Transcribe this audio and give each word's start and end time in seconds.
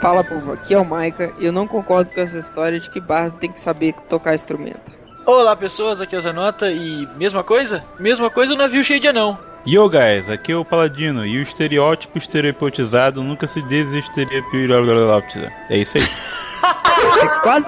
Fala, 0.00 0.22
povo, 0.22 0.52
aqui 0.52 0.74
é 0.74 0.78
o 0.78 0.84
Maika 0.84 1.32
e 1.40 1.46
eu 1.46 1.52
não 1.52 1.66
concordo 1.66 2.10
com 2.10 2.20
essa 2.20 2.38
história 2.38 2.78
de 2.78 2.88
que 2.88 3.00
bardo 3.00 3.36
tem 3.36 3.50
que 3.50 3.58
saber 3.58 3.92
tocar 4.08 4.34
instrumento. 4.34 4.96
Olá 5.26 5.56
pessoas, 5.56 6.00
aqui 6.00 6.14
é 6.14 6.18
o 6.18 6.22
Zanota 6.22 6.70
e 6.70 7.06
mesma 7.16 7.42
coisa? 7.42 7.82
Mesma 7.98 8.30
coisa 8.30 8.54
o 8.54 8.56
navio 8.56 8.84
cheio 8.84 9.00
de 9.00 9.08
anão. 9.08 9.36
Yo 9.66 9.88
guys, 9.88 10.30
aqui 10.30 10.52
é 10.52 10.56
o 10.56 10.64
Paladino 10.64 11.26
e 11.26 11.38
o 11.38 11.42
estereótipo 11.42 12.16
estereotipizado 12.16 13.24
nunca 13.24 13.48
se 13.48 13.60
desestereotiza. 13.62 15.52
É 15.68 15.76
isso 15.76 15.98
aí. 15.98 16.04
É 16.04 17.28
quase. 17.42 17.66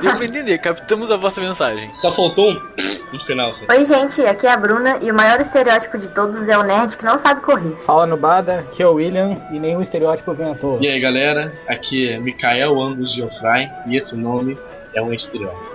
Deu 0.00 0.16
pra 0.16 0.24
entender, 0.24 0.58
captamos 0.58 1.10
a 1.10 1.16
vossa 1.16 1.40
mensagem. 1.40 1.92
Só 1.92 2.12
faltou 2.12 2.52
um 2.52 2.60
no 3.14 3.20
final. 3.20 3.50
Assim. 3.50 3.64
Oi, 3.68 3.84
gente, 3.84 4.20
aqui 4.26 4.46
é 4.46 4.52
a 4.52 4.56
Bruna 4.56 4.98
e 5.00 5.10
o 5.10 5.14
maior 5.14 5.40
estereótipo 5.40 5.96
de 5.96 6.08
todos 6.08 6.48
é 6.48 6.58
o 6.58 6.62
nerd 6.62 6.96
que 6.96 7.04
não 7.04 7.18
sabe 7.18 7.40
correr. 7.40 7.76
Fala 7.86 8.06
no 8.06 8.16
Bada, 8.16 8.60
aqui 8.60 8.82
é 8.82 8.86
o 8.86 8.94
William 8.94 9.38
e 9.50 9.58
nenhum 9.58 9.80
estereótipo 9.80 10.34
vem 10.34 10.50
à 10.50 10.54
toa. 10.54 10.78
E 10.80 10.88
aí 10.88 11.00
galera, 11.00 11.52
aqui 11.68 12.10
é 12.10 12.18
Mikael 12.18 12.80
Angus 12.82 13.12
Geoffrey 13.12 13.70
e 13.86 13.96
esse 13.96 14.18
nome 14.18 14.58
é 14.92 15.00
um 15.00 15.14
estereótipo. 15.14 15.73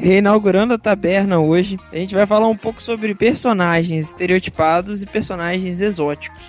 Reinaugurando 0.00 0.72
a 0.72 0.78
taberna 0.78 1.40
hoje, 1.40 1.78
a 1.92 1.96
gente 1.96 2.14
vai 2.14 2.26
falar 2.26 2.48
um 2.48 2.56
pouco 2.56 2.82
sobre 2.82 3.14
personagens 3.14 4.06
estereotipados 4.06 5.02
e 5.02 5.06
personagens 5.06 5.82
exóticos. 5.82 6.40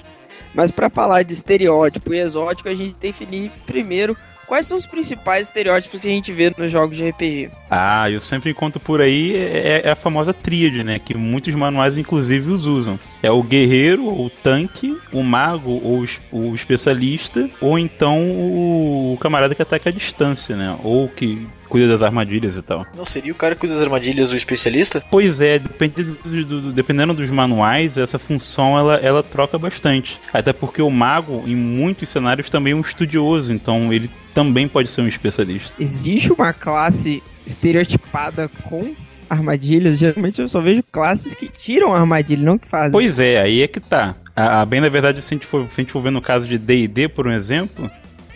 Mas 0.53 0.71
para 0.71 0.89
falar 0.89 1.23
de 1.23 1.33
estereótipo 1.33 2.13
e 2.13 2.19
exótico, 2.19 2.69
a 2.69 2.73
gente 2.73 2.93
tem 2.93 3.11
que 3.11 3.25
definir 3.25 3.51
primeiro 3.65 4.15
quais 4.47 4.65
são 4.65 4.77
os 4.77 4.85
principais 4.85 5.47
estereótipos 5.47 5.99
que 5.99 6.07
a 6.07 6.11
gente 6.11 6.31
vê 6.31 6.53
nos 6.57 6.71
jogos 6.71 6.95
de 6.95 7.09
RPG. 7.09 7.49
Ah, 7.69 8.09
eu 8.09 8.21
sempre 8.21 8.51
encontro 8.51 8.79
por 8.79 9.01
aí 9.01 9.35
é, 9.35 9.81
é 9.85 9.91
a 9.91 9.95
famosa 9.97 10.33
tríade, 10.33 10.81
né? 10.81 10.97
Que 10.97 11.13
muitos 11.13 11.53
manuais, 11.53 11.97
inclusive, 11.97 12.51
os 12.51 12.65
usam. 12.65 12.97
É 13.21 13.29
o 13.29 13.43
guerreiro, 13.43 14.05
ou 14.05 14.27
o 14.27 14.29
tanque, 14.29 14.97
o 15.11 15.23
mago, 15.23 15.81
ou 15.83 16.05
o 16.31 16.55
especialista, 16.55 17.49
ou 17.59 17.77
então 17.77 18.17
o 18.31 19.17
camarada 19.19 19.53
que 19.53 19.61
ataca 19.61 19.89
à 19.89 19.93
distância, 19.93 20.55
né? 20.55 20.77
Ou 20.83 21.09
que 21.09 21.47
cuida 21.71 21.87
das 21.87 22.01
armadilhas 22.01 22.57
e 22.57 22.61
tal. 22.61 22.85
Não 22.95 23.05
seria 23.05 23.31
o 23.31 23.35
cara 23.35 23.55
que 23.55 23.61
cuida 23.61 23.75
das 23.75 23.83
armadilhas 23.83 24.29
o 24.29 24.35
especialista? 24.35 25.01
Pois 25.09 25.39
é, 25.39 25.57
dependendo, 25.57 26.17
do, 26.23 26.43
do, 26.43 26.73
dependendo 26.73 27.13
dos 27.13 27.29
manuais, 27.29 27.97
essa 27.97 28.19
função 28.19 28.77
ela, 28.77 28.97
ela 28.97 29.23
troca 29.23 29.57
bastante. 29.57 30.19
Até 30.33 30.51
porque 30.51 30.81
o 30.81 30.89
mago, 30.89 31.43
em 31.47 31.55
muitos 31.55 32.09
cenários, 32.09 32.49
também 32.49 32.73
é 32.73 32.75
um 32.75 32.81
estudioso, 32.81 33.53
então 33.53 33.93
ele 33.93 34.09
também 34.33 34.67
pode 34.67 34.91
ser 34.91 35.01
um 35.01 35.07
especialista. 35.07 35.71
Existe 35.79 36.33
uma 36.33 36.51
classe 36.51 37.23
estereotipada 37.47 38.49
com 38.63 38.93
armadilhas? 39.29 39.97
Geralmente 39.97 40.41
eu 40.41 40.49
só 40.49 40.59
vejo 40.59 40.83
classes 40.91 41.33
que 41.33 41.47
tiram 41.47 41.95
armadilha, 41.95 42.43
não 42.43 42.57
que 42.57 42.67
fazem. 42.67 42.91
Pois 42.91 43.17
é, 43.17 43.41
aí 43.41 43.61
é 43.61 43.67
que 43.67 43.79
tá. 43.79 44.13
A, 44.35 44.61
a 44.61 44.65
bem 44.65 44.81
na 44.81 44.89
verdade, 44.89 45.21
se 45.21 45.33
a 45.33 45.37
gente 45.37 45.47
for, 45.47 45.63
se 45.67 45.73
a 45.77 45.81
gente 45.81 45.91
for 45.93 46.01
ver 46.01 46.11
no 46.11 46.21
caso 46.21 46.45
de 46.45 46.57
D&D, 46.57 47.07
por 47.07 47.27
um 47.27 47.31
exemplo, 47.31 47.89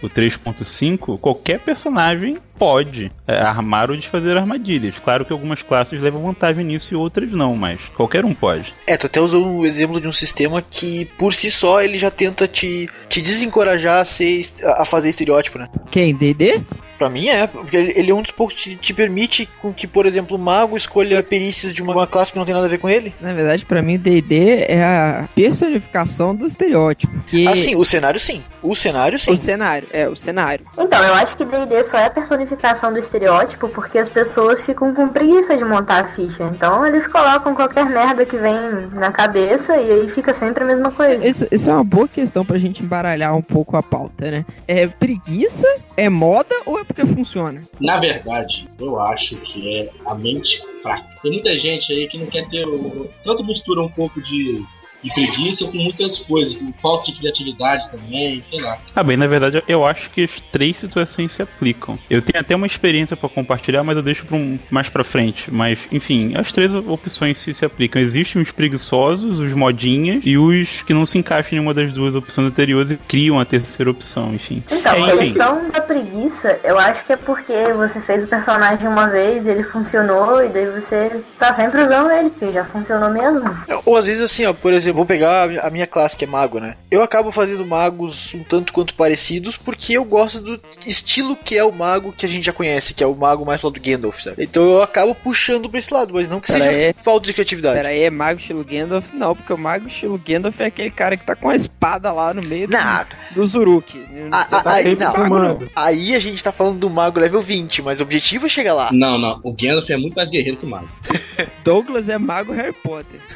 o 0.06 0.09
3.5, 0.09 1.20
qualquer 1.20 1.59
personagem 1.59 2.38
pode 2.58 3.11
é, 3.28 3.38
armar 3.38 3.89
ou 3.89 3.98
desfazer 3.98 4.38
armadilhas. 4.38 4.95
Claro 4.98 5.25
que 5.25 5.34
algumas 5.34 5.61
classes 5.61 6.02
levam 6.02 6.23
vantagem 6.23 6.64
nisso 6.64 6.94
e 6.94 6.98
outras 6.98 7.31
não, 7.31 7.56
mas 7.56 7.80
qualquer 7.95 8.23
um 8.23 8.33
pode. 8.33 8.73
É, 8.88 8.95
tu 8.95 9.08
até 9.08 9.20
usou 9.20 9.45
o 9.58 9.66
exemplo 9.66 10.00
de 10.00 10.08
um 10.08 10.14
sistema 10.14 10.61
que 10.61 11.06
por 11.17 11.33
si 11.33 11.52
só 11.52 11.82
ele 11.82 11.98
já 11.98 12.10
tenta 12.10 12.48
te, 12.48 12.89
te 13.10 13.21
desencorajar 13.21 14.02
a, 14.02 14.05
ser, 14.05 14.45
a 14.64 14.86
fazer 14.86 15.10
estereótipo, 15.10 15.60
né? 15.60 15.70
Quem? 15.92 16.15
D&D? 16.15 16.61
Pra 16.98 17.10
mim 17.10 17.28
é, 17.28 17.48
porque 17.48 17.76
ele 17.76 18.11
é 18.11 18.14
um 18.14 18.22
dos 18.22 18.32
poucos 18.32 18.56
que 18.56 18.72
te, 18.72 18.76
te 18.76 18.94
permite 18.94 19.48
com 19.61 19.73
que, 19.73 19.86
por 19.86 20.06
exemplo, 20.06 20.38
o 20.38 20.39
mago 20.39 20.78
escolha 20.78 21.22
perícias 21.22 21.73
de 21.73 21.82
uma, 21.82 21.94
uma 21.94 22.08
classe 22.08 22.32
que 22.32 22.38
não 22.38 22.45
tem 22.45 22.54
nada 22.54 22.67
a 22.67 22.70
ver 22.70 22.78
com 22.78 22.89
ele. 22.89 23.14
Na 23.20 23.33
verdade, 23.33 23.66
pra 23.66 23.82
mim, 23.82 23.98
D&D 23.98 24.66
é 24.67 24.83
a 24.83 25.28
personificação 25.36 26.33
do 26.33 26.45
estereótipo. 26.45 27.14
Que... 27.28 27.48
Ah, 27.48 27.56
sim, 27.56 27.76
o 27.76 27.83
cenário 27.83 28.20
sim. 28.20 28.42
O 28.61 28.76
cenário 28.76 29.20
sim. 29.20 29.32
O 29.32 29.38
cenário, 29.38 29.88
é, 29.92 30.08
o 30.08 30.16
cenário. 30.16 30.66
Então, 30.78 31.04
eu 31.04 31.14
acho 31.16 31.36
que 31.36 31.44
D&D 31.44 31.83
só 31.83 31.98
é 31.98 32.06
a 32.06 32.10
personificação 32.10 32.94
do 32.94 33.00
estereótipo 33.00 33.67
porque 33.70 33.98
as 33.98 34.10
pessoas 34.10 34.66
ficam 34.66 34.94
com 34.94 35.08
preguiça 35.10 35.58
de 35.58 35.66
montar 35.66 36.06
a 36.06 36.08
ficha. 36.08 36.44
Então, 36.44 36.86
eles 36.86 37.08
colocam 37.08 37.54
qualquer 37.54 37.86
merda 37.86 38.26
que 38.26 38.38
vem 38.38 38.56
na 38.98 39.12
cabeça 39.12 39.76
e 39.77 39.92
aí 39.92 40.10
fica 40.10 40.33
sempre 40.33 40.64
a 40.64 40.67
mesma 40.67 40.92
coisa. 40.92 41.27
Isso, 41.27 41.48
isso 41.52 41.70
é 41.70 41.73
uma 41.73 41.83
boa 41.83 42.08
questão 42.08 42.45
pra 42.45 42.58
gente 42.58 42.83
embaralhar 42.83 43.36
um 43.36 43.42
pouco 43.42 43.76
a 43.76 43.83
pauta, 43.83 44.32
né? 44.32 44.45
É 44.67 44.88
preguiça, 44.88 45.67
é 45.98 46.10
moda 46.10 46.56
ou 46.66 46.80
é 46.80 46.84
porque 46.85 47.05
funciona? 47.05 47.61
Na 47.79 47.97
verdade, 47.99 48.67
eu 48.79 48.99
acho 48.99 49.35
que 49.37 49.75
é 49.77 49.89
a 50.05 50.15
mente 50.15 50.61
fraca. 50.81 51.05
Tem 51.21 51.31
muita 51.31 51.57
gente 51.57 51.91
aí 51.93 52.07
que 52.07 52.17
não 52.17 52.27
quer 52.27 52.47
ter. 52.49 52.65
o- 52.67 53.09
Tanto 53.23 53.43
mistura 53.45 53.81
um 53.81 53.89
pouco 53.89 54.21
de, 54.21 54.63
de 55.05 55.14
preguiça 55.14 55.66
com 55.67 55.77
muitas 55.77 56.17
coisas, 56.20 56.55
com 56.55 56.73
falta 56.73 57.11
de 57.11 57.17
criatividade 57.20 57.89
também, 57.92 58.42
sei 58.43 58.60
lá. 58.61 58.77
Ah, 58.95 59.04
bem, 59.04 59.16
na 59.16 59.27
verdade, 59.27 59.61
eu 59.67 59.86
acho 59.86 60.10
que 60.10 60.23
as 60.23 60.39
três 60.52 60.77
situações 60.80 61.32
se 61.32 61.42
aplicam. 61.42 61.98
Eu 62.10 62.21
tenho 62.21 62.39
até 62.42 62.55
uma 62.55 62.66
experiência 62.66 63.15
pra 63.15 63.30
compartilhar, 63.30 63.83
mas 63.83 63.95
eu 63.98 64.04
deixo 64.04 64.26
pra 64.26 64.36
um, 64.36 64.58
mais 64.70 64.89
pra 64.89 65.04
frente. 65.04 65.52
Mas, 65.52 65.77
enfim, 65.92 66.33
as 66.36 66.52
três 66.52 66.73
opções 66.73 67.38
se, 67.38 67.54
se 67.54 67.64
aplicam. 67.64 68.02
Existem 68.02 68.42
os 68.42 68.52
preguiçosos, 68.52 69.39
os 69.39 69.54
modinhas 69.54 70.21
e 70.23 70.38
os 70.38 70.82
que 70.82 70.94
não 70.94 71.05
se 71.05 71.17
encaixam 71.17 71.58
em 71.58 71.61
uma 71.61 71.73
das 71.73 71.94
duas 71.94 72.15
opções 72.15 72.48
anteriores 72.48 72.92
e 72.92 72.98
criam 72.98 73.39
a 73.39 73.45
terceira 73.45 73.92
opção, 73.92 74.33
enfim. 74.33 74.64
Então, 74.71 74.94
É, 74.94 75.11
a 75.11 75.15
enfim. 75.15 75.17
questão 75.33 75.70
da 75.70 75.82
preguiça, 75.82 76.60
eu 76.64 76.77
acho 76.80 77.05
que 77.05 77.14
é 77.14 77.17
porque 77.17 77.73
você 77.73 78.02
fez 78.02 78.23
o 78.26 78.27
personagem 78.27 78.88
uma 78.88 79.08
vez 79.08 79.45
e 79.45 79.49
ele 79.49 79.64
funcionou, 79.64 80.44
e 80.44 80.49
daí 80.49 80.70
você 80.70 81.21
tá 81.38 81.54
sempre 81.54 81.82
usando 81.83 82.10
ele, 82.11 82.30
porque 82.30 82.52
já 82.52 82.65
funcionou 82.65 83.10
mesmo. 83.11 83.44
Ou 83.86 83.98
às 83.98 84.05
vezes 84.08 84.21
assim, 84.23 84.45
ó, 84.45 84.54
por 84.54 84.73
exemplo, 84.73 84.95
vou 84.95 85.06
pegar 85.06 85.44
a 85.64 85.70
minha- 85.70 85.83
a 85.83 85.88
classe 85.88 86.17
que 86.17 86.23
é 86.23 86.28
mago, 86.28 86.60
né? 86.60 86.76
Eu 86.89 87.04
acabo 87.04 87.32
fazendo 87.32 87.66
magos 87.66 88.33
um 88.33 88.44
tanto 88.44 88.72
quanto 88.73 88.94
parecidos 88.95 89.58
porque 89.58 89.94
eu 89.94 90.04
gosto 90.04 90.39
do 90.42 90.60
estilo 90.86 91.36
que 91.36 91.58
é 91.58 91.64
o 91.64 91.72
mago 91.72 92.11
que 92.11 92.26
a 92.26 92.30
gente 92.30 92.45
já 92.45 92.54
conhece, 92.54 92.94
que 92.94 93.04
é 93.04 93.08
o 93.08 93.14
mago 93.16 93.45
mais 93.45 93.60
pro 93.61 93.70
lado 93.70 93.80
do 93.80 93.83
Gandalf, 93.86 94.22
sabe? 94.22 94.44
Então 94.44 94.64
eu 94.64 94.82
acabo 94.82 95.14
puxando 95.14 95.70
pra 95.70 95.80
esse 95.80 95.94
lado, 95.94 96.14
mas 96.14 96.30
não 96.30 96.39
que 96.39 96.52
Pera 96.52 96.66
seja 96.66 96.78
aí. 96.88 96.94
falta 97.04 97.28
de 97.28 97.33
criatividade. 97.33 97.76
Pera 97.76 97.89
aí, 97.89 98.04
é 98.04 98.10
mago 98.10 98.39
estilo 98.39 98.64
Gandalf? 98.64 99.11
Não, 99.14 99.36
porque 99.36 99.54
o 99.54 99.58
mago 99.58 99.88
estilo 99.88 100.17
Gandalf 100.17 100.60
é 100.61 100.66
aquele 100.66 100.92
cara 100.92 101.17
que 101.17 101.26
tá 101.26 101.36
com 101.36 101.50
a 101.50 101.56
espada 101.56 102.12
lá 102.12 102.33
no 102.33 102.42
meio 102.42 102.67
do, 102.67 102.72
Nada. 102.72 103.10
do 103.32 103.45
Zuruk. 103.45 104.04
Ah, 104.32 104.45
Você 104.45 104.56
ah, 104.56 104.62
tá 104.62 104.73
aí, 104.73 104.95
sem 104.95 105.06
não. 105.08 105.14
mago, 105.17 105.39
não. 105.39 105.60
Aí 105.76 106.16
a 106.16 106.20
gente 106.20 106.44
tá 106.44 106.52
falando 106.52 106.80
do 106.80 106.89
mago 106.89 107.20
level 107.20 107.42
20, 107.42 107.82
mas 107.82 108.00
o 108.00 108.04
objetivo 108.04 108.45
é 108.45 108.50
chegar 108.50 108.73
lá. 108.73 108.89
Não, 108.92 109.17
não. 109.17 109.39
O 109.44 109.52
Gandalf 109.54 109.89
é 109.89 109.98
muito 109.98 110.16
mais 110.16 110.30
guerreiro 110.30 110.58
que 110.58 110.66
o 110.66 110.70
Mago. 110.70 110.88
Douglas 111.64 112.10
é 112.10 112.17
mago 112.17 112.54
Harry 112.54 112.73
Potter. 112.73 113.20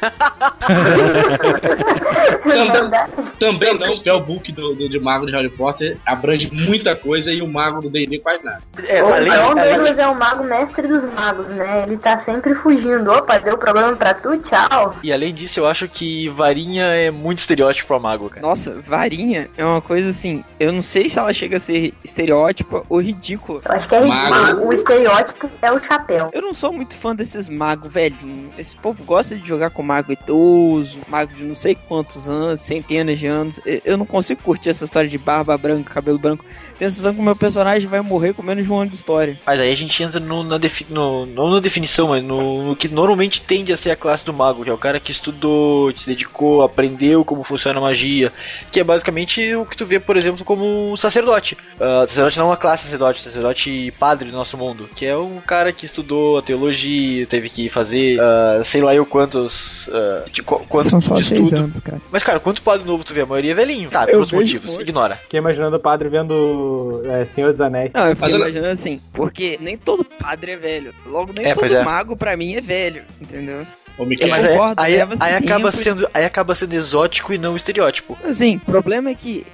Também, 2.42 3.10
também 3.38 3.78
não. 3.78 3.88
O 3.88 3.92
spellbook 3.92 4.52
do, 4.52 4.74
do, 4.74 4.88
de 4.88 4.98
Mago 4.98 5.26
de 5.26 5.32
Harry 5.32 5.48
Potter 5.48 5.96
abrange 6.04 6.50
muita 6.52 6.94
coisa 6.96 7.32
e 7.32 7.42
o 7.42 7.48
Mago 7.48 7.80
do 7.82 7.90
D&D 7.90 8.18
quase 8.18 8.44
nada. 8.44 8.62
É, 8.86 9.02
O 9.02 9.12
além, 9.12 9.32
John 9.32 9.54
Douglas 9.54 9.98
é 9.98 10.06
o 10.06 10.14
mago 10.14 10.44
mestre 10.44 10.86
dos 10.88 11.04
magos, 11.04 11.52
né? 11.52 11.84
Ele 11.84 11.98
tá 11.98 12.18
sempre 12.18 12.54
fugindo. 12.54 13.10
Opa, 13.10 13.38
deu 13.38 13.58
problema 13.58 13.94
pra 13.96 14.14
tu? 14.14 14.36
Tchau. 14.38 14.96
e 15.02 15.12
além 15.12 15.32
disso, 15.34 15.60
eu 15.60 15.66
acho 15.66 15.88
que 15.88 16.28
varinha 16.30 16.84
é 16.86 17.10
muito 17.10 17.38
estereótipo 17.38 17.88
pra 17.88 17.98
mago, 17.98 18.28
cara. 18.28 18.46
Nossa, 18.46 18.78
varinha 18.78 19.48
é 19.56 19.64
uma 19.64 19.80
coisa 19.80 20.10
assim. 20.10 20.44
Eu 20.58 20.72
não 20.72 20.82
sei 20.82 21.08
se 21.08 21.18
ela 21.18 21.32
chega 21.32 21.56
a 21.56 21.60
ser 21.60 21.92
estereótipa 22.04 22.82
ou 22.88 23.00
ridícula. 23.00 23.60
Eu 23.64 23.72
acho 23.72 23.88
que 23.88 23.94
é 23.94 24.00
Mago. 24.04 24.66
o 24.66 24.72
estereótipo 24.72 25.50
é 25.62 25.70
o 25.72 25.82
chapéu. 25.82 26.30
Eu 26.32 26.42
não 26.42 26.54
sou 26.54 26.72
muito 26.72 26.94
fã 26.96 27.14
desses 27.14 27.48
magos 27.48 27.92
velhinhos. 27.92 28.52
Esse 28.58 28.76
povo 28.76 29.04
gosta 29.04 29.36
de 29.36 29.46
jogar 29.46 29.70
com 29.70 29.82
mago 29.82 30.12
idoso, 30.12 30.98
mago 31.08 31.29
de 31.34 31.44
não 31.44 31.54
sei 31.54 31.74
quantos 31.74 32.28
anos, 32.28 32.62
centenas 32.62 33.18
de 33.18 33.26
anos. 33.26 33.60
Eu- 33.84 33.98
não 33.98 34.06
consigo 34.06 34.42
curtir 34.42 34.70
essa 34.70 34.84
história 34.84 35.08
de 35.08 35.18
barba 35.18 35.56
branca, 35.58 35.92
cabelo 35.94 36.18
branco. 36.18 36.44
Tenho 36.78 36.88
a 36.88 36.90
sensação 36.90 37.12
que 37.14 37.20
o 37.20 37.22
meu 37.22 37.36
personagem 37.36 37.88
vai 37.88 38.00
morrer 38.00 38.32
com 38.32 38.42
menos 38.42 38.64
de 38.64 38.72
um 38.72 38.78
ano 38.78 38.90
de 38.90 38.96
história. 38.96 39.38
Mas 39.46 39.60
aí 39.60 39.70
a 39.70 39.76
gente 39.76 40.02
entra 40.02 40.18
no, 40.18 40.42
na 40.42 40.56
defi 40.58 40.86
no, 40.88 41.26
não 41.26 41.50
na 41.50 41.60
definição, 41.60 42.08
mas 42.08 42.22
no, 42.24 42.68
no 42.68 42.76
que 42.76 42.88
normalmente 42.88 43.42
tende 43.42 43.72
a 43.72 43.76
ser 43.76 43.90
a 43.90 43.96
classe 43.96 44.24
do 44.24 44.32
mago, 44.32 44.64
que 44.64 44.70
é 44.70 44.72
o 44.72 44.78
cara 44.78 44.98
que 44.98 45.12
estudou, 45.12 45.92
se 45.96 46.06
dedicou, 46.06 46.62
aprendeu 46.62 47.24
como 47.24 47.44
funciona 47.44 47.78
a 47.78 47.82
magia, 47.82 48.32
que 48.72 48.80
é 48.80 48.84
basicamente 48.84 49.54
o 49.54 49.66
que 49.66 49.76
tu 49.76 49.84
vê, 49.84 50.00
por 50.00 50.16
exemplo, 50.16 50.44
como 50.44 50.92
um 50.92 50.96
sacerdote. 50.96 51.56
Ah, 51.78 52.04
sacerdote 52.08 52.38
não 52.38 52.46
é 52.46 52.48
uma 52.50 52.56
classe 52.56 52.84
sacerdote, 52.84 53.22
sacerdote 53.22 53.92
padre 53.98 54.30
do 54.30 54.36
nosso 54.36 54.56
mundo, 54.56 54.88
que 54.94 55.04
é 55.04 55.16
um 55.16 55.40
cara 55.40 55.72
que 55.72 55.84
estudou 55.84 56.38
a 56.38 56.42
teologia, 56.42 57.26
teve 57.26 57.48
que 57.50 57.68
fazer, 57.68 58.18
ah, 58.20 58.60
sei 58.64 58.80
lá 58.80 58.94
eu 58.94 59.04
quantos, 59.04 59.88
ah, 59.92 60.24
de, 60.32 60.42
qu- 60.42 60.64
quantos 60.68 60.90
São 60.90 61.00
só 61.00 61.19
de 61.22 61.28
seis 61.28 61.40
estudo. 61.44 61.62
anos, 61.64 61.80
cara. 61.80 62.00
Mas 62.10 62.22
cara, 62.22 62.40
quanto 62.40 62.62
padre 62.62 62.86
novo 62.86 63.02
tu 63.04 63.12
vê? 63.14 63.20
A 63.22 63.26
maioria 63.26 63.52
é 63.52 63.54
velhinho. 63.54 63.90
Tá, 63.90 64.02
Eu 64.02 64.06
pelos 64.08 64.32
motivos, 64.32 64.70
muito. 64.74 64.82
ignora. 64.88 65.16
Fiquei 65.16 65.38
imaginando 65.38 65.76
o 65.76 65.80
padre 65.80 66.08
vendo 66.08 67.02
é, 67.06 67.24
Senhor 67.24 67.52
dos 67.52 67.60
Anéis. 67.60 67.90
Não, 67.94 68.08
eu 68.08 68.16
fiquei 68.16 68.22
Mas 68.22 68.32
eu- 68.34 68.40
imaginando 68.40 68.68
assim, 68.72 69.00
porque 69.12 69.58
nem 69.60 69.76
todo 69.76 70.04
padre 70.04 70.52
é 70.52 70.56
velho. 70.56 70.92
Logo, 71.06 71.32
nem 71.32 71.46
É, 71.46 71.54
todo 71.54 71.74
é. 71.74 71.82
mago 71.84 72.16
pra 72.16 72.36
mim 72.36 72.54
é 72.54 72.60
velho, 72.60 73.02
entendeu? 73.20 73.66
Ô, 73.98 74.04
Miquel, 74.04 74.28
Mas 74.28 74.44
aí, 74.44 74.52
concordo, 74.52 74.74
aí, 74.82 74.96
leva-se 74.96 75.22
aí 75.22 75.34
acaba 75.34 75.72
sendo, 75.72 76.08
aí 76.14 76.24
acaba 76.24 76.54
sendo 76.54 76.72
exótico 76.74 77.32
e 77.32 77.38
não 77.38 77.56
estereótipo. 77.56 78.16
Assim, 78.24 78.56
o 78.56 78.60
problema 78.60 79.10
é 79.10 79.14
que 79.14 79.46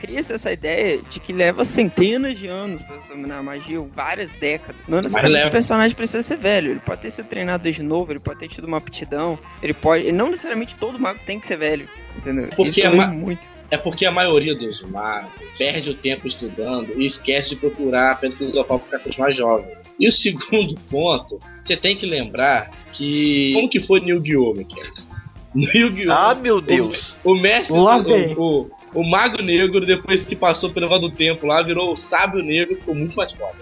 cria-se 0.00 0.32
essa 0.32 0.52
ideia 0.52 1.00
de 1.08 1.18
que 1.20 1.32
leva 1.32 1.64
centenas 1.64 2.38
de 2.38 2.46
anos 2.46 2.80
pra 2.82 2.98
se 2.98 3.08
dominar 3.08 3.38
a 3.38 3.42
magia, 3.42 3.80
ou 3.80 3.88
várias 3.94 4.30
décadas. 4.32 4.80
Não 4.88 4.98
necessariamente 5.00 5.46
o 5.46 5.50
personagem 5.50 5.96
precisa 5.96 6.22
ser 6.22 6.36
velho, 6.36 6.72
ele 6.72 6.80
pode 6.80 7.02
ter 7.02 7.10
sido 7.10 7.26
treinado 7.26 7.62
desde 7.62 7.82
novo, 7.82 8.12
ele 8.12 8.20
pode 8.20 8.38
ter 8.38 8.48
tido 8.48 8.64
uma 8.66 8.76
aptidão, 8.78 9.38
ele 9.62 9.74
pode. 9.74 10.10
Não 10.12 10.30
necessariamente 10.30 10.76
todo 10.76 10.98
mago 10.98 11.18
tem 11.24 11.38
que 11.40 11.46
ser 11.46 11.56
velho, 11.56 11.88
entendeu? 12.16 12.48
Porque 12.54 12.70
Isso 12.70 12.80
é 12.82 12.90
ma- 12.90 13.06
muito. 13.08 13.48
É 13.70 13.76
porque 13.76 14.04
a 14.04 14.10
maioria 14.10 14.54
dos 14.54 14.82
magos 14.82 15.30
perde 15.56 15.90
o 15.90 15.94
tempo 15.94 16.26
estudando 16.26 16.88
e 16.96 17.06
esquece 17.06 17.50
de 17.50 17.56
procurar 17.56 18.12
a 18.12 18.14
pedra 18.16 18.36
filosofal 18.36 18.80
para 18.80 18.98
continuar 18.98 19.30
jovem. 19.30 19.70
E 20.00 20.08
o 20.08 20.12
segundo 20.12 20.74
ponto, 20.90 21.38
você 21.60 21.76
tem 21.76 21.94
que 21.94 22.06
lembrar 22.06 22.70
que. 22.92 23.52
Como 23.54 23.68
que 23.68 23.78
foi? 23.78 24.00
No 24.00 24.08
Yu-Gi-Oh! 24.08 24.56
Ah, 26.10 26.34
meu 26.34 26.60
Deus. 26.60 27.14
O 27.22 27.34
mestre, 27.34 27.76
Lá 27.76 27.96
o, 27.96 28.02
vem. 28.04 28.34
o, 28.36 28.70
o 28.94 29.02
Mago 29.02 29.42
Negro, 29.42 29.84
depois 29.84 30.24
que 30.24 30.34
passou 30.34 30.70
pelo 30.70 30.86
negócio 30.86 31.08
do 31.08 31.14
tempo 31.14 31.46
lá, 31.46 31.60
virou 31.60 31.92
o 31.92 31.96
Sábio 31.96 32.42
Negro 32.42 32.74
e 32.74 32.78
ficou 32.78 32.94
muito 32.94 33.16
mais 33.16 33.32
foda. 33.32 33.58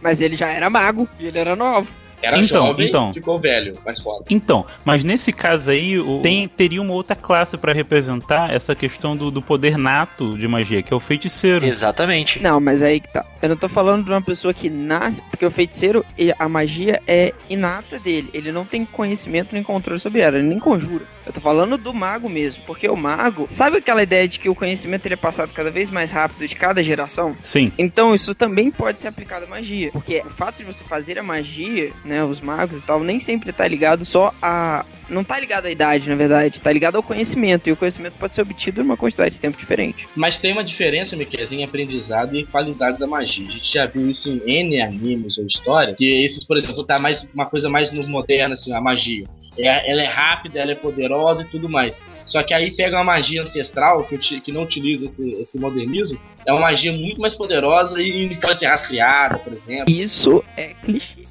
Mas 0.00 0.20
ele 0.20 0.36
já 0.36 0.48
era 0.48 0.70
mago 0.70 1.08
e 1.18 1.26
ele 1.26 1.38
era 1.38 1.54
novo. 1.54 1.92
Era 2.22 2.38
Então, 2.38 2.66
jovem, 2.66 2.88
então. 2.88 3.12
ficou 3.12 3.38
velho, 3.38 3.74
mais 3.84 4.00
foda. 4.00 4.24
Então, 4.30 4.64
mas 4.84 5.02
nesse 5.02 5.32
caso 5.32 5.70
aí, 5.70 5.98
o- 5.98 6.20
tem, 6.22 6.46
teria 6.48 6.80
uma 6.80 6.92
outra 6.94 7.16
classe 7.16 7.56
pra 7.58 7.72
representar 7.72 8.52
essa 8.54 8.74
questão 8.74 9.16
do, 9.16 9.30
do 9.30 9.42
poder 9.42 9.76
nato 9.76 10.36
de 10.38 10.46
magia, 10.46 10.82
que 10.82 10.92
é 10.92 10.96
o 10.96 11.00
feiticeiro. 11.00 11.64
Exatamente. 11.66 12.40
Não, 12.42 12.60
mas 12.60 12.82
aí 12.82 13.00
que 13.00 13.08
tá. 13.12 13.24
Eu 13.42 13.48
não 13.48 13.56
tô 13.56 13.68
falando 13.68 14.04
de 14.04 14.10
uma 14.10 14.22
pessoa 14.22 14.54
que 14.54 14.70
nasce, 14.70 15.22
porque 15.30 15.44
o 15.44 15.50
feiticeiro, 15.50 16.04
ele- 16.16 16.32
a 16.38 16.48
magia 16.48 17.00
é 17.08 17.32
inata 17.50 17.98
dele. 17.98 18.30
Ele 18.32 18.52
não 18.52 18.64
tem 18.64 18.84
conhecimento 18.84 19.52
nem 19.54 19.62
controle 19.62 19.98
sobre 19.98 20.20
ela, 20.20 20.38
ele 20.38 20.46
nem 20.46 20.58
conjura. 20.58 21.04
Eu 21.26 21.32
tô 21.32 21.40
falando 21.40 21.76
do 21.76 21.92
mago 21.92 22.28
mesmo, 22.28 22.62
porque 22.66 22.88
o 22.88 22.96
mago, 22.96 23.46
sabe 23.50 23.78
aquela 23.78 24.02
ideia 24.02 24.26
de 24.28 24.38
que 24.38 24.48
o 24.48 24.54
conhecimento 24.54 25.06
ele 25.06 25.14
é 25.14 25.16
passado 25.16 25.52
cada 25.52 25.70
vez 25.70 25.90
mais 25.90 26.10
rápido 26.12 26.46
de 26.46 26.54
cada 26.56 26.82
geração? 26.82 27.36
Sim. 27.42 27.72
Então 27.78 28.14
isso 28.14 28.34
também 28.34 28.70
pode 28.70 29.00
ser 29.00 29.08
aplicado 29.08 29.44
à 29.44 29.48
magia, 29.48 29.90
porque 29.92 30.22
o 30.24 30.30
fato 30.30 30.58
de 30.58 30.64
você 30.64 30.84
fazer 30.84 31.18
a 31.18 31.22
magia, 31.22 31.92
né, 32.04 32.11
os 32.20 32.40
magos 32.40 32.78
e 32.78 32.82
tal, 32.82 33.00
nem 33.00 33.20
sempre 33.20 33.52
tá 33.52 33.66
ligado 33.66 34.04
só 34.04 34.34
a 34.42 34.84
não 35.12 35.22
tá 35.22 35.38
ligado 35.38 35.66
à 35.66 35.70
idade, 35.70 36.08
na 36.08 36.16
verdade, 36.16 36.60
tá 36.60 36.72
ligado 36.72 36.96
ao 36.96 37.02
conhecimento, 37.02 37.68
e 37.68 37.72
o 37.72 37.76
conhecimento 37.76 38.14
pode 38.14 38.34
ser 38.34 38.42
obtido 38.42 38.80
em 38.80 38.84
uma 38.84 38.96
quantidade 38.96 39.34
de 39.34 39.40
tempo 39.40 39.58
diferente. 39.58 40.08
Mas 40.16 40.38
tem 40.38 40.52
uma 40.52 40.64
diferença, 40.64 41.14
Miquelzinho, 41.14 41.60
em 41.60 41.64
aprendizado 41.64 42.36
e 42.36 42.44
qualidade 42.44 42.98
da 42.98 43.06
magia. 43.06 43.46
A 43.46 43.50
gente 43.50 43.72
já 43.72 43.86
viu 43.86 44.10
isso 44.10 44.30
em 44.30 44.40
N 44.46 44.80
animes 44.80 45.38
ou 45.38 45.44
história, 45.44 45.94
que 45.94 46.24
esses, 46.24 46.44
por 46.44 46.56
exemplo, 46.56 46.82
tá 46.82 46.98
mais 46.98 47.30
uma 47.34 47.46
coisa 47.46 47.68
mais 47.68 47.92
no 47.92 48.06
moderno, 48.08 48.54
assim, 48.54 48.72
a 48.72 48.80
magia. 48.80 49.26
É, 49.58 49.90
ela 49.90 50.02
é 50.02 50.06
rápida, 50.06 50.60
ela 50.60 50.72
é 50.72 50.74
poderosa 50.74 51.42
e 51.42 51.44
tudo 51.44 51.68
mais. 51.68 52.00
Só 52.24 52.42
que 52.42 52.54
aí 52.54 52.70
pega 52.70 52.96
uma 52.96 53.04
magia 53.04 53.42
ancestral, 53.42 54.02
que, 54.04 54.16
que 54.40 54.50
não 54.50 54.62
utiliza 54.62 55.04
esse, 55.04 55.30
esse 55.34 55.60
modernismo, 55.60 56.18
é 56.46 56.52
uma 56.52 56.62
magia 56.62 56.92
muito 56.92 57.20
mais 57.20 57.34
poderosa 57.34 58.00
e 58.00 58.34
pode 58.36 58.58
ser 58.58 58.66
rastreada, 58.66 59.38
por 59.38 59.52
exemplo. 59.52 59.92
Isso 59.92 60.42
é 60.56 60.68
clichê. 60.82 61.21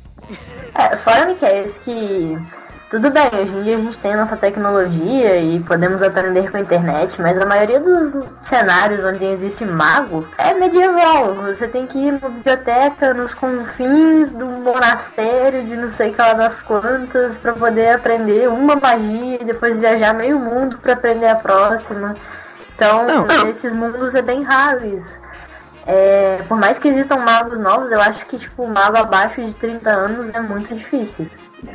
É, 0.74 0.96
fora, 0.98 1.26
Miquel, 1.26 1.66
que 1.84 2.38
tudo 2.92 3.10
bem, 3.10 3.30
hoje 3.42 3.56
em 3.56 3.64
dia 3.64 3.78
a 3.78 3.80
gente 3.80 3.98
tem 3.98 4.14
a 4.14 4.18
nossa 4.18 4.36
tecnologia 4.36 5.38
e 5.38 5.62
podemos 5.62 6.04
aprender 6.04 6.52
com 6.52 6.58
a 6.58 6.60
internet, 6.60 7.22
mas 7.22 7.40
a 7.40 7.46
maioria 7.46 7.80
dos 7.80 8.22
cenários 8.42 9.06
onde 9.06 9.24
existe 9.24 9.64
mago 9.64 10.28
é 10.38 10.54
medieval. 10.54 11.34
Você 11.36 11.70
tem 11.70 11.88
que 11.88 11.98
ir 11.98 12.12
na 12.12 12.28
biblioteca, 12.28 13.14
nos 13.14 13.34
confins 13.34 14.30
do 14.32 14.46
monastério, 14.46 15.64
de 15.64 15.78
não 15.78 15.88
sei 15.88 16.12
que 16.12 16.20
lá 16.20 16.34
das 16.34 16.62
quantas, 16.62 17.38
pra 17.38 17.54
poder 17.54 17.92
aprender 17.92 18.50
uma 18.50 18.76
magia 18.76 19.42
e 19.42 19.46
depois 19.46 19.80
viajar 19.80 20.14
meio 20.14 20.38
mundo 20.38 20.78
pra 20.78 20.92
aprender 20.92 21.28
a 21.28 21.36
próxima. 21.36 22.14
Então, 22.76 23.06
Não. 23.06 23.46
nesses 23.46 23.74
mundos 23.74 24.16
é 24.16 24.22
bem 24.22 24.44
raro 24.44 24.86
isso. 24.86 25.18
É, 25.86 26.44
por 26.48 26.58
mais 26.58 26.78
que 26.80 26.88
existam 26.88 27.18
magos 27.18 27.60
novos, 27.60 27.92
eu 27.92 28.02
acho 28.02 28.26
que 28.26 28.38
tipo, 28.38 28.64
um 28.64 28.68
mago 28.72 28.98
abaixo 28.98 29.44
de 29.44 29.54
30 29.56 29.90
anos 29.90 30.30
é 30.34 30.40
muito 30.42 30.74
difícil. 30.76 31.28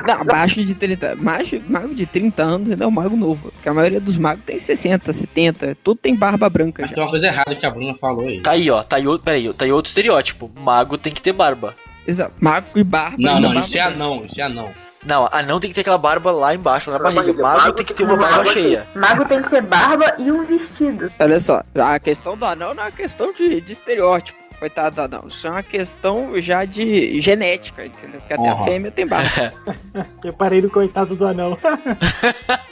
Não, 0.05 0.15
abaixo 0.21 0.63
de 0.65 0.73
30. 0.75 1.15
Macho, 1.15 1.61
mago 1.69 1.95
de 1.95 2.05
30 2.05 2.43
anos 2.43 2.69
ainda 2.69 2.83
é 2.83 2.87
um 2.87 2.91
mago 2.91 3.15
novo. 3.15 3.51
Porque 3.53 3.69
a 3.69 3.73
maioria 3.73 4.01
dos 4.01 4.17
magos 4.17 4.43
tem 4.45 4.57
60, 4.59 5.13
70. 5.13 5.77
Tudo 5.81 5.97
tem 6.01 6.13
barba 6.13 6.49
branca 6.49 6.81
Mas 6.81 6.89
já. 6.91 6.95
tem 6.95 7.03
uma 7.05 7.09
coisa 7.09 7.27
errada 7.27 7.55
que 7.55 7.65
a 7.65 7.69
Bruna 7.69 7.93
falou 7.95 8.27
aí. 8.27 8.41
Tá 8.41 8.51
aí, 8.51 8.69
ó. 8.69 8.83
Tá 8.83 8.97
aí, 8.97 9.07
outro- 9.07 9.23
peraí, 9.23 9.53
tá 9.53 9.63
aí 9.63 9.71
outro 9.71 9.87
estereótipo. 9.89 10.51
Mago 10.59 10.97
tem 10.97 11.13
que 11.13 11.21
ter 11.21 11.31
barba. 11.31 11.73
Exato. 12.05 12.33
Mago 12.41 12.67
e 12.75 12.83
barba. 12.83 13.15
Não, 13.17 13.35
não, 13.39 13.49
barba 13.53 13.59
isso 13.61 13.77
é 13.77 13.81
anão, 13.81 14.23
isso 14.25 14.41
é 14.41 14.43
anão. 14.43 14.69
Não, 15.05 15.29
anão 15.31 15.59
tem 15.59 15.69
que 15.69 15.75
ter 15.75 15.81
aquela 15.81 15.97
barba 15.97 16.31
lá 16.31 16.53
embaixo, 16.55 16.89
lá 16.89 16.99
na 16.99 17.11
barriga. 17.11 17.41
Mago 17.41 17.71
tem 17.73 17.85
que 17.85 17.93
ter 17.93 18.03
uma 18.03 18.17
barba 18.17 18.45
cheia. 18.45 18.87
Mago 18.95 19.25
tem 19.25 19.41
que 19.41 19.49
ter 19.49 19.61
barba 19.61 20.15
e 20.17 20.31
um 20.31 20.43
vestido. 20.43 21.11
Olha 21.19 21.39
só, 21.39 21.61
a 21.75 21.99
questão 21.99 22.35
do 22.35 22.45
anão 22.45 22.73
não 22.73 22.83
é 22.83 22.85
uma 22.87 22.91
questão 22.91 23.31
de, 23.31 23.61
de 23.61 23.73
estereótipo. 23.73 24.46
Coitado 24.59 24.95
do 24.95 25.01
anão. 25.03 25.27
Isso 25.27 25.45
é 25.45 25.51
uma 25.51 25.61
questão 25.63 26.31
já 26.41 26.65
de 26.65 27.21
genética, 27.21 27.85
entendeu? 27.85 28.19
Porque 28.19 28.33
até 28.33 28.49
a 28.49 28.55
Uhum. 28.55 28.63
fêmea 28.63 28.91
tem 28.91 29.05
barba. 29.05 29.53
Eu 30.23 30.33
parei 30.33 30.61
no 30.61 30.69
coitado 30.69 31.15
do 31.15 31.27
anão. 31.27 31.57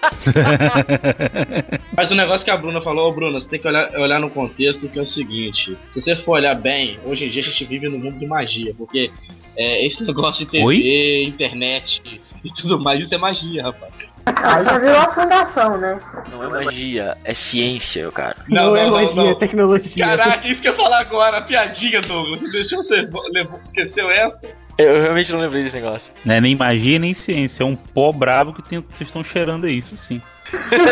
Mas 1.96 2.12
o 2.12 2.16
negócio 2.16 2.46
que 2.46 2.52
a 2.52 2.58
Bruna 2.58 2.82
falou, 2.82 3.10
ô 3.10 3.14
Bruna, 3.14 3.40
você 3.40 3.50
tem 3.50 3.60
que 3.60 3.68
olhar, 3.68 3.92
olhar 4.00 4.20
no 4.20 4.30
contexto 4.30 4.88
que 4.90 5.00
é 5.00 5.02
o 5.02 5.06
seguinte: 5.06 5.78
se 5.90 6.02
você 6.02 6.16
for 6.16 6.34
olhar 6.34 6.56
bem, 6.56 7.00
hoje 7.06 7.26
em 7.26 7.30
dia 7.30 7.42
a 7.42 7.46
gente 7.46 7.66
vive 7.66 7.88
no 7.90 7.98
mundo 8.00 8.18
de 8.18 8.26
magia, 8.26 8.74
porque 8.78 9.12
é, 9.56 9.86
esse 9.86 10.06
negócio 10.06 10.46
de 10.46 10.52
TV, 10.52 10.64
Oi? 10.64 11.24
internet 11.28 12.02
e 12.44 12.50
tudo 12.52 12.80
mais, 12.80 13.04
isso 13.04 13.16
é 13.16 13.18
magia, 13.18 13.64
rapaz. 13.64 13.94
Aí 14.25 14.66
já 14.66 14.77
virou 14.80 14.98
a 14.98 15.07
fundação, 15.13 15.77
né? 15.77 16.00
Não 16.31 16.44
é 16.44 16.63
magia, 16.66 17.18
é 17.24 17.33
ciência, 17.33 18.10
cara. 18.12 18.38
Não, 18.50 18.75
é 18.75 18.89
magia, 18.89 19.31
é 19.31 19.36
tecnologia. 19.36 20.06
Caraca, 20.06 20.48
isso 20.48 20.62
que 20.62 20.68
eu 20.68 20.72
ia 20.72 20.77
falar 20.77 21.00
agora, 21.01 21.38
a 21.38 21.42
piadinha, 21.42 22.01
Douglas. 22.01 22.42
Você 22.42 22.51
deixou 22.51 22.81
você 22.83 23.07
levou, 23.31 23.60
esqueceu 23.63 24.10
essa? 24.10 24.48
Eu 24.77 25.01
realmente 25.01 25.31
não 25.31 25.39
lembrei 25.39 25.63
desse 25.63 25.75
negócio. 25.75 26.12
Não 26.25 26.36
é 26.36 26.42
nem 26.42 26.56
magia 26.56 26.98
nem 27.00 27.13
ciência, 27.13 27.63
é 27.63 27.66
um 27.66 27.75
pó 27.75 28.12
bravo 28.12 28.54
que 28.54 28.62
tem- 28.62 28.80
vocês 28.92 29.07
estão 29.10 29.24
cheirando 29.24 29.68
isso 29.68 29.95
sim. 29.95 30.22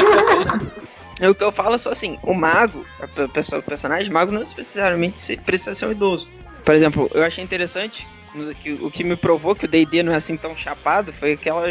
É 1.22 1.30
o 1.30 1.36
que 1.36 1.44
eu 1.44 1.52
falo 1.52 1.76
é 1.76 1.78
só 1.78 1.92
assim, 1.92 2.18
o 2.24 2.34
mago, 2.34 2.84
a 3.00 3.08
pe- 3.08 3.28
pessoa, 3.28 3.60
o 3.60 3.64
personagem 3.64 4.12
mago 4.12 4.32
não 4.32 4.40
necessariamente 4.40 5.20
se- 5.20 5.38
precisa 5.38 5.74
ser 5.74 5.86
um 5.86 5.92
idoso. 5.92 6.28
Por 6.66 6.74
exemplo, 6.74 7.10
eu 7.14 7.24
achei 7.24 7.44
interessante, 7.44 8.08
o 8.82 8.90
que 8.90 9.04
me 9.04 9.16
provou 9.16 9.56
que 9.56 9.66
o 9.66 9.68
D&D 9.68 10.04
não 10.04 10.14
é 10.14 10.16
assim 10.16 10.36
tão 10.36 10.56
chapado 10.56 11.14
foi 11.14 11.34
aquela, 11.34 11.68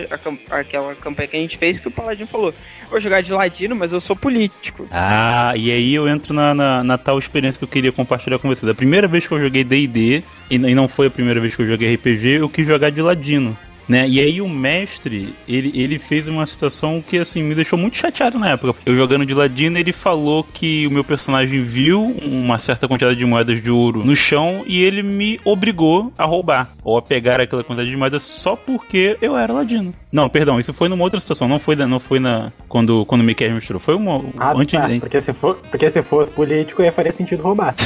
a 0.50 0.58
aquela 0.58 0.94
campanha 0.94 1.28
que 1.28 1.36
a 1.36 1.40
gente 1.40 1.58
fez 1.58 1.80
que 1.80 1.88
o 1.88 1.90
Paladino 1.90 2.28
falou, 2.28 2.54
vou 2.90 3.00
jogar 3.00 3.20
de 3.20 3.32
ladino, 3.32 3.74
mas 3.74 3.92
eu 3.92 4.00
sou 4.00 4.14
político. 4.14 4.86
Ah, 4.90 5.52
e 5.56 5.70
aí 5.70 5.94
eu 5.94 6.08
entro 6.08 6.32
na, 6.32 6.54
na, 6.54 6.84
na 6.84 6.98
tal 6.98 7.18
experiência 7.18 7.58
que 7.58 7.64
eu 7.64 7.68
queria 7.68 7.92
compartilhar 7.92 8.38
com 8.38 8.48
vocês. 8.48 8.70
A 8.70 8.74
primeira 8.74 9.08
vez 9.08 9.26
que 9.26 9.32
eu 9.32 9.40
joguei 9.40 9.64
D&D, 9.64 10.22
e 10.50 10.58
não 10.58 10.88
foi 10.88 11.06
a 11.06 11.10
primeira 11.10 11.40
vez 11.40 11.56
que 11.56 11.62
eu 11.62 11.66
joguei 11.66 11.94
RPG, 11.94 12.40
eu 12.40 12.48
quis 12.48 12.66
jogar 12.66 12.90
de 12.90 13.02
ladino. 13.02 13.56
Né? 13.88 14.08
E 14.08 14.20
aí 14.20 14.40
o 14.40 14.48
mestre, 14.48 15.34
ele, 15.48 15.72
ele 15.74 15.98
fez 15.98 16.28
uma 16.28 16.46
situação 16.46 17.02
que 17.06 17.18
assim 17.18 17.42
me 17.42 17.54
deixou 17.54 17.78
muito 17.78 17.96
chateado 17.96 18.38
na 18.38 18.50
época. 18.50 18.78
Eu 18.86 18.94
jogando 18.94 19.26
de 19.26 19.34
ladino, 19.34 19.78
ele 19.78 19.92
falou 19.92 20.44
que 20.44 20.86
o 20.86 20.90
meu 20.90 21.04
personagem 21.04 21.64
viu 21.64 22.02
uma 22.22 22.58
certa 22.58 22.86
quantidade 22.88 23.18
de 23.18 23.24
moedas 23.24 23.62
de 23.62 23.70
ouro 23.70 24.04
no 24.04 24.14
chão 24.14 24.62
e 24.66 24.82
ele 24.82 25.02
me 25.02 25.40
obrigou 25.44 26.12
a 26.16 26.24
roubar 26.24 26.70
ou 26.84 26.96
a 26.96 27.02
pegar 27.02 27.40
aquela 27.40 27.64
quantidade 27.64 27.90
de 27.90 27.96
moedas 27.96 28.22
só 28.22 28.54
porque 28.56 29.16
eu 29.20 29.36
era 29.36 29.52
ladino. 29.52 29.92
Não, 30.12 30.28
perdão, 30.28 30.58
isso 30.58 30.72
foi 30.74 30.88
numa 30.88 31.02
outra 31.04 31.18
situação, 31.18 31.48
não 31.48 31.58
foi, 31.58 31.74
da- 31.74 31.86
não 31.86 31.98
foi 31.98 32.20
na 32.20 32.52
quando 32.68 33.04
quando 33.06 33.22
o 33.22 33.24
Mickey 33.24 33.48
mostrou, 33.48 33.80
foi 33.80 33.94
uma 33.94 34.20
Ah, 34.38 34.52
antes 34.54 34.78
tá, 34.78 34.88
porque, 35.00 35.20
se 35.20 35.32
for, 35.32 35.56
porque 35.70 35.88
se 35.90 36.02
fosse 36.02 36.30
político, 36.30 36.82
ia 36.82 36.92
faria 36.92 37.12
sentido 37.12 37.42
roubar. 37.42 37.74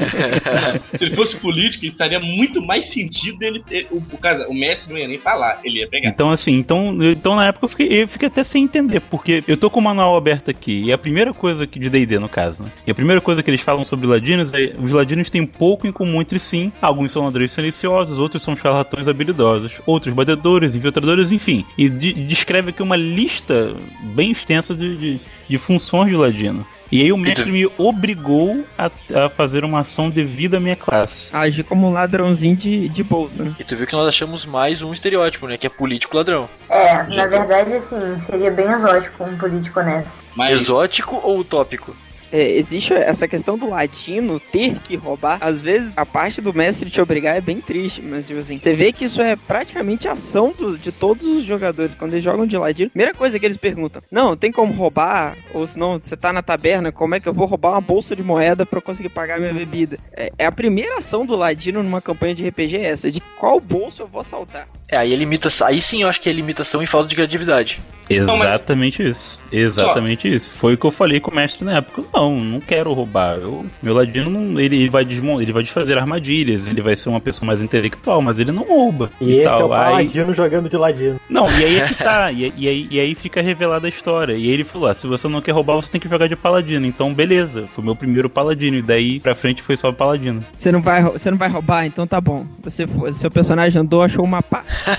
Se 0.94 1.04
ele 1.04 1.14
fosse 1.14 1.36
político, 1.38 1.84
estaria 1.86 2.20
muito 2.20 2.60
mais 2.62 2.86
sentido 2.86 3.60
ter. 3.60 3.86
O, 3.90 3.96
o, 3.96 4.50
o 4.50 4.54
mestre 4.54 4.89
não 4.90 4.98
ia 4.98 5.08
nem 5.08 5.18
falar, 5.18 5.60
ele 5.64 5.80
ia 5.80 5.88
pegar. 5.88 6.08
Então, 6.08 6.30
assim, 6.30 6.52
então, 6.52 6.96
então 7.02 7.36
na 7.36 7.46
época 7.46 7.64
eu 7.64 7.68
fiquei, 7.68 8.02
eu 8.02 8.08
fiquei 8.08 8.28
até 8.28 8.42
sem 8.44 8.64
entender, 8.64 9.00
porque 9.00 9.42
eu 9.46 9.56
tô 9.56 9.70
com 9.70 9.80
o 9.80 9.82
manual 9.82 10.16
aberto 10.16 10.50
aqui, 10.50 10.82
e 10.84 10.92
a 10.92 10.98
primeira 10.98 11.32
coisa 11.32 11.66
que 11.66 11.78
de 11.78 11.88
D&D, 11.88 12.18
no 12.18 12.28
caso, 12.28 12.62
né? 12.62 12.70
E 12.86 12.90
a 12.90 12.94
primeira 12.94 13.20
coisa 13.20 13.42
que 13.42 13.50
eles 13.50 13.60
falam 13.60 13.84
sobre 13.84 14.06
ladinos 14.06 14.52
é 14.52 14.72
os 14.82 14.92
ladinos 14.92 15.30
têm 15.30 15.46
pouco 15.46 15.86
em 15.86 15.92
comum 15.92 16.20
entre 16.20 16.38
si. 16.38 16.72
Alguns 16.80 17.12
são 17.12 17.24
ladrões 17.24 17.52
silenciosos, 17.52 18.18
outros 18.18 18.42
são 18.42 18.56
charlatões 18.56 19.08
habilidosos, 19.08 19.72
outros 19.86 20.12
batedores, 20.14 20.74
infiltradores, 20.74 21.32
enfim. 21.32 21.64
E 21.78 21.88
de- 21.88 22.12
descreve 22.12 22.70
aqui 22.70 22.82
uma 22.82 22.96
lista 22.96 23.74
bem 24.14 24.30
extensa 24.30 24.74
de, 24.74 24.96
de, 24.96 25.20
de 25.48 25.58
funções 25.58 26.10
de 26.10 26.16
ladino. 26.16 26.64
E 26.92 27.02
aí 27.02 27.12
o 27.12 27.16
mestre 27.16 27.50
me 27.52 27.70
obrigou 27.78 28.64
a, 28.76 28.90
a 29.24 29.30
fazer 29.30 29.64
uma 29.64 29.80
ação 29.80 30.10
devido 30.10 30.56
à 30.56 30.60
minha 30.60 30.74
classe. 30.74 31.28
Agir 31.32 31.62
como 31.62 31.86
um 31.86 31.92
ladrãozinho 31.92 32.56
de, 32.56 32.88
de 32.88 33.04
bolsa, 33.04 33.44
né? 33.44 33.54
E 33.58 33.64
tu 33.64 33.76
viu 33.76 33.86
que 33.86 33.92
nós 33.92 34.08
achamos 34.08 34.44
mais 34.44 34.82
um 34.82 34.92
estereótipo, 34.92 35.46
né? 35.46 35.56
Que 35.56 35.66
é 35.66 35.70
político 35.70 36.16
ladrão. 36.16 36.48
É, 36.68 37.02
na 37.04 37.26
verdade, 37.26 37.74
assim, 37.74 38.18
seria 38.18 38.50
bem 38.50 38.70
exótico 38.72 39.22
um 39.22 39.36
político 39.38 39.78
honesto. 39.78 40.24
Mas 40.34 40.60
Exótico 40.60 41.20
ou 41.22 41.38
utópico? 41.38 41.96
É, 42.32 42.50
existe 42.52 42.92
essa 42.92 43.26
questão 43.26 43.58
do 43.58 43.68
latino 43.68 44.38
ter 44.38 44.78
que 44.80 44.96
roubar. 44.96 45.38
Às 45.40 45.60
vezes, 45.60 45.98
a 45.98 46.06
parte 46.06 46.40
do 46.40 46.54
mestre 46.54 46.90
te 46.90 47.00
obrigar 47.00 47.36
é 47.36 47.40
bem 47.40 47.60
triste, 47.60 48.02
mas, 48.02 48.26
tipo 48.26 48.40
assim, 48.40 48.58
você 48.60 48.74
vê 48.74 48.92
que 48.92 49.04
isso 49.04 49.20
é 49.20 49.36
praticamente 49.36 50.08
ação 50.08 50.54
do, 50.56 50.78
de 50.78 50.92
todos 50.92 51.26
os 51.26 51.44
jogadores. 51.44 51.94
Quando 51.94 52.14
eles 52.14 52.24
jogam 52.24 52.46
de 52.46 52.56
ladino, 52.56 52.90
primeira 52.90 53.14
coisa 53.14 53.38
que 53.38 53.46
eles 53.46 53.56
perguntam: 53.56 54.02
Não, 54.10 54.36
tem 54.36 54.52
como 54.52 54.72
roubar? 54.72 55.36
Ou 55.52 55.66
senão, 55.66 55.98
você 56.00 56.16
tá 56.16 56.32
na 56.32 56.42
taberna, 56.42 56.92
como 56.92 57.14
é 57.14 57.20
que 57.20 57.28
eu 57.28 57.34
vou 57.34 57.46
roubar 57.46 57.72
uma 57.72 57.80
bolsa 57.80 58.14
de 58.14 58.22
moeda 58.22 58.66
eu 58.70 58.82
conseguir 58.82 59.08
pagar 59.08 59.38
minha 59.38 59.52
bebida? 59.52 59.98
É, 60.12 60.32
é 60.38 60.46
a 60.46 60.52
primeira 60.52 60.98
ação 60.98 61.26
do 61.26 61.36
ladino 61.36 61.82
numa 61.82 62.00
campanha 62.00 62.34
de 62.34 62.48
RPG 62.48 62.76
é 62.76 62.84
essa: 62.84 63.10
de 63.10 63.20
qual 63.38 63.60
bolso 63.60 64.02
eu 64.02 64.06
vou 64.06 64.20
assaltar. 64.20 64.66
É, 64.90 64.96
aí, 64.96 65.14
limita, 65.14 65.48
aí 65.64 65.80
sim 65.80 66.02
eu 66.02 66.08
acho 66.08 66.20
que 66.20 66.28
é 66.28 66.32
limitação 66.32 66.82
e 66.82 66.86
falta 66.86 67.08
de 67.08 67.14
criatividade. 67.14 67.80
Exatamente 68.10 69.08
isso. 69.08 69.38
Exatamente 69.52 70.28
Só. 70.28 70.36
isso. 70.36 70.50
Foi 70.52 70.74
o 70.74 70.76
que 70.76 70.84
eu 70.84 70.90
falei 70.90 71.20
com 71.20 71.30
o 71.30 71.34
mestre 71.34 71.64
na 71.64 71.76
época. 71.76 72.02
Não, 72.12 72.40
não 72.40 72.60
quero 72.60 72.92
roubar. 72.92 73.38
Eu, 73.38 73.64
meu 73.80 73.94
ladino 73.94 74.28
não, 74.28 74.58
ele, 74.58 74.76
ele 74.76 74.90
vai 74.90 75.04
desmontar, 75.04 75.42
ele 75.42 75.52
vai 75.52 75.62
desfazer 75.62 75.96
armadilhas, 75.96 76.66
ele 76.66 76.80
vai 76.80 76.96
ser 76.96 77.08
uma 77.08 77.20
pessoa 77.20 77.46
mais 77.46 77.62
intelectual, 77.62 78.20
mas 78.20 78.38
ele 78.38 78.50
não 78.50 78.64
rouba. 78.64 79.10
E, 79.20 79.26
e 79.26 79.34
esse 79.38 79.44
tal. 79.44 79.60
é 79.60 79.64
o 79.64 79.68
paladino 79.68 80.28
aí... 80.28 80.34
jogando 80.34 80.68
de 80.68 80.76
ladino. 80.76 81.20
Não, 81.28 81.48
e 81.50 81.64
aí 81.64 81.80
é 81.80 81.86
que 81.86 81.94
tá. 81.94 82.30
e, 82.32 82.52
e, 82.56 82.68
aí, 82.68 82.88
e 82.90 83.00
aí 83.00 83.14
fica 83.14 83.40
revelada 83.40 83.86
a 83.86 83.90
história. 83.90 84.32
E 84.32 84.44
aí 84.44 84.50
ele 84.50 84.64
falou: 84.64 84.88
ah, 84.88 84.94
se 84.94 85.06
você 85.06 85.28
não 85.28 85.40
quer 85.40 85.52
roubar, 85.52 85.76
você 85.76 85.90
tem 85.90 86.00
que 86.00 86.08
jogar 86.08 86.28
de 86.28 86.36
paladino. 86.36 86.86
Então, 86.86 87.14
beleza. 87.14 87.68
Foi 87.74 87.84
meu 87.84 87.94
primeiro 87.94 88.28
paladino. 88.28 88.76
E 88.76 88.82
daí 88.82 89.20
pra 89.20 89.36
frente 89.36 89.62
foi 89.62 89.76
só 89.76 89.92
paladino. 89.92 90.42
Você 90.54 90.72
não 90.72 90.82
vai, 90.82 91.02
você 91.02 91.30
não 91.30 91.38
vai 91.38 91.48
roubar, 91.48 91.86
então 91.86 92.06
tá 92.06 92.20
bom. 92.20 92.44
Você 92.62 92.86
foi, 92.86 93.12
seu 93.12 93.30
personagem 93.30 93.80
andou, 93.80 94.02
achou 94.02 94.24
uma 94.24 94.42
pá. 94.42 94.64
Oh. 94.86 94.96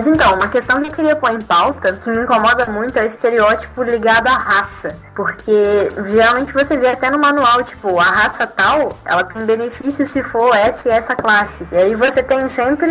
Mas 0.00 0.08
então, 0.08 0.34
uma 0.34 0.48
questão 0.48 0.80
que 0.80 0.88
eu 0.88 0.94
queria 0.94 1.14
pôr 1.14 1.30
em 1.30 1.42
pauta, 1.42 1.92
que 1.92 2.08
me 2.08 2.22
incomoda 2.22 2.64
muito, 2.64 2.98
é 2.98 3.02
o 3.02 3.06
estereótipo 3.06 3.82
ligado 3.82 4.28
à 4.28 4.34
raça. 4.34 4.96
Porque 5.14 5.92
geralmente 6.06 6.54
você 6.54 6.78
vê 6.78 6.88
até 6.88 7.10
no 7.10 7.18
manual, 7.18 7.62
tipo, 7.62 8.00
a 8.00 8.04
raça 8.04 8.46
tal, 8.46 8.96
ela 9.04 9.22
tem 9.24 9.44
benefício 9.44 10.06
se 10.06 10.22
for 10.22 10.56
essa 10.56 10.88
e 10.88 10.90
essa 10.90 11.14
classe. 11.14 11.68
E 11.70 11.76
aí 11.76 11.94
você 11.94 12.22
tem 12.22 12.48
sempre 12.48 12.90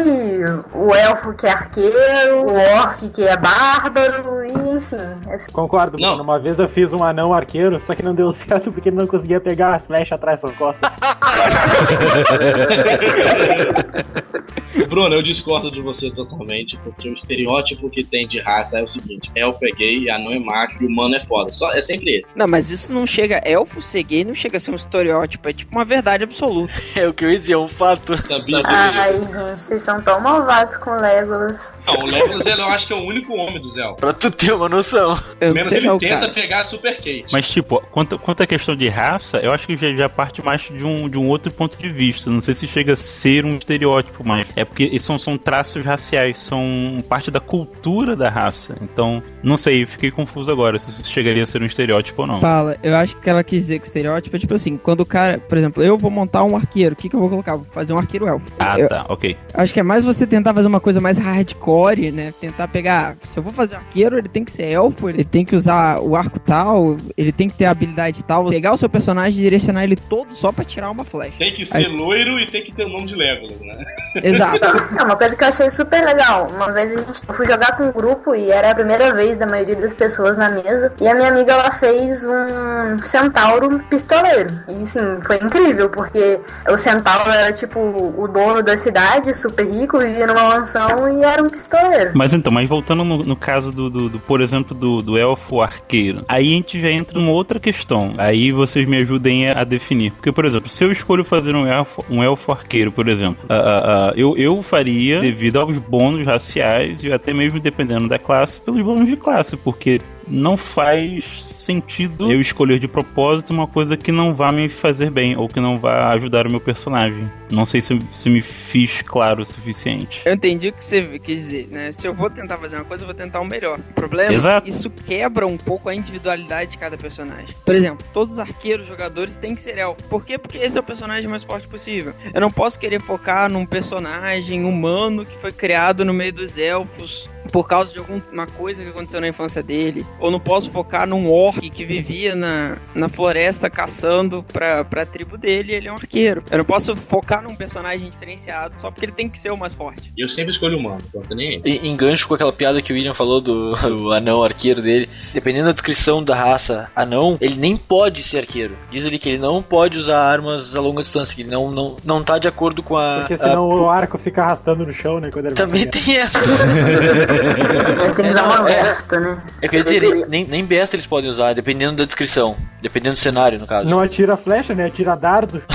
o 0.71 0.93
elfo 0.93 1.33
que 1.33 1.47
é 1.47 1.51
arqueiro, 1.51 2.45
o 2.47 2.53
orc 2.77 3.09
que 3.09 3.27
é 3.27 3.35
bárbaro, 3.35 4.45
e 4.45 4.75
enfim. 4.75 4.97
Essa... 5.29 5.51
Concordo, 5.51 5.97
não. 5.99 6.11
mano. 6.11 6.21
Uma 6.21 6.37
vez 6.37 6.59
eu 6.59 6.69
fiz 6.69 6.93
um 6.93 7.03
anão 7.03 7.33
arqueiro, 7.33 7.81
só 7.81 7.95
que 7.95 8.03
não 8.03 8.13
deu 8.13 8.29
certo 8.31 8.71
porque 8.71 8.89
ele 8.89 8.97
não 8.97 9.07
conseguia 9.07 9.41
pegar 9.41 9.73
as 9.73 9.83
flechas 9.83 10.11
atrás 10.11 10.41
das 10.41 10.55
costas. 10.55 10.91
Bruno, 14.87 15.13
eu 15.15 15.21
discordo 15.21 15.71
de 15.71 15.81
você 15.81 16.09
totalmente, 16.09 16.77
porque 16.77 17.09
o 17.09 17.13
estereótipo 17.13 17.89
que 17.89 18.03
tem 18.03 18.27
de 18.27 18.39
raça 18.39 18.79
é 18.79 18.83
o 18.83 18.87
seguinte: 18.87 19.31
elfo 19.35 19.65
é 19.65 19.71
gay, 19.71 20.09
anão 20.09 20.33
é 20.33 20.39
macho 20.39 20.81
e 20.83 20.85
humano 20.85 21.15
é 21.15 21.19
foda. 21.19 21.51
Só, 21.51 21.73
é 21.73 21.81
sempre 21.81 22.21
esse. 22.21 22.37
Não, 22.37 22.47
mas 22.47 22.71
isso 22.71 22.93
não 22.93 23.05
chega. 23.07 23.41
Elfo 23.45 23.81
ser 23.81 24.03
gay 24.03 24.23
não 24.23 24.33
chega 24.33 24.57
a 24.57 24.59
ser 24.59 24.71
um 24.71 24.75
estereótipo, 24.75 25.49
é 25.49 25.53
tipo 25.53 25.71
uma 25.71 25.85
verdade 25.85 26.23
absoluta. 26.23 26.73
é 26.95 27.07
o 27.07 27.13
que 27.13 27.25
eu 27.25 27.31
ia 27.31 27.39
dizer, 27.39 27.53
é 27.53 27.57
um 27.57 27.67
fato. 27.67 28.15
Sabia 28.25 28.61
Ai, 28.65 29.13
gente, 29.13 29.59
vocês 29.59 29.81
são 29.81 30.01
tão 30.01 30.19
malvados 30.19 30.77
com 30.77 30.91
o 30.91 31.01
Legolas. 31.01 31.73
Não, 31.85 31.95
o 31.95 32.05
Legolas 32.05 32.45
eu 32.45 32.67
acho 32.67 32.87
que 32.87 32.93
é 32.93 32.95
o 32.95 33.03
único 33.03 33.33
homem 33.33 33.59
dos 33.59 33.77
elfos. 33.77 33.99
Pra 33.99 34.13
tu 34.13 34.31
ter 34.31 34.53
uma 34.53 34.69
noção. 34.69 35.17
Pelo 35.39 35.53
menos 35.53 35.71
ele 35.71 35.87
não, 35.87 35.97
tenta 35.97 36.19
cara. 36.21 36.33
pegar 36.33 36.59
a 36.59 36.63
Super 36.63 36.95
Kate. 36.95 37.25
Mas, 37.31 37.47
tipo, 37.47 37.81
quanto, 37.91 38.17
quanto 38.19 38.43
à 38.43 38.47
questão 38.47 38.75
de 38.75 38.87
raça, 38.87 39.37
eu 39.37 39.51
acho 39.51 39.67
que 39.67 39.77
já, 39.77 39.93
já 39.93 40.09
parte 40.09 40.43
mais 40.43 40.61
de 40.61 40.83
um, 40.83 41.09
de 41.09 41.17
um 41.17 41.27
outro 41.27 41.51
ponto 41.51 41.77
de 41.77 41.89
vista. 41.89 42.29
Não 42.29 42.41
sei 42.41 42.53
se 42.53 42.67
chega 42.67 42.93
a 42.93 42.95
ser 42.95 43.45
um 43.45 43.57
estereótipo, 43.57 44.23
mas 44.23 44.47
é 44.59 44.65
porque 44.65 44.99
são, 44.99 45.17
são 45.17 45.37
traços 45.37 45.85
raciais, 45.85 46.39
são 46.39 46.97
parte 47.07 47.31
da 47.31 47.39
cultura 47.39 48.13
da 48.13 48.29
raça. 48.29 48.75
Então, 48.81 49.23
não 49.41 49.57
sei, 49.57 49.85
fiquei 49.85 50.11
confuso 50.11 50.51
agora 50.51 50.77
se 50.77 50.89
isso 50.89 51.09
chegaria 51.09 51.43
a 51.43 51.45
ser 51.45 51.61
um 51.61 51.65
estereótipo 51.65 52.23
ou 52.23 52.27
não. 52.27 52.41
Fala, 52.41 52.75
eu 52.83 52.93
acho 52.95 53.15
que 53.17 53.29
ela 53.29 53.41
quis 53.41 53.63
dizer 53.63 53.79
que 53.79 53.85
estereótipo 53.85 54.35
é 54.35 54.39
tipo 54.39 54.53
assim, 54.53 54.75
quando 54.75 54.99
o 54.99 55.05
cara, 55.05 55.39
por 55.39 55.57
exemplo, 55.57 55.81
eu 55.81 55.97
vou 55.97 56.11
montar 56.11 56.43
um 56.43 56.57
arqueiro, 56.57 56.93
o 56.93 56.95
que, 56.97 57.07
que 57.07 57.15
eu 57.15 57.19
vou 57.21 57.29
colocar? 57.29 57.55
Vou 57.55 57.65
fazer 57.71 57.93
um 57.93 57.97
arqueiro 57.97 58.27
elfo. 58.27 58.51
Ah, 58.59 58.77
eu, 58.77 58.89
tá, 58.89 59.05
ok. 59.07 59.37
Acho 59.53 59.73
que 59.73 59.79
é 59.79 59.83
mais 59.83 60.03
você 60.03 60.27
tentar 60.27 60.53
fazer 60.53 60.67
uma 60.67 60.81
coisa 60.81 60.99
mais 60.99 61.17
hardcore, 61.17 62.11
né? 62.11 62.33
Tentar 62.41 62.67
pegar, 62.67 63.15
se 63.23 63.39
eu 63.39 63.43
vou 63.43 63.53
fazer 63.53 63.75
arqueiro, 63.75 64.17
ele 64.17 64.27
tem 64.27 64.43
que 64.43 64.51
ser 64.51 64.65
elfo, 64.65 65.09
ele 65.09 65.23
tem 65.23 65.45
que 65.45 65.55
usar 65.55 66.01
o 66.01 66.17
arco 66.17 66.37
tal, 66.37 66.97
ele 67.15 67.31
tem 67.31 67.49
que 67.49 67.55
ter 67.55 67.65
a 67.65 67.71
habilidade 67.71 68.23
tal, 68.25 68.49
pegar 68.49 68.73
o 68.73 68.77
seu 68.77 68.89
personagem 68.89 69.39
e 69.39 69.43
direcionar 69.43 69.85
ele 69.85 69.95
todo 69.95 70.35
só 70.35 70.51
pra 70.51 70.65
tirar 70.65 70.91
uma 70.91 71.05
flecha. 71.05 71.37
Tem 71.37 71.53
que 71.53 71.63
ser 71.63 71.77
Aí... 71.77 71.87
loiro 71.87 72.37
e 72.37 72.45
tem 72.45 72.61
que 72.61 72.73
ter 72.73 72.83
o 72.83 72.89
nome 72.89 73.05
de 73.05 73.15
Legolas, 73.15 73.61
né? 73.61 73.85
Exato. 74.21 74.48
É 74.97 75.03
uma 75.03 75.15
coisa 75.15 75.35
que 75.35 75.43
eu 75.43 75.47
achei 75.47 75.69
super 75.69 76.03
legal. 76.03 76.47
Uma 76.53 76.71
vez 76.71 76.91
a 76.91 77.01
gente, 77.01 77.21
eu 77.27 77.33
fui 77.33 77.45
jogar 77.45 77.77
com 77.77 77.83
um 77.83 77.91
grupo 77.91 78.35
e 78.35 78.51
era 78.51 78.71
a 78.71 78.75
primeira 78.75 79.13
vez 79.13 79.37
da 79.37 79.45
maioria 79.45 79.75
das 79.75 79.93
pessoas 79.93 80.37
na 80.37 80.49
mesa. 80.49 80.93
E 80.99 81.07
a 81.07 81.15
minha 81.15 81.29
amiga 81.29 81.53
ela 81.53 81.71
fez 81.71 82.25
um 82.25 83.01
centauro 83.01 83.79
pistoleiro. 83.89 84.49
E 84.69 84.85
sim, 84.85 85.19
foi 85.21 85.37
incrível, 85.37 85.89
porque 85.89 86.39
o 86.67 86.77
centauro 86.77 87.29
era 87.29 87.51
tipo 87.53 87.79
o 87.79 88.27
dono 88.27 88.61
da 88.63 88.77
cidade, 88.77 89.33
super 89.33 89.65
rico, 89.65 89.99
vivia 89.99 90.27
numa 90.27 90.43
mansão 90.43 91.19
e 91.19 91.23
era 91.23 91.43
um 91.43 91.49
pistoleiro. 91.49 92.11
Mas 92.13 92.33
então, 92.33 92.51
mas 92.51 92.67
voltando 92.67 93.03
no, 93.03 93.23
no 93.23 93.35
caso 93.35 93.71
do, 93.71 93.89
do, 93.89 94.09
do, 94.09 94.19
por 94.19 94.41
exemplo, 94.41 94.75
do, 94.75 95.01
do 95.01 95.17
elfo 95.17 95.61
arqueiro, 95.61 96.23
aí 96.27 96.53
a 96.53 96.55
gente 96.55 96.81
já 96.81 96.89
entra 96.89 97.19
numa 97.19 97.31
outra 97.31 97.59
questão. 97.59 98.13
Aí 98.17 98.51
vocês 98.51 98.87
me 98.87 98.97
ajudem 98.97 99.49
a, 99.49 99.61
a 99.61 99.63
definir. 99.63 100.11
Porque, 100.11 100.31
por 100.31 100.45
exemplo, 100.45 100.69
se 100.69 100.83
eu 100.83 100.91
escolho 100.91 101.23
fazer 101.23 101.55
um 101.55 101.67
elfo, 101.67 102.03
um 102.09 102.23
elfo 102.23 102.51
arqueiro, 102.51 102.91
por 102.91 103.07
exemplo, 103.07 103.43
uh, 103.45 103.53
uh, 103.53 104.09
uh, 104.09 104.13
eu, 104.15 104.37
eu 104.39 104.63
faria 104.63 105.19
devido 105.19 105.59
aos 105.59 105.77
bônus 105.77 106.25
raciais 106.25 107.03
e 107.03 107.11
até 107.11 107.33
mesmo 107.33 107.59
dependendo 107.59 108.07
da 108.07 108.17
classe, 108.17 108.61
pelos 108.61 108.81
bônus 108.81 109.05
de 109.05 109.17
classe, 109.17 109.57
porque 109.57 109.99
não 110.25 110.55
faz 110.55 111.48
sentido 111.69 112.31
eu 112.31 112.41
escolher 112.41 112.79
de 112.79 112.87
propósito 112.87 113.53
uma 113.53 113.67
coisa 113.67 113.95
que 113.95 114.11
não 114.11 114.33
vá 114.33 114.51
me 114.51 114.67
fazer 114.69 115.11
bem 115.11 115.37
ou 115.37 115.47
que 115.47 115.59
não 115.59 115.77
vá 115.77 116.11
ajudar 116.13 116.47
o 116.47 116.49
meu 116.49 116.59
personagem. 116.59 117.29
Não 117.51 117.63
sei 117.65 117.79
se, 117.79 118.01
se 118.17 118.27
me 118.27 118.41
fiz 118.41 119.03
claro 119.03 119.43
o 119.43 119.45
suficiente. 119.45 120.21
Eu 120.25 120.33
entendi 120.33 120.69
o 120.69 120.73
que 120.73 120.83
você 120.83 121.19
quis 121.19 121.41
dizer, 121.41 121.67
né? 121.69 121.91
Se 121.91 122.07
eu 122.07 122.13
vou 122.13 122.29
tentar 122.29 122.57
fazer 122.57 122.77
uma 122.77 122.85
coisa, 122.85 123.03
eu 123.03 123.05
vou 123.05 123.15
tentar 123.15 123.39
o 123.39 123.45
melhor. 123.45 123.79
O 123.79 123.93
problema 123.93 124.33
Exato. 124.33 124.67
isso 124.67 124.89
quebra 124.89 125.45
um 125.45 125.57
pouco 125.57 125.89
a 125.89 125.93
individualidade 125.93 126.71
de 126.71 126.77
cada 126.79 126.97
personagem. 126.97 127.55
Por 127.63 127.75
exemplo, 127.75 128.05
todos 128.11 128.33
os 128.35 128.39
arqueiros 128.39 128.87
jogadores 128.87 129.35
têm 129.35 129.53
que 129.53 129.61
ser 129.61 129.77
elfo. 129.77 130.03
Por 130.05 130.25
quê? 130.25 130.39
Porque 130.39 130.57
esse 130.57 130.77
é 130.77 130.81
o 130.81 130.83
personagem 130.83 131.29
mais 131.29 131.43
forte 131.43 131.67
possível. 131.67 132.13
Eu 132.33 132.41
não 132.41 132.49
posso 132.49 132.79
querer 132.79 132.99
focar 132.99 133.47
num 133.49 133.65
personagem 133.65 134.65
humano 134.65 135.23
que 135.23 135.37
foi 135.37 135.51
criado 135.51 136.03
no 136.03 136.13
meio 136.13 136.33
dos 136.33 136.57
elfos 136.57 137.29
por 137.51 137.67
causa 137.67 137.91
de 137.91 137.99
alguma 137.99 138.47
coisa 138.47 138.83
que 138.83 138.89
aconteceu 138.89 139.21
na 139.21 139.27
infância 139.27 139.61
dele. 139.61 140.05
Ou 140.19 140.31
não 140.31 140.39
posso 140.39 140.71
focar 140.71 141.07
num 141.07 141.29
orc 141.31 141.69
que 141.69 141.85
vivia 141.85 142.35
na, 142.35 142.77
na 142.93 143.09
floresta 143.09 143.69
caçando 143.69 144.43
pra, 144.43 144.83
pra 144.83 145.05
tribo 145.05 145.37
dele 145.37 145.73
ele 145.73 145.87
é 145.87 145.91
um 145.91 145.95
arqueiro. 145.95 146.43
Eu 146.49 146.59
não 146.59 146.65
posso 146.65 146.95
focar 146.95 147.43
num 147.43 147.55
personagem 147.55 148.09
diferenciado 148.09 148.77
só 148.77 148.91
porque 148.91 149.05
ele 149.05 149.11
tem 149.11 149.29
que 149.29 149.37
ser 149.37 149.51
o 149.51 149.57
mais 149.57 149.73
forte. 149.73 150.11
Eu 150.17 150.29
sempre 150.29 150.51
escolho 150.51 150.77
humano, 150.77 151.01
então 151.13 151.35
nem 151.35 151.61
aí. 151.63 151.87
Engancho 151.87 152.27
com 152.27 152.33
aquela 152.33 152.51
piada 152.51 152.81
que 152.81 152.91
o 152.91 152.95
William 152.95 153.13
falou 153.13 153.41
do, 153.41 153.75
do 153.87 154.11
anão 154.11 154.43
arqueiro 154.43 154.81
dele. 154.81 155.09
Dependendo 155.33 155.67
da 155.67 155.71
descrição 155.71 156.23
da 156.23 156.35
raça 156.35 156.89
anão, 156.95 157.37
ele 157.41 157.55
nem 157.55 157.77
pode 157.77 158.21
ser 158.23 158.39
arqueiro. 158.39 158.77
Diz 158.91 159.05
ele 159.05 159.19
que 159.19 159.29
ele 159.29 159.37
não 159.37 159.61
pode 159.61 159.97
usar 159.97 160.19
armas 160.19 160.75
a 160.75 160.81
longa 160.81 161.01
distância, 161.01 161.35
que 161.35 161.41
ele 161.41 161.51
não, 161.51 161.71
não, 161.71 161.97
não 162.03 162.23
tá 162.23 162.37
de 162.37 162.47
acordo 162.47 162.83
com 162.83 162.97
a. 162.97 163.19
Porque 163.19 163.37
senão 163.37 163.71
a... 163.71 163.81
o 163.81 163.89
arco 163.89 164.17
fica 164.17 164.43
arrastando 164.43 164.85
no 164.85 164.93
chão, 164.93 165.19
né? 165.19 165.29
Também 165.55 165.87
tem 165.87 166.17
essa. 166.17 166.39
tem 167.43 168.13
que 168.15 168.21
usar 168.29 168.43
uma 168.43 168.69
é. 168.69 168.83
besta, 168.83 169.19
né? 169.19 169.41
É 169.61 169.65
eu 169.65 169.69
queria 169.69 169.83
dizer, 169.83 170.27
nem, 170.27 170.45
nem 170.45 170.65
besta 170.65 170.95
eles 170.95 171.05
podem 171.05 171.29
usar, 171.29 171.53
dependendo 171.53 171.97
da 171.97 172.05
descrição. 172.05 172.55
Dependendo 172.81 173.13
do 173.13 173.19
cenário, 173.19 173.59
no 173.59 173.67
caso. 173.67 173.89
Não 173.89 173.99
atira 173.99 174.37
flecha, 174.37 174.73
né? 174.73 174.85
Atira 174.85 175.15
dardo. 175.15 175.63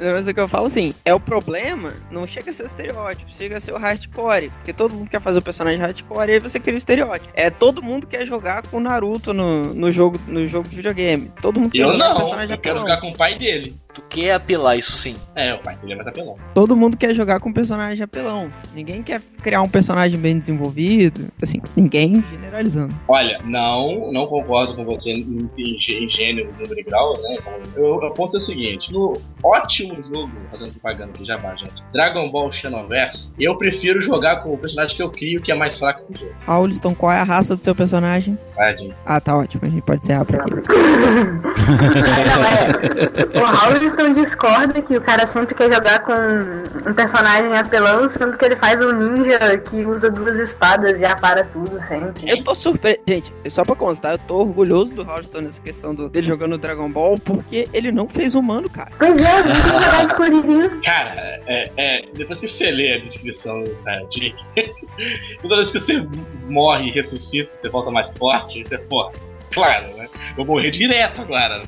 Mas 0.00 0.26
o 0.26 0.34
que 0.34 0.40
eu 0.40 0.48
falo 0.48 0.66
assim, 0.66 0.94
é 1.04 1.14
o 1.14 1.20
problema, 1.20 1.92
não 2.10 2.26
chega 2.26 2.50
a 2.50 2.52
ser 2.52 2.64
o 2.64 2.66
estereótipo, 2.66 3.30
chega 3.30 3.56
a 3.56 3.60
ser 3.60 3.72
o 3.72 3.78
hardcore. 3.78 4.50
Porque 4.50 4.72
todo 4.72 4.94
mundo 4.94 5.10
quer 5.10 5.20
fazer 5.20 5.38
o 5.38 5.42
personagem 5.42 5.80
hardcore 5.80 6.30
e 6.30 6.34
aí 6.34 6.40
você 6.40 6.60
cria 6.60 6.74
o 6.74 6.78
estereótipo. 6.78 7.32
É, 7.34 7.50
todo 7.50 7.82
mundo 7.82 8.06
quer 8.06 8.26
jogar 8.26 8.62
com 8.62 8.76
o 8.76 8.80
Naruto 8.80 9.32
no, 9.32 9.74
no, 9.74 9.90
jogo, 9.90 10.20
no 10.26 10.46
jogo 10.46 10.68
de 10.68 10.76
videogame. 10.76 11.32
Todo 11.40 11.58
mundo 11.58 11.72
quer 11.72 11.82
eu 11.82 11.92
jogar 11.92 11.98
não, 11.98 12.08
com 12.08 12.12
o 12.14 12.20
personagem 12.20 12.56
Eu 12.56 12.60
quero 12.60 12.78
jogar 12.78 13.00
com 13.00 13.08
o 13.08 13.16
pai 13.16 13.38
dele. 13.38 13.74
Tu 13.94 14.02
quer 14.08 14.34
apelar, 14.34 14.76
isso 14.76 14.96
sim. 14.96 15.16
É, 15.34 15.54
o 15.54 15.58
pai 15.58 15.76
dele 15.76 15.92
é 15.92 15.96
mais 15.96 16.06
apelão. 16.06 16.36
Todo 16.54 16.76
mundo 16.76 16.96
quer 16.96 17.14
jogar 17.14 17.40
com 17.40 17.48
um 17.48 17.52
personagem 17.52 18.04
apelão. 18.04 18.52
Ninguém 18.74 19.02
quer 19.02 19.20
criar 19.42 19.62
um 19.62 19.68
personagem 19.68 20.18
bem 20.18 20.38
desenvolvido. 20.38 21.28
Assim, 21.42 21.60
ninguém 21.76 22.24
generalizando. 22.30 22.94
Olha, 23.08 23.38
não, 23.44 24.12
não 24.12 24.26
concordo 24.26 24.74
com 24.74 24.84
você 24.84 25.12
em, 25.12 25.50
em 25.58 26.08
gênero, 26.08 26.52
número 26.52 26.78
e 26.78 26.82
grau, 26.82 27.20
né? 27.20 27.38
Eu, 27.76 27.96
o 27.96 28.10
ponto 28.12 28.36
é 28.36 28.38
o 28.38 28.40
seguinte: 28.40 28.92
no 28.92 29.20
ótimo 29.42 30.00
jogo, 30.00 30.30
fazendo 30.50 30.72
propaganda 30.72 31.10
aqui 31.14 31.24
já 31.24 31.36
vai, 31.36 31.56
gente, 31.56 31.82
Dragon 31.92 32.30
Ball 32.30 32.50
Xenoverse, 32.52 33.32
eu 33.38 33.56
prefiro 33.56 34.00
jogar 34.00 34.42
com 34.42 34.52
o 34.52 34.58
personagem 34.58 34.96
que 34.96 35.02
eu 35.02 35.10
crio, 35.10 35.40
que 35.40 35.50
é 35.50 35.54
mais 35.54 35.78
fraco 35.78 36.06
que 36.06 36.12
o 36.12 36.16
jogo. 36.16 36.32
Rauliston, 36.46 36.94
qual 36.94 37.12
é 37.12 37.18
a 37.18 37.24
raça 37.24 37.56
do 37.56 37.64
seu 37.64 37.74
personagem? 37.74 38.38
Saiyajin. 38.48 38.92
Ah, 39.04 39.20
tá 39.20 39.36
ótimo. 39.36 39.62
A 39.64 39.68
gente 39.68 39.82
pode 39.82 40.04
ser 40.04 40.14
rápido 40.14 40.40
Howliston 43.80 44.12
discorda 44.12 44.82
que 44.82 44.94
o 44.94 45.00
cara 45.00 45.26
sempre 45.26 45.54
quer 45.54 45.72
jogar 45.72 46.00
com 46.00 46.12
um 46.12 46.92
personagem 46.92 47.56
apelão, 47.56 48.06
sendo 48.10 48.36
que 48.36 48.44
ele 48.44 48.54
faz 48.54 48.78
um 48.78 48.92
ninja 48.92 49.56
que 49.56 49.86
usa 49.86 50.10
duas 50.10 50.38
espadas 50.38 51.00
e 51.00 51.04
apara 51.06 51.44
tudo 51.44 51.80
sempre. 51.80 52.28
Eu 52.28 52.44
tô 52.44 52.54
surpreso. 52.54 52.98
Gente, 53.08 53.32
só 53.48 53.64
pra 53.64 53.74
constar, 53.74 54.12
eu 54.12 54.18
tô 54.18 54.40
orgulhoso 54.40 54.94
do 54.94 55.02
Howliston 55.02 55.40
nessa 55.40 55.62
questão 55.62 55.94
do, 55.94 56.10
dele 56.10 56.26
jogando 56.26 56.58
Dragon 56.58 56.90
Ball, 56.90 57.18
porque 57.18 57.70
ele 57.72 57.90
não 57.90 58.06
fez 58.06 58.34
humano, 58.34 58.68
cara. 58.68 58.92
Pois 58.98 59.16
é, 59.18 59.44
não 59.44 59.54
tem 59.54 59.62
jogar 59.62 60.04
de 60.04 60.14
Kuririn. 60.14 60.80
Cara, 60.82 61.40
é, 61.46 61.70
é, 61.78 62.08
depois 62.14 62.38
que 62.38 62.48
você 62.48 62.70
lê 62.70 62.96
a 62.96 62.98
descrição 62.98 63.62
do 63.62 63.74
Saiyajin, 63.74 64.34
toda 65.40 65.56
vez 65.56 65.70
que 65.70 65.80
você 65.80 66.06
morre 66.48 66.88
e 66.88 66.90
ressuscita, 66.90 67.48
você 67.54 67.70
volta 67.70 67.90
mais 67.90 68.14
forte, 68.14 68.62
você, 68.62 68.76
pô, 68.76 69.10
claro, 69.50 69.86
né? 69.96 70.06
Vou 70.36 70.44
morrer 70.44 70.70
direto 70.70 71.22
agora. 71.22 71.62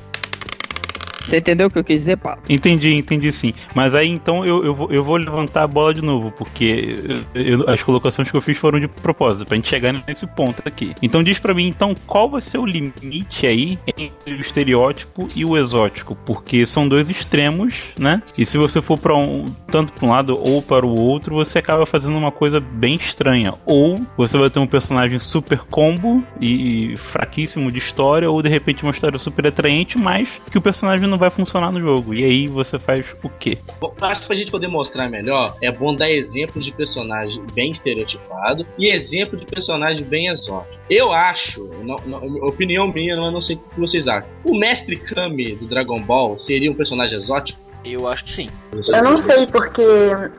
Você 1.25 1.38
entendeu 1.38 1.69
o 1.69 1.71
que 1.71 1.79
eu 1.79 1.85
quis 1.85 2.00
dizer, 2.00 2.17
Paulo? 2.17 2.41
Entendi, 2.49 2.95
entendi 2.95 3.33
sim. 3.33 3.55
Mas 3.75 3.95
aí 3.95 4.09
então 4.09 4.45
eu, 4.45 4.64
eu, 4.64 4.75
vou, 4.75 4.91
eu 4.91 5.05
vou 5.05 5.17
levantar 5.17 5.62
a 5.62 5.67
bola 5.67 5.95
de 5.95 6.02
novo, 6.02 6.31
porque 6.33 6.97
eu, 7.35 7.69
as 7.69 7.83
colocações 7.83 8.31
que 8.31 8.37
eu 8.37 8.43
fiz 8.43 8.59
foram 8.59 8.81
de 8.81 8.88
propósito, 8.88 9.47
pra 9.47 9.57
gente 9.57 9.69
chegar 9.69 9.93
nesse 10.07 10.26
ponto 10.26 10.62
aqui. 10.64 10.95
Então 11.02 11.23
diz 11.23 11.38
pra 11.38 11.55
mim, 11.55 11.67
então, 11.69 11.95
qual 12.07 12.29
vai 12.29 12.43
ser 12.43 12.59
o 12.59 12.67
limite 12.67 13.47
aí 13.47 13.79
entre 13.87 14.35
o 14.35 14.41
estereótipo 14.41 15.29
e 15.35 15.45
o 15.45 15.57
exótico? 15.57 16.14
Porque 16.26 16.67
são 16.67 16.88
dois 16.88 17.09
extremos, 17.09 17.75
né? 17.99 18.23
E 18.37 18.45
se 18.45 18.59
você 18.59 18.81
for 18.81 18.99
para 18.99 19.17
um, 19.17 19.47
tanto 19.71 19.93
para 19.93 20.07
um 20.07 20.11
lado 20.11 20.38
ou 20.38 20.62
para 20.62 20.87
o 20.87 20.99
outro, 20.99 21.37
você 21.37 21.59
acaba 21.59 21.87
fazendo 21.87 22.17
uma 22.17 22.33
coisa 22.33 22.61
bem 22.61 22.97
estranha. 22.97 23.55
Ou 23.64 24.00
você 24.17 24.37
vai 24.37 24.50
ter 24.50 24.59
um 24.59 24.67
personagem 24.67 25.19
super 25.19 25.61
combo 25.61 26.23
e, 26.41 26.93
e 26.93 26.97
fraquíssimo 26.97 27.71
de 27.71 27.79
história, 27.79 28.31
ou 28.31 28.43
de 28.43 28.49
repente 28.49 28.83
uma 28.83 28.93
história 28.93 29.19
super 29.19 29.47
atraente, 29.47 29.99
mas 29.99 30.29
que 30.50 30.59
o 30.59 30.62
personagem 30.62 31.07
não 31.12 31.19
vai 31.19 31.31
funcionar 31.31 31.71
no 31.71 31.81
jogo. 31.81 32.12
E 32.14 32.25
aí 32.25 32.49
você 32.49 32.78
faz 32.78 33.04
o 33.23 33.28
quê? 33.28 33.59
Bom, 33.81 33.95
acho 34.00 34.23
que 34.23 34.26
pra 34.26 34.37
gente 34.37 34.50
poder 34.50 34.66
mostrar 34.66 35.09
melhor, 35.09 35.57
é 35.62 35.71
bom 35.71 35.95
dar 35.95 36.11
exemplos 36.11 36.64
de 36.64 36.73
personagem 36.73 37.45
bem 37.54 37.71
estereotipado 37.71 38.66
e 38.78 38.88
exemplo 38.88 39.38
de 39.38 39.47
personagem 39.47 40.04
bem 40.04 40.28
exótico. 40.28 40.83
Eu 40.90 41.12
acho, 41.12 41.71
não, 41.85 41.97
não, 42.07 42.47
opinião 42.47 42.88
minha, 42.88 43.14
eu 43.14 43.31
não 43.31 43.40
sei 43.40 43.57
o 43.57 43.59
que 43.59 43.81
vocês 43.81 44.09
acham. 44.09 44.28
O 44.45 44.57
Mestre 44.57 44.97
Kami 44.97 45.54
do 45.54 45.66
Dragon 45.66 46.00
Ball 46.02 46.37
seria 46.38 46.71
um 46.71 46.75
personagem 46.75 47.16
exótico? 47.16 47.61
Eu 47.85 48.07
acho 48.09 48.25
que 48.25 48.33
sim. 48.33 48.49
Eu 48.73 49.02
não 49.02 49.19
sei, 49.19 49.47
porque 49.47 49.83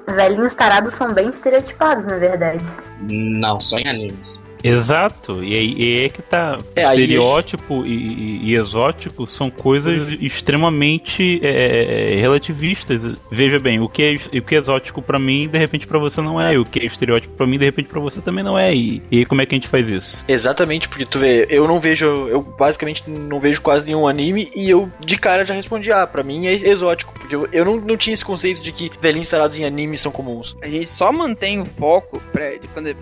velhinhos 0.07 0.55
tarados 0.55 0.93
são 0.93 1.13
bem 1.13 1.27
estereotipados, 1.27 2.05
na 2.05 2.17
verdade. 2.17 2.65
Não, 3.01 3.59
só 3.59 3.77
em 3.77 3.87
animes. 3.87 4.41
Exato, 4.63 5.43
e 5.43 5.55
aí 5.55 5.73
e 5.77 6.05
é 6.05 6.09
que 6.09 6.21
tá. 6.21 6.57
É, 6.75 6.83
Estereótipo 6.83 7.85
e, 7.85 7.91
e, 7.91 8.39
e, 8.49 8.55
exótico 8.55 9.27
são 9.27 9.49
coisas 9.49 10.09
uhum. 10.09 10.17
extremamente 10.21 11.39
é, 11.43 12.13
é, 12.13 12.15
relativistas. 12.15 13.15
Veja 13.29 13.59
bem, 13.59 13.79
o 13.79 13.89
que 13.89 14.03
é, 14.03 14.37
o 14.37 14.41
que 14.41 14.55
é 14.55 14.57
exótico 14.59 15.01
para 15.01 15.19
mim, 15.19 15.49
de 15.49 15.57
repente 15.57 15.85
para 15.85 15.99
você 15.99 16.21
não 16.21 16.39
é, 16.39 16.53
e 16.53 16.57
o 16.57 16.65
que 16.65 16.79
é 16.79 16.85
estereótipo 16.85 17.35
para 17.35 17.45
mim, 17.45 17.59
de 17.59 17.65
repente 17.65 17.89
para 17.89 17.99
você 17.99 18.21
também 18.21 18.43
não 18.43 18.57
é. 18.57 18.73
E, 18.73 19.01
e 19.11 19.25
como 19.25 19.41
é 19.41 19.45
que 19.45 19.53
a 19.53 19.57
gente 19.57 19.67
faz 19.67 19.89
isso? 19.89 20.23
Exatamente, 20.27 20.87
porque 20.87 21.05
tu 21.05 21.19
vê, 21.19 21.45
eu 21.49 21.67
não 21.67 21.79
vejo, 21.79 22.05
eu 22.05 22.41
basicamente 22.41 23.03
não 23.09 23.39
vejo 23.39 23.61
quase 23.61 23.85
nenhum 23.85 24.07
anime 24.07 24.49
e 24.55 24.69
eu 24.69 24.89
de 24.99 25.17
cara 25.17 25.43
já 25.43 25.53
respondi, 25.53 25.91
ah, 25.91 26.07
pra 26.07 26.23
mim 26.23 26.47
é 26.47 26.53
exótico, 26.53 27.13
porque 27.13 27.35
eu, 27.35 27.49
eu 27.51 27.65
não, 27.65 27.77
não 27.77 27.97
tinha 27.97 28.13
esse 28.13 28.23
conceito 28.23 28.61
de 28.61 28.71
que 28.71 28.91
velhinhos 29.01 29.27
instalados 29.27 29.59
em 29.59 29.65
anime 29.65 29.97
são 29.97 30.11
comuns. 30.11 30.55
A 30.61 30.67
gente 30.69 30.87
só 30.87 31.11
mantém 31.11 31.59
o 31.59 31.65
foco 31.65 32.21
pra, 32.31 32.45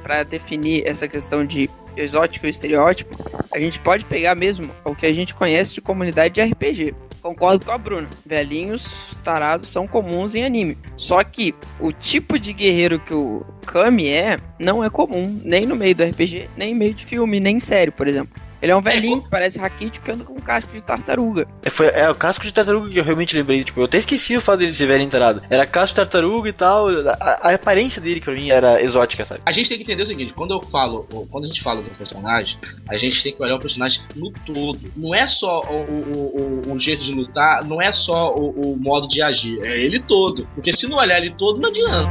pra 0.03 0.23
definir 0.23 0.87
essa 0.87 1.07
questão 1.07 1.45
de 1.45 1.50
de 1.51 1.69
exótico 1.95 2.47
e 2.47 2.49
estereótipo, 2.49 3.15
a 3.51 3.59
gente 3.59 3.79
pode 3.79 4.05
pegar 4.05 4.33
mesmo 4.33 4.71
o 4.85 4.95
que 4.95 5.05
a 5.05 5.13
gente 5.13 5.35
conhece 5.35 5.73
de 5.73 5.81
comunidade 5.81 6.35
de 6.35 6.41
RPG. 6.41 6.95
Concordo 7.21 7.63
com 7.63 7.71
a 7.71 7.77
Bruna. 7.77 8.09
Velhinhos 8.25 9.15
tarados 9.23 9.69
são 9.69 9.85
comuns 9.85 10.33
em 10.33 10.43
anime. 10.43 10.77
Só 10.97 11.23
que 11.23 11.53
o 11.79 11.91
tipo 11.91 12.39
de 12.39 12.51
guerreiro 12.51 12.99
que 12.99 13.13
o 13.13 13.45
Kami 13.65 14.07
é 14.07 14.39
não 14.57 14.83
é 14.83 14.89
comum, 14.89 15.39
nem 15.43 15.65
no 15.65 15.75
meio 15.75 15.93
do 15.93 16.03
RPG, 16.03 16.49
nem 16.57 16.71
em 16.71 16.75
meio 16.75 16.93
de 16.95 17.05
filme, 17.05 17.39
nem 17.39 17.59
série, 17.59 17.91
por 17.91 18.07
exemplo. 18.07 18.41
Ele 18.61 18.71
é 18.71 18.75
um 18.75 18.81
velhinho 18.81 19.17
é, 19.17 19.21
que 19.21 19.29
parece 19.29 19.59
raquítico 19.59 20.05
que 20.05 20.11
anda 20.11 20.23
com 20.23 20.33
um 20.33 20.39
casco 20.39 20.71
de 20.71 20.81
tartaruga. 20.81 21.47
É, 21.63 21.69
foi, 21.69 21.87
é 21.87 22.09
o 22.09 22.15
casco 22.15 22.43
de 22.43 22.53
tartaruga 22.53 22.89
que 22.89 22.99
eu 22.99 23.03
realmente 23.03 23.35
lembrei. 23.35 23.63
Tipo, 23.63 23.81
eu 23.81 23.85
até 23.85 23.97
esqueci 23.97 24.37
o 24.37 24.41
fato 24.41 24.59
dele 24.59 24.71
ser 24.71 24.85
velho 24.85 25.03
enterado. 25.03 25.41
Era 25.49 25.65
casco 25.65 25.89
de 25.89 25.95
tartaruga 25.95 26.49
e 26.49 26.53
tal. 26.53 26.89
A, 26.89 27.49
a, 27.49 27.53
aparência 27.53 28.01
dele 28.01 28.21
pra 28.21 28.33
mim 28.33 28.49
era 28.49 28.81
exótica, 28.81 29.25
sabe? 29.25 29.41
A 29.45 29.51
gente 29.51 29.69
tem 29.69 29.77
que 29.77 29.83
entender 29.83 30.03
o 30.03 30.07
seguinte: 30.07 30.33
quando 30.33 30.53
eu 30.53 30.61
falo, 30.61 31.07
quando 31.29 31.45
a 31.45 31.47
gente 31.47 31.61
fala 31.61 31.81
do 31.81 31.89
personagem, 31.89 32.59
a 32.87 32.97
gente 32.97 33.23
tem 33.23 33.33
que 33.33 33.41
olhar 33.41 33.55
o 33.55 33.59
personagem 33.59 34.03
no 34.15 34.31
todo. 34.31 34.79
Não 34.95 35.15
é 35.15 35.25
só 35.25 35.61
o, 35.61 35.81
o, 35.81 36.61
o, 36.67 36.73
o 36.73 36.79
jeito 36.79 37.03
de 37.03 37.13
lutar, 37.13 37.65
não 37.65 37.81
é 37.81 37.91
só 37.91 38.33
o, 38.35 38.73
o 38.73 38.77
modo 38.77 39.07
de 39.07 39.21
agir. 39.21 39.59
É 39.65 39.81
ele 39.81 39.99
todo. 39.99 40.47
Porque 40.53 40.71
se 40.71 40.87
não 40.87 40.97
olhar 40.97 41.17
ele 41.17 41.31
todo, 41.31 41.59
não 41.59 41.69
adianta. 41.69 42.09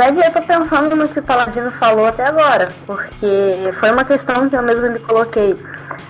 Verdade 0.00 0.20
eu 0.20 0.32
tô 0.32 0.40
pensando 0.40 0.96
no 0.96 1.08
que 1.08 1.18
o 1.18 1.22
Paladino 1.22 1.70
falou 1.70 2.06
até 2.06 2.24
agora, 2.24 2.70
porque 2.86 3.70
foi 3.74 3.90
uma 3.90 4.02
questão 4.02 4.48
que 4.48 4.56
eu 4.56 4.62
mesmo 4.62 4.90
me 4.90 4.98
coloquei. 4.98 5.54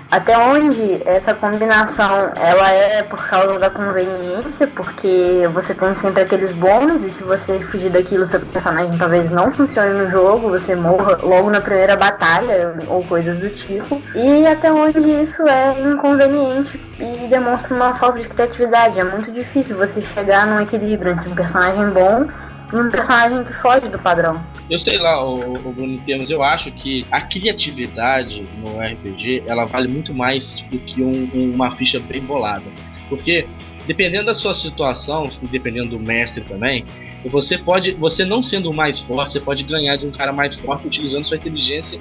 Até 0.08 0.36
onde 0.36 1.00
essa 1.04 1.34
combinação 1.34 2.32
ela 2.36 2.68
é 2.70 3.02
por 3.02 3.24
causa 3.28 3.60
da 3.60 3.70
conveniência, 3.70 4.66
porque 4.66 5.48
você 5.52 5.72
tem 5.72 5.94
sempre 5.94 6.22
aqueles 6.22 6.52
bônus 6.52 7.04
e 7.04 7.10
se 7.10 7.22
você 7.22 7.60
fugir 7.60 7.90
daquilo, 7.90 8.26
seu 8.26 8.40
personagem 8.40 8.96
talvez 8.98 9.30
não 9.30 9.52
funcione 9.52 9.92
no 9.92 10.10
jogo, 10.10 10.50
você 10.50 10.74
morra 10.74 11.16
logo 11.22 11.48
na 11.48 11.60
primeira 11.60 11.96
batalha 11.96 12.74
ou 12.88 13.04
coisas 13.04 13.38
do 13.38 13.50
tipo. 13.50 14.02
E 14.14 14.46
até 14.46 14.72
onde 14.72 14.98
isso 15.20 15.46
é 15.48 15.80
inconveniente 15.80 16.80
e 16.98 17.28
demonstra 17.28 17.74
uma 17.74 17.94
falta 17.94 18.18
de 18.18 18.28
criatividade. 18.28 18.98
É 18.98 19.04
muito 19.04 19.30
difícil 19.30 19.76
você 19.76 20.02
chegar 20.02 20.44
num 20.44 20.60
equilíbrio 20.60 21.12
entre 21.12 21.28
um 21.28 21.34
personagem 21.34 21.88
bom 21.90 22.28
um 22.72 22.88
personagem 22.88 23.44
que 23.44 23.52
foge 23.54 23.88
do 23.88 23.98
padrão. 23.98 24.42
Eu 24.68 24.78
sei 24.78 24.98
lá, 24.98 25.24
o, 25.24 25.56
o 25.56 25.72
Bruno 25.72 26.00
Temos, 26.06 26.30
eu 26.30 26.42
acho 26.42 26.70
que 26.72 27.06
a 27.10 27.20
criatividade 27.22 28.46
no 28.58 28.78
RPG 28.78 29.44
ela 29.46 29.64
vale 29.64 29.88
muito 29.88 30.14
mais 30.14 30.60
do 30.70 30.78
que 30.78 31.02
um, 31.02 31.52
uma 31.54 31.70
ficha 31.70 31.98
bem 32.00 32.22
bolada. 32.22 32.64
Porque 33.08 33.46
dependendo 33.86 34.26
da 34.26 34.34
sua 34.34 34.54
situação, 34.54 35.28
dependendo 35.50 35.90
do 35.90 35.98
mestre 35.98 36.44
também, 36.44 36.84
você 37.24 37.58
pode, 37.58 37.92
você 37.92 38.24
não 38.24 38.40
sendo 38.40 38.70
o 38.70 38.74
mais 38.74 38.98
forte, 38.98 39.32
você 39.32 39.40
pode 39.40 39.64
ganhar 39.64 39.96
de 39.96 40.06
um 40.06 40.10
cara 40.10 40.32
mais 40.32 40.54
forte 40.54 40.86
utilizando 40.86 41.24
sua 41.24 41.36
inteligência 41.36 42.00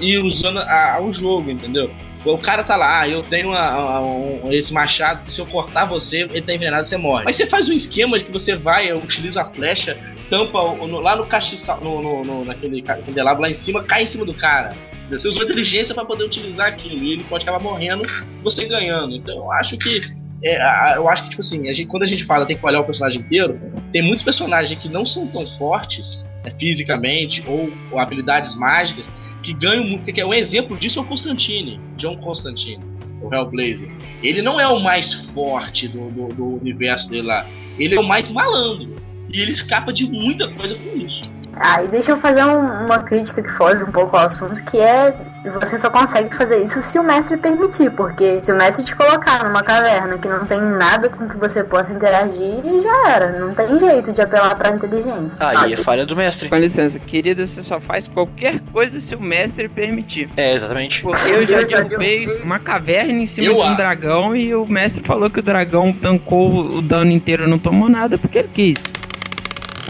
e 0.00 0.18
usando 0.18 0.58
a, 0.58 0.96
a, 0.96 1.00
o 1.00 1.10
jogo, 1.10 1.50
entendeu? 1.50 1.90
O 2.24 2.36
cara 2.36 2.64
tá 2.64 2.76
lá, 2.76 3.00
ah, 3.00 3.08
eu 3.08 3.22
tenho 3.22 3.52
a, 3.52 4.00
um, 4.02 4.52
esse 4.52 4.74
machado 4.74 5.24
que 5.24 5.32
se 5.32 5.40
eu 5.40 5.46
cortar 5.46 5.84
você, 5.84 6.22
ele 6.22 6.42
tá 6.42 6.52
envenenado, 6.52 6.84
você 6.84 6.96
morre. 6.96 7.24
Mas 7.24 7.36
você 7.36 7.46
faz 7.46 7.68
um 7.68 7.72
esquema 7.72 8.18
de 8.18 8.24
que 8.24 8.32
você 8.32 8.56
vai, 8.56 8.92
utiliza 8.92 9.42
a 9.42 9.44
flecha, 9.44 9.98
tampa 10.28 10.60
no, 10.60 11.00
lá 11.00 11.14
no 11.14 11.26
castiçal, 11.26 11.80
no, 11.80 12.02
no, 12.02 12.24
no, 12.24 12.44
naquele 12.44 12.82
candelabro 12.82 13.42
lá 13.42 13.50
em 13.50 13.54
cima, 13.54 13.84
cai 13.84 14.02
em 14.02 14.06
cima 14.06 14.24
do 14.24 14.34
cara. 14.34 14.74
Você 15.10 15.28
usou 15.28 15.42
inteligência 15.42 15.94
para 15.94 16.04
poder 16.04 16.24
utilizar 16.24 16.68
aquilo 16.68 17.02
e 17.02 17.14
ele 17.14 17.24
pode 17.24 17.42
acabar 17.42 17.62
morrendo, 17.62 18.04
você 18.42 18.64
ganhando. 18.66 19.14
Então 19.14 19.36
eu 19.36 19.52
acho 19.52 19.76
que 19.76 20.00
é, 20.42 20.96
eu 20.96 21.08
acho 21.08 21.24
que, 21.24 21.30
tipo 21.30 21.42
assim, 21.42 21.68
a 21.68 21.72
gente, 21.72 21.86
quando 21.86 22.02
a 22.02 22.06
gente 22.06 22.24
fala 22.24 22.46
tem 22.46 22.56
que 22.56 22.64
olhar 22.64 22.80
o 22.80 22.84
personagem 22.84 23.20
inteiro, 23.20 23.54
tem 23.92 24.02
muitos 24.02 24.22
personagens 24.22 24.78
que 24.80 24.88
não 24.88 25.04
são 25.04 25.26
tão 25.26 25.44
fortes 25.44 26.26
né, 26.44 26.50
fisicamente 26.58 27.44
ou, 27.46 27.70
ou, 27.92 27.98
habilidades 27.98 28.54
mágicas 28.54 29.10
que 29.42 29.52
ganham 29.52 29.84
muito. 29.84 30.08
É 30.18 30.24
um 30.24 30.34
exemplo 30.34 30.76
disso 30.76 30.98
é 30.98 31.02
o 31.02 31.04
Constantine, 31.04 31.78
John 31.96 32.16
Constantine, 32.18 32.82
o 33.20 33.32
Hellblazer. 33.32 33.90
Ele 34.22 34.40
não 34.40 34.58
é 34.58 34.66
o 34.66 34.80
mais 34.80 35.12
forte 35.12 35.88
do, 35.88 36.10
do, 36.10 36.28
do 36.28 36.44
universo 36.56 37.10
dele 37.10 37.26
lá, 37.26 37.46
ele 37.78 37.94
é 37.94 38.00
o 38.00 38.06
mais 38.06 38.30
malandro. 38.30 38.96
E 39.32 39.42
ele 39.42 39.52
escapa 39.52 39.92
de 39.92 40.10
muita 40.10 40.48
coisa 40.48 40.74
com 40.76 40.90
isso. 40.96 41.20
Ah, 41.52 41.82
e 41.82 41.88
deixa 41.88 42.12
eu 42.12 42.16
fazer 42.16 42.44
um, 42.44 42.86
uma 42.86 43.00
crítica 43.00 43.42
que 43.42 43.50
foge 43.50 43.82
um 43.82 43.92
pouco 43.92 44.16
ao 44.16 44.26
assunto, 44.26 44.64
que 44.64 44.78
é 44.78 45.14
E 45.42 45.48
você 45.48 45.78
só 45.78 45.88
consegue 45.88 46.34
fazer 46.36 46.62
isso 46.62 46.82
se 46.82 46.98
o 46.98 47.02
mestre 47.02 47.36
permitir, 47.38 47.90
porque 47.92 48.42
se 48.42 48.52
o 48.52 48.56
mestre 48.56 48.84
te 48.84 48.94
colocar 48.94 49.42
numa 49.42 49.62
caverna 49.62 50.18
que 50.18 50.28
não 50.28 50.44
tem 50.44 50.60
nada 50.60 51.08
com 51.08 51.26
que 51.26 51.36
você 51.38 51.64
possa 51.64 51.94
interagir, 51.94 52.60
já 52.82 53.08
era. 53.08 53.38
Não 53.38 53.54
tem 53.54 53.78
jeito 53.78 54.12
de 54.12 54.20
apelar 54.20 54.54
pra 54.54 54.70
inteligência. 54.70 55.38
Aí 55.40 55.72
é 55.72 55.76
falha 55.76 56.04
do 56.04 56.14
mestre. 56.14 56.46
Com 56.46 56.56
licença, 56.56 56.98
querida, 56.98 57.46
você 57.46 57.62
só 57.62 57.80
faz 57.80 58.06
qualquer 58.06 58.60
coisa 58.70 59.00
se 59.00 59.14
o 59.14 59.20
mestre 59.20 59.66
permitir. 59.66 60.28
É, 60.36 60.54
exatamente. 60.54 61.00
Porque 61.02 61.30
eu 61.30 61.46
já 61.46 61.62
derrubei 61.62 62.26
uma 62.42 62.58
caverna 62.58 63.12
em 63.12 63.26
cima 63.26 63.46
Eu 63.46 63.54
de 63.54 63.60
um 63.60 63.76
dragão 63.76 64.36
e 64.36 64.54
o 64.54 64.66
mestre 64.66 65.02
falou 65.02 65.30
que 65.30 65.38
o 65.38 65.42
dragão 65.42 65.90
tancou 65.90 66.52
o 66.54 66.82
dano 66.82 67.10
inteiro 67.10 67.44
e 67.44 67.50
não 67.50 67.58
tomou 67.58 67.88
nada 67.88 68.18
porque 68.18 68.40
ele 68.40 68.50
quis. 68.52 68.78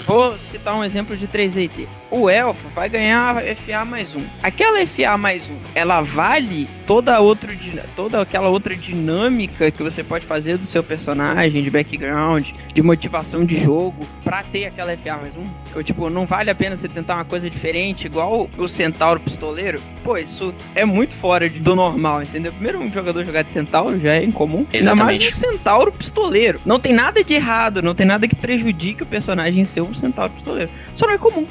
Vou 0.07 0.39
citar 0.39 0.77
um 0.77 0.85
exemplo 0.85 1.17
de 1.17 1.27
3DT. 1.27 2.00
O 2.11 2.29
elfo 2.29 2.69
vai 2.71 2.89
ganhar 2.89 3.37
FA 3.37 3.85
mais 3.85 4.17
um. 4.17 4.27
Aquela 4.43 4.85
FA 4.85 5.17
mais 5.17 5.43
um, 5.49 5.57
ela 5.77 6.01
vale 6.01 6.69
toda, 6.85 7.21
outro, 7.21 7.57
toda 7.95 8.21
aquela 8.21 8.49
outra 8.49 8.75
dinâmica 8.75 9.71
que 9.71 9.81
você 9.81 10.03
pode 10.03 10.27
fazer 10.27 10.59
do 10.59 10.67
seu 10.67 10.83
personagem, 10.83 11.63
de 11.63 11.71
background, 11.71 12.51
de 12.75 12.83
motivação 12.83 13.45
de 13.45 13.55
jogo, 13.55 14.05
pra 14.25 14.43
ter 14.43 14.65
aquela 14.65 14.97
FA 14.99 15.19
mais 15.19 15.37
um? 15.37 15.49
Ou, 15.73 15.85
tipo, 15.85 16.11
não 16.11 16.27
vale 16.27 16.51
a 16.51 16.55
pena 16.55 16.77
você 16.77 16.89
tentar 16.89 17.15
uma 17.15 17.25
coisa 17.25 17.49
diferente, 17.49 18.07
igual 18.07 18.51
o 18.59 18.67
Centauro 18.67 19.21
Pistoleiro? 19.21 19.81
Pô, 20.03 20.17
isso 20.17 20.53
é 20.75 20.85
muito 20.85 21.15
fora 21.15 21.49
do 21.49 21.77
normal, 21.77 22.25
entendeu? 22.25 22.53
Primeiro, 22.53 22.81
um 22.81 22.91
jogador 22.91 23.25
jogar 23.25 23.43
de 23.43 23.53
Centauro 23.53 24.01
já 24.01 24.15
é 24.15 24.25
incomum. 24.25 24.67
Ainda 24.75 24.97
mais 24.97 25.25
um 25.25 25.31
Centauro 25.31 25.93
Pistoleiro. 25.93 26.61
Não 26.67 26.81
tem 26.81 26.93
nada 26.93 27.23
de 27.23 27.35
errado, 27.35 27.81
não 27.81 27.95
tem 27.95 28.05
nada 28.05 28.27
que 28.27 28.35
prejudique 28.35 29.05
o 29.05 29.07
personagem 29.07 29.65
ser 29.65 29.83
um 29.83 29.95
Centauro 29.95 30.33
Pistoleiro. 30.33 30.73
Só 30.97 31.07
não 31.07 31.15
é 31.15 31.19
comum. 31.19 31.47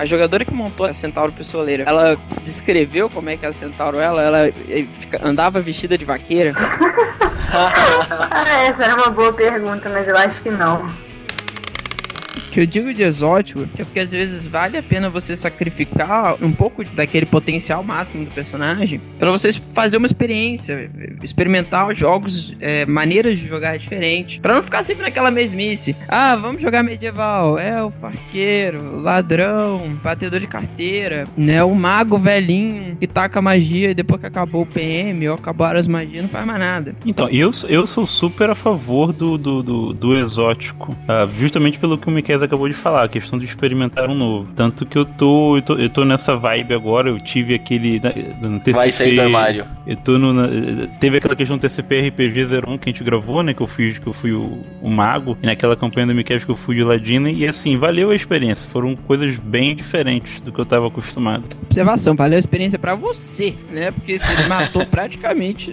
A 0.00 0.06
jogadora 0.06 0.46
que 0.46 0.54
montou 0.54 0.86
a 0.86 0.94
Centauro 0.94 1.30
Pistoleira, 1.30 1.84
ela 1.86 2.16
descreveu 2.40 3.10
como 3.10 3.28
é 3.28 3.36
que 3.36 3.44
a 3.44 3.52
Centauro 3.52 4.00
ela, 4.00 4.22
ela 4.22 4.48
eh, 4.48 4.86
andava 5.22 5.60
vestida 5.60 5.98
de 5.98 6.06
vaqueira. 6.06 6.54
Ah, 7.52 8.62
essa 8.62 8.84
era 8.84 8.94
uma 8.94 9.10
boa 9.10 9.32
pergunta, 9.32 9.88
mas 9.88 10.06
eu 10.06 10.16
acho 10.16 10.40
que 10.40 10.50
não. 10.50 10.88
Que 12.50 12.60
eu 12.60 12.66
digo 12.66 12.92
de 12.92 13.02
exótico 13.02 13.68
é 13.78 13.84
porque 13.84 14.00
às 14.00 14.10
vezes 14.10 14.46
vale 14.46 14.76
a 14.76 14.82
pena 14.82 15.08
você 15.08 15.36
sacrificar 15.36 16.36
um 16.42 16.52
pouco 16.52 16.84
daquele 16.84 17.26
potencial 17.26 17.82
máximo 17.82 18.24
do 18.24 18.30
personagem 18.30 19.00
pra 19.18 19.30
você 19.30 19.52
fazer 19.72 19.96
uma 19.96 20.06
experiência, 20.06 20.90
experimentar 21.22 21.88
os 21.88 21.96
jogos, 21.96 22.56
é, 22.60 22.84
maneiras 22.86 23.38
de 23.38 23.46
jogar 23.46 23.78
diferentes, 23.78 24.38
Pra 24.40 24.54
não 24.54 24.62
ficar 24.62 24.82
sempre 24.82 25.02
naquela 25.02 25.30
mesmice. 25.30 25.94
Ah, 26.08 26.34
vamos 26.34 26.62
jogar 26.62 26.82
medieval, 26.82 27.58
é 27.58 27.82
o 27.82 27.92
ladrão, 29.00 29.98
batedor 30.02 30.40
de 30.40 30.46
carteira, 30.46 31.26
né, 31.36 31.62
o 31.62 31.74
mago 31.74 32.18
velhinho 32.18 32.96
que 32.96 33.06
taca 33.06 33.40
magia 33.40 33.90
e 33.90 33.94
depois 33.94 34.20
que 34.20 34.26
acabou 34.26 34.62
o 34.62 34.66
PM 34.66 35.28
ou 35.28 35.34
acabaram 35.34 35.78
as 35.78 35.86
magias 35.86 36.22
não 36.22 36.30
faz 36.30 36.46
mais 36.46 36.58
nada. 36.58 36.96
Então, 37.04 37.28
eu, 37.28 37.50
eu 37.68 37.86
sou 37.86 38.06
super 38.06 38.50
a 38.50 38.54
favor 38.54 39.12
do, 39.12 39.36
do, 39.38 39.62
do, 39.62 39.92
do 39.92 40.16
exótico. 40.16 40.96
ah, 41.06 41.28
justamente 41.38 41.78
pelo 41.78 41.98
que 41.98 42.08
o 42.08 42.10
Miquel 42.10 42.39
acabou 42.42 42.68
de 42.68 42.74
falar, 42.74 43.04
a 43.04 43.08
questão 43.08 43.38
de 43.38 43.44
experimentar 43.44 44.08
um 44.08 44.14
novo. 44.14 44.48
Tanto 44.54 44.84
que 44.86 44.96
eu 44.98 45.04
tô, 45.04 45.56
eu 45.56 45.62
tô, 45.62 45.74
eu 45.78 45.88
tô 45.90 46.04
nessa 46.04 46.36
vibe 46.36 46.74
agora, 46.74 47.08
eu 47.08 47.18
tive 47.22 47.54
aquele. 47.54 48.00
na- 48.00 48.10
No 48.50 48.58
TCP, 48.60 48.72
Vai 48.72 48.92
sair 48.92 49.14
do 49.16 49.22
armário. 49.22 49.66
Eu 49.86 49.96
tô 49.96 50.18
no. 50.18 50.32
na- 50.32 50.86
teve 50.98 51.18
aquela 51.18 51.34
questão 51.36 51.56
do 51.56 51.60
TCP 51.60 52.08
RPG 52.08 52.44
01 52.46 52.78
que 52.78 52.88
a 52.88 52.92
gente 52.92 53.04
gravou, 53.04 53.42
né? 53.42 53.52
Que 53.54 53.60
eu 53.62 53.66
fui, 53.66 53.92
que 53.94 54.06
eu 54.06 54.12
fui 54.12 54.32
o, 54.32 54.62
o 54.80 54.90
mago. 54.90 55.36
E 55.42 55.46
naquela 55.46 55.76
campanha 55.76 56.06
do 56.06 56.14
Miquel 56.14 56.40
que 56.40 56.48
eu 56.50 56.56
fui 56.56 56.80
o 56.82 56.86
Ladino. 56.86 57.28
E 57.28 57.46
assim, 57.46 57.76
valeu 57.76 58.10
a 58.10 58.14
experiência. 58.14 58.68
Foram 58.68 58.94
coisas 58.96 59.36
bem 59.38 59.74
diferentes 59.76 60.40
do 60.40 60.52
que 60.52 60.58
eu 60.60 60.66
tava 60.66 60.86
acostumado. 60.88 61.44
Observação, 61.64 62.14
valeu 62.14 62.36
a 62.36 62.40
experiência 62.40 62.78
pra 62.78 62.94
você, 62.94 63.54
né? 63.72 63.90
Porque 63.90 64.18
você 64.18 64.46
matou 64.46 64.84
praticamente 64.86 65.72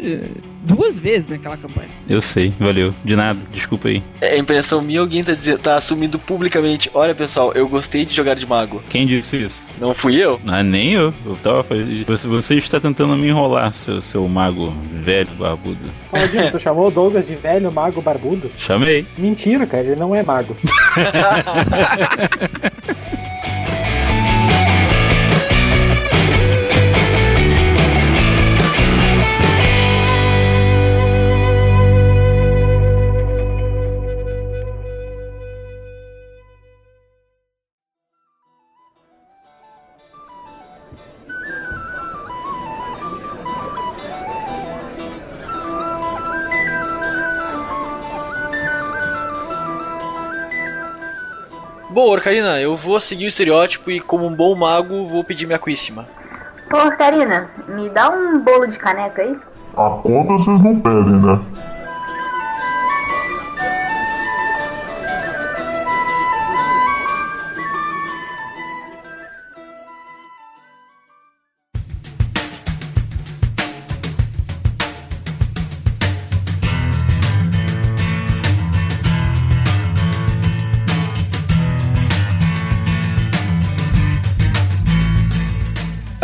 duas 0.68 1.00
vezes 1.00 1.28
naquela 1.28 1.58
campanha. 1.58 1.88
Eu 2.10 2.22
sei, 2.22 2.54
valeu. 2.60 2.94
De 3.04 3.16
nada, 3.16 3.40
desculpa 3.52 3.88
aí. 3.88 4.04
É 4.22 4.38
impressão 4.38 4.82
minha, 4.82 5.00
alguém 5.00 5.24
tá, 5.24 5.34
dizendo, 5.34 5.60
tá 5.60 5.78
assumindo 5.78 6.20
publicamente. 6.20 6.92
Olha, 6.94 7.16
pessoal, 7.16 7.54
eu 7.54 7.68
gostei 7.68 8.06
de 8.06 8.14
jogar 8.14 8.36
de 8.36 8.46
mago. 8.46 8.84
Quem 8.90 9.08
disse 9.08 9.38
isso? 9.38 9.72
Não 9.80 9.94
fui 9.96 10.16
eu? 10.24 10.40
Ah, 10.46 10.62
nem 10.62 10.92
eu. 10.94 11.14
Eu 11.26 11.36
tava 11.38 11.64
fazendo- 11.64 12.06
Você, 12.06 12.28
você 12.28 12.56
está 12.56 12.80
tentando 12.80 13.16
me 13.16 13.28
enrolar, 13.30 13.74
seu, 13.74 14.02
seu 14.02 14.28
mago 14.28 14.72
velho 15.04 15.30
barbudo. 15.40 15.90
Claudinho, 16.10 16.52
tu 16.52 16.60
chamou 16.60 16.88
o 16.88 16.92
Douglas 16.92 17.28
de 17.28 17.36
velho 17.36 17.72
mago 17.72 18.02
barbudo? 18.02 18.52
Chamei. 18.58 19.06
Mentira, 19.18 19.66
cara, 19.66 19.84
ele 19.84 19.96
não 19.96 20.14
é 20.14 20.22
mago. 20.24 20.56
Bom, 52.08 52.14
Orcarina, 52.14 52.58
eu 52.62 52.74
vou 52.74 52.98
seguir 53.02 53.26
o 53.26 53.28
estereótipo 53.28 53.92
e, 53.92 54.00
como 54.00 54.26
um 54.26 54.34
bom 54.34 54.56
mago, 54.56 55.06
vou 55.06 55.26
pedir 55.26 55.46
minha 55.46 55.60
cuíssima. 55.60 56.08
Pô, 56.70 56.78
Karina, 56.98 57.52
me 57.68 57.90
dá 57.90 58.10
um 58.10 58.40
bolo 58.40 58.66
de 58.66 58.80
caneca 58.80 59.22
aí. 59.22 59.38
A 59.76 59.90
conta 59.90 60.36
vocês 60.36 60.62
não 60.62 60.80
pedem, 60.80 61.22
né? 61.22 61.38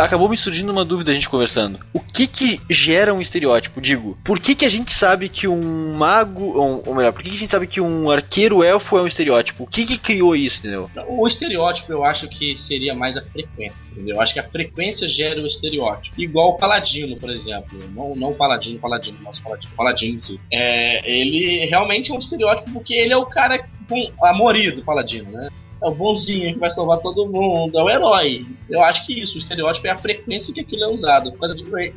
Acabou 0.04 0.28
me 0.28 0.36
surgindo 0.36 0.70
uma 0.70 0.84
dúvida 0.84 1.10
a 1.10 1.14
gente 1.14 1.28
conversando. 1.28 1.80
O 1.92 2.00
que 2.00 2.26
que 2.26 2.60
gera 2.68 3.14
um 3.14 3.20
estereótipo? 3.20 3.80
Digo, 3.80 4.18
por 4.22 4.38
que 4.38 4.54
que 4.54 4.64
a 4.64 4.68
gente 4.68 4.92
sabe 4.92 5.28
que 5.28 5.48
um 5.48 5.94
mago, 5.94 6.58
ou, 6.58 6.82
ou 6.86 6.94
melhor, 6.94 7.12
por 7.12 7.22
que 7.22 7.30
que 7.30 7.36
a 7.36 7.38
gente 7.38 7.50
sabe 7.50 7.66
que 7.66 7.80
um 7.80 8.10
arqueiro 8.10 8.62
elfo 8.62 8.98
é 8.98 9.02
um 9.02 9.06
estereótipo? 9.06 9.64
O 9.64 9.66
que 9.66 9.86
que 9.86 9.96
criou 9.96 10.36
isso, 10.36 10.58
entendeu? 10.60 10.90
O 11.08 11.26
estereótipo 11.26 11.90
eu 11.90 12.04
acho 12.04 12.28
que 12.28 12.54
seria 12.56 12.94
mais 12.94 13.16
a 13.16 13.24
frequência, 13.24 13.92
entendeu? 13.92 14.16
Eu 14.16 14.20
acho 14.20 14.34
que 14.34 14.40
a 14.40 14.44
frequência 14.44 15.08
gera 15.08 15.40
o 15.40 15.46
estereótipo. 15.46 16.20
Igual 16.20 16.50
o 16.50 16.58
Paladino, 16.58 17.18
por 17.18 17.30
exemplo. 17.30 17.78
Não, 17.94 18.14
não 18.14 18.34
Paladino, 18.34 18.78
Paladino, 18.78 19.18
nosso 19.22 19.42
Paladino, 19.42 19.72
Paladino 19.74 20.14
em 20.14 20.18
si. 20.18 20.38
É, 20.52 21.10
ele 21.10 21.64
realmente 21.66 22.10
é 22.10 22.14
um 22.14 22.18
estereótipo 22.18 22.70
porque 22.72 22.94
ele 22.94 23.12
é 23.12 23.16
o 23.16 23.26
cara 23.26 23.66
com 23.88 24.12
amorido, 24.22 24.82
Paladino, 24.82 25.30
né? 25.30 25.48
É 25.84 25.88
o 25.88 25.94
bonzinho 25.94 26.54
que 26.54 26.58
vai 26.58 26.70
salvar 26.70 26.98
todo 26.98 27.26
mundo, 27.26 27.78
é 27.78 27.82
o 27.82 27.90
herói. 27.90 28.46
Eu 28.70 28.82
acho 28.82 29.04
que 29.06 29.20
isso, 29.20 29.34
o 29.34 29.38
estereótipo 29.38 29.86
é 29.86 29.90
a 29.90 29.96
frequência 29.96 30.52
que 30.54 30.60
aquilo 30.60 30.84
é 30.84 30.88
usado. 30.88 31.32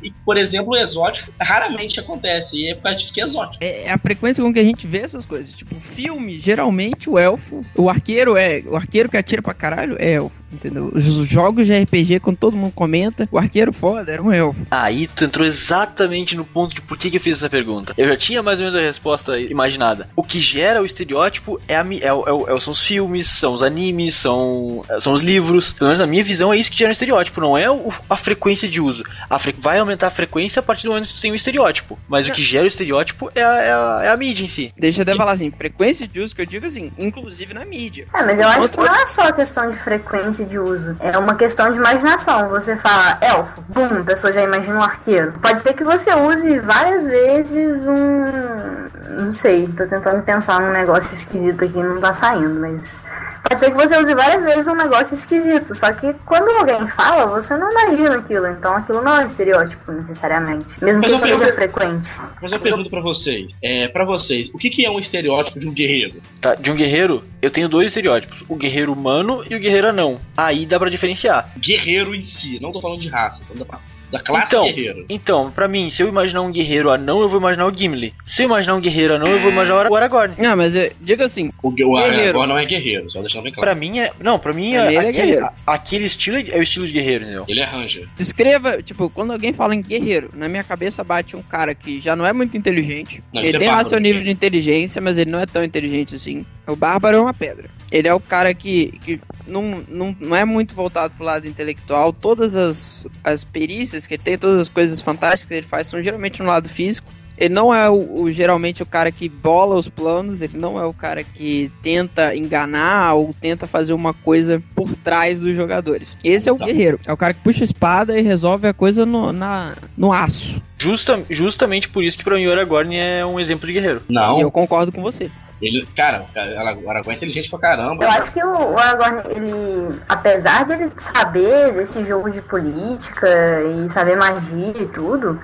E, 0.02 0.10
por 0.24 0.36
exemplo, 0.36 0.72
o 0.72 0.76
exótico 0.76 1.32
raramente 1.40 1.98
acontece, 1.98 2.58
e 2.58 2.68
é 2.68 2.74
por 2.74 2.82
causa 2.82 2.98
disso 2.98 3.14
que 3.14 3.20
é 3.20 3.24
exótico. 3.24 3.64
É 3.64 3.78
é 3.88 3.90
a 3.92 3.98
frequência 3.98 4.42
com 4.44 4.52
que 4.52 4.60
a 4.60 4.64
gente 4.64 4.86
vê 4.86 4.98
essas 4.98 5.24
coisas. 5.24 5.54
Tipo, 5.54 5.74
filme, 5.80 6.38
geralmente 6.38 7.08
o 7.08 7.18
elfo, 7.18 7.64
o 7.74 7.88
arqueiro 7.88 8.36
é. 8.36 8.62
O 8.66 8.76
arqueiro 8.76 9.08
que 9.08 9.16
atira 9.16 9.40
pra 9.40 9.54
caralho 9.54 9.96
é 9.98 10.12
elfo, 10.12 10.42
entendeu? 10.52 10.90
Os 10.94 11.04
jogos 11.26 11.66
de 11.66 11.72
RPG, 11.82 12.20
quando 12.20 12.36
todo 12.36 12.56
mundo 12.56 12.72
comenta, 12.74 13.26
o 13.32 13.38
arqueiro 13.38 13.72
foda 13.72 14.12
era 14.12 14.22
um 14.22 14.30
elfo. 14.32 14.66
Aí 14.70 15.06
tu 15.06 15.24
entrou 15.24 15.46
exatamente 15.46 16.36
no 16.36 16.44
ponto 16.44 16.74
de 16.74 16.82
por 16.82 16.98
que, 16.98 17.10
que 17.10 17.16
eu 17.16 17.20
fiz 17.20 17.38
essa 17.38 17.48
pergunta. 17.48 17.94
Eu 17.96 18.06
já 18.08 18.16
tinha 18.16 18.42
mais 18.42 18.58
ou 18.58 18.66
menos 18.66 18.78
a 18.78 18.82
resposta 18.82 19.38
imaginada. 19.38 20.08
O 20.14 20.22
que 20.22 20.40
gera 20.40 20.82
o 20.82 20.84
estereótipo 20.84 21.58
é, 21.66 21.76
a, 21.76 21.86
é, 22.02 22.12
o- 22.12 22.48
é, 22.48 22.56
é 22.56 22.60
são 22.60 22.72
os 22.72 22.82
filmes, 22.84 23.28
são 23.28 23.54
os 23.54 23.62
animes, 23.62 23.77
são, 24.12 24.82
são 25.00 25.12
os 25.12 25.22
livros. 25.22 25.72
Pelo 25.72 25.88
menos 25.88 26.00
na 26.00 26.06
minha 26.06 26.22
visão 26.24 26.52
é 26.52 26.56
isso 26.56 26.70
que 26.70 26.78
gera 26.78 26.90
o 26.90 26.92
estereótipo, 26.92 27.40
não 27.40 27.56
é 27.56 27.70
o- 27.70 27.92
a 28.08 28.16
frequência 28.16 28.68
de 28.68 28.80
uso. 28.80 29.04
A 29.28 29.38
fre- 29.38 29.54
vai 29.58 29.78
aumentar 29.78 30.08
a 30.08 30.10
frequência 30.10 30.60
a 30.60 30.62
partir 30.62 30.84
do 30.84 30.90
momento 30.92 31.08
que 31.08 31.20
tem 31.20 31.30
o 31.32 31.34
estereótipo. 31.34 31.98
Mas 32.08 32.26
o 32.26 32.32
que 32.32 32.42
gera 32.42 32.64
o 32.64 32.68
estereótipo 32.68 33.30
é 33.34 33.42
a, 33.42 33.54
é 33.62 33.72
a, 33.72 33.98
é 34.04 34.08
a 34.10 34.16
mídia 34.16 34.44
em 34.44 34.48
si. 34.48 34.72
Deixa 34.78 35.00
eu 35.00 35.02
até 35.02 35.14
falar 35.14 35.32
assim, 35.32 35.50
frequência 35.50 36.06
de 36.06 36.20
uso 36.20 36.34
que 36.34 36.42
eu 36.42 36.46
digo 36.46 36.66
assim, 36.66 36.92
inclusive 36.98 37.54
na 37.54 37.64
mídia. 37.64 38.06
É, 38.14 38.22
mas 38.22 38.40
eu 38.40 38.48
acho 38.48 38.70
que 38.70 38.76
não 38.78 38.94
é 38.94 39.06
só 39.06 39.30
questão 39.32 39.68
de 39.68 39.76
frequência 39.76 40.44
de 40.44 40.58
uso. 40.58 40.96
É 41.00 41.16
uma 41.18 41.34
questão 41.34 41.70
de 41.70 41.78
imaginação. 41.78 42.48
Você 42.50 42.76
fala 42.76 43.18
elfo, 43.20 43.62
bum, 43.68 44.00
a 44.00 44.04
pessoa 44.04 44.32
já 44.32 44.42
imagina 44.42 44.76
um 44.78 44.82
arqueiro. 44.82 45.32
Pode 45.40 45.60
ser 45.60 45.72
que 45.74 45.84
você 45.84 46.14
use 46.14 46.58
várias 46.58 47.04
vezes 47.04 47.86
um. 47.86 49.22
Não 49.22 49.32
sei, 49.32 49.66
tô 49.68 49.86
tentando 49.86 50.22
pensar 50.22 50.60
num 50.60 50.72
negócio 50.72 51.14
esquisito 51.14 51.64
aqui, 51.64 51.82
não 51.82 51.98
tá 52.00 52.12
saindo, 52.14 52.60
mas. 52.60 53.02
Pode 53.42 53.57
ser 53.58 53.70
que 53.70 53.76
você 53.76 53.98
use 53.98 54.14
várias 54.14 54.42
vezes 54.42 54.66
um 54.68 54.74
negócio 54.74 55.14
esquisito, 55.14 55.74
só 55.74 55.92
que 55.92 56.14
quando 56.24 56.48
alguém 56.58 56.86
fala, 56.88 57.26
você 57.26 57.56
não 57.56 57.70
imagina 57.70 58.16
aquilo, 58.16 58.46
então 58.46 58.74
aquilo 58.74 59.02
não 59.02 59.18
é 59.20 59.26
estereótipo 59.26 59.92
necessariamente, 59.92 60.66
mesmo 60.82 61.02
Mas 61.02 61.10
que 61.12 61.18
seja 61.18 61.36
pergunto- 61.36 61.54
frequente. 61.54 62.08
Mas 62.40 62.52
eu 62.52 62.60
pergunto 62.60 62.90
pra 62.90 63.00
vocês, 63.00 63.52
é, 63.62 63.88
pra 63.88 64.04
vocês, 64.04 64.48
o 64.54 64.58
que, 64.58 64.70
que 64.70 64.86
é 64.86 64.90
um 64.90 64.98
estereótipo 64.98 65.58
de 65.58 65.68
um 65.68 65.72
guerreiro? 65.72 66.22
Tá, 66.40 66.54
de 66.54 66.70
um 66.70 66.74
guerreiro, 66.74 67.24
eu 67.42 67.50
tenho 67.50 67.68
dois 67.68 67.88
estereótipos: 67.88 68.44
o 68.48 68.56
guerreiro 68.56 68.92
humano 68.92 69.42
e 69.48 69.54
o 69.54 69.58
guerreiro 69.60 69.88
anão. 69.88 70.18
Aí 70.36 70.64
dá 70.64 70.78
pra 70.78 70.88
diferenciar. 70.90 71.50
Guerreiro 71.58 72.14
em 72.14 72.24
si, 72.24 72.58
não 72.62 72.72
tô 72.72 72.80
falando 72.80 73.00
de 73.00 73.08
raça, 73.08 73.42
tô 73.46 73.54
falando 73.54 73.68
da, 73.68 73.78
da 74.10 74.20
classe 74.20 74.46
Então, 74.48 74.64
guerreiro. 74.64 75.04
Então, 75.08 75.50
pra 75.50 75.68
mim, 75.68 75.90
se 75.90 76.02
eu 76.02 76.08
imaginar 76.08 76.42
um 76.42 76.50
guerreiro 76.50 76.90
anão, 76.90 77.20
eu 77.20 77.28
vou 77.28 77.38
imaginar 77.38 77.66
o 77.66 77.76
Gimli. 77.76 78.14
Se 78.24 78.42
eu 78.42 78.46
imaginar 78.46 78.74
um 78.76 78.80
guerreiro 78.80 79.14
anão, 79.16 79.26
eu 79.28 79.40
vou 79.40 79.50
imaginar 79.50 79.90
o 79.90 79.94
Aragorn. 79.96 80.34
Não, 80.38 80.56
mas 80.56 80.74
eu, 80.74 80.90
diga 81.00 81.24
assim, 81.26 81.50
O, 81.62 81.68
o 81.68 81.70
guerreiro. 81.72 82.04
Aragorn 82.40 82.48
não 82.48 82.58
é 82.58 82.64
guerreiro, 82.64 83.10
só 83.10 83.20
deixando 83.20 83.42
bem 83.44 83.52
claro. 83.52 83.66
Pra 83.70 83.74
mim 83.74 83.98
é. 84.00 84.10
Não, 84.20 84.38
pra 84.38 84.52
mim 84.52 84.74
é. 84.74 84.94
É 84.94 84.98
aquele, 84.98 85.12
guerreiro. 85.12 85.44
a- 85.46 85.52
aquele 85.66 86.04
estilo 86.04 86.38
é 86.38 86.58
o 86.58 86.62
estilo 86.62 86.86
de 86.86 86.92
guerreiro, 86.92 87.24
entendeu? 87.24 87.44
Ele 87.48 87.60
é 87.60 87.64
ranger. 87.64 88.06
descreva, 88.16 88.82
tipo, 88.82 89.08
quando 89.10 89.32
alguém 89.32 89.52
fala 89.52 89.74
em 89.74 89.82
guerreiro, 89.82 90.30
na 90.34 90.48
minha 90.48 90.64
cabeça 90.64 91.04
bate 91.04 91.36
um 91.36 91.42
cara 91.42 91.74
que 91.74 92.00
já 92.00 92.14
não 92.16 92.24
é 92.26 92.32
muito 92.32 92.56
inteligente. 92.56 93.22
Não, 93.32 93.42
ele 93.42 93.56
é 93.56 93.58
tem 93.58 93.68
lá 93.68 93.84
seu 93.84 93.98
nível 93.98 94.22
de 94.22 94.30
inteligência, 94.30 95.00
mas 95.00 95.18
ele 95.18 95.30
não 95.30 95.40
é 95.40 95.46
tão 95.46 95.62
inteligente 95.62 96.14
assim. 96.14 96.44
O 96.66 96.74
bárbaro 96.76 97.16
é 97.16 97.20
uma 97.20 97.34
pedra. 97.34 97.68
Ele 97.90 98.06
é 98.08 98.14
o 98.14 98.20
cara 98.20 98.52
que, 98.52 98.98
que 99.04 99.20
não, 99.46 99.82
não, 99.88 100.16
não 100.20 100.36
é 100.36 100.44
muito 100.44 100.74
voltado 100.74 101.14
pro 101.14 101.24
lado 101.24 101.46
intelectual. 101.48 102.12
Todas 102.12 102.54
as, 102.54 103.06
as 103.24 103.44
perícias 103.44 104.06
que 104.06 104.14
ele 104.14 104.22
tem, 104.22 104.36
todas 104.38 104.60
as 104.60 104.68
coisas 104.68 105.00
fantásticas 105.00 105.44
que 105.48 105.54
ele 105.54 105.66
faz 105.66 105.86
são 105.86 106.02
geralmente 106.02 106.40
no 106.40 106.46
lado 106.48 106.68
físico. 106.68 107.08
Ele 107.40 107.54
não 107.54 107.72
é 107.72 107.88
o, 107.88 108.22
o- 108.22 108.32
geralmente 108.32 108.82
o 108.82 108.86
cara 108.86 109.12
que 109.12 109.28
bola 109.28 109.76
os 109.76 109.88
planos, 109.88 110.42
ele 110.42 110.58
não 110.58 110.76
é 110.76 110.84
o 110.84 110.92
cara 110.92 111.22
que 111.22 111.70
tenta 111.84 112.34
enganar 112.34 113.14
ou 113.14 113.32
tenta 113.40 113.64
fazer 113.68 113.92
uma 113.92 114.12
coisa 114.12 114.60
por 114.74 114.96
trás 114.96 115.38
dos 115.38 115.54
jogadores. 115.54 116.18
Esse 116.24 116.48
é 116.48 116.52
o 116.52 116.56
Tá. 116.56 116.66
guerreiro, 116.66 116.98
é 117.06 117.12
o 117.12 117.16
cara 117.16 117.32
que 117.32 117.40
puxa 117.40 117.62
a 117.62 117.64
espada 117.64 118.18
e 118.18 118.22
resolve 118.22 118.66
a 118.66 118.74
coisa 118.74 119.06
no, 119.06 119.32
na, 119.32 119.76
no 119.96 120.12
aço. 120.12 120.60
Justa, 120.76 121.22
justamente 121.30 121.88
por 121.88 122.02
isso 122.02 122.18
que 122.18 122.24
pra 122.24 122.34
mim 122.36 122.46
o 122.48 122.50
Aragorn 122.52 122.96
é 122.96 123.24
um 123.24 123.38
exemplo 123.38 123.68
de 123.68 123.72
guerreiro. 123.72 124.02
Não, 124.10 124.38
E 124.38 124.40
eu 124.40 124.50
concordo 124.50 124.90
com 124.90 125.00
você. 125.00 125.30
Ele, 125.60 125.86
cara, 125.96 126.20
o 126.22 126.32
cara- 126.32 126.60
Aragorn 126.60 127.02
é 127.10 127.12
inteligente 127.14 127.50
pra 127.50 127.58
caramba. 127.58 128.04
Eu 128.04 128.10
acho 128.10 128.30
que 128.32 128.42
o 128.42 128.48
o 128.72 128.78
Aragorn, 128.78 129.22
ele, 129.30 130.00
apesar 130.08 130.64
de 130.64 130.72
ele 130.74 130.92
saber 130.96 131.72
desse 131.72 132.04
jogo 132.04 132.30
de 132.30 132.40
política 132.42 133.28
e 133.62 133.88
saber 133.88 134.16
magia 134.16 134.74
e 134.82 134.86
tudo, 134.86 135.40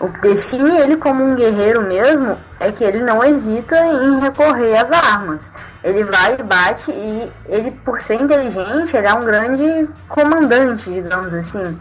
o 0.00 0.08
que 0.12 0.20
define 0.20 0.78
ele 0.78 0.96
como 0.96 1.24
um 1.24 1.34
guerreiro 1.34 1.82
mesmo 1.82 2.36
é 2.60 2.70
que 2.70 2.84
ele 2.84 3.02
não 3.02 3.24
hesita 3.24 3.76
em 3.86 4.20
recorrer 4.20 4.76
às 4.76 4.90
armas. 4.92 5.50
Ele 5.82 6.04
vai 6.04 6.34
e 6.38 6.42
bate 6.42 6.90
e 6.90 7.32
ele, 7.48 7.70
por 7.84 8.00
ser 8.00 8.14
inteligente, 8.20 8.96
ele 8.96 9.06
é 9.06 9.14
um 9.14 9.24
grande 9.24 9.88
comandante, 10.08 10.90
digamos 10.90 11.34
assim. 11.34 11.78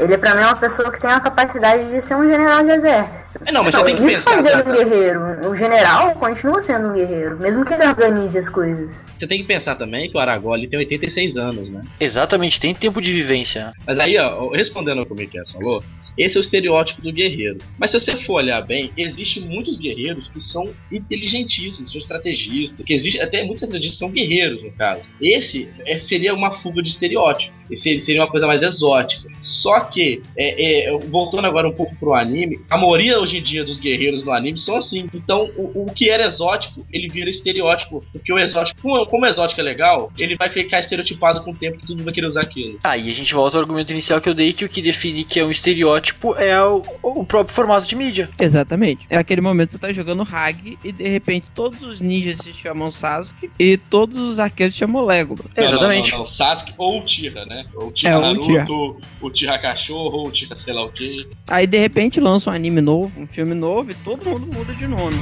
Ele, 0.00 0.16
pra 0.18 0.34
mim, 0.34 0.42
é 0.42 0.46
uma 0.46 0.56
pessoa 0.56 0.90
que 0.92 1.00
tem 1.00 1.10
a 1.10 1.20
capacidade 1.20 1.90
de 1.90 2.00
ser 2.00 2.14
um 2.16 2.28
general 2.28 2.62
de 2.64 2.70
exército. 2.70 3.40
É, 3.44 3.52
não, 3.52 3.62
mas 3.64 3.74
você 3.74 3.80
Então, 3.80 3.92
tem 3.92 3.96
que 4.06 4.12
isso 4.12 4.16
pensar, 4.24 4.30
faz 4.32 4.46
ele 4.46 4.54
sabe? 4.56 4.70
um 4.70 4.74
guerreiro. 4.74 5.48
O 5.50 5.56
general 5.56 6.14
continua 6.14 6.60
sendo 6.62 6.88
um 6.88 6.92
guerreiro, 6.92 7.38
mesmo 7.38 7.64
que 7.64 7.72
ele 7.74 7.86
organize 7.86 8.38
as 8.38 8.48
coisas. 8.48 9.02
Você 9.16 9.26
tem 9.26 9.38
que 9.38 9.44
pensar 9.44 9.74
também 9.76 10.10
que 10.10 10.16
o 10.16 10.20
Aragorn 10.20 10.58
ele 10.62 10.68
tem 10.70 10.78
86 10.78 11.36
anos, 11.36 11.70
né? 11.70 11.82
Exatamente, 12.00 12.60
tem 12.60 12.74
tempo 12.74 13.00
de 13.00 13.12
vivência. 13.12 13.70
Mas 13.86 13.98
aí, 13.98 14.16
ó, 14.18 14.50
respondendo 14.50 14.98
ao 15.00 15.06
que 15.06 15.12
o 15.12 15.16
Miquel 15.16 15.42
falou, 15.46 15.82
esse 16.16 16.36
é 16.36 16.40
o 16.40 16.42
estereótipo 16.42 17.02
do 17.02 17.12
guerreiro. 17.12 17.58
Mas 17.78 17.90
se 17.90 18.00
você 18.00 18.16
for 18.16 18.34
olhar 18.34 18.60
bem, 18.62 18.92
existem 18.96 19.44
muitos 19.44 19.76
guerreiros 19.76 20.28
que 20.28 20.40
são 20.40 20.72
inteligentíssimos, 21.10 21.90
são 21.92 21.98
estrategistas, 22.00 22.84
que 22.84 22.92
existe 22.94 23.20
até 23.20 23.42
muitos 23.42 23.62
estrategistas 23.62 23.98
são 23.98 24.10
guerreiros, 24.10 24.62
no 24.62 24.70
caso. 24.72 25.08
Esse 25.20 25.68
é, 25.86 25.98
seria 25.98 26.34
uma 26.34 26.50
fuga 26.50 26.82
de 26.82 26.88
estereótipo. 26.88 27.54
Esse 27.70 27.98
seria 28.00 28.22
uma 28.22 28.30
coisa 28.30 28.46
mais 28.46 28.62
exótica. 28.62 29.28
Só 29.40 29.80
que, 29.86 30.22
é, 30.36 30.88
é, 30.88 30.98
voltando 31.08 31.46
agora 31.46 31.68
um 31.68 31.72
pouco 31.72 31.94
pro 31.96 32.14
anime, 32.14 32.60
a 32.70 32.76
maioria 32.76 33.20
hoje 33.20 33.38
em 33.38 33.42
dia 33.42 33.64
dos 33.64 33.78
guerreiros 33.78 34.24
no 34.24 34.32
anime 34.32 34.58
são 34.58 34.76
assim. 34.76 35.08
Então, 35.14 35.50
o, 35.56 35.84
o 35.84 35.92
que 35.92 36.10
era 36.10 36.26
exótico, 36.26 36.86
ele 36.92 37.08
vira 37.08 37.28
estereótipo. 37.28 38.04
Porque 38.12 38.32
o 38.32 38.38
exótico, 38.38 38.80
como, 38.80 39.06
como 39.06 39.24
o 39.24 39.28
exótico 39.28 39.60
é 39.60 39.64
legal, 39.64 40.12
ele 40.18 40.36
vai 40.36 40.50
ficar 40.50 40.80
estereotipado 40.80 41.42
com 41.42 41.50
o 41.50 41.54
tempo 41.54 41.78
que 41.78 41.86
todo 41.86 41.96
mundo 41.96 42.04
vai 42.04 42.14
querer 42.14 42.26
usar 42.26 42.42
aquilo. 42.42 42.78
Aí 42.82 43.10
a 43.10 43.14
gente 43.14 43.32
volta 43.34 43.56
ao 43.56 43.62
argumento 43.62 43.92
inicial 43.92 44.20
que 44.20 44.28
eu 44.28 44.34
dei, 44.34 44.52
que 44.52 44.64
o 44.64 44.68
que 44.68 44.82
define 44.82 45.24
que 45.24 45.40
é 45.40 45.44
um 45.44 45.50
estereótipo 45.50 46.34
é 46.36 46.60
o, 46.62 46.82
o 47.02 47.24
próprio 47.24 47.54
formato 47.54 47.86
de 47.86 47.96
mídia. 47.96 48.28
Exatamente. 48.40 49.06
É 49.10 49.16
aquele 49.16 49.40
momento 49.40 49.68
que 49.68 49.72
você 49.74 49.78
tá 49.78 49.92
jogando 49.92 50.22
Hag 50.22 50.78
e 50.82 50.92
de 50.92 51.08
repente 51.08 51.46
todos 51.54 51.80
os 51.82 52.00
ninjas 52.00 52.38
se 52.38 52.52
chamam 52.52 52.90
Sasuke 52.90 53.50
e 53.58 53.76
todos 53.76 54.18
os 54.18 54.38
arqueiros 54.38 54.74
se 54.74 54.80
chamam 54.80 55.04
Lego. 55.04 55.36
Não, 55.56 55.64
Exatamente. 55.64 56.10
Não, 56.10 56.18
não, 56.18 56.24
não. 56.24 56.26
Sasuke 56.26 56.74
ou 56.76 57.00
Uchiha, 57.00 57.44
né? 57.44 57.66
Ou 57.74 57.88
Uchiha 57.88 58.12
É, 58.12 58.16
o 58.16 58.20
Naruto, 58.20 59.00
Uchiha 59.22 59.58
Cachorro, 59.76 60.20
ou 60.20 60.28
Uchiha 60.28 60.56
sei 60.56 60.72
lá 60.72 60.84
o 60.86 60.90
quê. 60.90 61.12
Aí 61.48 61.66
de 61.66 61.78
repente 61.78 62.18
lança 62.18 62.50
um 62.50 62.54
anime 62.54 62.80
novo, 62.80 63.20
um 63.20 63.26
filme 63.26 63.52
novo 63.52 63.90
e 63.90 63.94
todo 63.94 64.24
mundo 64.24 64.46
muda 64.56 64.74
de 64.74 64.86
nome. 64.86 65.16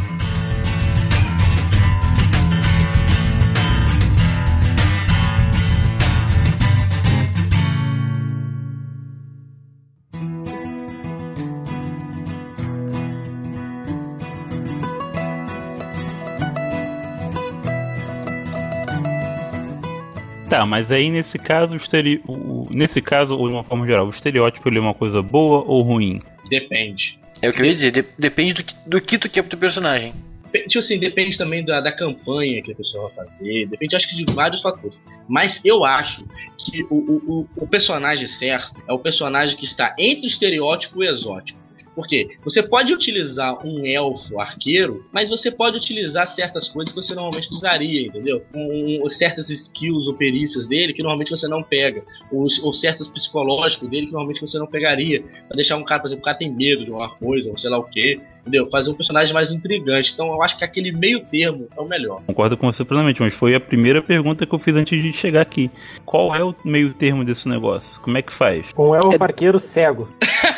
Tá, 20.58 20.64
mas 20.66 20.92
aí 20.92 21.10
nesse 21.10 21.38
caso, 21.38 21.74
o 21.74 21.76
estere... 21.76 22.22
o- 22.28 22.68
nesse 22.70 23.00
caso, 23.02 23.34
ou 23.36 23.48
de 23.48 23.54
uma 23.54 23.64
forma 23.64 23.84
geral, 23.86 24.06
o 24.06 24.10
estereótipo 24.10 24.68
ele 24.68 24.78
é 24.78 24.80
uma 24.80 24.94
coisa 24.94 25.20
boa 25.20 25.64
ou 25.66 25.82
ruim? 25.82 26.22
Depende. 26.48 27.18
É 27.42 27.48
o 27.48 27.52
que 27.52 27.60
eu 27.60 27.66
ia 27.66 27.74
dizer, 27.74 27.90
de- 27.90 28.04
depende 28.18 28.54
do 28.54 28.62
que, 28.64 28.74
do 28.86 29.00
que 29.00 29.18
tu 29.18 29.28
quer 29.28 29.42
pro 29.42 29.50
teu 29.50 29.58
personagem. 29.58 30.14
Pe- 30.52 30.60
Tipo 30.68 30.78
assim, 30.78 30.98
depende 31.00 31.36
também 31.36 31.64
da, 31.64 31.80
da 31.80 31.90
campanha 31.90 32.62
que 32.62 32.70
a 32.70 32.74
pessoa 32.76 33.04
vai 33.08 33.14
fazer, 33.14 33.66
depende, 33.66 33.96
acho 33.96 34.08
que, 34.08 34.14
de 34.14 34.32
vários 34.32 34.62
fatores. 34.62 35.00
Mas 35.28 35.60
eu 35.64 35.84
acho 35.84 36.24
que 36.56 36.84
o, 36.84 36.94
o, 36.94 37.22
o- 37.26 37.48
o 37.56 37.66
personagem 37.66 38.26
certo 38.28 38.80
é 38.88 38.92
o 38.92 38.98
personagem 39.00 39.56
que 39.58 39.64
está 39.64 39.92
entre 39.98 40.26
o 40.26 40.28
estereótipo 40.28 41.02
e 41.02 41.08
o 41.08 41.10
exótico. 41.10 41.58
Por 41.94 42.06
quê? 42.06 42.36
Você 42.42 42.62
pode 42.62 42.92
utilizar 42.92 43.64
um 43.64 43.86
elfo 43.86 44.40
arqueiro, 44.40 45.06
mas 45.12 45.30
você 45.30 45.50
pode 45.50 45.76
utilizar 45.76 46.26
certas 46.26 46.68
coisas 46.68 46.92
que 46.92 47.00
você 47.00 47.14
normalmente 47.14 47.48
usaria, 47.50 48.06
entendeu? 48.06 48.42
Um, 48.54 49.08
certas 49.08 49.48
skills 49.48 50.08
ou 50.08 50.14
perícias 50.14 50.66
dele 50.66 50.92
que 50.92 51.02
normalmente 51.02 51.30
você 51.30 51.46
não 51.46 51.62
pega, 51.62 52.04
ou, 52.32 52.46
ou 52.62 52.72
certos 52.72 53.06
psicológicos 53.06 53.88
dele 53.88 54.06
que 54.06 54.12
normalmente 54.12 54.40
você 54.40 54.58
não 54.58 54.66
pegaria. 54.66 55.22
Pra 55.46 55.56
deixar 55.56 55.76
um 55.76 55.84
cara, 55.84 56.00
por 56.00 56.08
exemplo, 56.08 56.22
o 56.22 56.24
cara 56.24 56.36
tem 56.36 56.52
medo 56.52 56.84
de 56.84 56.90
uma 56.90 57.08
coisa, 57.14 57.50
ou 57.50 57.56
sei 57.56 57.70
lá 57.70 57.78
o 57.78 57.84
quê, 57.84 58.20
entendeu? 58.44 58.66
Fazer 58.66 58.90
um 58.90 58.94
personagem 58.94 59.32
mais 59.32 59.50
intrigante. 59.50 60.12
Então 60.12 60.28
eu 60.28 60.42
acho 60.42 60.58
que 60.58 60.64
aquele 60.64 60.92
meio 60.92 61.24
termo 61.24 61.66
é 61.76 61.80
o 61.80 61.88
melhor. 61.88 62.22
Concordo 62.26 62.56
com 62.56 62.70
você 62.70 62.84
plenamente, 62.84 63.20
mas 63.20 63.34
foi 63.34 63.54
a 63.54 63.60
primeira 63.60 64.02
pergunta 64.02 64.44
que 64.46 64.54
eu 64.54 64.58
fiz 64.58 64.76
antes 64.76 65.02
de 65.02 65.12
chegar 65.12 65.40
aqui. 65.40 65.70
Qual 66.04 66.34
é 66.34 66.44
o 66.44 66.54
meio 66.64 66.92
termo 66.92 67.24
desse 67.24 67.48
negócio? 67.48 68.00
Como 68.02 68.18
é 68.18 68.22
que 68.22 68.32
faz? 68.32 68.64
Um 68.76 68.94
elfo 68.94 69.22
arqueiro 69.22 69.58
cego. 69.58 70.08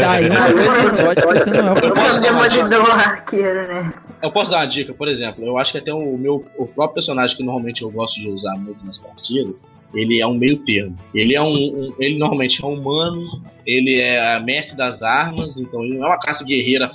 Tá 0.00 0.12
aí 0.12 0.30
uma 0.30 0.52
coisa 0.52 0.82
exótica, 0.84 1.26
você 1.26 1.50
não 1.50 1.68
é 1.68 1.72
o 1.72 1.78
Eu 1.78 1.92
posso 1.92 2.18
O 2.18 2.20
dar 2.20 2.32
uma 2.32 2.48
demolidor 2.48 2.90
arqueiro, 2.92 3.66
né? 3.66 3.92
Eu 4.22 4.30
posso 4.30 4.50
dar 4.50 4.58
uma 4.58 4.66
dica, 4.66 4.94
por 4.94 5.08
exemplo, 5.08 5.44
eu 5.44 5.58
acho 5.58 5.72
que 5.72 5.78
até 5.78 5.92
o 5.92 6.16
meu 6.16 6.44
o 6.56 6.66
próprio 6.66 6.94
personagem 6.94 7.36
que 7.36 7.42
normalmente 7.42 7.82
eu 7.82 7.90
gosto 7.90 8.20
de 8.20 8.28
usar 8.28 8.54
muito 8.56 8.84
nas 8.84 8.96
partidas, 8.96 9.62
ele 9.94 10.20
é 10.20 10.26
um 10.26 10.34
meio 10.34 10.58
termo. 10.58 10.96
Ele 11.14 11.34
é 11.34 11.42
um, 11.42 11.52
um- 11.54 11.94
ele 11.98 12.18
normalmente 12.18 12.62
é 12.62 12.66
um 12.66 12.74
humano, 12.74 13.22
ele 13.66 14.00
é 14.00 14.38
mestre 14.40 14.76
das 14.76 15.02
armas, 15.02 15.58
então 15.58 15.84
ele 15.84 15.96
não 15.98 16.06
é 16.06 16.08
uma 16.10 16.18
classe 16.20 16.44
guerreira 16.44 16.88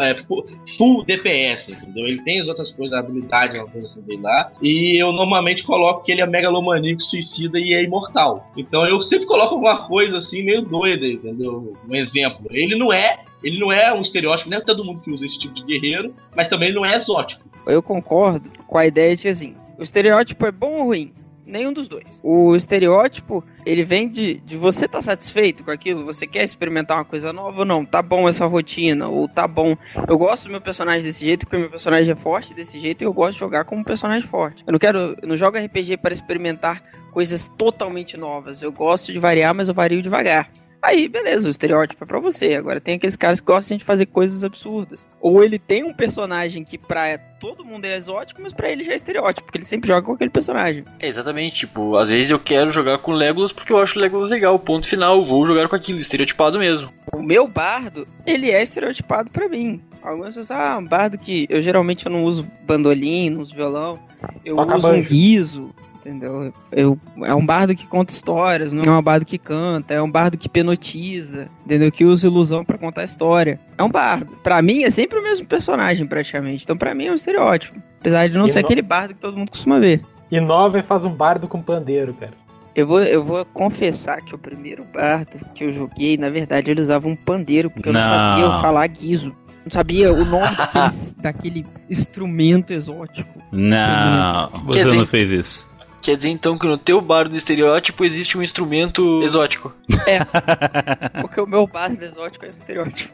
é, 0.00 0.14
fu- 0.24 0.42
full 0.78 1.04
DPS, 1.04 1.68
entendeu? 1.72 2.06
Ele 2.06 2.22
tem 2.22 2.40
as 2.40 2.48
outras 2.48 2.70
coisas, 2.70 2.96
a 2.96 3.00
habilidade, 3.00 3.58
uma 3.58 3.66
coisa 3.68 3.84
assim 3.84 4.00
dele 4.02 4.22
lá. 4.22 4.50
E 4.62 4.96
eu 5.02 5.12
normalmente 5.12 5.62
coloco 5.62 6.02
que 6.02 6.10
ele 6.12 6.22
é 6.22 6.26
megalomaníaco, 6.26 7.02
suicida 7.02 7.58
e 7.58 7.74
é 7.74 7.82
imortal. 7.82 8.50
Então 8.56 8.86
eu 8.86 9.02
sempre 9.02 9.26
coloco 9.26 9.54
alguma 9.54 9.86
coisa 9.86 10.16
assim 10.16 10.42
meio 10.42 10.62
doida, 10.62 11.06
entendeu? 11.06 11.76
Um 11.86 11.94
exemplo. 11.94 12.46
Ele 12.50 12.74
não 12.78 12.90
é 12.92 13.18
ele 13.44 13.60
não 13.60 13.70
é 13.70 13.92
um 13.92 14.00
estereótipo, 14.00 14.48
não 14.50 14.56
é 14.56 14.60
todo 14.60 14.82
mundo 14.84 15.00
que 15.02 15.10
usa 15.10 15.24
esse 15.26 15.38
tipo 15.38 15.54
de 15.54 15.62
guerreiro, 15.64 16.14
mas 16.34 16.48
também 16.48 16.72
não 16.72 16.84
é 16.84 16.96
exótico. 16.96 17.44
Eu 17.66 17.82
concordo 17.82 18.50
com 18.66 18.78
a 18.78 18.86
ideia 18.86 19.14
de 19.14 19.28
assim, 19.28 19.54
o 19.78 19.82
estereótipo 19.82 20.46
é 20.46 20.50
bom 20.50 20.72
ou 20.78 20.84
ruim? 20.86 21.12
Nenhum 21.46 21.72
dos 21.72 21.86
dois. 21.86 22.20
O 22.24 22.56
estereótipo, 22.56 23.44
ele 23.64 23.84
vem 23.84 24.08
de, 24.08 24.34
de 24.40 24.56
você 24.56 24.86
estar 24.86 25.00
satisfeito 25.00 25.62
com 25.62 25.70
aquilo, 25.70 26.04
você 26.04 26.26
quer 26.26 26.42
experimentar 26.42 26.98
uma 26.98 27.04
coisa 27.04 27.32
nova 27.32 27.60
ou 27.60 27.64
não, 27.64 27.84
tá 27.84 28.02
bom 28.02 28.28
essa 28.28 28.44
rotina, 28.46 29.08
ou 29.08 29.28
tá 29.28 29.46
bom. 29.46 29.76
Eu 30.08 30.18
gosto 30.18 30.46
do 30.46 30.50
meu 30.50 30.60
personagem 30.60 31.04
desse 31.04 31.24
jeito, 31.24 31.46
porque 31.46 31.56
meu 31.56 31.70
personagem 31.70 32.12
é 32.12 32.16
forte 32.16 32.52
desse 32.52 32.80
jeito 32.80 33.02
e 33.02 33.04
eu 33.04 33.12
gosto 33.12 33.34
de 33.34 33.38
jogar 33.38 33.64
como 33.64 33.80
um 33.80 33.84
personagem 33.84 34.28
forte. 34.28 34.64
Eu 34.66 34.72
não 34.72 34.78
quero, 34.78 35.16
eu 35.22 35.28
não 35.28 35.36
jogo 35.36 35.56
RPG 35.56 35.98
para 35.98 36.12
experimentar 36.12 36.82
coisas 37.12 37.46
totalmente 37.56 38.16
novas. 38.16 38.60
Eu 38.60 38.72
gosto 38.72 39.12
de 39.12 39.18
variar, 39.20 39.54
mas 39.54 39.68
eu 39.68 39.74
vario 39.74 40.02
devagar. 40.02 40.50
Aí, 40.82 41.08
beleza, 41.08 41.48
o 41.48 41.50
estereótipo 41.50 42.04
é 42.04 42.06
pra 42.06 42.18
você. 42.20 42.54
Agora 42.54 42.80
tem 42.80 42.94
aqueles 42.96 43.16
caras 43.16 43.40
que 43.40 43.46
gostam 43.46 43.76
de 43.76 43.84
fazer 43.84 44.06
coisas 44.06 44.44
absurdas. 44.44 45.08
Ou 45.20 45.42
ele 45.42 45.58
tem 45.58 45.82
um 45.84 45.92
personagem 45.92 46.62
que 46.64 46.78
pra 46.78 47.18
todo 47.40 47.64
mundo 47.64 47.84
é 47.84 47.96
exótico, 47.96 48.40
mas 48.42 48.52
pra 48.52 48.70
ele 48.70 48.84
já 48.84 48.92
é 48.92 48.96
estereótipo, 48.96 49.44
porque 49.46 49.58
ele 49.58 49.64
sempre 49.64 49.88
joga 49.88 50.02
com 50.02 50.12
aquele 50.12 50.30
personagem. 50.30 50.84
É, 51.00 51.08
exatamente, 51.08 51.56
tipo, 51.56 51.96
às 51.96 52.08
vezes 52.08 52.30
eu 52.30 52.38
quero 52.38 52.70
jogar 52.70 52.98
com 52.98 53.12
Legolas 53.12 53.52
porque 53.52 53.72
eu 53.72 53.78
acho 53.78 53.98
Legolas 53.98 54.30
legal, 54.30 54.58
ponto 54.58 54.86
final, 54.86 55.24
vou 55.24 55.44
jogar 55.46 55.68
com 55.68 55.76
aquilo, 55.76 55.98
estereotipado 55.98 56.58
mesmo. 56.58 56.88
O 57.12 57.22
meu 57.22 57.46
bardo, 57.48 58.06
ele 58.26 58.50
é 58.50 58.62
estereotipado 58.62 59.30
pra 59.30 59.48
mim. 59.48 59.82
Algumas 60.02 60.28
pessoas, 60.36 60.50
ah, 60.52 60.78
um 60.78 60.86
bardo 60.86 61.18
que 61.18 61.46
eu 61.50 61.60
geralmente 61.60 62.06
eu 62.06 62.12
não 62.12 62.22
uso 62.22 62.48
bandolim, 62.64 63.30
não 63.30 63.40
uso 63.40 63.54
violão, 63.54 63.98
eu 64.44 64.54
Toca 64.56 64.76
uso 64.76 64.86
um 64.86 64.90
banjo. 64.90 65.08
guiso, 65.10 65.74
entendeu? 66.06 66.52
Eu, 66.70 66.98
é 67.24 67.34
um 67.34 67.44
bardo 67.44 67.74
que 67.74 67.86
conta 67.86 68.12
histórias, 68.12 68.72
não 68.72 68.82
é 68.84 68.98
um 68.98 69.02
bardo 69.02 69.24
que 69.26 69.38
canta, 69.38 69.92
é 69.94 70.00
um 70.00 70.10
bardo 70.10 70.38
que 70.38 70.46
hipnotiza, 70.46 71.48
entendeu? 71.64 71.90
Que 71.90 72.04
usa 72.04 72.26
ilusão 72.26 72.64
pra 72.64 72.78
contar 72.78 73.04
história. 73.04 73.58
É 73.76 73.82
um 73.82 73.90
bardo. 73.90 74.36
Pra 74.42 74.62
mim 74.62 74.84
é 74.84 74.90
sempre 74.90 75.18
o 75.18 75.22
mesmo 75.22 75.46
personagem, 75.46 76.06
praticamente. 76.06 76.64
Então 76.64 76.76
pra 76.76 76.94
mim 76.94 77.06
é 77.06 77.12
um 77.12 77.16
estereótipo. 77.16 77.80
Apesar 78.00 78.28
de 78.28 78.34
não 78.38 78.46
E 78.46 78.50
ser 78.50 78.60
no- 78.60 78.66
aquele 78.66 78.82
bardo 78.82 79.14
que 79.14 79.20
todo 79.20 79.36
mundo 79.36 79.50
costuma 79.50 79.78
ver. 79.80 80.00
E 80.30 80.82
faz 80.82 81.04
um 81.04 81.10
bardo 81.14 81.48
com 81.48 81.60
pandeiro, 81.62 82.14
cara. 82.14 82.32
Eu 82.74 82.86
vou, 82.86 83.02
eu 83.02 83.24
vou 83.24 83.44
confessar 83.46 84.20
que 84.20 84.34
o 84.34 84.38
primeiro 84.38 84.84
bardo 84.92 85.38
que 85.54 85.64
eu 85.64 85.72
joguei, 85.72 86.16
na 86.18 86.28
verdade, 86.28 86.70
ele 86.70 86.80
usava 86.80 87.08
um 87.08 87.16
pandeiro, 87.16 87.70
porque 87.70 87.88
eu 87.88 87.92
não, 87.92 88.00
Não. 88.00 88.06
sabia 88.06 88.58
falar 88.60 88.86
guiso. 88.86 89.34
Não 89.64 89.70
sabia 89.72 90.12
o 90.12 90.24
nome 90.24 90.54
daqueles- 90.56 91.14
daquele 91.18 91.66
instrumento 91.88 92.72
exótico. 92.72 93.40
Não, 93.50 94.48
você 94.66 94.78
Quer 94.78 94.84
dizer- 94.84 94.96
não 94.98 95.06
fez 95.06 95.30
isso. 95.30 95.68
Quer 96.00 96.16
dizer 96.16 96.28
então 96.28 96.56
que 96.56 96.66
no 96.66 96.78
teu 96.78 97.00
bardo 97.00 97.30
do 97.30 97.36
estereótipo 97.36 98.04
existe 98.04 98.38
um 98.38 98.42
instrumento 98.42 99.22
exótico. 99.22 99.74
Porque 101.20 101.40
o 101.40 101.46
meu 101.46 101.66
bardo 101.66 102.02
exótico 102.02 102.46
é 102.46 102.50
um 102.50 102.54
estereótipo. 102.54 103.12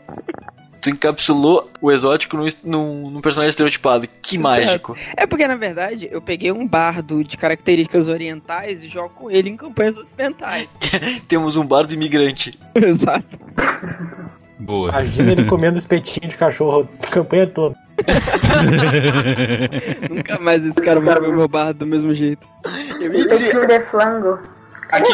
Tu 0.82 0.90
encapsulou 0.90 1.70
o 1.80 1.92
exótico 1.92 2.36
num, 2.36 2.48
num, 2.64 3.10
num 3.10 3.20
personagem 3.20 3.50
estereotipado. 3.50 4.08
Que 4.20 4.36
mágico. 4.36 4.96
É 5.16 5.24
porque, 5.28 5.46
na 5.46 5.54
verdade, 5.54 6.08
eu 6.10 6.20
peguei 6.20 6.50
um 6.50 6.66
bardo 6.66 7.22
de 7.22 7.36
características 7.36 8.08
orientais 8.08 8.82
e 8.82 8.88
jogo 8.88 9.10
com 9.10 9.30
ele 9.30 9.48
em 9.48 9.56
campanhas 9.56 9.96
ocidentais. 9.96 10.68
Temos 11.28 11.56
um 11.56 11.64
bardo 11.64 11.94
imigrante. 11.94 12.58
Exato. 12.74 13.38
Boa. 14.58 14.90
Imagina 14.90 15.32
ele 15.32 15.44
comendo 15.48 15.78
espetinho 15.78 16.28
de 16.28 16.36
cachorro 16.36 16.88
a 17.00 17.06
campanha 17.06 17.46
toda. 17.46 17.76
Nunca 20.10 20.38
mais 20.38 20.64
esse 20.64 20.80
cara 20.80 21.00
vai 21.00 21.20
ver 21.20 21.28
o 21.28 21.36
meu 21.36 21.48
do 21.74 21.86
mesmo 21.86 22.14
jeito. 22.14 22.48
Espetinho 23.14 23.66
de 23.66 23.80
flango. 23.80 24.38
Aqui, 24.92 25.12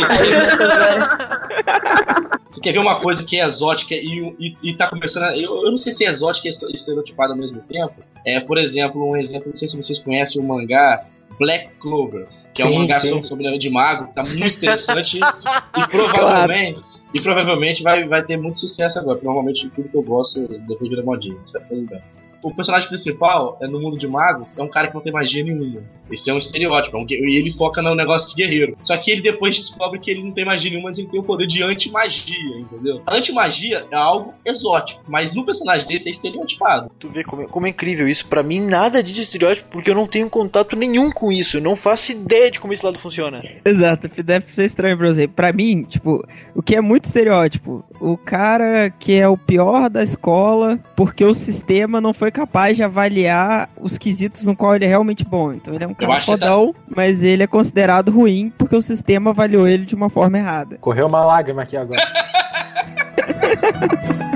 você 2.50 2.60
quer, 2.60 2.72
ver 2.72 2.80
uma 2.80 2.98
coisa 2.98 3.22
que 3.22 3.38
é 3.38 3.46
exótica 3.46 3.94
e, 3.94 4.34
e, 4.40 4.56
e 4.64 4.74
tá 4.74 4.90
começando 4.90 5.24
a. 5.24 5.36
Eu, 5.36 5.64
eu 5.64 5.70
não 5.70 5.76
sei 5.76 5.92
se 5.92 6.04
é 6.04 6.08
exótica 6.08 6.48
e 6.48 6.50
este- 6.50 6.66
estereotipada 6.74 7.32
ao 7.32 7.38
mesmo 7.38 7.60
tempo. 7.60 7.94
É, 8.26 8.40
por 8.40 8.58
exemplo, 8.58 9.08
um 9.08 9.16
exemplo, 9.16 9.48
não 9.48 9.56
sei 9.56 9.68
se 9.68 9.76
vocês 9.76 10.00
conhecem 10.00 10.42
o 10.42 10.44
mangá 10.44 11.04
Black 11.38 11.68
Clover, 11.78 12.26
que 12.52 12.62
é 12.62 12.66
um 12.66 12.70
Sim, 12.70 12.78
mangá 12.78 13.00
sim. 13.00 13.22
sobre, 13.22 13.58
de 13.58 13.70
mago, 13.70 14.08
que 14.08 14.14
tá 14.14 14.24
muito 14.24 14.44
interessante 14.44 15.20
e 15.22 15.88
provavelmente, 15.88 16.80
e 17.14 17.20
provavelmente 17.20 17.82
vai, 17.82 18.04
vai 18.04 18.24
ter 18.24 18.36
muito 18.36 18.58
sucesso 18.58 18.98
agora. 18.98 19.20
Normalmente 19.22 19.68
tudo 19.70 19.88
que 19.88 19.96
eu 19.96 20.02
gosto 20.02 20.40
depois 20.40 20.90
vira 20.90 21.02
modinha. 21.02 21.36
Isso 21.42 21.52
vai 21.52 21.62
fazer 21.62 21.82
bem. 21.82 22.02
O 22.42 22.54
personagem 22.54 22.88
principal 22.88 23.58
é 23.60 23.66
no 23.66 23.80
mundo 23.80 23.98
de 23.98 24.06
magos 24.06 24.56
é 24.56 24.62
um 24.62 24.68
cara 24.68 24.88
que 24.88 24.94
não 24.94 25.02
tem 25.02 25.12
magia 25.12 25.42
nenhuma. 25.42 25.82
Esse 26.10 26.30
é 26.30 26.34
um 26.34 26.38
estereótipo, 26.38 26.96
é 26.96 27.00
um 27.00 27.06
e 27.08 27.36
ele 27.36 27.50
foca 27.50 27.82
no 27.82 27.94
negócio 27.94 28.28
de 28.30 28.42
guerreiro. 28.42 28.76
Só 28.82 28.96
que 28.96 29.10
ele 29.10 29.20
depois 29.20 29.56
descobre 29.56 29.98
que 29.98 30.10
ele 30.10 30.22
não 30.22 30.30
tem 30.30 30.44
magia 30.44 30.70
nenhuma, 30.70 30.88
mas 30.88 30.98
ele 30.98 31.08
tem 31.08 31.20
o 31.20 31.22
poder 31.22 31.46
de 31.46 31.62
anti-magia, 31.62 32.58
entendeu? 32.58 33.02
Anti-magia 33.08 33.86
é 33.90 33.96
algo 33.96 34.34
exótico, 34.44 35.02
mas 35.06 35.34
no 35.34 35.44
personagem 35.44 35.86
desse 35.86 36.08
é 36.08 36.10
estereotipado. 36.10 36.90
Tu 36.98 37.08
vê 37.08 37.22
como 37.22 37.42
é, 37.42 37.46
como 37.46 37.66
é 37.66 37.70
incrível 37.70 38.08
isso. 38.08 38.26
Pra 38.26 38.42
mim, 38.42 38.60
nada 38.60 39.02
diz 39.02 39.16
estereótipo 39.18 39.68
porque 39.70 39.90
eu 39.90 39.94
não 39.94 40.06
tenho 40.06 40.30
contato 40.30 40.76
nenhum 40.76 41.10
com 41.10 41.30
isso. 41.30 41.58
Eu 41.58 41.62
não 41.62 41.76
faço 41.76 42.12
ideia 42.12 42.50
de 42.50 42.58
como 42.58 42.72
esse 42.72 42.84
lado 42.84 42.98
funciona. 42.98 43.42
Exato, 43.64 44.08
deve 44.22 44.52
ser 44.54 44.64
estranho 44.64 44.96
pra 44.96 45.08
você. 45.08 45.28
Pra 45.28 45.52
mim, 45.52 45.82
tipo, 45.82 46.24
o 46.54 46.62
que 46.62 46.74
é 46.74 46.80
muito 46.80 47.04
estereótipo, 47.04 47.84
o 48.00 48.16
cara 48.16 48.90
que 48.90 49.18
é 49.18 49.28
o 49.28 49.36
pior 49.36 49.88
da 49.90 50.02
escola 50.02 50.78
porque 50.96 51.24
o 51.24 51.34
sistema 51.34 52.00
não 52.00 52.14
foi 52.14 52.30
capaz 52.30 52.76
de 52.76 52.82
avaliar 52.82 53.68
os 53.80 53.98
quesitos 53.98 54.46
no 54.46 54.56
qual 54.56 54.74
ele 54.76 54.84
é 54.84 54.88
realmente 54.88 55.24
bom. 55.24 55.52
Então 55.52 55.74
ele 55.74 55.84
é 55.84 55.86
um 55.86 55.94
cara 55.94 56.18
que 56.18 56.26
tá- 56.26 56.32
fodão, 56.32 56.74
mas 56.94 57.22
ele 57.22 57.42
é 57.42 57.46
considerado 57.46 58.10
ruim 58.10 58.52
porque 58.56 58.76
o 58.76 58.82
sistema 58.82 59.30
avaliou 59.30 59.66
ele 59.66 59.84
de 59.84 59.94
uma 59.94 60.08
forma 60.10 60.38
errada. 60.38 60.78
Correu 60.80 61.06
uma 61.06 61.24
lágrima 61.24 61.62
aqui 61.62 61.76
agora. 61.76 62.00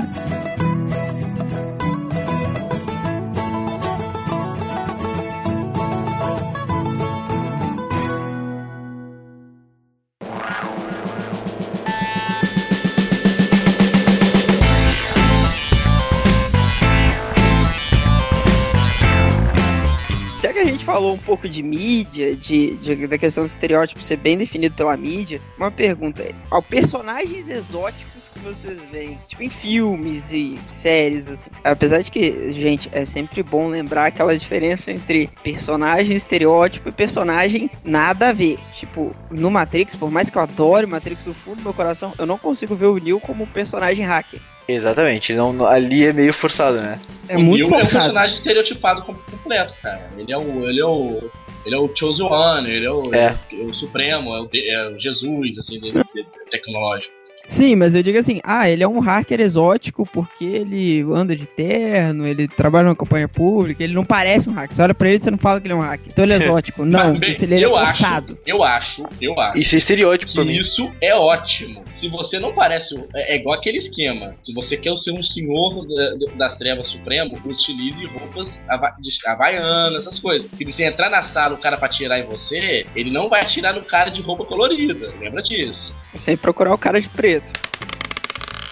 gente 20.83 20.85
falou 20.85 21.13
um 21.13 21.17
pouco 21.17 21.47
de 21.47 21.63
mídia, 21.63 22.35
de, 22.35 22.75
de- 22.77 23.07
da 23.07 23.17
questão 23.17 23.45
do 23.45 23.47
estereótipo 23.47 24.01
ser 24.03 24.17
bem 24.17 24.37
definido 24.37 24.75
pela 24.75 24.95
mídia, 24.97 25.39
uma 25.57 25.71
pergunta 25.71 26.21
é: 26.21 26.31
ao 26.51 26.61
personagens 26.61 27.47
exóticos 27.47 28.29
que 28.33 28.39
vocês 28.39 28.79
veem, 28.91 29.17
tipo 29.27 29.43
em 29.43 29.49
filmes 29.49 30.31
e 30.33 30.59
séries, 30.67 31.27
assim. 31.27 31.49
Apesar 31.63 31.99
de 32.01 32.11
que, 32.11 32.51
gente, 32.51 32.89
é 32.91 33.05
sempre 33.05 33.41
bom 33.43 33.67
lembrar 33.67 34.07
aquela 34.07 34.37
diferença 34.37 34.91
entre 34.91 35.29
personagem 35.43 36.17
estereótipo 36.17 36.89
e 36.89 36.91
personagem 36.91 37.69
nada 37.83 38.29
a 38.29 38.33
ver. 38.33 38.57
Tipo, 38.73 39.15
no 39.31 39.49
Matrix, 39.51 39.95
por 39.95 40.11
mais 40.11 40.29
que 40.29 40.37
eu 40.37 40.41
adore 40.41 40.85
Matrix 40.87 41.23
do 41.25 41.33
fundo 41.33 41.57
do 41.57 41.63
meu 41.63 41.73
coração, 41.73 42.13
eu 42.17 42.25
não 42.25 42.37
consigo 42.37 42.75
ver 42.75 42.87
o 42.87 42.97
Neo 42.97 43.19
como 43.19 43.47
personagem 43.47 44.05
hacker. 44.05 44.41
Exatamente. 44.67 45.33
Não, 45.33 45.65
ali 45.65 46.05
é 46.05 46.13
meio 46.13 46.33
forçado, 46.33 46.77
né? 46.77 46.99
É 47.27 47.37
o 47.37 47.41
muito 47.41 47.65
Neo 47.65 47.65
é 47.65 47.67
um 47.67 47.79
forçado. 47.81 48.03
personagem 48.03 48.35
estereotipado 48.35 49.01
com- 49.01 49.13
completo, 49.13 49.73
cara. 49.81 50.09
Ele 50.17 50.31
é 50.31 50.37
o. 50.37 50.67
Ele 50.69 50.79
é 50.79 50.85
o. 50.85 51.29
Ele 51.65 51.75
é 51.75 51.77
o 51.79 51.89
Chosen 51.95 52.25
One, 52.27 52.69
ele 52.69 52.85
é 52.85 52.91
o, 52.91 53.15
É. 53.15 53.37
o 53.61 53.73
Supremo, 53.73 54.35
é 54.35 54.41
o, 54.41 54.49
é 54.53 54.89
o 54.89 54.99
Jesus, 54.99 55.57
assim, 55.57 55.79
de- 55.79 55.91
de- 55.93 56.25
tecnológico. 56.49 57.13
Sim, 57.45 57.75
mas 57.75 57.93
eu 57.93 58.01
digo 58.01 58.17
assim, 58.17 58.39
ah, 58.43 58.69
ele 58.69 58.83
é 58.83 58.87
um 58.87 58.99
hacker 58.99 59.41
exótico 59.41 60.05
porque 60.13 60.45
ele 60.45 61.01
anda 61.13 61.35
de 61.35 61.45
terno, 61.45 62.25
ele 62.25 62.47
trabalha 62.47 62.85
numa 62.85 62.95
companhia 62.95 63.27
pública, 63.27 63.83
ele 63.83 63.93
não 63.93 64.05
parece 64.05 64.49
um 64.49 64.53
hacker. 64.53 64.75
Você 64.75 64.81
olha 64.81 64.93
pra 64.93 65.07
ele 65.09 65.17
e 65.17 65.19
você 65.21 65.29
não 65.31 65.37
fala 65.37 65.59
que 65.59 65.67
ele 65.67 65.73
é 65.73 65.75
um 65.75 65.81
hacker. 65.81 66.07
Então 66.07 66.23
ele 66.23 66.33
é 66.33 66.37
exótico. 66.43 66.85
Não, 66.85 67.11
Mas, 67.11 67.19
bem, 67.19 67.35
ele 67.41 67.55
é 67.55 67.65
eu 67.65 67.75
acho, 67.75 68.03
eu 68.45 68.63
acho, 68.63 69.03
eu 69.21 69.39
acho. 69.39 69.57
Isso 69.57 69.75
é 69.75 69.77
estereótipo 69.77 70.33
pra 70.33 70.45
mim. 70.45 70.55
isso 70.55 70.89
é 71.01 71.13
ótimo. 71.13 71.83
Se 71.91 72.07
você 72.07 72.39
não 72.39 72.53
parece. 72.53 72.95
É, 73.13 73.33
é 73.33 73.35
igual 73.35 73.57
aquele 73.57 73.77
esquema. 73.77 74.33
Se 74.39 74.53
você 74.53 74.77
quer 74.77 74.95
ser 74.97 75.11
um 75.11 75.21
senhor 75.23 75.85
da- 75.85 76.33
das 76.37 76.55
trevas 76.55 76.87
supremo, 76.87 77.37
utilize 77.45 78.05
roupas 78.05 78.63
hava- 78.69 78.95
de- 78.99 79.09
havaianas, 79.27 80.07
essas 80.07 80.17
coisas. 80.19 80.47
Porque 80.49 80.71
se 80.71 80.83
entrar 80.83 81.09
na 81.09 81.21
sala 81.21 81.55
o 81.55 81.57
cara 81.57 81.77
pra 81.77 81.87
atirar 81.87 82.19
em 82.19 82.23
você, 82.23 82.85
ele 82.95 83.11
não 83.11 83.27
vai 83.29 83.41
atirar 83.41 83.73
no 83.73 83.81
cara 83.81 84.09
de 84.09 84.21
roupa 84.21 84.45
colorida. 84.45 85.13
Lembra 85.19 85.41
disso? 85.41 85.93
Sem 86.15 86.37
procurar 86.37 86.73
o 86.73 86.77
cara 86.77 86.99
de 87.01 87.09
preto. 87.09 87.51